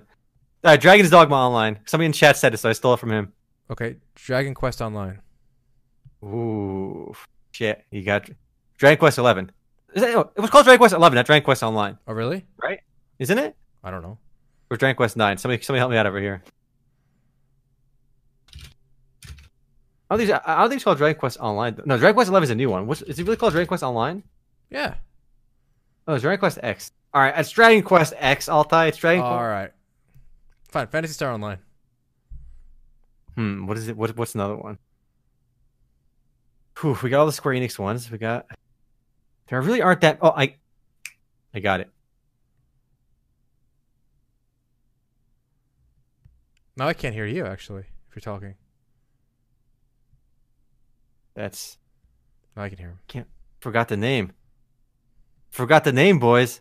right, 0.64 0.80
Dragon's 0.80 1.10
Dogma 1.10 1.34
Online. 1.36 1.78
Somebody 1.84 2.06
in 2.06 2.12
chat 2.12 2.36
said 2.36 2.54
it, 2.54 2.58
so 2.58 2.68
I 2.68 2.72
stole 2.72 2.94
it 2.94 3.00
from 3.00 3.10
him. 3.12 3.32
Okay. 3.70 3.96
Dragon 4.14 4.52
Quest 4.54 4.80
Online. 4.82 5.20
Ooh, 6.24 7.14
shit! 7.60 7.84
You 7.90 8.02
got 8.02 8.28
Dragon 8.78 8.98
Quest 8.98 9.18
Eleven. 9.18 9.52
Is 9.94 10.02
that, 10.02 10.14
oh, 10.16 10.32
it 10.34 10.40
was 10.40 10.50
called 10.50 10.64
Dragon 10.64 10.78
Quest 10.78 10.94
Eleven, 10.94 11.16
not 11.16 11.26
Dragon 11.26 11.44
Quest 11.44 11.62
Online, 11.62 11.98
Oh, 12.06 12.12
really? 12.14 12.46
Right? 12.62 12.80
Isn't 13.18 13.38
it? 13.38 13.54
I 13.84 13.90
don't 13.90 14.02
know. 14.02 14.18
Or 14.70 14.76
Dragon 14.76 14.96
Quest 14.96 15.16
Nine? 15.16 15.36
Somebody, 15.36 15.62
somebody 15.62 15.80
help 15.80 15.90
me 15.90 15.96
out 15.98 16.06
over 16.06 16.18
here. 16.20 16.42
I 20.08 20.16
don't 20.16 20.18
think 20.18 20.30
it's- 20.30 20.42
I 20.46 20.60
don't 20.60 20.68
think 20.70 20.78
it's 20.78 20.84
called 20.84 20.98
Dragon 20.98 21.18
Quest 21.18 21.38
Online. 21.40 21.80
No, 21.84 21.96
Dragon 21.98 22.14
Quest 22.14 22.30
Eleven 22.30 22.44
is 22.44 22.50
a 22.50 22.54
new 22.54 22.70
one. 22.70 22.86
What's 22.86 23.02
is 23.02 23.18
it 23.18 23.24
really 23.24 23.36
called? 23.36 23.52
Dragon 23.52 23.68
Quest 23.68 23.82
Online? 23.82 24.22
Yeah. 24.70 24.94
Oh, 26.08 26.14
it's 26.14 26.22
Dragon 26.22 26.40
Quest 26.40 26.58
X. 26.62 26.90
All 27.12 27.20
right, 27.22 27.34
it's 27.36 27.50
Dragon 27.50 27.82
Quest 27.82 28.14
X. 28.16 28.48
Altai, 28.48 28.86
it's 28.86 28.98
Dragon. 28.98 29.22
All 29.24 29.30
Quest. 29.38 29.48
right. 29.50 29.72
Fine. 30.68 30.86
Phantasy 30.88 31.14
Star 31.14 31.32
Online. 31.32 31.58
Hmm. 33.36 33.66
What 33.66 33.76
is 33.76 33.88
it? 33.88 33.96
What, 33.96 34.16
what's 34.16 34.34
another 34.34 34.56
one? 34.56 34.78
Whew, 36.78 36.96
we 37.02 37.10
got 37.10 37.20
all 37.20 37.26
the 37.26 37.32
Square 37.32 37.54
Enix 37.54 37.78
ones. 37.78 38.10
We 38.10 38.18
got. 38.18 38.46
There 39.48 39.60
really 39.60 39.82
aren't 39.82 40.00
that. 40.02 40.18
Oh, 40.22 40.32
I. 40.34 40.54
I 41.52 41.60
got 41.60 41.80
it. 41.80 41.90
No, 46.76 46.86
I 46.86 46.94
can't 46.94 47.14
hear 47.14 47.26
you 47.26 47.44
actually. 47.44 47.84
If 48.08 48.16
you're 48.16 48.20
talking, 48.20 48.54
That's 51.34 51.78
now 52.56 52.62
I 52.62 52.68
can 52.68 52.78
hear 52.78 52.88
him. 52.88 52.98
Can't 53.06 53.26
forgot 53.60 53.88
the 53.88 53.96
name. 53.96 54.32
Forgot 55.50 55.84
the 55.84 55.92
name, 55.92 56.18
boys. 56.18 56.60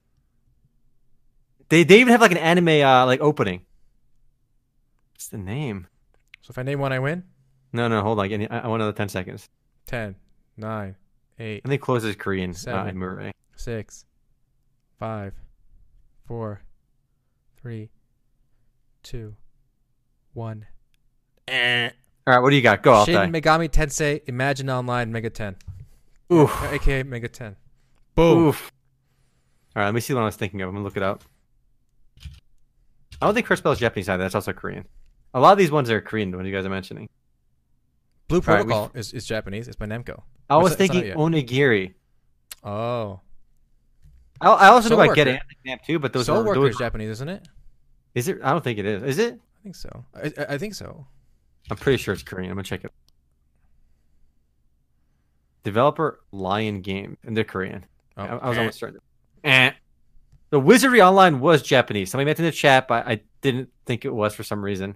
They 1.69 1.83
they 1.83 1.99
even 2.01 2.11
have 2.11 2.21
like 2.21 2.31
an 2.31 2.37
anime 2.37 2.67
uh 2.67 3.05
like 3.05 3.21
opening. 3.21 3.65
What's 5.13 5.27
the 5.29 5.37
name? 5.37 5.87
So 6.41 6.51
if 6.51 6.57
I 6.57 6.63
name 6.63 6.79
one, 6.79 6.91
I 6.91 6.99
win. 6.99 7.23
No, 7.71 7.87
no, 7.87 8.01
hold 8.01 8.19
on. 8.19 8.25
I, 8.25 8.59
I 8.59 8.67
want 8.67 8.81
another 8.81 8.97
ten 8.97 9.09
seconds. 9.09 9.49
10, 9.89 10.15
9, 10.57 10.95
8, 11.39 11.61
I 11.65 11.67
think 11.67 11.81
closes 11.81 12.15
Korean. 12.15 12.51
Uh, 12.51 12.53
Seven. 12.53 12.87
in 12.89 12.97
Murray. 12.97 13.31
6, 13.55 14.05
5, 14.99 15.33
4, 16.27 16.61
Three, 17.59 17.89
two, 19.03 19.35
one. 20.33 20.65
All 21.49 21.55
right, 21.55 22.39
what 22.39 22.51
do 22.51 22.55
you 22.55 22.61
got? 22.61 22.83
Go, 22.83 23.03
Shin 23.03 23.17
Altai. 23.17 23.31
Megami 23.31 23.67
Tensei 23.67 24.21
Imagine 24.27 24.69
Online 24.69 25.11
Megaten. 25.11 25.55
Oof. 26.31 26.55
Uh, 26.63 26.67
AKA 26.67 27.03
Megaten. 27.03 27.55
Boom. 28.15 28.45
Oof. 28.45 28.71
All 29.75 29.81
right, 29.81 29.87
let 29.87 29.95
me 29.95 29.99
see 29.99 30.13
what 30.13 30.21
I 30.21 30.25
was 30.25 30.37
thinking 30.37 30.61
of. 30.61 30.69
I'm 30.69 30.75
gonna 30.75 30.85
look 30.85 30.95
it 30.95 31.03
up. 31.03 31.23
I 33.21 33.25
don't 33.25 33.33
think 33.33 33.47
Chris 33.47 33.59
Bell 33.59 33.73
is 33.73 33.79
Japanese 33.79 34.07
either. 34.07 34.23
That's 34.23 34.35
also 34.35 34.53
Korean. 34.53 34.85
A 35.33 35.39
lot 35.39 35.51
of 35.51 35.57
these 35.57 35.71
ones 35.71 35.89
are 35.89 35.99
Korean. 35.99 36.31
The 36.31 36.37
ones 36.37 36.47
you 36.47 36.55
guys 36.55 36.65
are 36.65 36.69
mentioning. 36.69 37.09
Blue 38.29 38.37
All 38.37 38.41
right, 38.41 38.65
Protocol 38.65 38.91
is, 38.93 39.11
is 39.11 39.25
Japanese. 39.25 39.67
It's 39.67 39.75
by 39.75 39.87
Namco. 39.87 40.21
I 40.49 40.57
was 40.57 40.75
that- 40.75 40.83
it's 40.83 40.93
thinking 40.93 41.11
out 41.11 41.17
Onigiri. 41.17 41.93
Oh. 42.63 43.19
I, 44.41 44.47
I 44.47 44.67
also 44.67 44.89
Soul 44.89 44.97
know 44.97 45.03
about 45.03 45.15
Get 45.15 45.27
Worker. 45.27 45.39
Ant 45.39 45.65
Camp 45.65 45.81
too, 45.83 45.99
but 45.99 46.13
those 46.13 46.27
Soul 46.27 46.37
are 46.37 46.43
Worker 46.45 46.61
those, 46.61 46.71
is 46.71 46.77
Japanese, 46.77 47.09
isn't 47.09 47.27
it? 47.29 47.47
Is 48.15 48.27
it? 48.29 48.39
I 48.41 48.51
don't 48.51 48.63
think 48.63 48.79
it 48.79 48.85
is. 48.85 49.03
Is 49.03 49.17
it? 49.17 49.33
I 49.33 49.63
think 49.63 49.75
so. 49.75 50.05
I, 50.15 50.19
I, 50.37 50.53
I 50.53 50.57
think 50.57 50.75
so. 50.75 51.05
I'm 51.69 51.77
pretty 51.77 52.01
sure 52.01 52.13
it's 52.13 52.23
Korean. 52.23 52.49
I'm 52.49 52.55
gonna 52.55 52.63
check 52.63 52.85
it. 52.85 52.91
Developer 55.63 56.21
Lion 56.31 56.81
Game, 56.81 57.17
and 57.25 57.35
they're 57.35 57.43
Korean. 57.43 57.85
Oh. 58.15 58.23
I, 58.23 58.27
I 58.27 58.49
was 58.49 58.57
almost 58.57 58.79
certain. 58.79 58.99
Eh. 59.43 59.71
The 60.51 60.59
Wizardry 60.59 61.01
Online 61.01 61.39
was 61.39 61.61
Japanese. 61.61 62.09
Somebody 62.11 62.25
mentioned 62.25 62.47
in 62.47 62.51
the 62.51 62.57
chat, 62.57 62.87
but 62.87 63.05
I 63.07 63.21
didn't 63.41 63.69
think 63.85 64.05
it 64.05 64.13
was 64.13 64.33
for 64.33 64.43
some 64.43 64.63
reason. 64.63 64.95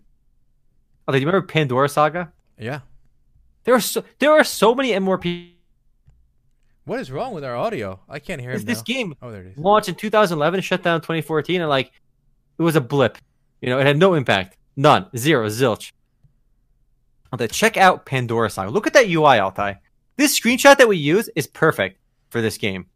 Oh, 1.08 1.12
do 1.12 1.20
you 1.20 1.26
remember 1.26 1.46
Pandora 1.46 1.90
Saga? 1.90 2.32
Yeah. 2.58 2.80
There 3.64 3.74
are 3.76 3.80
so 3.82 4.04
there 4.20 4.32
are 4.32 4.44
so 4.44 4.76
many 4.76 4.92
MMORPGs. 4.92 5.52
What 6.86 7.00
is 7.00 7.10
wrong 7.12 7.34
with 7.34 7.46
our 7.46 7.56
audio? 7.56 8.02
I 8.10 8.20
can't 8.20 8.42
hear 8.42 8.52
him 8.52 8.64
This 8.66 8.80
now. 8.80 8.84
game 8.84 9.16
Oh, 9.22 9.32
there 9.32 9.42
it 9.42 9.48
is. 9.54 9.58
launched 9.58 9.88
in 9.88 9.96
2011, 9.96 10.60
shut 10.62 10.84
down 10.84 11.00
2014, 11.00 11.62
and 11.62 11.70
like 11.70 11.92
it 12.58 12.62
was 12.62 12.76
a 12.76 12.82
blip. 12.82 13.18
You 13.62 13.70
know, 13.70 13.80
it 13.80 13.86
had 13.88 13.98
no 13.98 14.16
impact, 14.16 14.58
none, 14.76 15.08
zero, 15.16 15.48
zilch. 15.48 15.94
Okay, 17.34 17.48
check 17.48 17.78
out 17.78 18.06
Pandora 18.06 18.50
Saga. 18.50 18.70
Look 18.70 18.86
at 18.86 18.94
that 18.94 19.08
UI, 19.08 19.40
Altai. 19.40 19.80
This 20.18 20.38
screenshot 20.38 20.78
that 20.78 20.88
we 20.90 20.98
use 20.98 21.30
is 21.36 21.48
perfect 21.48 22.00
for 22.30 22.42
this 22.42 22.58
game. 22.58 22.88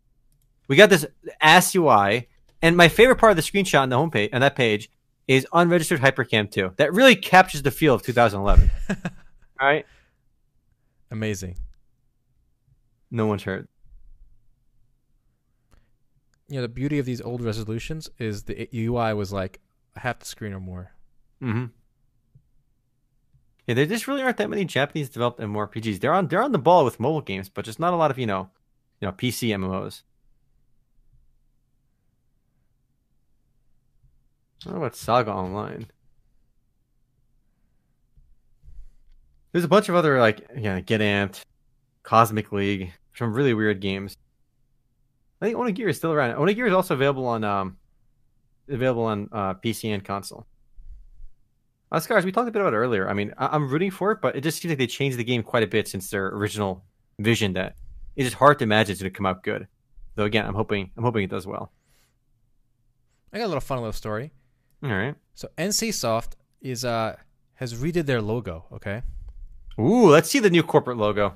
We 0.68 0.76
got 0.76 0.90
this 0.90 1.06
ass 1.42 1.74
UI, 1.74 2.28
and 2.62 2.76
my 2.76 2.90
favorite 2.90 3.16
part 3.16 3.32
of 3.32 3.38
the 3.38 3.42
screenshot 3.42 3.82
on 3.82 3.90
the 3.90 3.96
homepage 3.96 4.30
on 4.34 4.42
that 4.42 4.56
page 4.58 4.92
is 5.28 5.48
unregistered 5.54 6.02
Hypercam 6.02 6.52
2. 6.52 6.74
That 6.76 6.94
really 6.94 7.16
captures 7.16 7.62
the 7.62 7.72
feel 7.72 7.94
of 7.96 8.04
2011. 8.04 8.70
All 9.60 9.68
right, 9.68 9.86
Amazing. 11.12 11.58
no 13.10 13.26
one's 13.26 13.44
hurt. 13.44 13.70
You 16.50 16.56
know, 16.56 16.62
the 16.62 16.68
beauty 16.70 17.00
of 17.00 17.06
these 17.06 17.22
old 17.22 17.42
resolutions 17.42 18.10
is 18.20 18.44
the 18.44 18.70
UI 18.74 19.14
was 19.14 19.34
like 19.34 19.60
half 19.96 20.20
the 20.20 20.26
screen 20.26 20.54
or 20.54 20.60
more. 20.60 20.92
Mm-hmm. 21.42 21.66
Yeah, 23.68 23.74
there 23.74 23.86
just 23.86 24.08
really 24.08 24.22
aren't 24.22 24.38
that 24.38 24.50
many 24.50 24.64
Japanese 24.64 25.10
developed 25.10 25.40
MMORPGs. 25.42 26.00
They're 26.00 26.14
on 26.14 26.28
they're 26.28 26.42
on 26.42 26.54
the 26.54 26.58
ball 26.58 26.86
with 26.86 27.02
mobile 27.02 27.22
games, 27.22 27.50
but 27.50 27.66
just 27.66 27.80
not 27.80 27.94
a 27.94 27.98
lot 27.98 28.12
of 28.12 28.18
you 28.18 28.26
know, 28.26 28.50
you 29.02 29.08
know, 29.08 29.12
PC 29.12 29.50
MMOs. 29.50 30.04
I 34.66 34.72
about 34.72 34.96
Saga 34.96 35.32
Online. 35.32 35.88
There's 39.52 39.64
a 39.64 39.68
bunch 39.68 39.90
of 39.90 39.96
other 39.96 40.20
like 40.20 40.42
yeah, 40.58 40.80
Get 40.82 41.02
Amped, 41.02 41.42
Cosmic 42.04 42.52
League, 42.52 42.92
some 43.16 43.34
really 43.34 43.54
weird 43.54 43.80
games. 43.82 44.18
I 45.42 45.46
think 45.46 45.58
Onigiri 45.58 45.90
is 45.90 45.98
still 45.98 46.12
around. 46.14 46.36
Onigiri 46.36 46.68
is 46.68 46.74
also 46.74 46.94
available 46.94 47.26
on 47.28 47.44
um 47.44 47.78
available 48.70 49.04
on 49.06 49.30
uh, 49.32 49.54
PC 49.56 49.94
and 49.94 50.04
console. 50.04 50.46
Uh, 51.92 52.00
Scars, 52.02 52.26
we 52.26 52.34
talked 52.34 52.50
a 52.50 52.52
bit 52.52 52.62
about 52.62 52.74
earlier. 52.74 53.10
I 53.10 53.14
mean, 53.14 53.34
I- 53.38 53.48
I'm 53.48 53.70
rooting 53.70 53.92
for 53.92 54.12
it, 54.12 54.20
but 54.22 54.36
it 54.36 54.42
just 54.42 54.62
seems 54.62 54.72
like 54.72 54.78
they 54.78 54.88
changed 54.88 55.18
the 55.18 55.24
game 55.24 55.42
quite 55.42 55.64
a 55.64 55.68
bit 55.68 55.88
since 55.88 56.10
their 56.10 56.28
original 56.28 56.84
vision. 57.20 57.54
That 57.54 57.76
it's 58.18 58.26
just 58.28 58.36
hard 58.38 58.60
to 58.60 58.64
imagine 58.64 58.92
it's 58.92 59.02
going 59.02 59.12
to 59.14 59.16
come 59.18 59.26
out 59.26 59.42
good. 59.44 59.68
Though 60.16 60.26
again, 60.26 60.46
I'm 60.46 60.56
hoping 60.56 60.92
I'm 60.98 61.04
hoping 61.04 61.24
it 61.24 61.30
does 61.30 61.48
well. 61.48 61.72
I 63.32 63.38
got 63.38 63.46
a 63.46 63.48
little 63.48 63.62
fun 63.62 63.78
little 63.78 63.94
story. 63.94 64.32
All 64.84 64.90
right. 64.90 65.16
So 65.36 65.48
NCSoft 65.58 66.32
is 66.62 66.84
uh 66.84 67.16
has 67.56 67.74
redid 67.76 68.06
their 68.06 68.22
logo. 68.22 68.66
Okay, 68.74 69.02
Ooh, 69.80 70.10
let's 70.10 70.30
see 70.30 70.40
the 70.40 70.50
new 70.50 70.64
corporate 70.64 70.98
logo. 70.98 71.36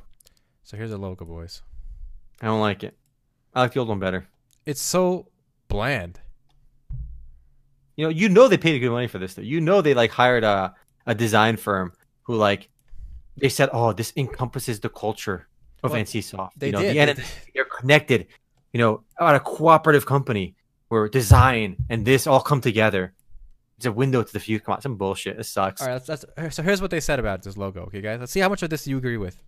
so 0.64 0.78
here's 0.78 0.90
the 0.90 0.98
logo, 0.98 1.26
boys. 1.26 1.62
I 2.42 2.46
don't 2.48 2.60
like 2.62 2.84
it. 2.84 2.98
I 3.54 3.62
like 3.62 3.74
the 3.74 3.80
old 3.80 3.90
one 3.90 4.00
better. 4.00 4.28
It's 4.66 4.82
so 4.82 5.28
bland. 5.68 6.20
You 7.96 8.06
know, 8.06 8.10
you 8.10 8.30
know 8.30 8.48
they 8.48 8.58
paid 8.58 8.76
a 8.76 8.80
good 8.80 8.92
money 8.92 9.08
for 9.08 9.20
this. 9.20 9.34
Though 9.36 9.42
you 9.44 9.62
know 9.62 9.82
they 9.82 9.94
like 9.94 10.12
hired 10.12 10.44
a 10.44 10.74
a 11.06 11.14
design 11.16 11.58
firm 11.58 11.94
who 12.24 12.36
like 12.36 12.70
they 13.38 13.50
said, 13.50 13.70
oh, 13.74 13.94
this 13.94 14.14
encompasses 14.18 14.80
the 14.80 14.90
culture 14.90 15.48
of 15.84 15.92
Well, 15.92 16.02
NCSoft. 16.02 16.52
they 16.58 16.68
you 16.68 16.72
know, 16.74 16.80
did. 16.82 16.90
The 16.90 16.94
They 16.94 17.00
end, 17.00 17.16
did. 17.18 17.26
they're 17.56 17.66
connected. 17.66 18.28
You 18.74 18.80
know, 18.80 19.04
at 19.20 19.36
a 19.36 19.40
cooperative 19.40 20.06
company 20.06 20.56
where 20.90 21.08
design 21.10 21.76
and 21.90 22.06
this 22.06 22.28
all 22.28 22.42
come 22.42 22.62
together. 22.62 23.14
It's 23.82 23.88
a 23.88 23.92
window 23.92 24.22
to 24.22 24.32
the 24.32 24.40
future. 24.40 24.64
Come 24.64 24.76
on, 24.76 24.82
some 24.82 24.96
bullshit. 24.96 25.38
This 25.38 25.50
sucks. 25.50 25.82
All 25.82 25.88
right, 25.88 25.94
that's, 26.06 26.24
that's, 26.24 26.26
uh, 26.38 26.52
so 26.52 26.62
here's 26.62 26.84
what 26.84 26.92
they 26.92 27.00
said 27.00 27.18
about 27.18 27.42
this 27.42 27.58
logo. 27.58 27.82
Okay, 27.86 28.00
guys, 28.00 28.20
let's 28.20 28.32
see 28.32 28.40
how 28.40 28.48
much 28.48 28.62
of 28.62 28.70
this 28.70 28.86
you 28.86 28.96
agree 28.96 29.18
with. 29.18 29.42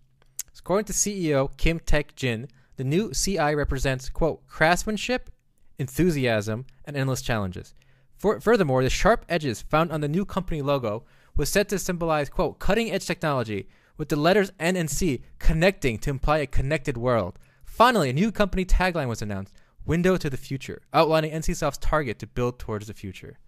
According 0.58 0.86
to 0.86 0.92
CEO 0.92 1.56
Kim 1.56 1.78
Taek 1.78 2.16
Jin, 2.16 2.48
the 2.74 2.82
new 2.82 3.12
CI 3.12 3.54
represents 3.54 4.08
quote 4.08 4.44
craftsmanship, 4.48 5.30
enthusiasm, 5.78 6.66
and 6.84 6.96
endless 6.96 7.22
challenges. 7.22 7.74
For, 8.16 8.40
furthermore, 8.40 8.82
the 8.82 8.90
sharp 8.90 9.24
edges 9.28 9.62
found 9.62 9.92
on 9.92 10.00
the 10.00 10.08
new 10.08 10.24
company 10.24 10.60
logo 10.62 11.04
was 11.36 11.48
said 11.48 11.68
to 11.68 11.78
symbolize 11.78 12.28
quote 12.28 12.58
cutting 12.58 12.90
edge 12.90 13.06
technology, 13.06 13.68
with 13.96 14.08
the 14.08 14.16
letters 14.16 14.50
N 14.58 14.74
and 14.74 14.90
C 14.90 15.22
connecting 15.38 15.96
to 15.98 16.10
imply 16.10 16.38
a 16.38 16.48
connected 16.48 16.96
world. 16.96 17.38
Finally, 17.64 18.10
a 18.10 18.12
new 18.12 18.32
company 18.32 18.64
tagline 18.64 19.06
was 19.06 19.22
announced: 19.22 19.54
"Window 19.86 20.16
to 20.16 20.28
the 20.28 20.36
future," 20.36 20.82
outlining 20.92 21.30
NCSoft's 21.30 21.78
target 21.78 22.18
to 22.18 22.26
build 22.26 22.58
towards 22.58 22.88
the 22.88 22.94
future. 22.94 23.38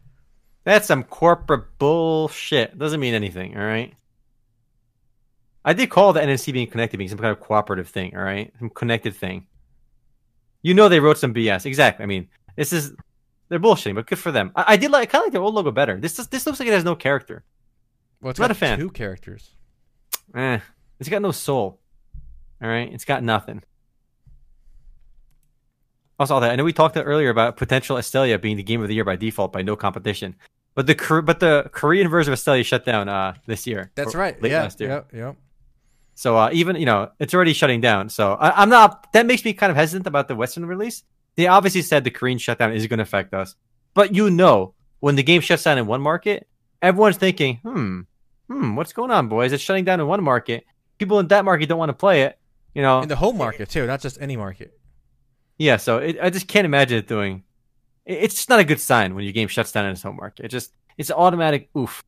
That's 0.66 0.88
some 0.88 1.04
corporate 1.04 1.78
bullshit. 1.78 2.76
Doesn't 2.76 2.98
mean 2.98 3.14
anything. 3.14 3.56
All 3.56 3.64
right. 3.64 3.94
I 5.64 5.72
did 5.72 5.90
call 5.90 6.12
the 6.12 6.20
NNC 6.20 6.52
being 6.52 6.66
connected 6.66 6.98
being 6.98 7.08
some 7.08 7.18
kind 7.18 7.30
of 7.30 7.38
cooperative 7.38 7.88
thing. 7.88 8.16
All 8.16 8.22
right, 8.22 8.52
some 8.58 8.70
connected 8.70 9.14
thing. 9.14 9.46
You 10.62 10.74
know 10.74 10.88
they 10.88 10.98
wrote 10.98 11.18
some 11.18 11.32
BS. 11.32 11.66
Exactly. 11.66 12.02
I 12.02 12.06
mean, 12.06 12.28
this 12.56 12.72
is 12.72 12.94
they're 13.48 13.60
bullshitting, 13.60 13.94
but 13.94 14.06
good 14.06 14.18
for 14.18 14.32
them. 14.32 14.50
I, 14.56 14.64
I 14.72 14.76
did 14.76 14.90
like. 14.90 15.08
I 15.08 15.12
kind 15.12 15.22
of 15.22 15.26
like 15.26 15.32
their 15.34 15.42
old 15.42 15.54
logo 15.54 15.70
better. 15.70 16.00
This 16.00 16.16
does, 16.16 16.26
this 16.26 16.46
looks 16.46 16.58
like 16.58 16.68
it 16.68 16.72
has 16.72 16.84
no 16.84 16.96
character. 16.96 17.44
Well, 18.20 18.30
it's 18.30 18.40
Not 18.40 18.48
got 18.48 18.56
a 18.56 18.58
fan. 18.58 18.76
Two 18.76 18.90
characters. 18.90 19.50
Eh, 20.34 20.58
it's 20.98 21.08
got 21.08 21.22
no 21.22 21.30
soul. 21.30 21.78
All 22.60 22.68
right, 22.68 22.92
it's 22.92 23.04
got 23.04 23.22
nothing. 23.22 23.62
Also, 26.18 26.34
all 26.34 26.40
that 26.40 26.50
I 26.50 26.56
know 26.56 26.64
we 26.64 26.72
talked 26.72 26.96
earlier 26.96 27.30
about 27.30 27.56
potential 27.56 27.96
Astellia 27.96 28.40
being 28.40 28.56
the 28.56 28.64
game 28.64 28.82
of 28.82 28.88
the 28.88 28.94
year 28.94 29.04
by 29.04 29.14
default 29.14 29.52
by 29.52 29.62
no 29.62 29.76
competition, 29.76 30.34
but 30.76 30.86
the 30.86 31.22
but 31.24 31.40
the 31.40 31.68
Korean 31.72 32.08
version 32.08 32.32
of 32.32 32.38
Astellia 32.38 32.64
shut 32.64 32.84
down 32.84 33.08
uh 33.08 33.34
this 33.46 33.66
year. 33.66 33.90
That's 33.96 34.14
right. 34.14 34.40
Late 34.40 34.52
yeah. 34.52 34.62
last 34.62 34.78
year. 34.78 34.90
Yep. 34.90 35.12
Yep. 35.12 35.36
So 36.14 36.36
uh, 36.36 36.50
even 36.52 36.76
you 36.76 36.86
know 36.86 37.10
it's 37.18 37.34
already 37.34 37.52
shutting 37.52 37.80
down. 37.80 38.08
So 38.10 38.34
I, 38.34 38.62
I'm 38.62 38.68
not. 38.68 39.12
That 39.12 39.26
makes 39.26 39.44
me 39.44 39.52
kind 39.52 39.70
of 39.70 39.76
hesitant 39.76 40.06
about 40.06 40.28
the 40.28 40.36
Western 40.36 40.64
release. 40.66 41.02
They 41.34 41.46
obviously 41.48 41.82
said 41.82 42.04
the 42.04 42.10
Korean 42.10 42.38
shutdown 42.38 42.72
is 42.72 42.86
going 42.86 42.98
to 42.98 43.02
affect 43.02 43.34
us, 43.34 43.56
but 43.94 44.14
you 44.14 44.30
know 44.30 44.74
when 45.00 45.16
the 45.16 45.22
game 45.22 45.40
shuts 45.42 45.64
down 45.64 45.76
in 45.76 45.86
one 45.86 46.00
market, 46.00 46.48
everyone's 46.80 47.18
thinking, 47.18 47.56
hmm, 47.62 48.00
hmm, 48.48 48.76
what's 48.76 48.94
going 48.94 49.10
on, 49.10 49.28
boys? 49.28 49.52
It's 49.52 49.62
shutting 49.62 49.84
down 49.84 50.00
in 50.00 50.06
one 50.06 50.22
market. 50.24 50.64
People 50.98 51.18
in 51.18 51.28
that 51.28 51.44
market 51.44 51.68
don't 51.68 51.78
want 51.78 51.90
to 51.90 51.94
play 51.94 52.22
it. 52.22 52.38
You 52.74 52.80
know, 52.82 53.00
In 53.02 53.08
the 53.08 53.16
home 53.16 53.36
market 53.36 53.68
too, 53.68 53.86
not 53.86 54.00
just 54.00 54.18
any 54.20 54.36
market. 54.36 54.78
yeah. 55.58 55.76
So 55.76 55.98
it, 55.98 56.16
I 56.22 56.30
just 56.30 56.48
can't 56.48 56.64
imagine 56.64 56.98
it 56.98 57.08
doing. 57.08 57.42
It- 58.06 58.18
It's 58.24 58.34
just 58.36 58.48
not 58.48 58.60
a 58.60 58.64
good 58.64 58.80
sign 58.80 59.14
when 59.14 59.24
your 59.24 59.32
game 59.32 59.48
shuts 59.48 59.72
down 59.72 59.84
in 59.86 59.92
its 59.92 60.02
home 60.02 60.16
market. 60.16 60.44
It 60.46 60.48
just 60.48 60.72
it's 60.98 61.10
automatic 61.10 61.68
oof. 61.76 62.02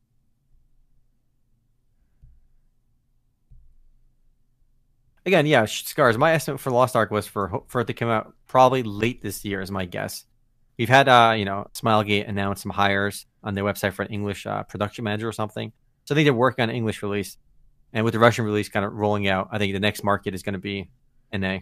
Again, 5.25 5.45
yeah, 5.45 5.65
scars. 5.65 6.17
My 6.17 6.31
estimate 6.33 6.59
for 6.59 6.71
Lost 6.71 6.95
Ark 6.95 7.11
was 7.11 7.27
for 7.27 7.63
for 7.67 7.81
it 7.81 7.87
to 7.87 7.93
come 7.93 8.09
out 8.09 8.33
probably 8.47 8.83
late 8.83 9.21
this 9.21 9.43
year, 9.45 9.61
is 9.61 9.69
my 9.69 9.85
guess. 9.85 10.25
We've 10.77 10.89
had, 10.89 11.09
uh, 11.09 11.33
you 11.37 11.43
know, 11.43 11.67
Smilegate 11.73 12.27
announce 12.27 12.61
some 12.63 12.71
hires 12.71 13.25
on 13.43 13.53
their 13.53 13.65
website 13.65 13.93
for 13.93 14.03
an 14.03 14.13
English 14.13 14.45
uh, 14.45 14.63
production 14.63 15.03
manager 15.03 15.27
or 15.27 15.33
something. 15.33 15.73
So 16.05 16.13
I 16.13 16.15
think 16.15 16.25
they're 16.25 16.33
working 16.33 16.63
on 16.63 16.69
an 16.69 16.75
English 16.75 17.03
release, 17.03 17.37
and 17.91 18.05
with 18.05 18.13
the 18.13 18.19
Russian 18.19 18.45
release 18.45 18.69
kind 18.69 18.85
of 18.85 18.93
rolling 18.93 19.27
out, 19.27 19.49
I 19.51 19.57
think 19.57 19.73
the 19.73 19.79
next 19.79 20.03
market 20.03 20.33
is 20.33 20.41
going 20.41 20.53
to 20.53 20.59
be 20.59 20.89
NA. 21.33 21.59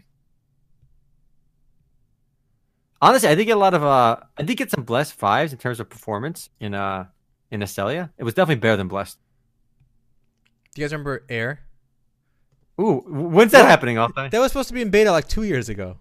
Honestly, 3.02 3.30
I 3.30 3.36
did 3.36 3.46
get 3.46 3.58
a 3.58 3.60
lot 3.60 3.74
of 3.74 3.84
uh, 3.84 4.18
I 4.38 4.44
did 4.44 4.56
get 4.58 4.72
some 4.72 4.84
blessed 4.84 5.14
fives 5.14 5.52
in 5.54 5.60
terms 5.60 5.80
of 5.80 5.90
performance 5.90 6.50
in 6.60 6.74
uh 6.74 7.06
in 7.52 7.62
Astellia. 7.62 8.10
It 8.18 8.24
was 8.24 8.34
definitely 8.34 8.60
better 8.62 8.78
than 8.78 8.88
blessed. 8.88 9.18
Do 10.76 10.82
you 10.82 10.86
guys 10.88 10.92
remember 10.94 11.24
Air? 11.30 11.62
Ooh, 12.80 13.04
when's 13.08 13.52
that 13.54 13.66
happening? 13.66 13.98
Altai? 13.98 14.30
That 14.30 14.40
was 14.40 14.52
supposed 14.52 14.68
to 14.68 14.74
be 14.74 14.82
in 14.82 14.90
beta 14.90 15.12
like 15.12 15.28
two 15.28 15.44
years 15.44 15.70
ago. 15.70 15.98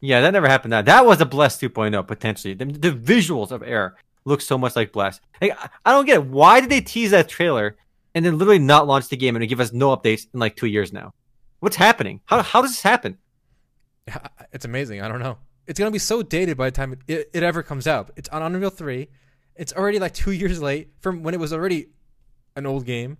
Yeah, 0.00 0.20
that 0.20 0.32
never 0.32 0.48
happened. 0.48 0.72
That 0.72 0.84
that 0.86 1.06
was 1.06 1.20
a 1.20 1.26
blessed 1.26 1.60
2.0 1.60 2.06
potentially. 2.06 2.54
The, 2.54 2.64
the 2.66 2.90
visuals 2.90 3.50
of 3.50 3.62
Air 3.62 3.96
look 4.24 4.40
so 4.40 4.58
much 4.58 4.76
like 4.76 4.92
blessed. 4.92 5.20
Like, 5.40 5.52
I- 5.58 5.68
I 5.86 5.92
don't 5.92 6.04
get 6.06 6.16
it. 6.16 6.24
Why 6.26 6.60
did 6.60 6.70
they 6.70 6.80
tease 6.80 7.10
that 7.12 7.28
trailer 7.28 7.76
and 8.14 8.24
then 8.24 8.36
literally 8.38 8.58
not 8.58 8.86
launch 8.86 9.08
the 9.08 9.16
game 9.16 9.36
and 9.36 9.48
give 9.48 9.60
us 9.60 9.72
no 9.72 9.96
updates 9.96 10.26
in 10.34 10.40
like 10.40 10.56
two 10.56 10.66
years 10.66 10.92
now? 10.92 11.14
What's 11.60 11.76
happening? 11.76 12.20
How 12.26 12.42
how 12.42 12.60
does 12.62 12.70
this 12.72 12.82
happen? 12.82 13.18
It's 14.52 14.64
amazing. 14.64 15.00
I 15.00 15.08
don't 15.08 15.20
know. 15.20 15.38
It's 15.66 15.78
gonna 15.78 15.90
be 15.90 15.98
so 15.98 16.22
dated 16.22 16.56
by 16.56 16.66
the 16.66 16.74
time 16.74 16.96
it, 17.06 17.30
it, 17.32 17.42
ever 17.42 17.62
comes 17.62 17.86
out. 17.86 18.10
It's 18.16 18.28
on 18.30 18.42
Unreal 18.42 18.70
Three. 18.70 19.08
It's 19.54 19.72
already 19.72 19.98
like 19.98 20.14
two 20.14 20.32
years 20.32 20.60
late 20.60 20.90
from 21.00 21.22
when 21.22 21.34
it 21.34 21.40
was 21.40 21.52
already 21.52 21.88
an 22.56 22.66
old 22.66 22.84
game. 22.84 23.18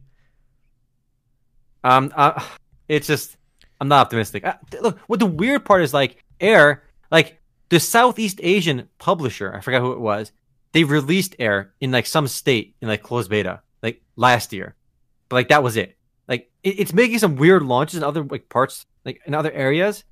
Um, 1.85 2.13
uh, 2.15 2.43
it's 2.89 3.07
just 3.07 3.37
I'm 3.81 3.89
not 3.89 4.03
optimistic. 4.03 4.45
Uh, 4.45 4.55
look, 4.81 4.99
what 5.07 5.19
the 5.19 5.27
weird 5.27 5.65
part 5.65 5.83
is 5.83 5.93
like 5.95 6.23
Air, 6.41 6.85
like 7.11 7.41
the 7.69 7.81
Southeast 7.81 8.39
Asian 8.43 8.89
publisher, 8.99 9.55
I 9.55 9.61
forgot 9.61 9.81
who 9.81 9.93
it 9.93 10.01
was. 10.01 10.33
They 10.73 10.85
released 10.85 11.37
Air 11.39 11.73
in 11.81 11.91
like 11.91 12.07
some 12.07 12.29
state 12.29 12.77
in 12.81 12.89
like 12.89 13.03
closed 13.03 13.31
beta 13.31 13.61
like 13.83 14.03
last 14.17 14.53
year, 14.53 14.75
but 15.29 15.37
like 15.37 15.49
that 15.49 15.63
was 15.63 15.77
it. 15.77 15.97
Like 16.29 16.51
it, 16.63 16.81
it's 16.81 16.93
making 16.93 17.19
some 17.19 17.37
weird 17.37 17.63
launches 17.63 17.99
in 17.99 18.05
other 18.05 18.23
like 18.25 18.49
parts, 18.49 18.87
like 19.05 19.21
in 19.27 19.35
other 19.35 19.53
areas. 19.53 20.05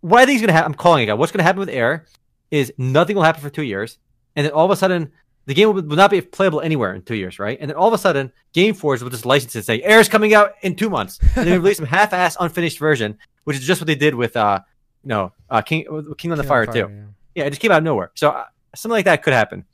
What 0.00 0.20
I 0.20 0.26
think 0.26 0.36
is 0.36 0.40
gonna 0.42 0.52
happen, 0.52 0.72
I'm 0.72 0.78
calling 0.78 1.02
it. 1.02 1.06
Guy. 1.06 1.14
What's 1.14 1.32
gonna 1.32 1.42
happen 1.42 1.60
with 1.60 1.68
Air 1.68 2.06
is 2.50 2.72
nothing 2.78 3.16
will 3.16 3.22
happen 3.22 3.40
for 3.42 3.50
two 3.50 3.62
years, 3.62 3.98
and 4.36 4.44
then 4.46 4.52
all 4.52 4.64
of 4.64 4.70
a 4.70 4.76
sudden 4.76 5.12
the 5.46 5.54
game 5.54 5.68
will, 5.68 5.82
will 5.82 5.96
not 5.96 6.10
be 6.10 6.20
playable 6.20 6.60
anywhere 6.60 6.94
in 6.94 7.02
two 7.02 7.16
years, 7.16 7.38
right? 7.38 7.58
And 7.60 7.68
then 7.70 7.76
all 7.76 7.88
of 7.88 7.94
a 7.94 7.98
sudden, 7.98 8.30
GameForge 8.54 9.02
will 9.02 9.10
just 9.10 9.26
license 9.26 9.54
it 9.56 9.58
and 9.60 9.64
say, 9.64 9.76
is 9.78 10.08
coming 10.08 10.32
out 10.34 10.52
in 10.62 10.76
two 10.76 10.88
months. 10.90 11.18
And 11.34 11.46
they 11.48 11.52
release 11.58 11.78
some 11.78 11.86
half-ass 11.98 12.36
unfinished 12.38 12.78
version, 12.78 13.18
which 13.44 13.56
is 13.56 13.64
just 13.66 13.80
what 13.80 13.86
they 13.86 13.94
did 13.96 14.14
with, 14.14 14.36
uh, 14.36 14.60
no, 15.02 15.32
uh, 15.48 15.62
King, 15.62 15.86
with 15.90 16.16
Kingdom 16.18 16.38
Under 16.38 16.48
Fire, 16.48 16.66
too. 16.66 16.78
yeah. 16.78 17.04
Yeah, 17.34 17.44
it 17.46 17.50
just 17.50 17.60
came 17.62 17.72
out 17.72 17.78
of 17.78 17.84
nowhere. 17.84 18.12
So 18.14 18.30
uh, 18.30 18.44
something 18.76 18.92
like 18.94 19.06
that 19.06 19.22
could 19.24 19.32
happen. 19.32 19.64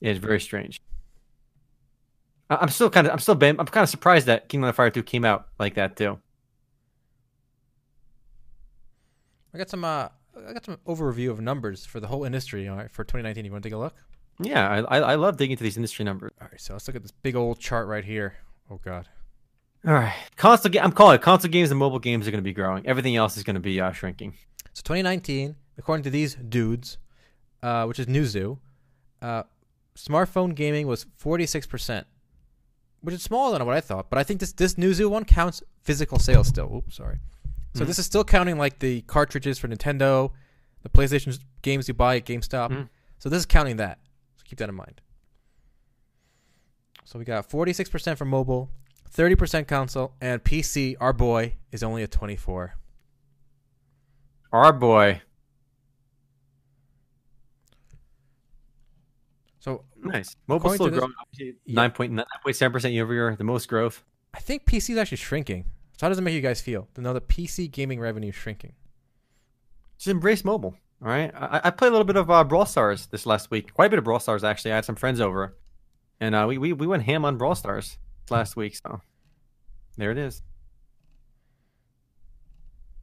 It's 0.00 0.18
very 0.18 0.40
strange. 0.40 0.80
I- 2.48 2.56
I'm 2.62 2.68
still 2.68 2.88
kind 2.88 3.06
of, 3.06 3.12
I'm 3.12 3.18
still, 3.18 3.34
bam- 3.34 3.60
I'm 3.60 3.66
kind 3.66 3.82
of 3.82 3.90
surprised 3.90 4.26
that 4.26 4.48
Kingdom 4.48 4.64
Under 4.64 4.74
Fire 4.74 4.90
2 4.90 5.02
came 5.02 5.24
out 5.24 5.48
like 5.58 5.74
that, 5.74 5.96
too. 5.96 6.18
I 9.54 9.58
got 9.58 9.68
some. 9.70 9.84
Uh, 9.84 10.08
I 10.48 10.52
got 10.52 10.64
some 10.64 10.78
overview 10.86 11.30
of 11.30 11.40
numbers 11.40 11.84
for 11.84 12.00
the 12.00 12.06
whole 12.06 12.24
industry. 12.24 12.68
All 12.68 12.76
right, 12.76 12.90
for 12.90 13.04
2019. 13.04 13.44
You 13.44 13.52
want 13.52 13.62
to 13.62 13.68
take 13.68 13.74
a 13.74 13.78
look? 13.78 13.94
Yeah, 14.42 14.84
I, 14.88 14.98
I, 14.98 15.00
I 15.12 15.14
love 15.16 15.36
digging 15.36 15.52
into 15.52 15.64
these 15.64 15.76
industry 15.76 16.04
numbers. 16.04 16.32
All 16.40 16.48
right, 16.50 16.60
so 16.60 16.72
let's 16.72 16.86
look 16.88 16.96
at 16.96 17.02
this 17.02 17.10
big 17.10 17.36
old 17.36 17.58
chart 17.58 17.86
right 17.88 18.04
here. 18.04 18.36
Oh 18.70 18.80
God. 18.82 19.08
All 19.86 19.94
right, 19.94 20.14
console. 20.36 20.70
Ga- 20.70 20.80
I'm 20.80 20.92
calling 20.92 21.16
it 21.16 21.22
console 21.22 21.50
games 21.50 21.70
and 21.70 21.78
mobile 21.78 21.98
games 21.98 22.26
are 22.28 22.30
going 22.30 22.42
to 22.42 22.48
be 22.48 22.52
growing. 22.52 22.86
Everything 22.86 23.16
else 23.16 23.36
is 23.36 23.42
going 23.42 23.54
to 23.54 23.60
be 23.60 23.80
uh, 23.80 23.92
shrinking. 23.92 24.34
So 24.72 24.82
2019, 24.84 25.56
according 25.78 26.04
to 26.04 26.10
these 26.10 26.34
dudes, 26.36 26.98
uh, 27.62 27.84
which 27.86 27.98
is 27.98 28.06
Newzoo, 28.06 28.58
uh, 29.20 29.42
smartphone 29.96 30.54
gaming 30.54 30.86
was 30.86 31.06
46%, 31.22 32.04
which 33.00 33.14
is 33.14 33.22
smaller 33.22 33.58
than 33.58 33.66
what 33.66 33.76
I 33.76 33.80
thought. 33.80 34.08
But 34.10 34.18
I 34.18 34.22
think 34.22 34.40
this 34.40 34.52
this 34.52 34.74
Newzoo 34.74 35.10
one 35.10 35.24
counts 35.24 35.62
physical 35.82 36.18
sales 36.18 36.48
still. 36.48 36.72
Oops, 36.74 36.94
sorry. 36.94 37.18
So 37.74 37.84
Mhm. 37.84 37.86
this 37.86 37.98
is 37.98 38.06
still 38.06 38.24
counting 38.24 38.58
like 38.58 38.78
the 38.80 39.02
cartridges 39.02 39.58
for 39.58 39.68
Nintendo, 39.68 40.32
the 40.82 40.88
PlayStation 40.88 41.38
games 41.62 41.86
you 41.88 41.94
buy 41.94 42.16
at 42.16 42.24
GameStop. 42.26 42.70
Mhm. 42.70 42.88
So 43.18 43.28
this 43.28 43.38
is 43.40 43.46
counting 43.46 43.76
that. 43.76 43.98
So 44.36 44.44
keep 44.44 44.58
that 44.58 44.68
in 44.68 44.74
mind. 44.74 45.00
So 47.04 47.18
we 47.18 47.24
got 47.24 47.48
46% 47.48 48.18
for 48.18 48.24
mobile, 48.24 48.70
30% 49.10 49.66
console, 49.68 50.14
and 50.20 50.42
PC. 50.42 50.96
Our 51.00 51.12
boy 51.12 51.56
is 51.72 51.82
only 51.82 52.02
at 52.02 52.10
24. 52.10 52.74
Our 54.52 54.72
boy, 54.72 55.22
So 59.60 59.84
nice. 60.02 60.36
Mobile 60.46 60.70
still 60.70 60.88
growing. 60.88 61.12
Nine 61.66 61.90
point 61.90 62.12
nine 62.12 62.24
point 62.42 62.56
seven 62.56 62.72
percent 62.72 62.94
year 62.94 63.04
over 63.04 63.12
year, 63.12 63.36
the 63.36 63.44
most 63.44 63.68
growth. 63.68 64.02
I 64.32 64.40
think 64.40 64.64
PC 64.64 64.94
is 64.94 64.98
actually 64.98 65.18
shrinking. 65.18 65.66
So 66.00 66.06
how 66.06 66.08
does 66.08 66.16
it 66.18 66.22
make 66.22 66.32
you 66.32 66.40
guys 66.40 66.62
feel 66.62 66.88
to 66.94 67.02
know 67.02 67.12
the 67.12 67.20
PC 67.20 67.70
gaming 67.70 68.00
revenue 68.00 68.30
is 68.30 68.34
shrinking? 68.34 68.72
Just 69.98 70.08
embrace 70.08 70.46
mobile. 70.46 70.74
All 71.02 71.08
right. 71.08 71.30
I, 71.34 71.60
I 71.64 71.70
played 71.70 71.88
a 71.88 71.90
little 71.90 72.06
bit 72.06 72.16
of 72.16 72.30
uh, 72.30 72.42
Brawl 72.42 72.64
Stars 72.64 73.04
this 73.08 73.26
last 73.26 73.50
week. 73.50 73.74
Quite 73.74 73.88
a 73.88 73.90
bit 73.90 73.98
of 73.98 74.04
Brawl 74.06 74.18
Stars 74.18 74.42
actually. 74.42 74.72
I 74.72 74.76
had 74.76 74.86
some 74.86 74.94
friends 74.94 75.20
over, 75.20 75.58
and 76.18 76.34
uh, 76.34 76.46
we, 76.48 76.56
we 76.56 76.72
we 76.72 76.86
went 76.86 77.02
ham 77.02 77.26
on 77.26 77.36
Brawl 77.36 77.54
Stars 77.54 77.98
last 78.30 78.56
week. 78.56 78.76
So 78.76 79.02
there 79.98 80.10
it 80.10 80.16
is. 80.16 80.40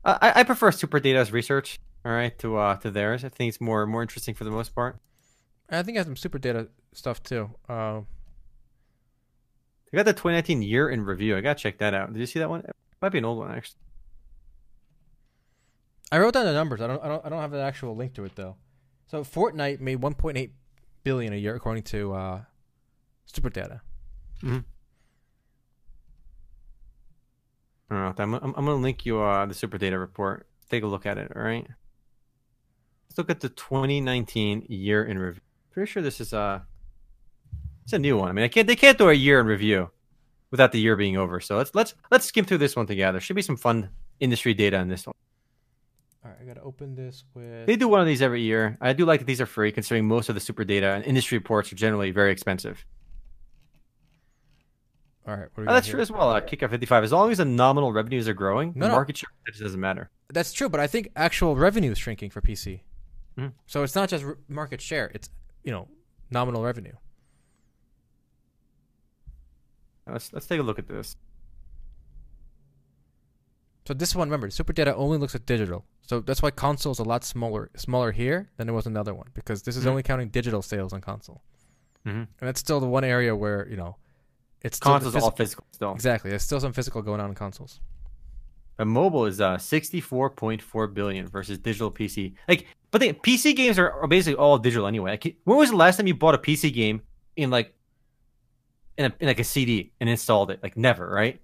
I, 0.04 0.18
I- 0.20 0.40
I 0.40 0.44
prefer 0.44 0.72
SuperData's 0.72 1.32
research. 1.32 1.80
All 2.04 2.12
right, 2.12 2.36
to 2.40 2.58
uh 2.58 2.78
to 2.78 2.90
theirs. 2.90 3.24
I 3.24 3.30
think 3.30 3.50
it's 3.50 3.62
more 3.62 3.86
more 3.86 4.02
interesting 4.02 4.34
for 4.34 4.44
the 4.44 4.50
most 4.50 4.74
part. 4.74 4.98
I 5.70 5.84
think 5.84 5.98
it 5.98 6.00
has 6.00 6.08
some 6.08 6.16
super 6.16 6.40
data 6.40 6.70
stuff 6.94 7.22
too. 7.22 7.52
Uh, 7.70 8.02
They 9.92 9.98
got 9.98 10.06
the 10.06 10.14
2019 10.14 10.64
year 10.64 10.90
in 10.90 11.06
review. 11.06 11.38
I 11.38 11.42
gotta 11.42 11.60
check 11.60 11.78
that 11.78 11.94
out. 11.94 12.12
Did 12.12 12.20
you 12.20 12.26
see 12.26 12.40
that 12.40 12.50
one? 12.50 12.64
Might 13.02 13.10
be 13.10 13.18
an 13.20 13.26
old 13.26 13.40
one 13.40 13.52
actually. 13.52 13.80
I 16.12 16.20
wrote 16.20 16.34
down 16.34 16.46
the 16.46 16.54
numbers. 16.54 16.82
I 16.82 16.88
don't. 16.88 17.04
I 17.04 17.08
don't. 17.08 17.26
I 17.26 17.30
don't 17.30 17.42
have 17.42 17.54
an 17.54 17.60
actual 17.60 17.96
link 17.96 18.14
to 18.16 18.24
it 18.24 18.36
though. 18.36 18.56
So 19.08 19.24
Fortnite 19.24 19.80
made 19.80 20.00
1.8 20.00 20.52
billion 21.04 21.34
a 21.34 21.36
year 21.38 21.56
according 21.56 21.84
to 21.84 22.14
uh, 22.14 22.42
SuperData. 23.32 23.82
I 27.90 27.96
don't 27.96 28.18
know. 28.18 28.24
I'm, 28.24 28.34
I'm, 28.36 28.44
I'm 28.44 28.66
gonna 28.66 28.76
link 28.76 29.06
you 29.06 29.22
uh 29.22 29.46
the 29.46 29.54
SuperData 29.54 30.00
report. 30.00 30.48
Take 30.70 30.84
a 30.84 30.88
look 30.88 31.06
at 31.06 31.18
it. 31.18 31.32
All 31.36 31.42
right. 31.42 31.68
Let's 33.10 33.18
look 33.18 33.30
at 33.30 33.40
the 33.40 33.50
2019 33.50 34.66
year 34.70 35.06
in 35.06 35.20
review. 35.20 35.42
Pretty 35.72 35.90
sure 35.92 36.04
this 36.04 36.20
is 36.20 36.34
a. 36.34 36.66
it's 37.84 37.94
a 37.94 38.00
new 38.00 38.18
one. 38.18 38.30
I 38.30 38.32
mean, 38.34 38.46
I 38.46 38.50
can't 38.50 38.68
they 38.68 38.76
can't 38.76 38.98
do 38.98 39.10
a 39.10 39.14
year 39.14 39.40
in 39.40 39.46
review 39.48 39.92
without 40.52 40.72
the 40.72 40.80
year 40.80 40.96
being 40.96 41.18
over. 41.18 41.40
So 41.40 41.58
let's 41.58 41.74
let's 41.76 41.94
let's 42.12 42.26
skim 42.26 42.46
through 42.46 42.60
this 42.60 42.76
one 42.76 42.86
together. 42.88 43.20
Should 43.20 43.36
be 43.36 43.42
some 43.42 43.58
fun 43.58 43.90
industry 44.20 44.54
data 44.54 44.78
in 44.80 44.88
this 44.88 45.06
one. 45.06 45.14
All 46.26 46.32
right, 46.32 46.40
I 46.42 46.46
gotta 46.46 46.62
open 46.62 46.96
this 46.96 47.24
with. 47.34 47.66
They 47.68 47.76
do 47.76 47.88
one 47.88 48.02
of 48.02 48.08
these 48.08 48.22
every 48.22 48.42
year. 48.42 48.78
I 48.82 48.94
do 48.94 49.06
like 49.06 49.20
that 49.22 49.26
these 49.26 49.40
are 49.42 49.46
free, 49.46 49.72
considering 49.72 50.08
most 50.08 50.30
of 50.30 50.36
the 50.36 50.42
super 50.42 50.64
data 50.66 50.88
and 50.88 51.06
industry 51.06 51.38
reports 51.38 51.72
are 51.72 51.76
generally 51.76 52.12
very 52.12 52.32
expensive. 52.32 52.86
All 55.28 55.36
right, 55.36 55.50
Oh, 55.58 55.66
that's 55.66 55.88
here? 55.88 55.96
true 55.96 56.02
as 56.02 56.10
well. 56.10 56.30
Uh, 56.30 56.40
Kick 56.40 56.62
55. 56.62 57.04
As 57.04 57.12
long 57.12 57.30
as 57.32 57.40
the 57.40 57.46
nominal 57.46 57.92
revenues 57.92 58.30
are 58.30 58.34
growing, 58.34 58.72
No, 58.76 58.86
the 58.86 58.88
no. 58.90 58.94
market 58.96 59.18
share 59.18 59.28
doesn't 59.60 59.80
matter. 59.80 60.10
That's 60.30 60.54
true, 60.54 60.70
but 60.70 60.80
I 60.80 60.88
think 60.88 61.10
actual 61.18 61.56
revenue 61.58 61.92
is 61.92 61.98
shrinking 61.98 62.30
for 62.30 62.40
PC. 62.42 62.84
Mhm. 63.38 63.52
So 63.66 63.84
it's 63.84 63.94
not 63.96 64.08
just 64.08 64.24
r- 64.24 64.38
market 64.48 64.80
share; 64.82 65.12
it's 65.14 65.30
you 65.64 65.72
know 65.72 65.90
nominal 66.32 66.64
revenue. 66.64 66.94
Let's 70.10 70.32
let's 70.34 70.46
take 70.48 70.60
a 70.60 70.64
look 70.64 70.80
at 70.80 70.88
this. 70.88 71.16
So 73.88 73.94
this 73.94 74.14
one, 74.16 74.28
remember, 74.28 74.50
SuperData 74.50 74.94
only 74.96 75.18
looks 75.18 75.34
at 75.36 75.46
digital. 75.46 75.86
So 76.02 76.20
that's 76.20 76.42
why 76.42 76.52
console 76.52 76.92
is 76.92 77.00
a 77.00 77.04
lot 77.04 77.24
smaller, 77.24 77.70
smaller 77.76 78.12
here 78.12 78.50
than 78.58 78.68
it 78.68 78.74
was 78.74 78.86
another 78.86 79.14
one 79.14 79.28
because 79.34 79.64
this 79.64 79.78
is 79.78 79.86
Mhm. 79.86 79.88
only 79.90 80.04
counting 80.04 80.30
digital 80.30 80.62
sales 80.62 80.92
on 80.94 81.02
console, 81.02 81.42
Mhm. 82.06 82.14
and 82.14 82.28
that's 82.40 82.60
still 82.60 82.80
the 82.80 82.88
one 82.88 83.04
area 83.04 83.36
where 83.36 83.68
you 83.70 83.78
know 83.78 83.96
it's 84.62 84.78
still 84.78 84.92
Consoles 84.94 85.16
phys- 85.16 85.22
all 85.22 85.32
physical 85.32 85.66
still. 85.72 85.94
exactly. 85.94 86.30
There's 86.30 86.44
still 86.44 86.60
some 86.60 86.74
physical 86.74 87.02
going 87.02 87.20
on 87.22 87.30
in 87.30 87.36
consoles. 87.36 87.80
But 88.78 88.88
mobile 88.88 89.26
is 89.26 89.40
uh 89.42 89.58
64.4 89.58 90.88
billion 90.94 91.28
versus 91.28 91.58
digital 91.58 91.90
PC. 91.92 92.36
Like, 92.48 92.68
but 92.92 93.02
the 93.02 93.14
PC 93.14 93.54
games 93.56 93.80
are, 93.80 93.92
are 93.92 94.08
basically 94.08 94.36
all 94.38 94.58
digital 94.60 94.86
anyway. 94.88 95.12
Like, 95.12 95.38
when 95.46 95.58
was 95.58 95.70
the 95.72 95.76
last 95.78 95.98
time 95.98 96.08
you 96.08 96.14
bought 96.16 96.36
a 96.36 96.38
PC 96.38 96.72
game 96.74 97.02
in 97.36 97.50
like 97.50 97.74
in, 98.98 99.06
a, 99.06 99.14
in 99.20 99.28
like 99.28 99.40
a 99.40 99.44
CD 99.44 99.92
and 100.00 100.10
installed 100.10 100.52
it? 100.52 100.62
Like 100.62 100.78
never, 100.78 101.08
right? 101.08 101.40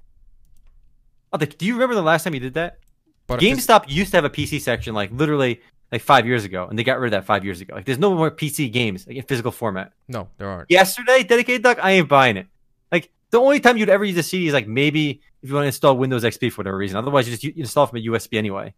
Oh, 1.32 1.38
the, 1.38 1.48
do 1.48 1.66
you 1.66 1.74
remember 1.74 1.96
the 1.96 2.04
last 2.04 2.24
time 2.24 2.34
you 2.34 2.40
did 2.40 2.54
that? 2.56 2.80
But 3.26 3.40
GameStop 3.40 3.86
used 3.88 4.12
to 4.12 4.18
have 4.18 4.26
a 4.26 4.30
PC 4.30 4.62
section 4.62 4.94
like 4.94 5.12
literally 5.12 5.62
like 5.92 6.02
five 6.02 6.26
years 6.26 6.44
ago, 6.44 6.68
and 6.68 6.78
they 6.78 6.84
got 6.84 7.00
rid 7.00 7.14
of 7.14 7.20
that 7.20 7.26
five 7.26 7.46
years 7.46 7.62
ago. 7.62 7.76
Like, 7.76 7.86
there's 7.86 8.00
no 8.00 8.14
more 8.14 8.32
PC 8.32 8.72
games 8.72 9.06
like, 9.08 9.16
in 9.16 9.24
physical 9.24 9.52
format. 9.52 9.94
no, 10.08 10.28
there 10.38 10.48
aren't. 10.48 10.70
Yesterday, 10.70 11.24
dedicated 11.24 11.62
duck, 11.62 11.78
I 11.82 11.92
ain't 11.92 12.10
buying 12.10 12.36
it. 12.36 12.48
Like 12.92 13.12
the 13.30 13.40
only 13.40 13.60
time 13.60 13.78
you'd 13.78 13.90
ever 13.90 14.04
use 14.04 14.18
a 14.18 14.24
CD 14.24 14.48
is 14.48 14.54
like 14.54 14.68
maybe 14.68 15.22
if 15.42 15.50
you 15.50 15.56
want 15.56 15.64
to 15.64 15.68
install 15.68 15.96
Windows 15.96 16.24
XP 16.24 16.52
for 16.52 16.60
whatever 16.60 16.78
reason. 16.78 16.98
Otherwise, 16.98 17.28
you 17.28 17.34
just 17.34 17.44
you 17.44 17.54
install 17.58 17.86
from 17.86 18.00
a 18.00 18.02
USB 18.02 18.38
anyway. 18.38 18.74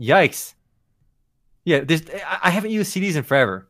Yikes! 0.00 0.54
Yeah, 1.64 1.80
there's, 1.80 2.02
I 2.26 2.38
I 2.44 2.50
haven't 2.50 2.70
used 2.70 2.94
CDs 2.94 3.16
in 3.16 3.22
forever. 3.22 3.68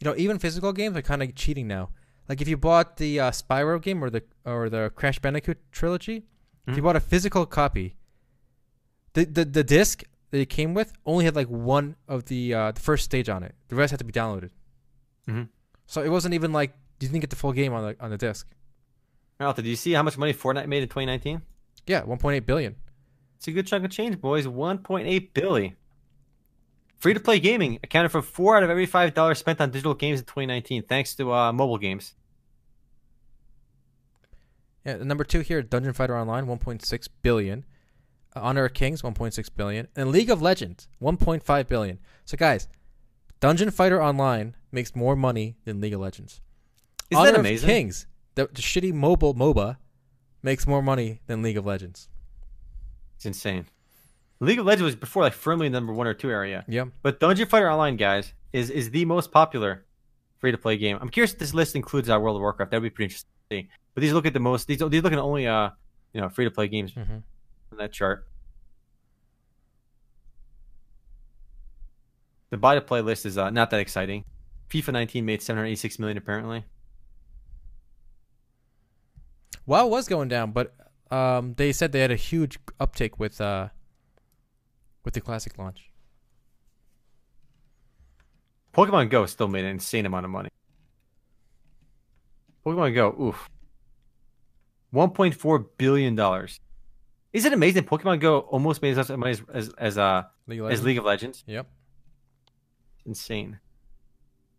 You 0.00 0.04
know, 0.04 0.14
even 0.16 0.38
physical 0.38 0.72
games 0.72 0.96
are 0.96 1.02
kind 1.02 1.22
of 1.22 1.34
cheating 1.34 1.66
now. 1.66 1.88
Like 2.28 2.40
if 2.40 2.48
you 2.48 2.56
bought 2.56 2.96
the 2.98 3.20
uh, 3.20 3.30
Spyro 3.30 3.80
game 3.80 4.02
or 4.04 4.10
the 4.10 4.22
or 4.44 4.68
the 4.68 4.90
Crash 4.94 5.18
Bandicoot 5.18 5.58
trilogy, 5.72 6.24
if 6.66 6.76
you 6.76 6.82
Mhm. 6.82 6.84
bought 6.84 6.96
a 6.96 7.00
physical 7.00 7.46
copy, 7.46 7.96
the 9.14 9.24
the 9.24 9.44
the 9.44 9.64
disc 9.64 10.02
that 10.30 10.38
it 10.38 10.46
came 10.50 10.74
with 10.74 10.92
only 11.06 11.24
had 11.24 11.34
like 11.34 11.48
one 11.48 11.96
of 12.06 12.26
the 12.26 12.52
uh, 12.54 12.72
the 12.72 12.80
first 12.80 13.04
stage 13.04 13.28
on 13.28 13.42
it. 13.42 13.54
The 13.68 13.76
rest 13.76 13.90
had 13.92 13.98
to 14.00 14.04
be 14.04 14.12
downloaded. 14.12 14.50
Mhm. 15.26 15.48
So 15.86 16.02
it 16.02 16.10
wasn't 16.10 16.34
even 16.34 16.52
like 16.52 16.72
you 17.00 17.08
didn't 17.08 17.20
get 17.20 17.30
the 17.30 17.36
full 17.36 17.52
game 17.52 17.72
on 17.72 17.82
the 17.82 17.96
on 18.04 18.10
the 18.10 18.18
disc. 18.18 18.46
Alta, 19.40 19.62
do 19.62 19.70
you 19.70 19.76
see 19.76 19.92
how 19.92 20.02
much 20.02 20.18
money 20.18 20.34
Fortnite 20.34 20.66
made 20.66 20.82
in 20.82 20.88
2019? 20.88 21.42
Yeah, 21.86 22.02
1.8 22.02 22.44
billion. 22.44 22.74
It's 23.36 23.46
a 23.46 23.52
good 23.52 23.66
chunk 23.68 23.84
of 23.84 23.90
change, 23.92 24.20
boys. 24.20 24.46
1.8 24.48 25.32
billion. 25.32 25.76
Free 26.98 27.14
to 27.14 27.20
play 27.20 27.38
gaming 27.38 27.78
accounted 27.82 28.10
for 28.10 28.22
four 28.22 28.56
out 28.56 28.62
of 28.62 28.70
every 28.70 28.86
five 28.86 29.14
dollars 29.14 29.38
spent 29.38 29.60
on 29.60 29.70
digital 29.70 29.94
games 29.94 30.18
in 30.20 30.24
2019, 30.26 30.82
thanks 30.82 31.14
to 31.14 31.32
uh, 31.32 31.52
mobile 31.52 31.78
games. 31.78 32.14
Yeah, 34.84 34.96
number 34.96 35.24
two 35.24 35.40
here, 35.40 35.62
Dungeon 35.62 35.92
Fighter 35.92 36.16
Online, 36.16 36.46
1.6 36.46 37.08
billion. 37.22 37.64
Uh, 38.34 38.40
Honor 38.40 38.64
of 38.64 38.74
Kings, 38.74 39.02
1.6 39.02 39.48
billion, 39.56 39.88
and 39.96 40.10
League 40.10 40.30
of 40.30 40.42
Legends, 40.42 40.88
1.5 41.02 41.66
billion. 41.68 41.98
So 42.24 42.36
guys, 42.36 42.68
Dungeon 43.40 43.70
Fighter 43.70 44.02
Online 44.02 44.56
makes 44.72 44.96
more 44.96 45.14
money 45.14 45.56
than 45.64 45.80
League 45.80 45.94
of 45.94 46.00
Legends. 46.00 46.40
Isn't 47.10 47.20
Honor 47.20 47.42
that 47.42 47.54
of? 47.54 47.60
Kings, 47.62 48.06
the, 48.34 48.46
the 48.46 48.60
shitty 48.60 48.92
mobile 48.92 49.34
MOBA, 49.34 49.76
makes 50.42 50.66
more 50.66 50.82
money 50.82 51.20
than 51.26 51.42
League 51.42 51.56
of 51.56 51.64
Legends. 51.66 52.08
It's 53.16 53.26
insane. 53.26 53.66
League 54.40 54.58
of 54.60 54.66
Legends 54.66 54.84
was 54.84 54.96
before 54.96 55.22
like 55.24 55.32
firmly 55.32 55.66
in 55.66 55.72
the 55.72 55.80
number 55.80 55.92
one 55.92 56.06
or 56.06 56.14
two 56.14 56.30
area, 56.30 56.64
Yeah. 56.68 56.84
but 57.02 57.18
Dungeon 57.20 57.48
Fighter 57.48 57.70
Online, 57.70 57.96
guys, 57.96 58.32
is 58.52 58.70
is 58.70 58.90
the 58.90 59.04
most 59.04 59.32
popular 59.32 59.84
free 60.38 60.52
to 60.52 60.58
play 60.58 60.76
game. 60.76 60.96
I'm 61.00 61.08
curious 61.08 61.32
if 61.32 61.38
this 61.40 61.52
list 61.54 61.74
includes 61.74 62.08
uh, 62.08 62.18
World 62.20 62.36
of 62.36 62.42
Warcraft. 62.42 62.70
That 62.70 62.76
would 62.80 62.84
be 62.86 62.90
pretty 62.90 63.14
interesting. 63.14 63.68
But 63.94 64.02
these 64.02 64.12
look 64.12 64.26
at 64.26 64.32
the 64.34 64.40
most. 64.40 64.68
These 64.68 64.78
these 64.78 65.02
look 65.02 65.12
at 65.12 65.18
only 65.18 65.46
uh 65.48 65.70
you 66.12 66.20
know 66.20 66.28
free 66.28 66.44
to 66.44 66.50
play 66.50 66.68
games 66.68 66.92
hmm 66.92 67.00
on 67.72 67.78
that 67.78 67.92
chart. 67.92 68.26
The 72.50 72.56
buy 72.56 72.76
to 72.76 72.80
play 72.80 73.00
list 73.02 73.26
is 73.26 73.36
uh, 73.36 73.50
not 73.50 73.70
that 73.70 73.80
exciting. 73.80 74.24
FIFA 74.70 74.92
19 74.92 75.24
made 75.24 75.42
786 75.42 75.98
million 75.98 76.16
apparently. 76.16 76.64
WoW 79.66 79.86
it 79.86 79.90
was 79.90 80.08
going 80.08 80.28
down, 80.28 80.52
but 80.52 80.74
um, 81.10 81.54
they 81.54 81.72
said 81.72 81.92
they 81.92 82.00
had 82.00 82.10
a 82.10 82.16
huge 82.16 82.58
uptake 82.80 83.18
with 83.18 83.38
uh, 83.40 83.68
with 85.08 85.14
the 85.14 85.20
classic 85.22 85.56
launch. 85.56 85.90
Pokemon 88.74 89.08
Go 89.08 89.24
still 89.24 89.48
made 89.48 89.64
an 89.64 89.70
insane 89.70 90.04
amount 90.04 90.26
of 90.26 90.30
money. 90.30 90.50
Pokemon 92.66 92.94
Go, 92.94 93.16
oof. 93.18 93.48
$1.4 94.94 95.64
billion. 95.78 96.46
Is 97.32 97.44
it 97.46 97.52
amazing? 97.54 97.84
Pokemon 97.84 98.20
Go 98.20 98.40
almost 98.40 98.82
made 98.82 98.98
as 98.98 99.08
much 99.08 99.18
money 99.18 99.34
as, 99.54 99.70
as, 99.78 99.96
uh, 99.96 100.24
League 100.46 100.60
of 100.60 100.66
as 100.66 100.82
Legends. 100.82 100.84
League 100.84 100.98
of 100.98 101.04
Legends. 101.06 101.44
Yep. 101.46 101.66
Insane. 103.06 103.58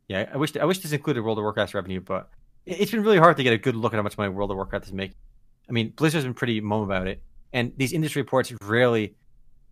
Yeah, 0.08 0.28
I 0.34 0.38
wish 0.38 0.58
I 0.58 0.66
wish 0.66 0.80
this 0.80 0.92
included 0.94 1.22
World 1.22 1.38
of 1.38 1.44
Warcraft's 1.44 1.76
revenue, 1.76 2.02
but 2.02 2.32
it- 2.66 2.80
it's 2.82 2.90
been 2.90 3.04
really 3.04 3.20
hard 3.20 3.38
to 3.38 3.44
get 3.44 3.54
a 3.54 3.60
good 3.60 3.76
look 3.76 3.94
at 3.94 3.98
how 3.98 4.02
much 4.02 4.18
money 4.18 4.30
World 4.34 4.50
of 4.50 4.56
Warcraft 4.58 4.88
is 4.88 4.94
making. 4.94 5.16
I 5.70 5.72
mean, 5.74 5.92
Blizzard's 5.96 6.26
been 6.26 6.34
pretty 6.34 6.60
mum 6.60 6.82
about 6.82 7.06
it, 7.06 7.22
and 7.54 7.72
these 7.78 7.94
industry 7.94 8.24
reports 8.24 8.52
rarely 8.64 9.16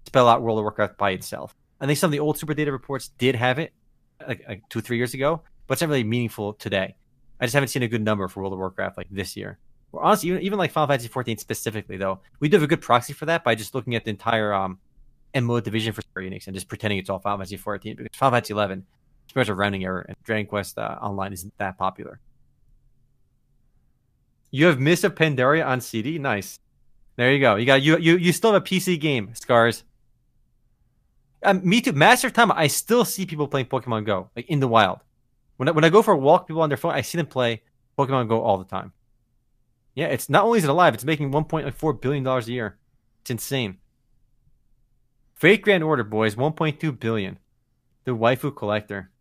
spell 0.08 0.30
out 0.30 0.42
World 0.42 0.58
of 0.58 0.64
Warcraft 0.64 0.98
by 0.98 1.12
itself. 1.12 1.54
I 1.82 1.86
think 1.86 2.00
some 2.00 2.08
of 2.08 2.14
the 2.14 2.20
old 2.20 2.38
SuperData 2.38 2.72
reports 2.72 3.10
did 3.18 3.36
have 3.36 3.60
it, 3.60 3.74
like, 4.26 4.44
like 4.48 4.64
two, 4.70 4.82
three 4.82 4.98
years 4.98 5.14
ago, 5.14 5.42
but 5.68 5.74
it's 5.74 5.82
not 5.82 5.90
really 5.90 6.04
meaningful 6.06 6.54
today. 6.54 6.96
I 7.40 7.46
just 7.46 7.54
haven't 7.54 7.68
seen 7.68 7.84
a 7.84 7.88
good 7.88 8.02
number 8.02 8.28
for 8.28 8.40
World 8.40 8.54
of 8.54 8.60
Warcraft 8.60 8.98
like 8.98 9.08
this 9.12 9.36
year. 9.36 9.60
Or 9.92 10.04
honestly, 10.04 10.30
even, 10.30 10.42
even 10.42 10.58
like 10.58 10.72
Final 10.72 10.88
Fantasy 10.88 11.10
14 11.10 11.38
specifically, 11.38 11.98
though, 11.98 12.22
we 12.40 12.48
do 12.48 12.56
have 12.56 12.64
a 12.64 12.68
good 12.68 12.82
proxy 12.82 13.14
for 13.14 13.26
that 13.26 13.44
by 13.44 13.54
just 13.54 13.76
looking 13.76 13.96
at 13.96 14.06
the 14.06 14.10
entire 14.10 14.54
um, 14.54 14.80
MMO 15.36 15.62
division 15.62 15.92
for 15.94 16.02
Square 16.02 16.26
Enix 16.26 16.48
and 16.48 16.56
just 16.56 16.68
pretending 16.70 16.98
it's 16.98 17.10
all 17.10 17.20
Final 17.20 17.40
Fantasy 17.40 17.58
14 17.58 17.98
because 17.98 18.18
Final 18.18 18.36
Fantasy 18.38 18.54
11 18.54 18.80
is 18.80 19.34
pretty 19.34 19.50
much 19.50 19.52
a 19.52 19.56
rounding 19.56 19.84
error, 19.84 20.06
and 20.08 20.16
Dragon 20.24 20.48
Quest 20.48 20.78
uh, 20.78 20.98
Online 21.02 21.34
isn't 21.34 21.54
that 21.58 21.78
popular. 21.78 22.20
You 24.52 24.68
have 24.68 24.80
Mists 24.80 25.04
of 25.04 25.16
Pandaria 25.16 25.68
on 25.68 25.82
CD. 25.82 26.18
Nice. 26.18 26.58
There 27.18 27.34
you 27.34 27.40
go. 27.40 27.56
You 27.56 27.66
got 27.66 27.82
you 27.82 27.98
you 27.98 28.16
you 28.18 28.32
still 28.32 28.54
have 28.54 28.62
a 28.62 28.66
PC 28.66 29.00
game, 29.00 29.34
Scars. 29.34 29.84
Um, 31.44 31.68
me 31.68 31.82
too. 31.82 31.94
Master 31.94 32.28
of 32.28 32.34
Time. 32.34 32.52
I 32.52 32.68
still 32.68 33.06
see 33.06 33.26
people 33.26 33.48
playing 33.48 33.68
Pokemon 33.68 34.06
Go 34.06 34.30
like 34.36 34.48
in 34.48 34.60
the 34.60 34.68
wild. 34.68 35.00
When 35.58 35.70
I, 35.70 35.72
when 35.72 35.84
I 35.84 35.90
go 35.90 36.02
for 36.02 36.14
a 36.14 36.18
walk, 36.18 36.48
people 36.48 36.62
on 36.62 36.70
their 36.70 36.78
phone, 36.78 36.94
I 36.94 37.02
see 37.02 37.18
them 37.18 37.28
play 37.28 37.62
Pokemon 37.98 38.28
Go 38.28 38.42
all 38.42 38.58
the 38.58 38.66
time. 38.66 38.94
Yeah, 39.96 40.08
it's 40.08 40.30
not 40.30 40.44
only 40.44 40.60
is 40.60 40.64
it 40.64 40.70
alive, 40.70 40.94
it's 40.94 41.04
making 41.04 41.32
1.4 41.32 42.02
billion 42.02 42.24
dollars 42.24 42.48
a 42.48 42.52
year. 42.52 42.78
It's 43.22 43.32
insane. 43.32 43.78
Fate/Grand 45.36 45.84
Order, 45.84 46.04
boys, 46.04 46.36
1.2 46.36 47.00
billion. 47.00 47.40
The 48.06 48.16
waifu 48.16 48.56
collector. 48.56 49.12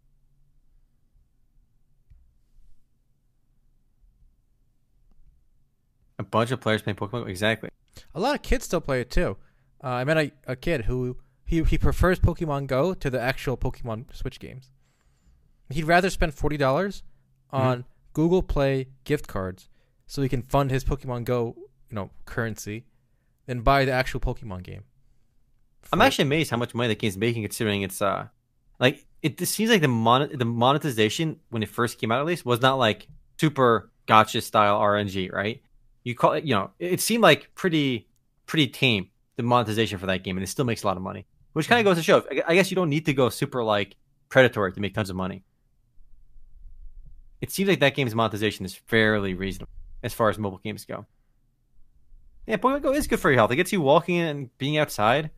A 6.18 6.22
bunch 6.22 6.50
of 6.50 6.60
players 6.60 6.82
playing 6.82 6.96
Pokemon. 6.96 7.28
Exactly. 7.28 7.68
A 8.14 8.20
lot 8.20 8.34
of 8.34 8.42
kids 8.42 8.64
still 8.64 8.80
play 8.80 9.00
it 9.00 9.10
too. 9.10 9.36
Uh, 9.82 9.88
I 9.88 10.04
met 10.04 10.16
a, 10.16 10.32
a 10.46 10.56
kid 10.56 10.84
who 10.86 11.16
he 11.47 11.62
he 11.62 11.78
prefers 11.78 12.18
Pokemon 12.18 12.66
Go 12.66 12.92
to 12.92 13.09
the 13.09 13.20
actual 13.20 13.57
Pokemon 13.57 14.14
Switch 14.14 14.38
games. 14.38 14.70
He'd 15.70 15.84
rather 15.84 16.11
spend 16.11 16.34
forty 16.34 16.57
dollars 16.57 17.03
on 17.51 17.84
Google 18.12 18.42
Play 18.42 18.88
gift 19.05 19.28
cards 19.28 19.68
so 20.07 20.22
he 20.22 20.28
can 20.28 20.42
fund 20.42 20.70
his 20.70 20.84
Pokemon 20.84 21.24
Go, 21.24 21.55
you 21.88 21.94
know, 21.94 22.11
currency, 22.24 22.84
than 23.47 23.62
buy 23.62 23.84
the 23.84 23.92
actual 23.92 24.20
Pokemon 24.20 24.62
game. 24.62 24.82
I'm 25.92 26.03
actually 26.03 26.24
amazed 26.24 26.51
how 26.51 26.57
much 26.57 26.74
money 26.74 26.88
the 26.88 26.94
game's 26.97 27.16
making, 27.16 27.42
considering 27.42 27.82
it's 27.82 28.03
uh, 28.03 28.26
like 28.80 29.07
it, 29.22 29.40
it 29.40 29.47
seems 29.47 29.70
like 29.70 29.80
the 29.80 29.88
mon- 29.88 30.36
the 30.36 30.44
monetization 30.44 31.38
when 31.51 31.62
it 31.62 31.68
first 31.68 31.99
came 31.99 32.11
out, 32.11 32.20
at 32.20 32.26
least, 32.26 32.44
was 32.44 32.61
not 32.61 32.78
like 32.78 33.07
super 33.40 33.90
gotcha 34.07 34.40
style 34.40 34.80
RNG, 34.80 35.32
right? 35.32 35.62
You 36.03 36.14
call 36.14 36.32
it, 36.32 36.44
you 36.44 36.55
know, 36.55 36.70
it, 36.78 36.94
it 36.94 37.01
seemed 37.01 37.22
like 37.22 37.55
pretty 37.55 38.09
pretty 38.47 38.68
tame 38.68 39.11
the 39.36 39.42
monetization 39.42 39.99
for 39.99 40.07
that 40.07 40.24
game, 40.24 40.36
and 40.36 40.44
it 40.44 40.49
still 40.49 40.64
makes 40.64 40.82
a 40.82 40.86
lot 40.86 40.97
of 40.97 41.03
money, 41.03 41.26
which 41.57 41.68
kind 41.68 41.80
of 41.80 41.86
goes 41.86 41.96
to 41.96 42.02
show. 42.02 42.22
I, 42.46 42.54
guess 42.54 42.70
you 42.70 42.74
don't 42.74 42.90
need 42.90 43.07
to 43.07 43.14
go 43.14 43.30
super 43.30 43.64
like 43.64 43.96
predatory 44.28 44.74
to 44.74 44.80
make 44.80 44.92
tons 44.92 45.09
of 45.09 45.16
money. 45.16 45.42
It 47.40 47.50
seems 47.50 47.66
like 47.66 47.80
that 47.80 47.94
game's 47.94 48.14
monetization 48.14 48.66
is 48.66 48.74
fairly 48.74 49.32
reasonable 49.32 49.72
as 50.02 50.12
far 50.12 50.28
as 50.28 50.36
mobile 50.36 50.59
games 50.59 50.84
go. 50.84 51.07
Yeah, 52.46 52.59
Pokemon 52.59 52.82
Go 52.82 52.92
is 52.92 53.07
good 53.07 53.20
for 53.20 53.30
your 53.30 53.38
health. 53.38 53.52
It 53.52 53.57
gets 53.57 53.72
you 53.72 53.80
walking 53.80 54.18
and 54.18 54.50
being 54.59 54.76
outside. 54.76 55.30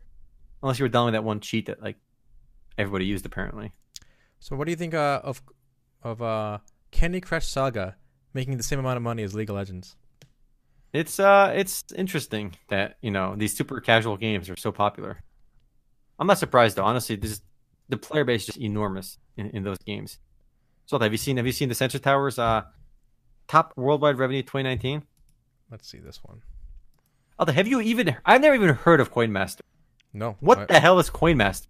Unless 0.60 0.80
you 0.80 0.86
were 0.86 0.88
done 0.88 1.04
with 1.04 1.14
that 1.14 1.22
one 1.22 1.38
cheat 1.38 1.66
that 1.66 1.80
like 1.80 1.98
everybody 2.76 3.06
used 3.06 3.24
apparently. 3.24 3.70
So 4.40 4.56
what 4.56 4.64
do 4.64 4.72
you 4.72 4.76
think 4.76 4.94
uh, 4.94 5.20
of 5.22 5.40
of 6.02 6.20
uh, 6.20 6.58
Candy 6.90 7.20
Crush 7.20 7.46
Saga 7.46 7.94
making 8.34 8.56
the 8.56 8.64
same 8.64 8.80
amount 8.80 8.96
of 8.96 9.04
money 9.04 9.22
as 9.22 9.36
League 9.36 9.50
of 9.50 9.54
Legends? 9.54 9.94
It's 10.92 11.20
uh 11.20 11.52
it's 11.54 11.84
interesting 11.94 12.56
that, 12.70 12.96
you 13.02 13.12
know, 13.12 13.36
these 13.36 13.56
super 13.56 13.80
casual 13.80 14.16
games 14.16 14.50
are 14.50 14.56
so 14.56 14.72
popular. 14.72 15.22
I'm 16.18 16.26
not 16.26 16.38
surprised 16.38 16.76
though. 16.76 16.84
Honestly, 16.84 17.16
this 17.16 17.40
the 17.88 17.96
player 17.96 18.24
base 18.24 18.42
is 18.42 18.46
just 18.46 18.58
enormous 18.58 19.18
in, 19.36 19.50
in 19.50 19.62
those 19.62 19.78
games. 19.78 20.18
So 20.86 20.98
have 20.98 21.12
you 21.12 21.18
seen 21.18 21.36
have 21.36 21.46
you 21.46 21.52
seen 21.52 21.68
the 21.68 21.74
Sensor 21.74 21.98
Towers 21.98 22.38
uh 22.38 22.62
top 23.46 23.72
worldwide 23.76 24.18
revenue 24.18 24.42
2019? 24.42 25.02
Let's 25.70 25.88
see 25.88 25.98
this 25.98 26.20
one. 26.24 26.42
Oh, 27.38 27.50
have 27.50 27.68
you 27.68 27.80
even 27.80 28.16
I've 28.24 28.40
never 28.40 28.54
even 28.54 28.74
heard 28.74 29.00
of 29.00 29.10
Coin 29.10 29.32
Master. 29.32 29.62
No. 30.12 30.36
What 30.40 30.58
I- 30.58 30.64
the 30.66 30.80
hell 30.80 30.98
is 30.98 31.10
Coin 31.10 31.36
Master? 31.36 31.68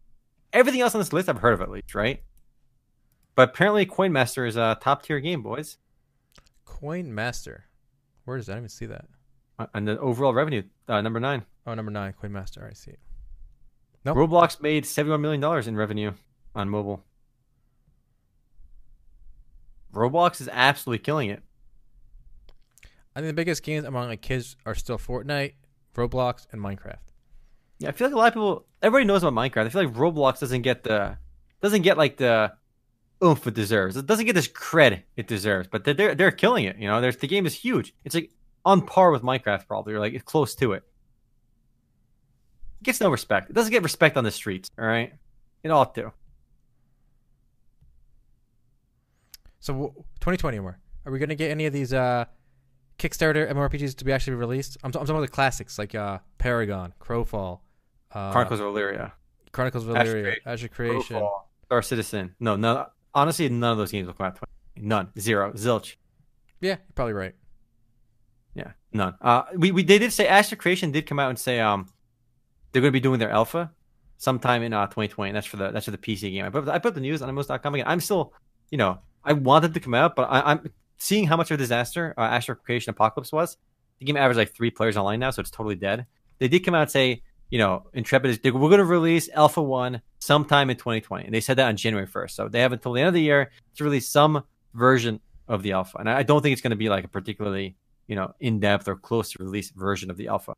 Everything 0.52 0.80
else 0.80 0.94
on 0.94 1.00
this 1.00 1.12
list 1.12 1.28
I've 1.28 1.38
heard 1.40 1.52
of 1.54 1.60
at 1.60 1.70
least, 1.70 1.94
right? 1.94 2.22
But 3.34 3.50
apparently 3.50 3.84
Coin 3.86 4.12
Master 4.12 4.46
is 4.46 4.56
a 4.56 4.78
top 4.80 5.02
tier 5.02 5.20
game, 5.20 5.42
boys. 5.42 5.76
Coin 6.64 7.14
Master. 7.14 7.64
Where 8.24 8.36
does 8.38 8.46
that 8.46 8.54
I 8.54 8.58
even 8.58 8.68
see 8.68 8.86
that? 8.86 9.04
Uh, 9.58 9.66
And 9.74 9.86
the 9.86 9.98
overall 9.98 10.32
revenue, 10.34 10.62
uh, 10.88 11.00
number 11.02 11.20
nine. 11.20 11.44
Oh, 11.66 11.74
number 11.74 11.90
nine, 11.92 12.14
Coin 12.14 12.32
Master. 12.32 12.66
I 12.68 12.72
see. 12.74 12.94
Nope. 14.04 14.16
Roblox 14.16 14.60
made 14.60 14.84
$71 14.84 15.20
million 15.20 15.68
in 15.68 15.76
revenue 15.76 16.12
on 16.54 16.68
mobile. 16.68 17.04
Roblox 19.92 20.40
is 20.40 20.48
absolutely 20.52 21.02
killing 21.02 21.30
it. 21.30 21.42
I 23.14 23.20
think 23.20 23.28
the 23.28 23.34
biggest 23.34 23.62
games 23.62 23.84
among 23.84 24.08
like 24.08 24.22
kids 24.22 24.56
are 24.64 24.74
still 24.74 24.98
Fortnite, 24.98 25.54
Roblox, 25.94 26.46
and 26.52 26.60
Minecraft. 26.60 26.98
Yeah, 27.78 27.88
I 27.88 27.92
feel 27.92 28.08
like 28.08 28.14
a 28.14 28.18
lot 28.18 28.28
of 28.28 28.34
people, 28.34 28.66
everybody 28.82 29.06
knows 29.06 29.22
about 29.22 29.34
Minecraft. 29.34 29.66
I 29.66 29.68
feel 29.70 29.84
like 29.84 29.94
Roblox 29.94 30.40
doesn't 30.40 30.62
get 30.62 30.84
the, 30.84 31.16
doesn't 31.60 31.82
get 31.82 31.98
like 31.98 32.16
the 32.16 32.52
oomph 33.22 33.46
it 33.46 33.54
deserves. 33.54 33.96
It 33.96 34.06
doesn't 34.06 34.26
get 34.26 34.34
this 34.34 34.48
cred 34.48 35.02
it 35.16 35.26
deserves. 35.26 35.68
But 35.70 35.84
they're 35.84 36.14
they're, 36.14 36.30
killing 36.30 36.64
it. 36.64 36.76
You 36.78 36.88
know, 36.88 37.00
there's 37.00 37.16
the 37.16 37.26
game 37.26 37.46
is 37.46 37.54
huge. 37.54 37.94
It's 38.04 38.14
like 38.14 38.30
on 38.64 38.82
par 38.82 39.10
with 39.10 39.22
Minecraft, 39.22 39.66
probably, 39.66 39.94
or 39.94 40.00
like 40.00 40.24
close 40.24 40.54
to 40.56 40.72
it. 40.72 40.84
It 42.80 42.84
gets 42.84 43.00
no 43.00 43.10
respect. 43.10 43.50
It 43.50 43.54
doesn't 43.54 43.72
get 43.72 43.82
respect 43.82 44.16
on 44.16 44.24
the 44.24 44.30
streets. 44.30 44.70
All 44.78 44.84
right, 44.86 45.12
it 45.62 45.70
ought 45.70 45.94
to. 45.96 46.12
So 49.60 49.72
w- 49.72 49.92
2020, 50.20 50.58
Omar, 50.58 50.78
are 51.04 51.12
we 51.12 51.18
gonna 51.18 51.34
get 51.34 51.50
any 51.50 51.66
of 51.66 51.72
these 51.72 51.92
uh, 51.92 52.26
Kickstarter 52.98 53.50
MMORPGs 53.52 53.96
to 53.96 54.04
be 54.04 54.12
actually 54.12 54.34
released? 54.36 54.76
I'm, 54.82 54.92
t- 54.92 54.98
I'm 54.98 55.04
talking 55.06 55.16
about 55.16 55.26
the 55.26 55.32
classics 55.32 55.78
like 55.78 55.94
uh, 55.94 56.18
Paragon, 56.38 56.94
Crowfall, 57.00 57.60
uh, 58.12 58.32
Chronicles 58.32 58.60
of 58.60 58.66
Elyria, 58.66 59.12
Chronicles 59.52 59.86
of 59.86 59.96
Azure 59.96 60.14
Valyria, 60.14 60.22
Creation, 60.22 60.42
Ashes 60.46 60.64
of 60.64 60.70
Creation. 60.70 61.16
Crowfall, 61.16 61.40
Star 61.66 61.82
Citizen. 61.82 62.34
No, 62.40 62.56
no. 62.56 62.86
Honestly, 63.14 63.48
none 63.48 63.72
of 63.72 63.78
those 63.78 63.90
games 63.90 64.06
will 64.06 64.14
come 64.14 64.26
out. 64.26 64.38
None. 64.76 65.08
Zero. 65.18 65.52
Zilch. 65.52 65.96
Yeah, 66.60 66.70
you're 66.70 66.78
probably 66.94 67.14
right. 67.14 67.34
Yeah, 68.54 68.72
none. 68.92 69.14
Uh, 69.20 69.42
we 69.56 69.72
we 69.72 69.82
they 69.82 69.98
did 69.98 70.12
say 70.12 70.26
Ashes 70.26 70.52
of 70.52 70.58
Creation 70.58 70.92
did 70.92 71.06
come 71.06 71.18
out 71.18 71.30
and 71.30 71.38
say 71.38 71.60
um 71.60 71.88
they're 72.72 72.82
going 72.82 72.90
to 72.90 72.96
be 72.96 73.00
doing 73.00 73.18
their 73.18 73.30
alpha, 73.30 73.70
sometime 74.18 74.62
in 74.62 74.72
uh, 74.72 74.86
2020. 74.86 75.32
That's 75.32 75.46
for 75.46 75.56
the 75.56 75.70
that's 75.70 75.86
for 75.86 75.90
the 75.90 75.98
PC 75.98 76.32
game. 76.32 76.44
I 76.44 76.50
put 76.50 76.68
I 76.68 76.78
put 76.78 76.94
the 76.94 77.00
news 77.00 77.22
on 77.22 77.34
MMOs.com 77.34 77.74
again. 77.74 77.86
I'm 77.88 78.00
still, 78.00 78.32
you 78.70 78.78
know, 78.78 78.98
I 79.24 79.32
wanted 79.32 79.74
to 79.74 79.80
come 79.80 79.94
out, 79.94 80.14
but 80.14 80.24
I, 80.24 80.52
am 80.52 80.70
seeing 80.98 81.26
how 81.26 81.36
much 81.36 81.50
of 81.50 81.54
a 81.54 81.58
disaster 81.58 82.14
uh, 82.18 82.22
Ashes 82.22 82.50
of 82.50 82.62
Creation 82.62 82.90
Apocalypse 82.90 83.32
was. 83.32 83.56
The 83.98 84.04
game 84.04 84.16
averaged 84.16 84.38
like 84.38 84.54
three 84.54 84.70
players 84.70 84.96
online 84.96 85.20
now, 85.20 85.30
so 85.30 85.40
it's 85.40 85.50
totally 85.50 85.74
dead. 85.74 86.06
They 86.38 86.48
did 86.48 86.60
come 86.60 86.74
out 86.74 86.82
and 86.82 86.90
say, 86.90 87.22
you 87.50 87.58
know, 87.58 87.86
Intrepid 87.94 88.30
is 88.30 88.52
we're 88.52 88.60
going 88.60 88.78
to 88.78 88.84
release 88.84 89.28
Alpha 89.30 89.62
One 89.62 90.02
sometime 90.18 90.70
in 90.70 90.76
2020, 90.76 91.24
and 91.24 91.34
they 91.34 91.40
said 91.40 91.56
that 91.56 91.66
on 91.66 91.76
January 91.76 92.06
1st. 92.06 92.30
So 92.30 92.48
they 92.48 92.60
have 92.60 92.72
until 92.72 92.92
the 92.92 93.00
end 93.00 93.08
of 93.08 93.14
the 93.14 93.22
year 93.22 93.50
to 93.76 93.84
release 93.84 94.08
some 94.08 94.44
version 94.74 95.20
of 95.48 95.62
the 95.62 95.72
alpha, 95.72 95.98
and 95.98 96.10
I 96.10 96.22
don't 96.22 96.42
think 96.42 96.52
it's 96.52 96.60
going 96.60 96.70
to 96.70 96.76
be 96.76 96.90
like 96.90 97.04
a 97.04 97.08
particularly 97.08 97.74
you 98.06 98.16
know 98.16 98.34
in 98.38 98.60
depth 98.60 98.86
or 98.86 98.96
close 98.96 99.32
to 99.32 99.42
release 99.42 99.70
version 99.70 100.10
of 100.10 100.16
the 100.16 100.28
alpha, 100.28 100.54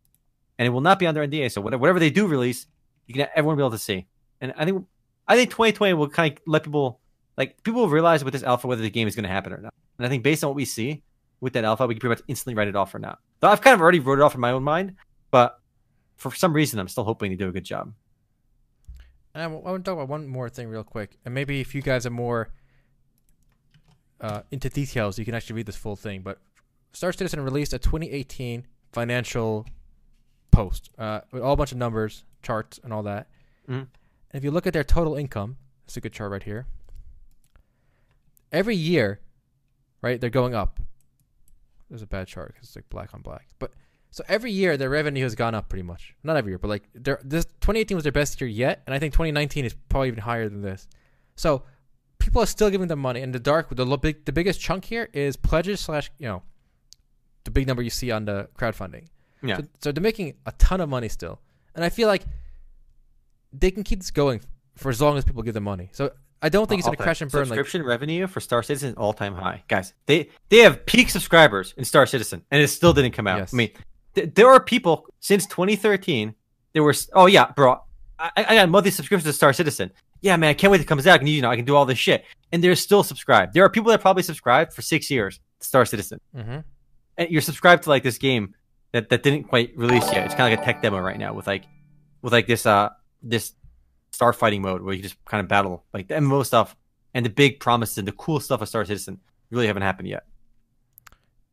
and 0.61 0.67
it 0.67 0.71
will 0.71 0.83
not 0.83 0.99
be 0.99 1.07
under 1.07 1.27
NDA. 1.27 1.51
So 1.51 1.63
whatever 1.63 1.99
they 1.99 2.11
do 2.11 2.27
release, 2.27 2.67
you 3.07 3.15
can 3.15 3.29
everyone 3.35 3.57
will 3.57 3.63
be 3.63 3.67
able 3.69 3.79
to 3.79 3.83
see. 3.83 4.07
And 4.43 4.53
I 4.59 4.67
think 4.67 4.87
I 5.27 5.35
think 5.35 5.49
2020 5.49 5.95
will 5.95 6.11
kind 6.11 6.35
of 6.35 6.39
let 6.47 6.65
people 6.65 7.01
like 7.39 7.63
people 7.63 7.81
will 7.81 7.89
realize 7.89 8.23
with 8.23 8.35
this 8.35 8.43
alpha 8.43 8.69
whether 8.69 8.83
the 8.83 8.91
game 8.91 9.09
is 9.09 9.17
going 9.17 9.25
to 9.25 9.31
happen 9.31 9.55
or 9.55 9.59
not. 9.59 9.73
And 9.97 10.05
I 10.07 10.11
think 10.11 10.23
based 10.23 10.45
on 10.45 10.51
what 10.51 10.57
we 10.57 10.67
see 10.67 11.03
with 11.41 11.55
that 11.55 11.65
alpha, 11.65 11.87
we 11.87 11.95
can 11.95 12.01
pretty 12.01 12.21
much 12.21 12.25
instantly 12.29 12.55
write 12.55 12.69
it 12.69 12.77
off 12.77 12.95
or 12.95 12.99
not. 12.99 13.21
Though 13.41 13.49
I've 13.49 13.63
kind 13.63 13.73
of 13.73 13.81
already 13.81 14.01
wrote 14.01 14.19
it 14.19 14.23
off 14.23 14.35
in 14.35 14.41
my 14.43 14.51
own 14.51 14.63
mind, 14.63 14.97
but 15.31 15.59
for 16.19 16.31
some 16.35 16.53
reason, 16.53 16.79
I'm 16.79 16.89
still 16.89 17.05
hoping 17.05 17.31
to 17.31 17.39
do 17.39 17.49
a 17.49 17.53
good 17.53 17.65
job. 17.65 17.95
And 19.33 19.43
I 19.43 19.47
want 19.47 19.83
to 19.83 19.89
talk 19.89 19.97
about 19.97 20.09
one 20.09 20.29
more 20.29 20.51
thing 20.51 20.69
real 20.69 20.85
quick, 20.85 21.17
and 21.25 21.33
maybe 21.33 21.63
if 21.63 21.75
you 21.75 21.81
guys 21.81 22.05
are 22.05 22.11
more 22.11 22.51
uh, 24.21 24.43
into 24.51 24.69
details, 24.69 25.19
you 25.19 25.25
can 25.25 25.35
actually 25.35 25.57
read 25.57 25.67
this 25.67 25.77
full 25.77 25.97
thing. 25.97 26.21
But 26.21 26.39
Star 26.93 27.13
Citizen 27.13 27.41
released 27.41 27.73
a 27.73 27.79
2018 27.79 28.67
financial 28.93 29.65
post 30.61 30.91
uh, 30.99 31.21
with 31.33 31.43
all 31.43 31.53
a 31.53 31.57
bunch 31.57 31.73
of 31.73 31.79
numbers, 31.79 32.25
charts, 32.43 32.79
and 32.83 32.93
all 32.93 33.03
that. 33.03 33.29
Mm-hmm. 33.69 33.73
And 33.75 33.89
if 34.33 34.45
you 34.45 34.51
look 34.51 34.67
at 34.67 34.73
their 34.73 34.85
total 34.85 35.15
income, 35.17 35.57
it's 35.85 35.97
a 35.97 36.01
good 36.01 36.13
chart 36.13 36.31
right 36.31 36.43
here. 36.43 36.67
Every 38.53 38.77
year, 38.77 39.21
right, 40.03 40.21
they're 40.21 40.31
going 40.31 40.55
up. 40.55 40.81
There's 41.89 42.03
a 42.03 42.07
bad 42.07 42.29
chart 42.29 42.53
because 42.53 42.69
it's 42.69 42.77
like 42.77 42.89
black 42.89 43.15
on 43.15 43.23
black, 43.23 43.47
but 43.59 43.73
so 44.13 44.25
every 44.29 44.53
year 44.53 44.77
their 44.77 44.91
revenue 44.91 45.23
has 45.23 45.35
gone 45.35 45.55
up 45.55 45.69
pretty 45.69 45.83
much. 45.83 46.15
Not 46.23 46.37
every 46.37 46.53
year, 46.53 46.59
but 46.59 46.69
like 46.69 46.85
this 46.95 47.45
2018 47.45 47.97
was 47.97 48.05
their 48.05 48.13
best 48.13 48.41
year 48.41 48.49
yet, 48.49 48.83
and 48.87 48.95
I 48.95 48.99
think 48.99 49.13
2019 49.15 49.65
is 49.65 49.75
probably 49.89 50.09
even 50.09 50.21
higher 50.21 50.49
than 50.49 50.63
this. 50.63 50.87
So 51.37 51.63
people 52.19 52.43
are 52.43 52.47
still 52.47 52.71
giving 52.71 52.89
them 52.89 53.01
money. 53.01 53.23
And 53.23 53.35
the 53.35 53.41
dark, 53.41 53.75
the 53.75 53.85
big, 53.97 54.25
the 54.25 54.33
biggest 54.33 54.61
chunk 54.61 54.85
here 54.85 55.09
is 55.13 55.37
pledges 55.37 55.81
slash 55.81 56.11
you 56.19 56.29
know, 56.29 56.43
the 57.45 57.51
big 57.51 57.67
number 57.67 57.83
you 57.83 57.91
see 57.91 58.11
on 58.11 58.25
the 58.25 58.49
crowdfunding. 58.59 59.07
Yeah. 59.43 59.59
So, 59.59 59.63
so 59.81 59.93
they're 59.93 60.03
making 60.03 60.35
a 60.47 60.53
ton 60.53 60.81
of 60.81 60.89
money 60.89 61.09
still, 61.09 61.41
and 61.75 61.85
I 61.85 61.89
feel 61.89 62.09
like 62.09 62.25
they 63.53 63.71
can 63.71 63.83
keep 63.83 64.01
this 64.01 64.11
going 64.11 64.41
for 64.77 64.91
as 64.91 65.01
long 65.01 65.19
as 65.19 65.25
people 65.25 65.43
give 65.43 65.55
them 65.55 65.65
money. 65.65 65.91
So 65.93 66.13
I 66.43 66.49
don't 66.49 66.69
think 66.69 66.79
it's 66.79 66.87
going 66.87 66.97
to 66.97 67.03
crash 67.03 67.21
and 67.21 67.31
burn. 67.31 67.47
Subscription 67.47 67.83
like, 67.83 67.89
revenue 67.89 68.27
for 68.27 68.41
Star 68.41 68.63
Citizen 68.63 68.95
all 68.97 69.13
time 69.13 69.35
high, 69.35 69.63
guys. 69.69 69.93
They 70.07 70.31
they 70.49 70.59
have 70.59 70.87
peak 70.87 71.11
subscribers 71.11 71.75
in 71.77 71.85
Star 71.85 72.07
Citizen, 72.07 72.43
and 72.51 72.63
it 72.63 72.69
still 72.69 72.93
didn't 72.93 73.13
come 73.13 73.27
out. 73.27 73.39
Yes. 73.39 73.55
I 73.55 73.57
mean, 73.57 73.71
th- 74.15 74.35
there 74.35 74.49
are 74.49 74.61
people 74.61 75.07
since 75.21 75.47
2013. 75.47 76.35
There 76.73 76.83
were 76.83 76.95
oh 77.13 77.27
yeah, 77.27 77.53
bro. 77.53 77.83
I, 78.19 78.31
I 78.37 78.55
got 78.55 78.69
monthly 78.69 78.91
subscriptions 78.91 79.31
to 79.31 79.37
Star 79.37 79.53
Citizen. 79.53 79.93
Yeah, 80.23 80.37
man, 80.37 80.51
I 80.51 80.55
can't 80.55 80.71
wait 80.71 80.79
to 80.79 80.85
comes 80.85 81.07
out. 81.07 81.21
And 81.21 81.29
you 81.29 81.43
know, 81.43 81.51
I 81.51 81.57
can 81.57 81.65
do 81.65 81.77
all 81.77 81.87
this 81.87 81.99
shit, 81.99 82.25
and 82.53 82.65
they're 82.65 82.75
still 82.75 83.03
subscribed. 83.03 83.55
There 83.55 83.65
are 83.65 83.71
people 83.71 83.91
that 83.91 84.01
probably 84.01 84.23
subscribed 84.23 84.73
for 84.73 84.83
six 84.83 85.11
years 85.11 85.41
to 85.61 85.67
Star 85.67 85.85
Citizen, 85.85 86.21
mm-hmm. 86.35 86.59
and 87.19 87.31
you're 87.31 87.43
subscribed 87.43 87.83
to 87.85 87.91
like 87.91 88.03
this 88.03 88.19
game 88.19 88.55
that, 88.93 89.09
that 89.11 89.23
didn't 89.23 89.45
quite 89.45 89.73
release 89.77 90.05
yet. 90.13 90.25
It's 90.25 90.35
kind 90.35 90.53
of 90.53 90.59
like 90.59 90.69
a 90.69 90.73
tech 90.73 90.83
demo 90.83 90.99
right 90.99 91.19
now 91.19 91.33
with 91.33 91.47
like 91.47 91.65
with 92.23 92.33
like 92.33 92.47
this 92.47 92.67
uh 92.67 92.91
this 93.23 93.53
starfighting 94.13 94.61
mode 94.61 94.83
where 94.83 94.95
you 94.95 95.03
just 95.03 95.23
kind 95.25 95.41
of 95.41 95.49
battle 95.49 95.85
like 95.95 96.09
the 96.09 96.15
MMO 96.15 96.45
stuff 96.45 96.77
and 97.15 97.25
the 97.25 97.31
big 97.31 97.61
promises 97.61 97.99
and 97.99 98.09
the 98.09 98.13
cool 98.13 98.41
stuff 98.41 98.61
of 98.61 98.69
Star 98.69 98.85
Citizen 98.85 99.21
really 99.51 99.67
haven't 99.67 99.83
happened 99.83 100.09
yet. 100.09 100.25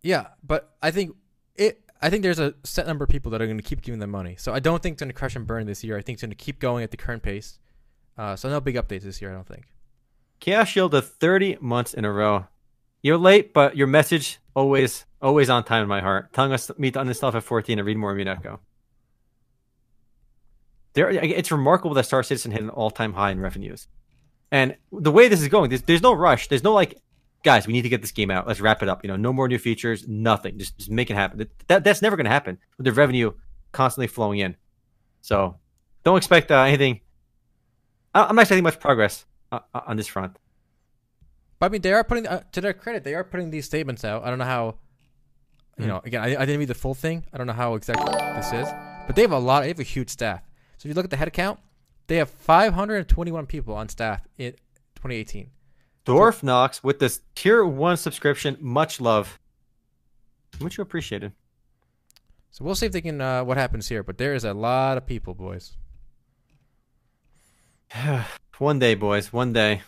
Yeah, 0.02 0.28
but 0.44 0.76
I 0.82 0.92
think 0.92 1.16
it 1.56 1.82
I 2.02 2.10
think 2.10 2.24
there's 2.24 2.40
a 2.40 2.54
set 2.64 2.86
number 2.86 3.04
of 3.04 3.10
people 3.10 3.32
that 3.32 3.42
are 3.42 3.46
going 3.46 3.58
to 3.58 3.64
keep 3.64 3.82
giving 3.82 4.00
them 4.00 4.12
money. 4.12 4.36
So 4.38 4.54
I 4.54 4.60
don't 4.60 4.82
think 4.82 4.94
it's 4.94 5.02
going 5.02 5.10
to 5.10 5.16
crash 5.16 5.36
and 5.36 5.48
burn 5.48 5.66
this 5.66 5.84
year. 5.84 5.98
I 5.98 6.02
think 6.02 6.18
it's 6.18 6.22
going 6.22 6.30
to 6.30 6.36
keep 6.36 6.60
going 6.60 6.84
at 6.84 6.92
the 6.92 6.98
current 6.98 7.24
pace. 7.24 7.60
Uh, 8.18 8.36
so 8.36 8.50
no 8.50 8.60
big 8.60 8.76
updates 8.76 9.02
this 9.02 9.22
year, 9.22 9.32
I 9.32 9.34
don't 9.34 9.48
think. 9.48 9.66
Chaos 10.40 10.68
Shield 10.68 10.94
of 10.94 11.10
30 11.10 11.58
months 11.60 11.94
in 11.94 12.06
a 12.06 12.12
row. 12.12 12.46
You're 13.02 13.18
late, 13.18 13.54
but 13.54 13.76
your 13.76 13.88
message 13.88 14.40
always 14.56 15.06
always 15.22 15.50
on 15.50 15.64
time 15.64 15.84
in 15.84 15.90
my 15.90 16.02
heart. 16.02 16.34
Telling 16.34 16.52
us 16.52 16.72
me 16.78 16.92
to 16.92 17.00
uninstall 17.00 17.34
at 17.34 17.44
14 17.44 17.80
and 17.80 17.86
read 17.86 17.98
more 17.98 18.18
Echo. 18.18 18.60
There, 20.94 21.10
it's 21.10 21.52
remarkable 21.52 21.94
that 21.96 22.06
Star 22.06 22.24
Citizen 22.24 22.52
hit 22.52 22.62
an 22.62 22.70
all-time 22.70 23.14
high 23.14 23.32
in 23.32 23.40
revenues. 23.40 23.88
And 24.52 24.78
the 24.92 25.12
way 25.12 25.28
this 25.28 25.42
is 25.42 25.48
going, 25.48 25.70
there's, 25.70 25.84
there's 25.84 26.02
no 26.02 26.14
rush. 26.14 26.48
There's 26.48 26.64
no 26.64 26.74
like 26.74 26.98
guys, 27.44 27.66
we 27.66 27.74
need 27.74 27.84
to 27.84 27.90
get 27.90 28.02
this 28.02 28.12
game 28.12 28.30
out. 28.30 28.48
Let's 28.48 28.60
wrap 28.60 28.84
it 28.84 28.90
up. 28.90 29.04
You 29.04 29.08
know, 29.08 29.16
no 29.16 29.32
more 29.32 29.48
new 29.48 29.58
features, 29.58 30.08
nothing. 30.08 30.58
Just 30.58 30.78
just 30.78 30.92
make 30.92 31.10
it 31.10 31.16
happen. 31.16 31.48
That 31.68 31.84
that's 31.84 32.02
never 32.02 32.16
going 32.16 32.26
to 32.26 32.32
happen 32.32 32.58
with 32.78 32.86
the 32.86 32.92
revenue 32.92 33.32
constantly 33.72 34.08
flowing 34.08 34.40
in. 34.40 34.56
So 35.22 35.58
don't 36.04 36.18
expect 36.18 36.52
uh, 36.52 36.62
anything. 36.62 37.02
I'm 38.14 38.36
not 38.36 38.44
expecting 38.44 38.64
much 38.64 38.80
progress 38.80 39.26
uh, 39.52 39.60
uh, 39.74 39.82
on 39.88 39.98
this 39.98 40.08
front. 40.08 40.38
But 41.60 41.68
I 41.68 41.70
mean, 41.70 41.82
they 41.82 41.94
are 41.94 42.04
putting 42.04 42.28
uh, 42.28 42.44
to 42.52 42.62
their 42.62 42.74
credit, 42.74 43.04
they 43.04 43.16
are 43.16 43.24
putting 43.24 43.50
these 43.50 43.66
statements 43.66 44.04
out. 44.04 44.24
I 44.24 44.30
don't 44.30 44.40
know 44.40 44.46
how. 44.46 44.76
You 45.78 45.86
mm. 45.86 45.88
know, 45.88 46.02
again, 46.04 46.24
I, 46.24 46.36
I 46.36 46.46
didn't 46.46 46.60
read 46.60 46.70
the 46.70 46.76
full 46.76 46.96
thing. 46.96 47.26
I 47.32 47.38
don't 47.38 47.48
know 47.48 47.54
how 47.54 47.76
exactly 47.76 48.12
this 48.36 48.52
is, 48.52 48.68
but 49.06 49.16
they 49.16 49.22
have 49.22 49.32
a 49.32 49.40
lot. 49.40 49.62
They 49.62 49.68
have 49.70 49.80
a 49.80 49.84
huge 49.84 50.10
staff. 50.10 50.42
So 50.78 50.88
if 50.88 50.90
you 50.90 50.94
look 50.94 51.06
at 51.06 51.12
the 51.12 51.18
head 51.18 51.32
count, 51.34 51.60
they 52.08 52.18
have 52.18 52.30
521 52.30 53.46
people 53.46 53.76
on 53.76 53.90
staff 53.90 54.28
in 54.38 54.54
2018. 54.96 55.50
Dwarf 56.06 56.42
Knox 56.42 56.84
with 56.84 57.00
this 57.00 57.22
tier 57.36 57.66
one 57.66 57.98
subscription. 57.98 58.58
Much 58.60 59.02
love. 59.02 59.40
Much 60.60 60.80
appreciated. 60.80 61.34
So 62.50 62.66
we'll 62.66 62.76
see 62.76 62.86
if 62.88 62.92
they 62.92 63.02
can 63.02 63.22
uh, 63.22 63.44
what 63.44 63.58
happens 63.58 63.88
here, 63.88 64.04
but 64.04 64.18
there 64.18 64.34
is 64.34 64.44
a 64.44 64.54
lot 64.54 64.98
of 64.98 65.06
people, 65.06 65.36
boys. 65.36 65.78
one 68.58 68.80
day, 68.80 68.96
boys. 68.96 69.32
One 69.32 69.54
day. 69.54 69.82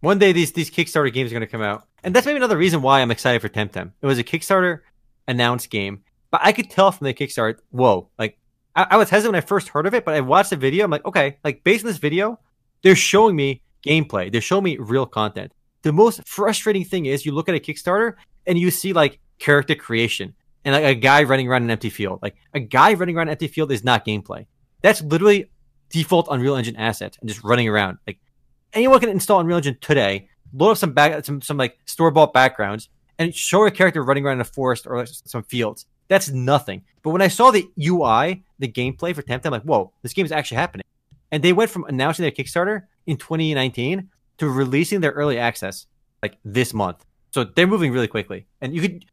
One 0.00 0.18
day 0.18 0.32
these 0.32 0.52
these 0.52 0.70
Kickstarter 0.70 1.10
games 1.10 1.30
are 1.30 1.34
gonna 1.34 1.46
come 1.46 1.62
out. 1.62 1.86
And 2.02 2.14
that's 2.14 2.26
maybe 2.26 2.36
another 2.36 2.58
reason 2.58 2.82
why 2.82 3.00
I'm 3.00 3.10
excited 3.10 3.40
for 3.40 3.48
Temtem. 3.48 3.92
It 4.02 4.06
was 4.06 4.18
a 4.18 4.24
Kickstarter 4.24 4.80
announced 5.28 5.70
game. 5.70 6.02
But 6.30 6.40
I 6.42 6.52
could 6.52 6.70
tell 6.70 6.90
from 6.92 7.06
the 7.06 7.14
Kickstarter, 7.14 7.58
whoa, 7.70 8.08
like 8.18 8.38
I, 8.74 8.86
I 8.90 8.96
was 8.96 9.10
hesitant 9.10 9.34
when 9.34 9.42
I 9.42 9.46
first 9.46 9.68
heard 9.68 9.86
of 9.86 9.94
it, 9.94 10.04
but 10.04 10.14
I 10.14 10.20
watched 10.20 10.50
the 10.50 10.56
video, 10.56 10.84
I'm 10.84 10.90
like, 10.90 11.04
okay, 11.04 11.38
like 11.44 11.64
based 11.64 11.84
on 11.84 11.88
this 11.88 11.98
video, 11.98 12.38
they're 12.82 12.96
showing 12.96 13.36
me 13.36 13.62
gameplay. 13.84 14.30
They're 14.30 14.40
showing 14.40 14.64
me 14.64 14.76
real 14.78 15.06
content. 15.06 15.52
The 15.82 15.92
most 15.92 16.26
frustrating 16.26 16.84
thing 16.84 17.06
is 17.06 17.26
you 17.26 17.32
look 17.32 17.48
at 17.48 17.54
a 17.54 17.60
Kickstarter 17.60 18.14
and 18.46 18.58
you 18.58 18.70
see 18.70 18.92
like 18.92 19.20
character 19.38 19.74
creation 19.74 20.34
and 20.64 20.74
like 20.74 20.84
a 20.84 20.94
guy 20.94 21.22
running 21.24 21.48
around 21.48 21.62
an 21.62 21.70
empty 21.70 21.90
field. 21.90 22.20
Like 22.22 22.36
a 22.54 22.60
guy 22.60 22.94
running 22.94 23.16
around 23.16 23.28
an 23.28 23.32
empty 23.32 23.48
field 23.48 23.70
is 23.70 23.84
not 23.84 24.06
gameplay. 24.06 24.46
That's 24.82 25.02
literally 25.02 25.50
default 25.90 26.28
Unreal 26.30 26.56
Engine 26.56 26.76
assets 26.76 27.18
and 27.20 27.28
just 27.28 27.44
running 27.44 27.68
around. 27.68 27.98
Like 28.06 28.18
anyone 28.72 29.00
can 29.00 29.10
install 29.10 29.40
Unreal 29.40 29.58
Engine 29.58 29.78
today, 29.80 30.28
load 30.52 30.72
up 30.72 30.78
some 30.78 30.92
back 30.92 31.24
some 31.24 31.40
some 31.40 31.56
like 31.56 31.78
store 31.84 32.10
bought 32.10 32.32
backgrounds, 32.32 32.88
and 33.18 33.34
show 33.34 33.64
a 33.66 33.70
character 33.70 34.02
running 34.02 34.24
around 34.24 34.36
in 34.36 34.40
a 34.40 34.44
forest 34.44 34.86
or 34.86 35.06
some 35.06 35.42
fields. 35.42 35.86
That's 36.08 36.30
nothing. 36.30 36.82
But 37.02 37.10
when 37.10 37.22
I 37.22 37.28
saw 37.28 37.50
the 37.50 37.68
UI, 37.78 38.44
the 38.58 38.68
gameplay 38.68 39.14
for 39.14 39.22
Temtem, 39.22 39.46
I'm 39.46 39.52
like, 39.52 39.62
whoa, 39.62 39.92
this 40.02 40.12
game 40.12 40.26
is 40.26 40.32
actually 40.32 40.56
happening. 40.56 40.84
And 41.30 41.42
they 41.42 41.52
went 41.52 41.70
from 41.70 41.84
announcing 41.84 42.22
their 42.22 42.30
Kickstarter 42.30 42.82
in 43.06 43.16
2019 43.16 44.08
to 44.38 44.48
releasing 44.48 45.00
their 45.00 45.12
early 45.12 45.38
access 45.38 45.86
like 46.22 46.38
this 46.44 46.74
month. 46.74 47.04
So 47.30 47.44
they're 47.44 47.66
moving 47.66 47.92
really 47.92 48.06
quickly, 48.06 48.46
and 48.60 48.74
you 48.74 48.80
could 48.80 49.04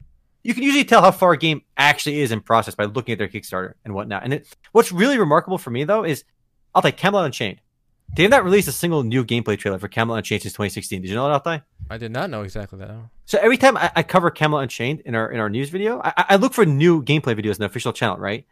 you 0.44 0.54
can 0.54 0.64
usually 0.64 0.84
tell 0.84 1.02
how 1.02 1.12
far 1.12 1.34
a 1.34 1.38
game 1.38 1.62
actually 1.78 2.22
is 2.22 2.32
in 2.32 2.42
process 2.42 2.76
by 2.76 2.86
looking 2.86 3.14
at 3.14 3.18
their 3.18 3.28
Kickstarter 3.28 3.74
and 3.84 3.94
whatnot. 3.94 4.24
And 4.24 4.34
it, 4.34 4.56
what's 4.72 4.92
really 4.92 5.18
remarkable 5.18 5.58
for 5.58 5.72
me 5.72 5.84
though 5.84 6.04
is 6.04 6.24
I'll 6.74 6.82
take 6.82 6.98
Camelot 6.98 7.26
Unchained. 7.26 7.62
They 8.16 8.24
have 8.24 8.32
not 8.32 8.44
released 8.44 8.68
a 8.68 8.72
single 8.72 9.04
new 9.04 9.24
gameplay 9.24 9.58
trailer 9.58 9.80
for 9.80 9.88
Camelot 9.88 10.20
Unchained 10.20 10.44
since 10.44 10.54
2016. 10.54 11.02
Did 11.02 11.10
you 11.10 11.16
know 11.16 11.28
that, 11.28 11.34
Altai? 11.34 11.62
I 11.92 11.98
did 11.98 12.12
not 12.12 12.30
know 12.30 12.44
exactly 12.44 12.80
that. 12.80 12.90
So 13.26 13.38
every 13.42 13.58
time 13.58 13.76
I, 13.76 13.92
I 13.98 14.04
cover 14.04 14.32
Camelot 14.32 14.64
Unchained 14.64 15.02
in 15.02 15.14
our 15.14 15.30
in 15.30 15.40
our 15.40 15.50
news 15.50 15.70
video, 15.70 16.02
I, 16.04 16.14
I, 16.30 16.36
look 16.38 16.54
for 16.54 16.66
new 16.66 17.04
gameplay 17.04 17.38
videos 17.38 17.56
in 17.56 17.60
the 17.60 17.66
official 17.66 17.92
channel, 17.92 18.18
right? 18.18 18.46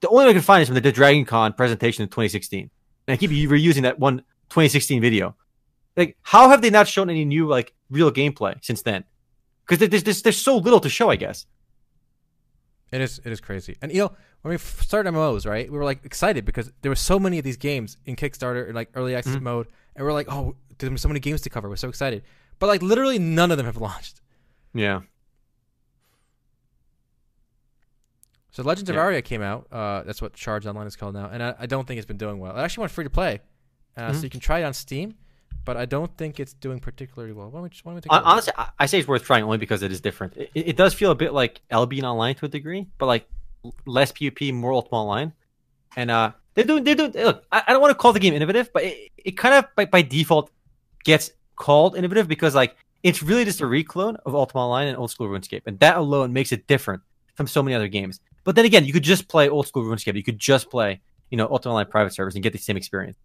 The 0.00 0.08
only 0.08 0.24
one 0.24 0.30
I 0.30 0.32
can 0.32 0.42
find 0.42 0.62
is 0.62 0.68
from 0.68 0.76
the 0.76 0.92
Dragon 0.92 1.24
Con 1.24 1.52
presentation 1.54 2.02
in 2.02 2.08
2016. 2.08 2.70
And 3.06 3.14
I 3.14 3.16
keep 3.16 3.30
reusing 3.30 3.82
that 3.82 3.98
one 3.98 4.18
2016 4.50 5.00
video. 5.00 5.34
Like, 5.96 6.16
how 6.22 6.48
have 6.48 6.62
they 6.62 6.70
not 6.70 6.86
shown 6.86 7.10
any 7.10 7.24
new 7.24 7.48
like 7.48 7.74
real 7.90 8.12
gameplay 8.12 8.64
since 8.64 8.82
then? 8.82 9.04
Because 9.66 9.88
there's, 9.88 10.04
there's 10.04 10.22
there's 10.22 10.40
so 10.40 10.56
little 10.56 10.80
to 10.80 10.88
show, 10.88 11.10
I 11.10 11.16
guess. 11.16 11.46
It 12.92 13.00
is 13.00 13.20
it 13.24 13.32
is 13.32 13.40
crazy, 13.40 13.76
and 13.82 13.90
you 13.90 13.98
know 13.98 14.12
when 14.42 14.52
we 14.52 14.58
started 14.58 15.12
MMOs, 15.12 15.46
right? 15.46 15.68
We 15.68 15.76
were 15.76 15.84
like 15.84 16.04
excited 16.04 16.44
because 16.44 16.70
there 16.82 16.90
were 16.90 16.96
so 16.96 17.18
many 17.18 17.38
of 17.38 17.44
these 17.44 17.56
games 17.56 17.96
in 18.06 18.14
Kickstarter 18.14 18.68
in 18.68 18.74
like 18.76 18.90
early 18.94 19.16
access 19.16 19.34
mm-hmm. 19.34 19.44
mode, 19.44 19.66
and 19.96 20.06
we're 20.06 20.12
like, 20.12 20.30
oh, 20.30 20.54
there's 20.78 21.00
so 21.00 21.08
many 21.08 21.18
games 21.18 21.40
to 21.40 21.50
cover. 21.50 21.68
We're 21.68 21.76
so 21.76 21.88
excited, 21.88 22.22
but 22.58 22.66
like 22.66 22.82
literally 22.82 23.18
none 23.18 23.50
of 23.50 23.56
them 23.56 23.66
have 23.66 23.76
launched. 23.76 24.20
Yeah. 24.74 25.00
So 28.50 28.62
Legends 28.62 28.88
of 28.88 28.96
Yeah. 28.96 29.02
Aria 29.02 29.22
came 29.22 29.42
out. 29.42 29.66
Uh, 29.72 30.02
that's 30.02 30.22
what 30.22 30.36
Shards 30.36 30.66
Online 30.66 30.86
is 30.86 30.96
called 30.96 31.14
now, 31.14 31.28
and 31.30 31.42
I, 31.42 31.54
I 31.60 31.66
don't 31.66 31.86
think 31.86 31.98
it's 31.98 32.06
been 32.06 32.16
doing 32.18 32.38
well. 32.38 32.56
It 32.56 32.60
actually 32.60 32.82
went 32.82 32.92
free 32.92 33.04
to 33.04 33.10
play, 33.10 33.40
uh, 33.96 34.12
so 34.12 34.20
Mhm. 34.20 34.22
you 34.24 34.30
can 34.30 34.40
try 34.40 34.60
it 34.60 34.64
on 34.64 34.72
Steam, 34.74 35.14
but 35.64 35.76
I 35.76 35.86
don't 35.86 36.16
think 36.16 36.38
it's 36.38 36.52
doing 36.54 36.78
particularly 36.78 37.32
well. 37.34 37.46
Why 37.50 37.56
don't 37.58 37.62
we, 37.64 37.68
just- 37.70 37.84
why 37.84 37.90
don't 37.90 37.96
we 37.96 38.00
take 38.02 38.12
Honestly, 38.12 38.52
I, 38.56 38.68
I 38.78 38.86
say 38.86 39.00
it's 39.00 39.08
worth 39.08 39.24
trying 39.24 39.42
only 39.42 39.58
because 39.58 39.82
it 39.82 39.90
is 39.90 40.00
different. 40.00 40.36
It, 40.36 40.50
it 40.54 40.76
does 40.76 40.94
feel 40.94 41.10
a 41.10 41.16
bit 41.16 41.32
like 41.32 41.62
Albion 41.70 42.04
Online 42.04 42.34
to 42.36 42.46
a 42.46 42.48
degree, 42.48 42.86
but 42.98 43.06
like 43.06 43.28
less 43.86 44.12
PvP, 44.12 44.52
more 44.54 44.72
Ultima 44.72 45.00
Online. 45.00 45.32
And 45.96 46.10
uh, 46.10 46.32
they're 46.54 46.64
doing 46.64 46.84
they're 46.84 46.94
doing. 46.96 47.12
Look, 47.12 47.44
I, 47.50 47.62
I 47.68 47.72
don't 47.72 47.80
want 47.80 47.90
to 47.92 47.94
call 47.96 48.12
the 48.12 48.20
game 48.20 48.34
innovative, 48.34 48.72
but 48.72 48.84
it, 48.84 49.10
it 49.16 49.32
kind 49.32 49.54
of 49.54 49.66
by, 49.76 49.84
by 49.86 50.02
default 50.02 50.50
gets 51.04 51.30
called 51.56 51.96
innovative 51.96 52.28
because 52.28 52.54
like 52.54 52.76
it's 53.02 53.22
really 53.22 53.44
just 53.44 53.60
a 53.60 53.66
reclone 53.66 54.16
of 54.24 54.34
Ultima 54.34 54.64
Online 54.64 54.88
and 54.88 54.96
old 54.96 55.10
school 55.10 55.28
RuneScape, 55.28 55.62
and 55.66 55.78
that 55.80 55.96
alone 55.96 56.32
makes 56.32 56.52
it 56.52 56.66
different 56.66 57.02
from 57.34 57.46
so 57.46 57.62
many 57.62 57.74
other 57.74 57.88
games. 57.88 58.20
But 58.44 58.56
then 58.56 58.64
again, 58.64 58.84
you 58.84 58.92
could 58.92 59.02
just 59.02 59.28
play 59.28 59.48
old 59.48 59.66
school 59.66 59.84
RuneScape. 59.84 60.16
You 60.16 60.22
could 60.22 60.38
just 60.38 60.70
play 60.70 61.00
you 61.30 61.36
know 61.36 61.46
Ultima 61.48 61.74
Online 61.74 61.86
private 61.86 62.14
servers 62.14 62.34
and 62.34 62.42
get 62.42 62.52
the 62.52 62.58
same 62.58 62.76
experience. 62.76 63.18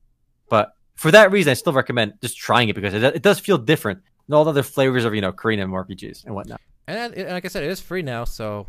But 0.50 0.74
for 0.96 1.12
that 1.12 1.32
reason, 1.32 1.52
I 1.52 1.54
still 1.54 1.74
recommend 1.74 2.14
just 2.22 2.38
trying 2.38 2.70
it 2.70 2.76
because 2.76 2.94
it, 2.94 3.04
it 3.04 3.22
does 3.22 3.40
feel 3.40 3.58
different 3.58 4.02
than 4.28 4.36
all 4.36 4.44
the 4.44 4.50
other 4.50 4.64
flavors 4.64 5.06
of 5.06 5.16
you 5.16 5.22
know 5.22 5.32
Korean 5.32 5.60
MMORPGs 5.70 6.26
and 6.26 6.36
whatnot. 6.36 6.60
And, 6.88 7.14
and 7.14 7.30
like 7.30 7.46
I 7.46 7.48
said, 7.50 7.64
it 7.64 7.70
is 7.70 7.80
free 7.80 8.02
now, 8.02 8.24
so 8.24 8.68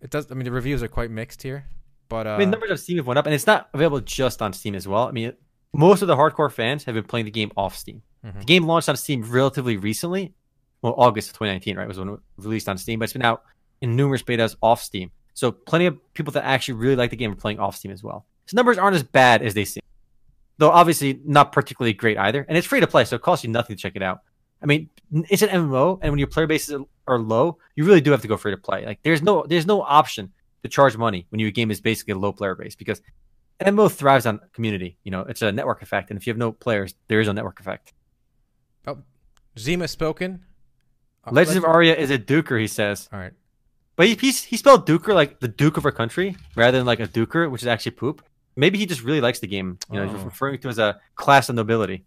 it 0.00 0.10
does. 0.10 0.30
I 0.30 0.34
mean, 0.34 0.44
the 0.44 0.52
reviews 0.52 0.82
are 0.82 0.88
quite 0.88 1.10
mixed 1.10 1.42
here, 1.42 1.64
but 2.08 2.26
uh, 2.26 2.30
I 2.30 2.38
mean, 2.38 2.50
numbers 2.50 2.70
of 2.70 2.78
Steam 2.78 2.98
have 2.98 3.06
went 3.06 3.18
up, 3.18 3.26
and 3.26 3.34
it's 3.34 3.46
not 3.46 3.70
available 3.74 4.00
just 4.00 4.42
on 4.42 4.52
Steam 4.52 4.74
as 4.74 4.86
well. 4.86 5.08
I 5.08 5.10
mean, 5.10 5.32
most 5.72 6.02
of 6.02 6.08
the 6.08 6.16
hardcore 6.16 6.50
fans 6.50 6.84
have 6.84 6.94
been 6.94 7.04
playing 7.04 7.26
the 7.26 7.30
game 7.30 7.50
off 7.56 7.76
Steam. 7.76 8.02
Mhm. 8.24 8.40
The 8.40 8.44
game 8.44 8.64
launched 8.66 8.88
on 8.88 8.96
Steam 8.96 9.22
relatively 9.22 9.76
recently. 9.76 10.34
Well, 10.82 10.94
August 10.96 11.28
of 11.28 11.34
2019, 11.34 11.76
right, 11.76 11.86
was 11.86 11.98
when 11.98 12.08
it 12.08 12.18
was 12.36 12.46
released 12.46 12.68
on 12.68 12.78
Steam, 12.78 12.98
but 12.98 13.04
it's 13.04 13.12
been 13.12 13.22
out 13.22 13.42
in 13.80 13.96
numerous 13.96 14.22
betas 14.22 14.56
off 14.62 14.82
Steam. 14.82 15.10
So 15.34 15.52
plenty 15.52 15.86
of 15.86 15.98
people 16.14 16.32
that 16.32 16.44
actually 16.44 16.74
really 16.74 16.96
like 16.96 17.10
the 17.10 17.16
game 17.16 17.32
are 17.32 17.36
playing 17.36 17.60
off 17.60 17.76
Steam 17.76 17.92
as 17.92 18.02
well. 18.02 18.26
So 18.46 18.56
numbers 18.56 18.78
aren't 18.78 18.96
as 18.96 19.02
bad 19.02 19.42
as 19.42 19.54
they 19.54 19.64
seem, 19.64 19.82
though 20.58 20.70
obviously 20.70 21.20
not 21.24 21.52
particularly 21.52 21.92
great 21.92 22.18
either. 22.18 22.44
And 22.48 22.58
it's 22.58 22.66
free 22.66 22.80
to 22.80 22.86
play, 22.86 23.04
so 23.04 23.16
it 23.16 23.22
costs 23.22 23.44
you 23.44 23.50
nothing 23.50 23.76
to 23.76 23.80
check 23.80 23.92
it 23.94 24.02
out. 24.02 24.20
I 24.62 24.66
mean, 24.66 24.90
it's 25.30 25.42
an 25.42 25.48
MMO, 25.48 25.98
and 26.02 26.12
when 26.12 26.18
your 26.18 26.28
player 26.28 26.46
bases 26.46 26.78
are 27.06 27.18
low, 27.18 27.58
you 27.76 27.84
really 27.84 28.00
do 28.00 28.10
have 28.10 28.20
to 28.22 28.28
go 28.28 28.36
free 28.36 28.52
to 28.52 28.58
play. 28.58 28.84
Like, 28.84 29.00
there's 29.02 29.22
no 29.22 29.44
there's 29.48 29.66
no 29.66 29.82
option 29.82 30.32
to 30.62 30.68
charge 30.68 30.96
money 30.96 31.26
when 31.30 31.38
your 31.38 31.50
game 31.50 31.70
is 31.70 31.80
basically 31.80 32.12
a 32.12 32.18
low 32.18 32.32
player 32.32 32.54
base 32.54 32.74
because 32.74 33.00
MMO 33.60 33.90
thrives 33.92 34.26
on 34.26 34.40
community. 34.52 34.96
You 35.04 35.10
know, 35.10 35.20
it's 35.22 35.42
a 35.42 35.52
network 35.52 35.82
effect, 35.82 36.10
and 36.10 36.18
if 36.18 36.26
you 36.26 36.30
have 36.32 36.38
no 36.38 36.52
players, 36.52 36.94
there 37.08 37.20
is 37.20 37.26
no 37.26 37.32
network 37.32 37.60
effect. 37.60 37.92
Zima 39.58 39.88
spoken. 39.88 40.44
Uh, 41.26 41.32
Legends 41.32 41.56
of 41.56 41.64
Aria 41.64 41.94
is 41.96 42.10
a 42.10 42.18
duker, 42.18 42.58
he 42.58 42.68
says. 42.68 43.08
All 43.12 43.18
right. 43.18 43.32
But 43.96 44.06
he, 44.06 44.14
he 44.14 44.30
he 44.30 44.56
spelled 44.56 44.86
duker 44.86 45.12
like 45.12 45.40
the 45.40 45.48
duke 45.48 45.76
of 45.76 45.84
our 45.84 45.90
country 45.92 46.36
rather 46.56 46.78
than 46.78 46.86
like 46.86 47.00
a 47.00 47.06
duker, 47.08 47.50
which 47.50 47.60
is 47.62 47.66
actually 47.66 47.92
poop. 47.92 48.22
Maybe 48.56 48.78
he 48.78 48.86
just 48.86 49.02
really 49.02 49.20
likes 49.20 49.40
the 49.40 49.46
game. 49.48 49.78
You 49.90 49.96
know, 50.00 50.06
he's 50.08 50.20
Oh. 50.22 50.24
referring 50.24 50.60
to 50.60 50.68
as 50.68 50.78
a 50.78 51.00
class 51.16 51.48
of 51.48 51.56
nobility. 51.56 52.04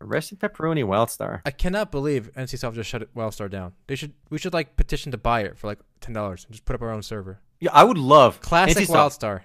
Arrested 0.00 0.38
pepperoni 0.38 0.84
Wildstar. 0.84 1.40
I 1.44 1.50
cannot 1.50 1.90
believe 1.90 2.30
NCSoft 2.36 2.74
just 2.74 2.88
shut 2.88 3.12
Wildstar 3.14 3.50
down. 3.50 3.72
They 3.88 3.96
should. 3.96 4.12
We 4.30 4.38
should 4.38 4.54
like 4.54 4.76
petition 4.76 5.10
to 5.12 5.18
buy 5.18 5.40
it 5.42 5.58
for 5.58 5.66
like 5.66 5.80
ten 6.00 6.14
dollars 6.14 6.44
and 6.44 6.52
just 6.54 6.64
put 6.64 6.74
up 6.76 6.82
our 6.82 6.92
own 6.92 7.02
server. 7.02 7.40
Yeah, 7.60 7.70
I 7.72 7.82
would 7.82 7.98
love 7.98 8.40
Classic 8.40 8.86
NCSoft. 8.88 8.94
Wildstar. 8.94 9.40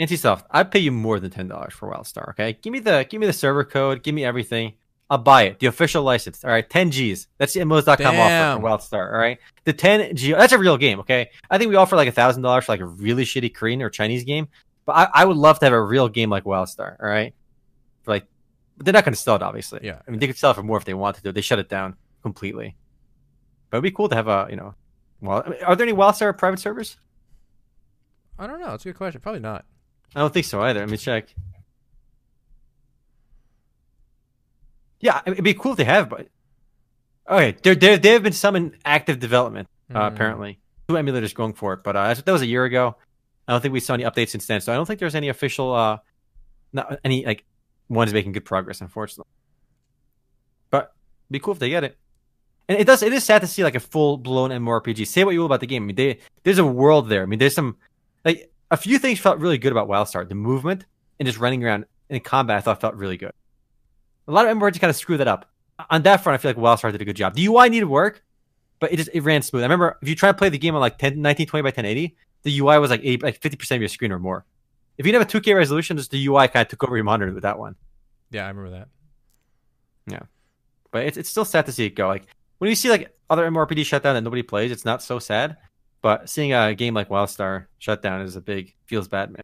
NCSoft. 0.00 0.44
I'd 0.50 0.70
pay 0.70 0.80
you 0.80 0.92
more 0.92 1.20
than 1.20 1.30
ten 1.30 1.48
dollars 1.48 1.72
for 1.74 1.90
Wildstar. 1.90 2.30
Okay, 2.30 2.58
give 2.60 2.72
me 2.72 2.80
the 2.80 3.06
give 3.08 3.20
me 3.20 3.26
the 3.26 3.32
server 3.32 3.64
code. 3.64 4.02
Give 4.02 4.14
me 4.14 4.24
everything. 4.24 4.74
I'll 5.10 5.18
buy 5.18 5.42
it. 5.42 5.58
The 5.60 5.66
official 5.66 6.02
license. 6.02 6.44
All 6.44 6.50
right, 6.50 6.68
ten 6.68 6.88
Gs. 6.88 7.28
That's 7.38 7.52
the 7.52 7.60
MMOs.com 7.60 7.96
Damn. 7.98 8.58
offer 8.58 8.60
for 8.60 8.66
Wildstar. 8.66 9.12
All 9.12 9.18
right, 9.18 9.38
the 9.64 9.72
ten 9.72 10.16
G. 10.16 10.32
That's 10.32 10.52
a 10.52 10.58
real 10.58 10.76
game. 10.76 11.00
Okay, 11.00 11.30
I 11.50 11.58
think 11.58 11.68
we 11.68 11.76
offer 11.76 11.94
like 11.96 12.08
a 12.08 12.12
thousand 12.12 12.42
dollars 12.42 12.64
for 12.64 12.72
like 12.72 12.80
a 12.80 12.86
really 12.86 13.24
shitty 13.24 13.54
Korean 13.54 13.82
or 13.82 13.90
Chinese 13.90 14.24
game. 14.24 14.48
But 14.86 14.92
I, 14.96 15.08
I 15.22 15.24
would 15.24 15.36
love 15.36 15.58
to 15.60 15.66
have 15.66 15.72
a 15.72 15.82
real 15.82 16.08
game 16.08 16.30
like 16.30 16.44
Wildstar. 16.44 16.96
All 17.00 17.08
right, 17.08 17.34
for 18.02 18.12
like, 18.12 18.26
but 18.76 18.86
they're 18.86 18.92
not 18.94 19.04
going 19.04 19.14
to 19.14 19.20
sell 19.20 19.36
it. 19.36 19.42
Obviously. 19.42 19.80
Yeah. 19.82 20.00
I 20.06 20.10
mean, 20.10 20.20
they 20.20 20.26
could 20.26 20.36
sell 20.36 20.50
it 20.50 20.54
for 20.54 20.62
more 20.62 20.78
if 20.78 20.84
they 20.84 20.94
wanted 20.94 21.22
to. 21.24 21.32
They 21.32 21.40
shut 21.40 21.58
it 21.58 21.68
down 21.68 21.96
completely. 22.22 22.74
But 23.70 23.78
it'd 23.78 23.82
be 23.84 23.90
cool 23.92 24.08
to 24.08 24.16
have 24.16 24.28
a 24.28 24.48
you 24.50 24.56
know. 24.56 24.74
Well, 25.20 25.42
I 25.46 25.50
mean, 25.50 25.62
are 25.62 25.76
there 25.76 25.86
any 25.86 25.96
Wildstar 25.96 26.36
private 26.36 26.58
servers? 26.58 26.96
I 28.38 28.46
don't 28.46 28.60
know. 28.60 28.74
It's 28.74 28.84
a 28.84 28.88
good 28.88 28.96
question. 28.96 29.20
Probably 29.20 29.40
not. 29.40 29.64
I 30.14 30.20
don't 30.20 30.32
think 30.32 30.46
so 30.46 30.60
either. 30.62 30.80
Let 30.80 30.88
me 30.90 30.96
check. 30.96 31.34
Yeah, 35.00 35.20
it'd 35.26 35.44
be 35.44 35.54
cool 35.54 35.72
if 35.72 35.78
they 35.78 35.84
have, 35.84 36.08
but 36.08 36.28
okay, 37.28 37.56
there 37.62 37.74
there 37.74 37.98
there 37.98 38.12
have 38.14 38.22
been 38.22 38.32
some 38.32 38.56
in 38.56 38.76
active 38.84 39.18
development 39.20 39.68
uh, 39.94 40.08
Mm. 40.08 40.14
apparently. 40.14 40.58
Two 40.88 40.94
emulators 40.94 41.34
going 41.34 41.54
for 41.54 41.72
it, 41.74 41.82
but 41.82 41.96
uh, 41.96 42.12
that 42.14 42.32
was 42.32 42.42
a 42.42 42.46
year 42.46 42.64
ago. 42.64 42.96
I 43.48 43.52
don't 43.52 43.60
think 43.60 43.72
we 43.72 43.80
saw 43.80 43.94
any 43.94 44.04
updates 44.04 44.30
since 44.30 44.46
then, 44.46 44.60
so 44.60 44.72
I 44.72 44.76
don't 44.76 44.86
think 44.86 45.00
there's 45.00 45.14
any 45.14 45.28
official, 45.28 45.74
uh, 45.74 45.98
not 46.72 46.98
any 47.04 47.24
like 47.26 47.44
ones 47.88 48.12
making 48.12 48.32
good 48.32 48.44
progress, 48.44 48.80
unfortunately. 48.80 49.30
But 50.70 50.92
it'd 51.26 51.32
be 51.32 51.38
cool 51.40 51.52
if 51.52 51.58
they 51.58 51.70
get 51.70 51.84
it. 51.84 51.98
And 52.68 52.78
it 52.78 52.86
does. 52.86 53.02
It 53.02 53.12
is 53.12 53.24
sad 53.24 53.40
to 53.42 53.46
see 53.46 53.62
like 53.62 53.74
a 53.74 53.80
full 53.80 54.16
blown 54.16 54.50
MMORPG. 54.50 55.06
Say 55.06 55.24
what 55.24 55.32
you 55.32 55.40
will 55.40 55.46
about 55.46 55.60
the 55.60 55.66
game. 55.66 55.82
I 55.82 55.86
mean, 55.86 55.96
they, 55.96 56.18
there's 56.44 56.58
a 56.58 56.64
world 56.66 57.10
there. 57.10 57.22
I 57.22 57.26
mean, 57.26 57.38
there's 57.38 57.54
some 57.54 57.76
like 58.24 58.50
a 58.74 58.76
few 58.76 58.98
things 58.98 59.20
felt 59.20 59.38
really 59.38 59.56
good 59.56 59.72
about 59.72 59.88
WildStar. 59.88 60.28
The 60.28 60.34
movement 60.34 60.84
and 61.18 61.26
just 61.26 61.38
running 61.38 61.64
around 61.64 61.86
in 62.10 62.20
combat, 62.20 62.58
I 62.58 62.60
thought 62.60 62.80
felt 62.80 62.96
really 62.96 63.16
good. 63.16 63.32
A 64.26 64.32
lot 64.32 64.46
of 64.48 64.56
MMORPGs 64.56 64.80
kind 64.80 64.90
of 64.90 64.96
screw 64.96 65.16
that 65.16 65.28
up. 65.28 65.48
On 65.90 66.02
that 66.02 66.22
front, 66.22 66.34
I 66.34 66.38
feel 66.38 66.50
like 66.50 66.56
WildStar 66.56 66.90
did 66.90 67.00
a 67.00 67.04
good 67.04 67.16
job. 67.16 67.34
The 67.34 67.46
UI 67.46 67.68
needed 67.68 67.86
work, 67.86 68.22
but 68.80 68.92
it 68.92 68.96
just 68.96 69.10
it 69.12 69.20
ran 69.20 69.42
smooth. 69.42 69.62
I 69.62 69.66
remember 69.66 69.96
if 70.02 70.08
you 70.08 70.16
try 70.16 70.30
to 70.30 70.36
play 70.36 70.48
the 70.48 70.58
game 70.58 70.74
on 70.74 70.80
like 70.80 70.98
10, 70.98 71.10
1920 71.22 71.62
by 71.62 71.68
1080, 71.68 72.16
the 72.42 72.58
UI 72.58 72.78
was 72.78 72.90
like 72.90 73.00
80, 73.02 73.24
like 73.24 73.40
50% 73.40 73.76
of 73.76 73.80
your 73.80 73.88
screen 73.88 74.10
or 74.10 74.18
more. 74.18 74.44
If 74.98 75.06
you 75.06 75.12
didn't 75.12 75.30
have 75.30 75.34
a 75.34 75.40
2K 75.40 75.56
resolution, 75.56 75.96
just 75.96 76.10
the 76.10 76.26
UI 76.26 76.48
kind 76.48 76.62
of 76.62 76.68
took 76.68 76.84
over 76.84 76.96
your 76.96 77.04
monitor 77.04 77.32
with 77.32 77.42
that 77.44 77.58
one. 77.58 77.76
Yeah, 78.30 78.44
I 78.44 78.48
remember 78.48 78.70
that. 78.70 78.88
Yeah. 80.06 80.22
But 80.90 81.06
it's, 81.06 81.16
it's 81.16 81.28
still 81.28 81.44
sad 81.44 81.66
to 81.66 81.72
see 81.72 81.86
it 81.86 81.90
go. 81.90 82.08
Like 82.08 82.26
when 82.58 82.68
you 82.70 82.76
see 82.76 82.90
like 82.90 83.16
other 83.30 83.48
MMORPG 83.48 83.84
shut 83.84 84.02
down 84.02 84.14
that 84.14 84.22
nobody 84.22 84.42
plays, 84.42 84.70
it's 84.70 84.84
not 84.84 85.02
so 85.02 85.18
sad. 85.18 85.56
But 86.04 86.28
seeing 86.28 86.52
a 86.52 86.74
game 86.74 86.92
like 86.92 87.08
WildStar 87.08 87.64
shut 87.78 88.02
down 88.02 88.20
is 88.20 88.36
a 88.36 88.42
big 88.42 88.74
feels 88.84 89.08
bad, 89.08 89.30
man. 89.30 89.40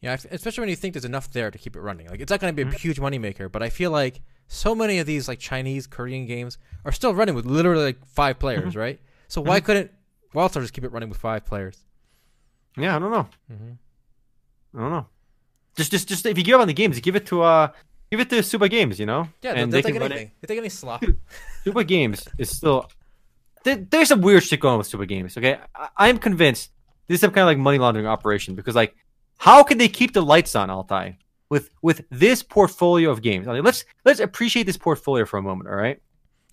Yeah, 0.00 0.16
especially 0.30 0.62
when 0.62 0.70
you 0.70 0.76
think 0.76 0.94
there's 0.94 1.04
enough 1.04 1.30
there 1.30 1.50
to 1.50 1.58
keep 1.58 1.76
it 1.76 1.80
running. 1.82 2.08
Like 2.08 2.20
it's 2.20 2.30
not 2.30 2.40
going 2.40 2.56
to 2.56 2.64
be 2.64 2.66
a 2.66 2.72
Mhm. 2.72 2.78
huge 2.78 2.98
moneymaker, 2.98 3.52
but 3.52 3.62
I 3.62 3.68
feel 3.68 3.90
like 3.90 4.22
so 4.48 4.74
many 4.74 4.98
of 4.98 5.06
these 5.06 5.28
like 5.28 5.38
Chinese, 5.40 5.86
Korean 5.86 6.24
games 6.24 6.56
are 6.86 6.90
still 6.90 7.14
running 7.14 7.34
with 7.34 7.44
literally 7.44 7.84
like 7.84 8.06
five 8.06 8.38
players, 8.38 8.74
right? 8.74 8.98
So 9.28 9.42
why 9.42 9.60
Mhm. 9.60 9.64
couldn't 9.64 9.90
Wildstar 10.34 10.62
just 10.62 10.72
keep 10.72 10.84
it 10.84 10.90
running 10.90 11.10
with 11.10 11.18
five 11.18 11.44
players? 11.44 11.84
Yeah, 12.78 12.96
I 12.96 12.98
don't 12.98 13.10
know. 13.10 13.28
Mm-hmm. 13.52 14.78
I 14.78 14.80
don't 14.80 14.90
know. 14.90 15.06
Just, 15.76 15.90
just, 15.90 16.08
just 16.08 16.24
if 16.24 16.38
you 16.38 16.44
give 16.44 16.54
up 16.54 16.62
on 16.62 16.68
the 16.68 16.72
games, 16.72 16.98
give 17.00 17.14
it 17.14 17.26
to 17.26 17.42
uh, 17.42 17.68
give 18.10 18.20
it 18.20 18.30
to 18.30 18.42
Suba 18.42 18.70
Games. 18.70 18.98
You 18.98 19.04
know, 19.04 19.28
Yeah, 19.42 19.52
and 19.52 19.70
they 19.70 19.82
take 19.82 19.94
it. 19.96 20.00
They 20.00 20.46
take 20.46 20.58
any 20.58 20.70
slop. 20.70 21.04
Suba 21.64 21.84
Games 21.84 22.26
is 22.38 22.48
still. 22.56 22.90
There, 23.64 23.76
there's 23.76 24.08
some 24.08 24.20
weird 24.20 24.42
shit 24.42 24.60
going 24.60 24.72
on 24.72 24.78
with 24.78 24.86
Suba 24.86 25.06
Games. 25.06 25.36
Okay, 25.36 25.58
I, 25.74 25.88
I'm 25.96 26.18
convinced 26.18 26.70
this 27.08 27.16
is 27.16 27.20
some 27.20 27.30
kind 27.30 27.42
of 27.42 27.46
like 27.46 27.58
money 27.58 27.78
laundering 27.78 28.06
operation 28.06 28.54
because 28.54 28.74
like, 28.74 28.94
how 29.38 29.62
can 29.62 29.78
they 29.78 29.88
keep 29.88 30.12
the 30.12 30.22
lights 30.22 30.54
on 30.56 30.70
Altai 30.70 31.18
with 31.50 31.70
with 31.82 32.04
this 32.10 32.42
portfolio 32.42 33.10
of 33.10 33.22
games? 33.22 33.48
I 33.48 33.52
mean, 33.54 33.64
let's 33.64 33.84
let's 34.04 34.20
appreciate 34.20 34.64
this 34.66 34.76
portfolio 34.76 35.24
for 35.24 35.38
a 35.38 35.42
moment. 35.42 35.68
All 35.68 35.76
right, 35.76 36.00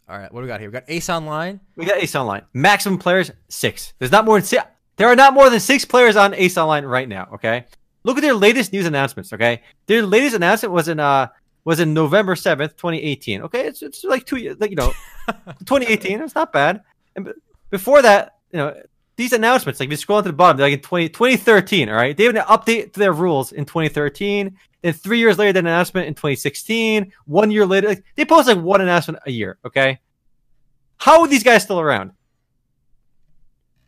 All 0.07 0.17
right, 0.17 0.31
what 0.31 0.41
do 0.41 0.43
we 0.43 0.47
got 0.47 0.59
here? 0.59 0.69
We 0.69 0.73
got 0.73 0.83
Ace 0.87 1.09
Online. 1.09 1.59
we 1.75 1.85
got 1.85 1.97
Ace 1.97 2.15
Online. 2.15 2.43
Maximum 2.53 2.97
players 2.99 3.31
six. 3.47 3.93
There's 3.99 4.11
not 4.11 4.25
more 4.25 4.37
than 4.39 4.45
six. 4.45 4.63
There 4.97 5.07
are 5.07 5.15
not 5.15 5.33
more 5.33 5.49
than 5.49 5.59
six 5.59 5.85
players 5.85 6.15
on 6.15 6.33
Ace 6.33 6.57
Online 6.57 6.85
right 6.85 7.07
now. 7.07 7.29
Okay, 7.35 7.65
look 8.03 8.17
at 8.17 8.21
their 8.21 8.33
latest 8.33 8.73
news 8.73 8.85
announcements. 8.85 9.31
Okay, 9.33 9.61
their 9.87 10.03
latest 10.03 10.35
announcement 10.35 10.73
was 10.73 10.87
in 10.87 10.99
uh 10.99 11.27
was 11.63 11.79
in 11.79 11.93
November 11.93 12.35
seventh, 12.35 12.75
2018. 12.77 13.43
Okay, 13.43 13.67
it's 13.67 13.81
it's 13.81 14.03
like 14.03 14.25
two 14.25 14.37
years. 14.37 14.57
Like 14.59 14.71
you 14.71 14.75
know. 14.75 14.91
2018. 15.59 16.21
It's 16.21 16.33
not 16.33 16.51
bad. 16.51 16.81
And 17.27 17.33
before 17.69 18.01
that, 18.01 18.35
you 18.51 18.57
know, 18.57 18.75
these 19.19 19.33
announcements, 19.33 19.79
like 19.79 19.87
if 19.87 19.91
you 19.91 19.97
scroll 19.97 20.23
to 20.23 20.29
the 20.29 20.33
bottom, 20.33 20.57
they're 20.57 20.67
like 20.67 20.75
in 20.75 20.81
20, 20.81 21.09
2013. 21.09 21.89
All 21.89 21.95
right, 21.95 22.15
they 22.15 22.23
have 22.23 22.35
an 22.35 22.41
update 22.43 22.93
to 22.93 22.99
their 22.99 23.11
rules 23.11 23.51
in 23.51 23.65
2013. 23.65 24.57
Then 24.81 24.93
three 24.93 25.19
years 25.19 25.37
later, 25.37 25.59
an 25.59 25.67
announcement 25.67 26.07
in 26.07 26.13
2016. 26.13 27.11
One 27.25 27.51
year 27.51 27.65
later, 27.65 27.89
like, 27.89 28.03
they 28.15 28.23
post 28.23 28.47
like 28.47 28.57
one 28.57 28.79
announcement 28.79 29.19
a 29.25 29.31
year. 29.31 29.57
Okay, 29.65 29.99
how 30.97 31.21
are 31.21 31.27
these 31.27 31.43
guys 31.43 31.63
still 31.63 31.81
around? 31.81 32.11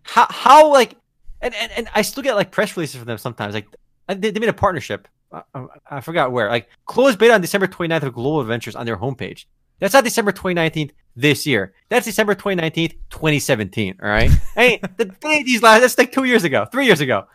How 0.03 0.27
how 0.29 0.71
like, 0.71 0.97
and 1.39 1.55
and, 1.55 1.71
and 1.71 1.87
I 1.95 2.01
still 2.01 2.23
get 2.23 2.35
like 2.35 2.51
press 2.51 2.75
releases 2.75 2.97
from 2.97 3.05
them 3.05 3.17
sometimes. 3.17 3.53
Like 3.53 3.67
they, 4.07 4.31
they 4.31 4.39
made 4.39 4.49
a 4.49 4.53
partnership. 4.53 5.07
I, 5.31 5.43
I, 5.53 5.65
I 5.89 6.01
forgot 6.01 6.33
where. 6.33 6.49
Like 6.49 6.67
closed 6.85 7.17
beta 7.17 7.33
on 7.33 7.39
December 7.41 7.67
29th 7.67 8.03
of 8.03 8.13
Global 8.13 8.41
Adventures 8.41 8.75
on 8.75 8.85
their 8.85 8.97
homepage. 8.97 9.45
That's 9.81 9.95
not 9.95 10.03
December 10.03 10.31
2019 10.31 10.91
this 11.15 11.47
year. 11.47 11.73
That's 11.89 12.05
December 12.05 12.35
2019, 12.35 12.89
2017. 13.09 13.97
All 14.01 14.07
right. 14.07 14.29
hey, 14.55 14.79
the, 14.95 15.11
these 15.21 15.63
last, 15.63 15.81
that's 15.81 15.97
like 15.97 16.11
two 16.11 16.23
years 16.23 16.43
ago, 16.43 16.65
three 16.71 16.85
years 16.85 17.01
ago. 17.01 17.25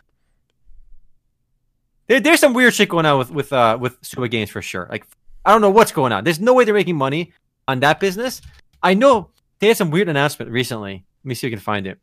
There, 2.07 2.21
there's 2.21 2.39
some 2.39 2.53
weird 2.53 2.73
shit 2.73 2.87
going 2.87 3.05
on 3.05 3.19
with 3.19 3.31
with 3.31 3.51
uh 3.51 3.77
with 3.79 3.97
Suba 4.01 4.29
Games 4.29 4.49
for 4.49 4.61
sure. 4.61 4.87
Like 4.89 5.05
I 5.45 5.51
don't 5.51 5.59
know 5.59 5.69
what's 5.69 5.91
going 5.91 6.13
on. 6.13 6.23
There's 6.23 6.39
no 6.39 6.53
way 6.53 6.63
they're 6.63 6.73
making 6.73 6.95
money 6.95 7.33
on 7.67 7.81
that 7.81 7.99
business. 7.99 8.41
I 8.81 8.93
know 8.93 9.29
they 9.59 9.67
had 9.67 9.75
some 9.75 9.91
weird 9.91 10.07
announcement 10.07 10.49
recently. 10.49 11.03
Let 11.23 11.27
me 11.27 11.35
see 11.35 11.47
if 11.47 11.51
I 11.51 11.55
can 11.55 11.59
find 11.59 11.85
it. 11.85 11.99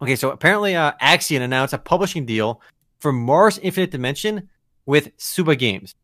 Okay, 0.00 0.16
so 0.16 0.30
apparently 0.30 0.74
uh, 0.74 0.92
Axion 1.02 1.42
announced 1.42 1.74
a 1.74 1.78
publishing 1.78 2.24
deal 2.24 2.62
for 2.98 3.12
Mars 3.12 3.58
Infinite 3.58 3.90
Dimension 3.90 4.48
with 4.86 5.12
Suba 5.18 5.54
Games 5.54 5.94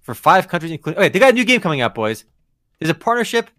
for 0.00 0.14
five 0.14 0.46
countries, 0.46 0.70
including. 0.70 1.00
Okay, 1.00 1.08
they 1.08 1.18
got 1.18 1.30
a 1.30 1.32
new 1.32 1.44
game 1.44 1.60
coming 1.60 1.80
out, 1.80 1.92
boys. 1.92 2.24
There's 2.78 2.90
a 2.90 2.94
partnership 2.94 3.50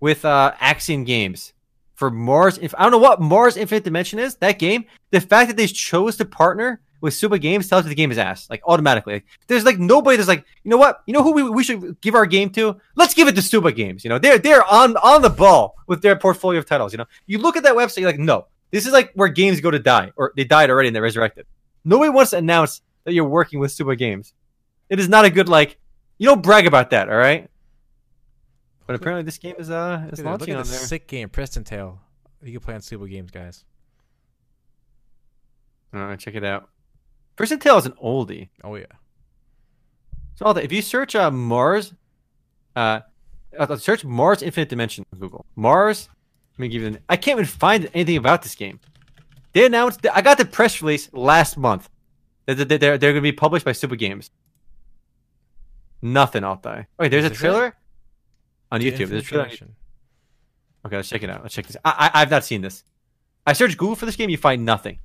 with 0.00 0.24
uh, 0.24 0.52
Axion 0.60 1.04
Games 1.06 1.52
for 1.94 2.10
Mars. 2.10 2.58
If 2.60 2.74
I 2.76 2.82
don't 2.82 2.92
know 2.92 2.98
what 2.98 3.20
Mars 3.20 3.56
Infinite 3.56 3.84
Dimension 3.84 4.18
is, 4.18 4.36
that 4.36 4.58
game. 4.58 4.84
The 5.10 5.20
fact 5.20 5.48
that 5.48 5.56
they 5.56 5.66
chose 5.66 6.16
to 6.16 6.24
partner 6.24 6.80
with 7.00 7.14
Suba 7.14 7.38
Games 7.38 7.68
tells 7.68 7.84
you 7.84 7.90
the 7.90 7.94
game 7.94 8.10
is 8.10 8.18
ass, 8.18 8.48
like 8.48 8.62
automatically. 8.66 9.14
Like, 9.14 9.26
there's 9.46 9.64
like 9.64 9.78
nobody 9.78 10.16
that's 10.16 10.28
like, 10.28 10.44
you 10.62 10.70
know 10.70 10.78
what? 10.78 11.02
You 11.06 11.12
know 11.12 11.22
who 11.22 11.32
we, 11.32 11.42
we 11.48 11.62
should 11.62 12.00
give 12.00 12.14
our 12.14 12.26
game 12.26 12.50
to? 12.50 12.80
Let's 12.96 13.14
give 13.14 13.28
it 13.28 13.34
to 13.34 13.42
Suba 13.42 13.72
Games. 13.72 14.04
You 14.04 14.10
know, 14.10 14.18
they're 14.18 14.38
they're 14.38 14.64
on 14.64 14.96
on 14.96 15.22
the 15.22 15.30
ball 15.30 15.74
with 15.86 16.02
their 16.02 16.16
portfolio 16.16 16.58
of 16.58 16.66
titles. 16.66 16.92
You 16.92 16.98
know, 16.98 17.06
you 17.26 17.38
look 17.38 17.56
at 17.56 17.62
that 17.64 17.74
website, 17.74 17.98
you're 17.98 18.10
like, 18.10 18.18
no, 18.18 18.46
this 18.70 18.86
is 18.86 18.92
like 18.92 19.12
where 19.14 19.28
games 19.28 19.60
go 19.60 19.70
to 19.70 19.78
die, 19.78 20.12
or 20.16 20.32
they 20.36 20.44
died 20.44 20.70
already 20.70 20.88
and 20.88 20.96
they're 20.96 21.02
resurrected. 21.02 21.46
Nobody 21.84 22.10
wants 22.10 22.30
to 22.30 22.38
announce 22.38 22.80
that 23.04 23.12
you're 23.12 23.28
working 23.28 23.60
with 23.60 23.70
Suba 23.70 23.96
Games. 23.96 24.32
It 24.88 24.98
is 24.98 25.08
not 25.08 25.26
a 25.26 25.30
good 25.30 25.48
like. 25.48 25.78
You 26.16 26.28
don't 26.28 26.42
brag 26.42 26.66
about 26.66 26.90
that, 26.90 27.08
all 27.08 27.16
right? 27.16 27.50
But 28.86 28.96
apparently, 28.96 29.22
this 29.22 29.38
game 29.38 29.54
is 29.58 29.70
uh 29.70 30.08
is 30.12 30.18
Look 30.18 30.26
at, 30.26 30.40
look 30.40 30.48
at 30.48 30.56
on 30.56 30.62
the 30.64 30.68
there. 30.68 30.78
sick 30.78 31.06
game, 31.08 31.28
Priston 31.30 31.64
Tale. 31.64 32.00
You 32.42 32.52
can 32.52 32.60
play 32.60 32.74
on 32.74 32.82
Suba 32.82 33.08
Games, 33.08 33.30
guys. 33.30 33.64
All 35.94 36.00
right, 36.00 36.18
check 36.18 36.34
it 36.34 36.44
out. 36.44 36.68
Priston 37.36 37.58
Tale 37.60 37.78
is 37.78 37.86
an 37.86 37.92
oldie. 37.92 38.48
Oh 38.62 38.74
yeah. 38.74 38.84
So 40.36 40.46
all 40.46 40.54
that- 40.54 40.64
if 40.64 40.72
you 40.72 40.82
search 40.82 41.14
uh, 41.14 41.30
Mars, 41.30 41.94
uh, 42.76 43.00
uh, 43.58 43.76
search 43.76 44.04
Mars 44.04 44.42
Infinite 44.42 44.68
Dimension 44.68 45.06
on 45.12 45.18
Google. 45.20 45.46
Mars. 45.56 46.08
Let 46.54 46.58
me 46.58 46.68
give 46.68 46.82
you. 46.82 46.90
The, 46.90 47.00
I 47.08 47.16
can't 47.16 47.36
even 47.38 47.46
find 47.46 47.88
anything 47.94 48.16
about 48.16 48.42
this 48.42 48.54
game. 48.54 48.80
They 49.52 49.64
announced. 49.66 50.06
I 50.12 50.20
got 50.22 50.38
the 50.38 50.44
press 50.44 50.82
release 50.82 51.08
last 51.12 51.56
month 51.56 51.88
that 52.46 52.56
that 52.56 52.68
they're 52.68 52.78
they're 52.98 53.12
going 53.12 53.14
to 53.16 53.20
be 53.22 53.32
published 53.32 53.64
by 53.64 53.72
Suba 53.72 53.96
Games. 53.96 54.30
Nothing, 56.02 56.44
Altai. 56.44 56.86
Wait, 56.98 57.08
there's 57.08 57.24
a 57.24 57.30
trailer. 57.30 57.68
it? 57.68 57.74
Trailer 58.80 58.94
on 58.94 58.98
The 58.98 59.04
YouTube. 59.04 59.08
There's 59.10 59.22
a 59.22 59.26
trailer. 59.26 59.44
on 59.46 59.74
Okay, 60.86 60.96
let's 60.96 61.08
check 61.08 61.22
it 61.22 61.30
out. 61.30 61.42
Let's 61.42 61.54
check 61.54 61.66
this. 61.66 61.76
I, 61.84 62.10
I 62.14 62.22
I've 62.22 62.30
not 62.30 62.44
seen 62.44 62.60
this. 62.60 62.84
I 63.46 63.52
searched 63.54 63.76
Google 63.78 63.96
for 63.96 64.06
this 64.06 64.16
game. 64.16 64.30
You 64.30 64.36
find 64.36 64.64
nothing. 64.64 64.98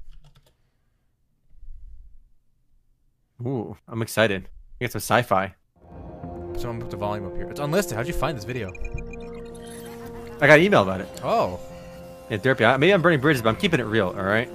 Ooh, 3.45 3.77
I'm 3.87 4.01
excited. 4.01 4.49
We 4.79 4.85
got 4.85 4.91
some 4.91 4.99
sci-fi. 4.99 5.55
Someone 6.57 6.81
put 6.81 6.91
the 6.91 6.97
volume 6.97 7.25
up 7.25 7.35
here. 7.35 7.49
It's 7.49 7.59
unlisted. 7.61 7.95
How'd 7.95 8.07
you 8.07 8.13
find 8.13 8.35
this 8.37 8.43
video? 8.43 8.69
I 10.41 10.47
got 10.47 10.59
an 10.59 10.65
email 10.65 10.83
about 10.83 10.99
it. 11.01 11.07
Oh, 11.23 11.59
Yeah, 12.29 12.37
Derpy. 12.37 12.65
I- 12.65 12.75
Maybe 12.77 12.93
I'm 12.93 13.01
burning 13.01 13.21
bridges, 13.21 13.41
but 13.41 13.49
I'm 13.49 13.55
keeping 13.55 13.79
it 13.79 13.83
real. 13.83 14.07
All 14.07 14.23
right. 14.23 14.49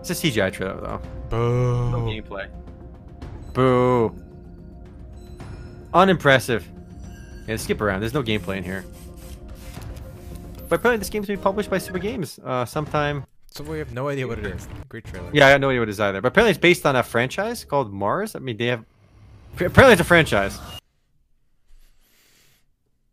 It's 0.00 0.10
a 0.10 0.14
CGI 0.14 0.52
trailer 0.52 0.80
though. 0.80 1.90
No 1.90 1.98
gameplay. 2.00 2.48
Boo. 3.52 4.14
Unimpressive. 5.94 6.66
Yeah, 7.46 7.56
skip 7.56 7.80
around. 7.80 8.00
There's 8.00 8.14
no 8.14 8.22
gameplay 8.22 8.56
in 8.56 8.64
here. 8.64 8.84
But 10.68 10.80
apparently 10.80 10.98
this 10.98 11.10
game's 11.10 11.26
be 11.26 11.36
published 11.36 11.68
by 11.68 11.78
Suba 11.78 11.98
Games 11.98 12.40
uh, 12.44 12.64
sometime. 12.64 13.26
So 13.50 13.62
we 13.64 13.78
have 13.78 13.92
no 13.92 14.08
idea 14.08 14.26
what 14.26 14.38
it 14.38 14.46
is. 14.46 14.66
Great 14.88 15.04
trailer. 15.04 15.28
Yeah, 15.34 15.46
I 15.48 15.52
got 15.52 15.60
no 15.60 15.68
idea 15.68 15.80
what 15.80 15.88
it 15.88 15.92
is 15.92 16.00
either. 16.00 16.22
But 16.22 16.28
apparently 16.28 16.52
it's 16.52 16.58
based 16.58 16.86
on 16.86 16.96
a 16.96 17.02
franchise 17.02 17.64
called 17.64 17.92
Mars. 17.92 18.34
I 18.34 18.38
mean, 18.38 18.56
they 18.56 18.68
have. 18.68 18.84
Apparently 19.56 19.92
it's 19.92 20.00
a 20.00 20.04
franchise. 20.04 20.58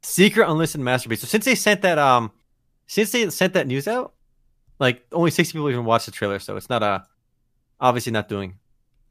Secret 0.02 0.50
unlisted 0.50 0.80
masterpiece. 0.80 1.20
So 1.20 1.28
since 1.28 1.44
they 1.44 1.56
sent 1.56 1.82
that 1.82 1.98
um, 1.98 2.32
since 2.88 3.12
they 3.12 3.30
sent 3.30 3.54
that 3.54 3.68
news 3.68 3.88
out, 3.88 4.14
like 4.80 5.06
only 5.12 5.30
60 5.30 5.52
people 5.52 5.70
even 5.70 5.84
watched 5.84 6.06
the 6.06 6.14
trailer, 6.14 6.40
so 6.40 6.56
it's 6.56 6.70
not 6.70 6.82
uh 6.82 7.00
obviously 7.82 8.14
not 8.14 8.30
doing, 8.30 8.58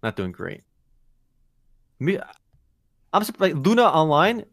not 0.02 0.16
doing 0.16 0.32
great. 0.32 0.62
Me, 2.00 2.18
I'm 3.12 3.24
surprised. 3.24 3.54
Like 3.54 3.66
Luna 3.66 3.82
Online, 3.82 4.44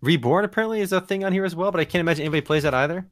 Reborn 0.00 0.44
apparently 0.44 0.80
is 0.80 0.92
a 0.92 1.00
thing 1.00 1.24
on 1.24 1.32
here 1.32 1.44
as 1.44 1.54
well, 1.54 1.70
but 1.70 1.80
I 1.80 1.84
can't 1.84 2.00
imagine 2.00 2.22
anybody 2.22 2.40
plays 2.40 2.62
that 2.64 2.74
either. 2.74 3.06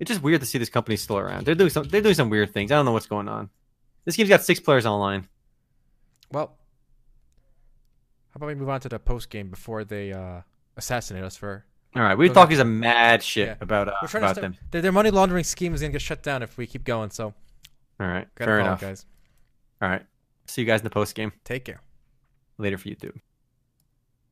It's 0.00 0.08
just 0.08 0.22
weird 0.22 0.40
to 0.40 0.46
see 0.46 0.58
this 0.58 0.68
company 0.70 0.96
still 0.96 1.18
around. 1.18 1.46
They're 1.46 1.54
doing 1.54 1.70
some. 1.70 1.84
They're 1.84 2.00
doing 2.00 2.14
some 2.14 2.28
weird 2.30 2.52
things. 2.52 2.72
I 2.72 2.76
don't 2.76 2.84
know 2.84 2.92
what's 2.92 3.06
going 3.06 3.28
on. 3.28 3.50
This 4.04 4.16
game's 4.16 4.28
got 4.28 4.42
six 4.42 4.58
players 4.60 4.84
online. 4.86 5.28
Well, 6.32 6.56
how 8.30 8.36
about 8.36 8.46
we 8.48 8.54
move 8.56 8.68
on 8.68 8.80
to 8.80 8.88
the 8.88 8.98
post 8.98 9.30
game 9.30 9.48
before 9.50 9.84
they 9.84 10.12
uh, 10.12 10.40
assassinate 10.76 11.22
us 11.22 11.36
for? 11.36 11.64
All 11.94 12.02
right, 12.02 12.18
we 12.18 12.24
Okay. 12.26 12.34
talking 12.34 12.58
a 12.58 12.64
mad 12.64 13.22
shit 13.22 13.46
Yeah. 13.46 13.56
about 13.60 13.88
uh, 13.88 13.94
We're 14.02 14.08
trying 14.08 14.22
to 14.24 14.30
about 14.30 14.40
them. 14.40 14.56
their, 14.72 14.82
their 14.82 14.90
money 14.92 15.10
laundering 15.12 15.44
scheme 15.44 15.72
is 15.74 15.80
gonna 15.80 15.92
get 15.92 16.02
shut 16.02 16.24
down 16.24 16.42
if 16.42 16.56
we 16.58 16.66
keep 16.66 16.82
going. 16.82 17.10
So 17.10 17.26
All 18.00 18.06
right, 18.08 18.26
fair 18.36 18.58
enough. 18.58 18.80
guys. 18.80 19.06
All 19.80 19.88
right, 19.88 20.02
see 20.46 20.62
you 20.62 20.66
guys 20.66 20.80
in 20.80 20.84
the 20.84 20.90
post 20.90 21.14
game 21.14 21.30
Take 21.44 21.64
care. 21.64 21.80
Later 22.58 22.78
for 22.78 22.88
YouTube. 22.88 23.20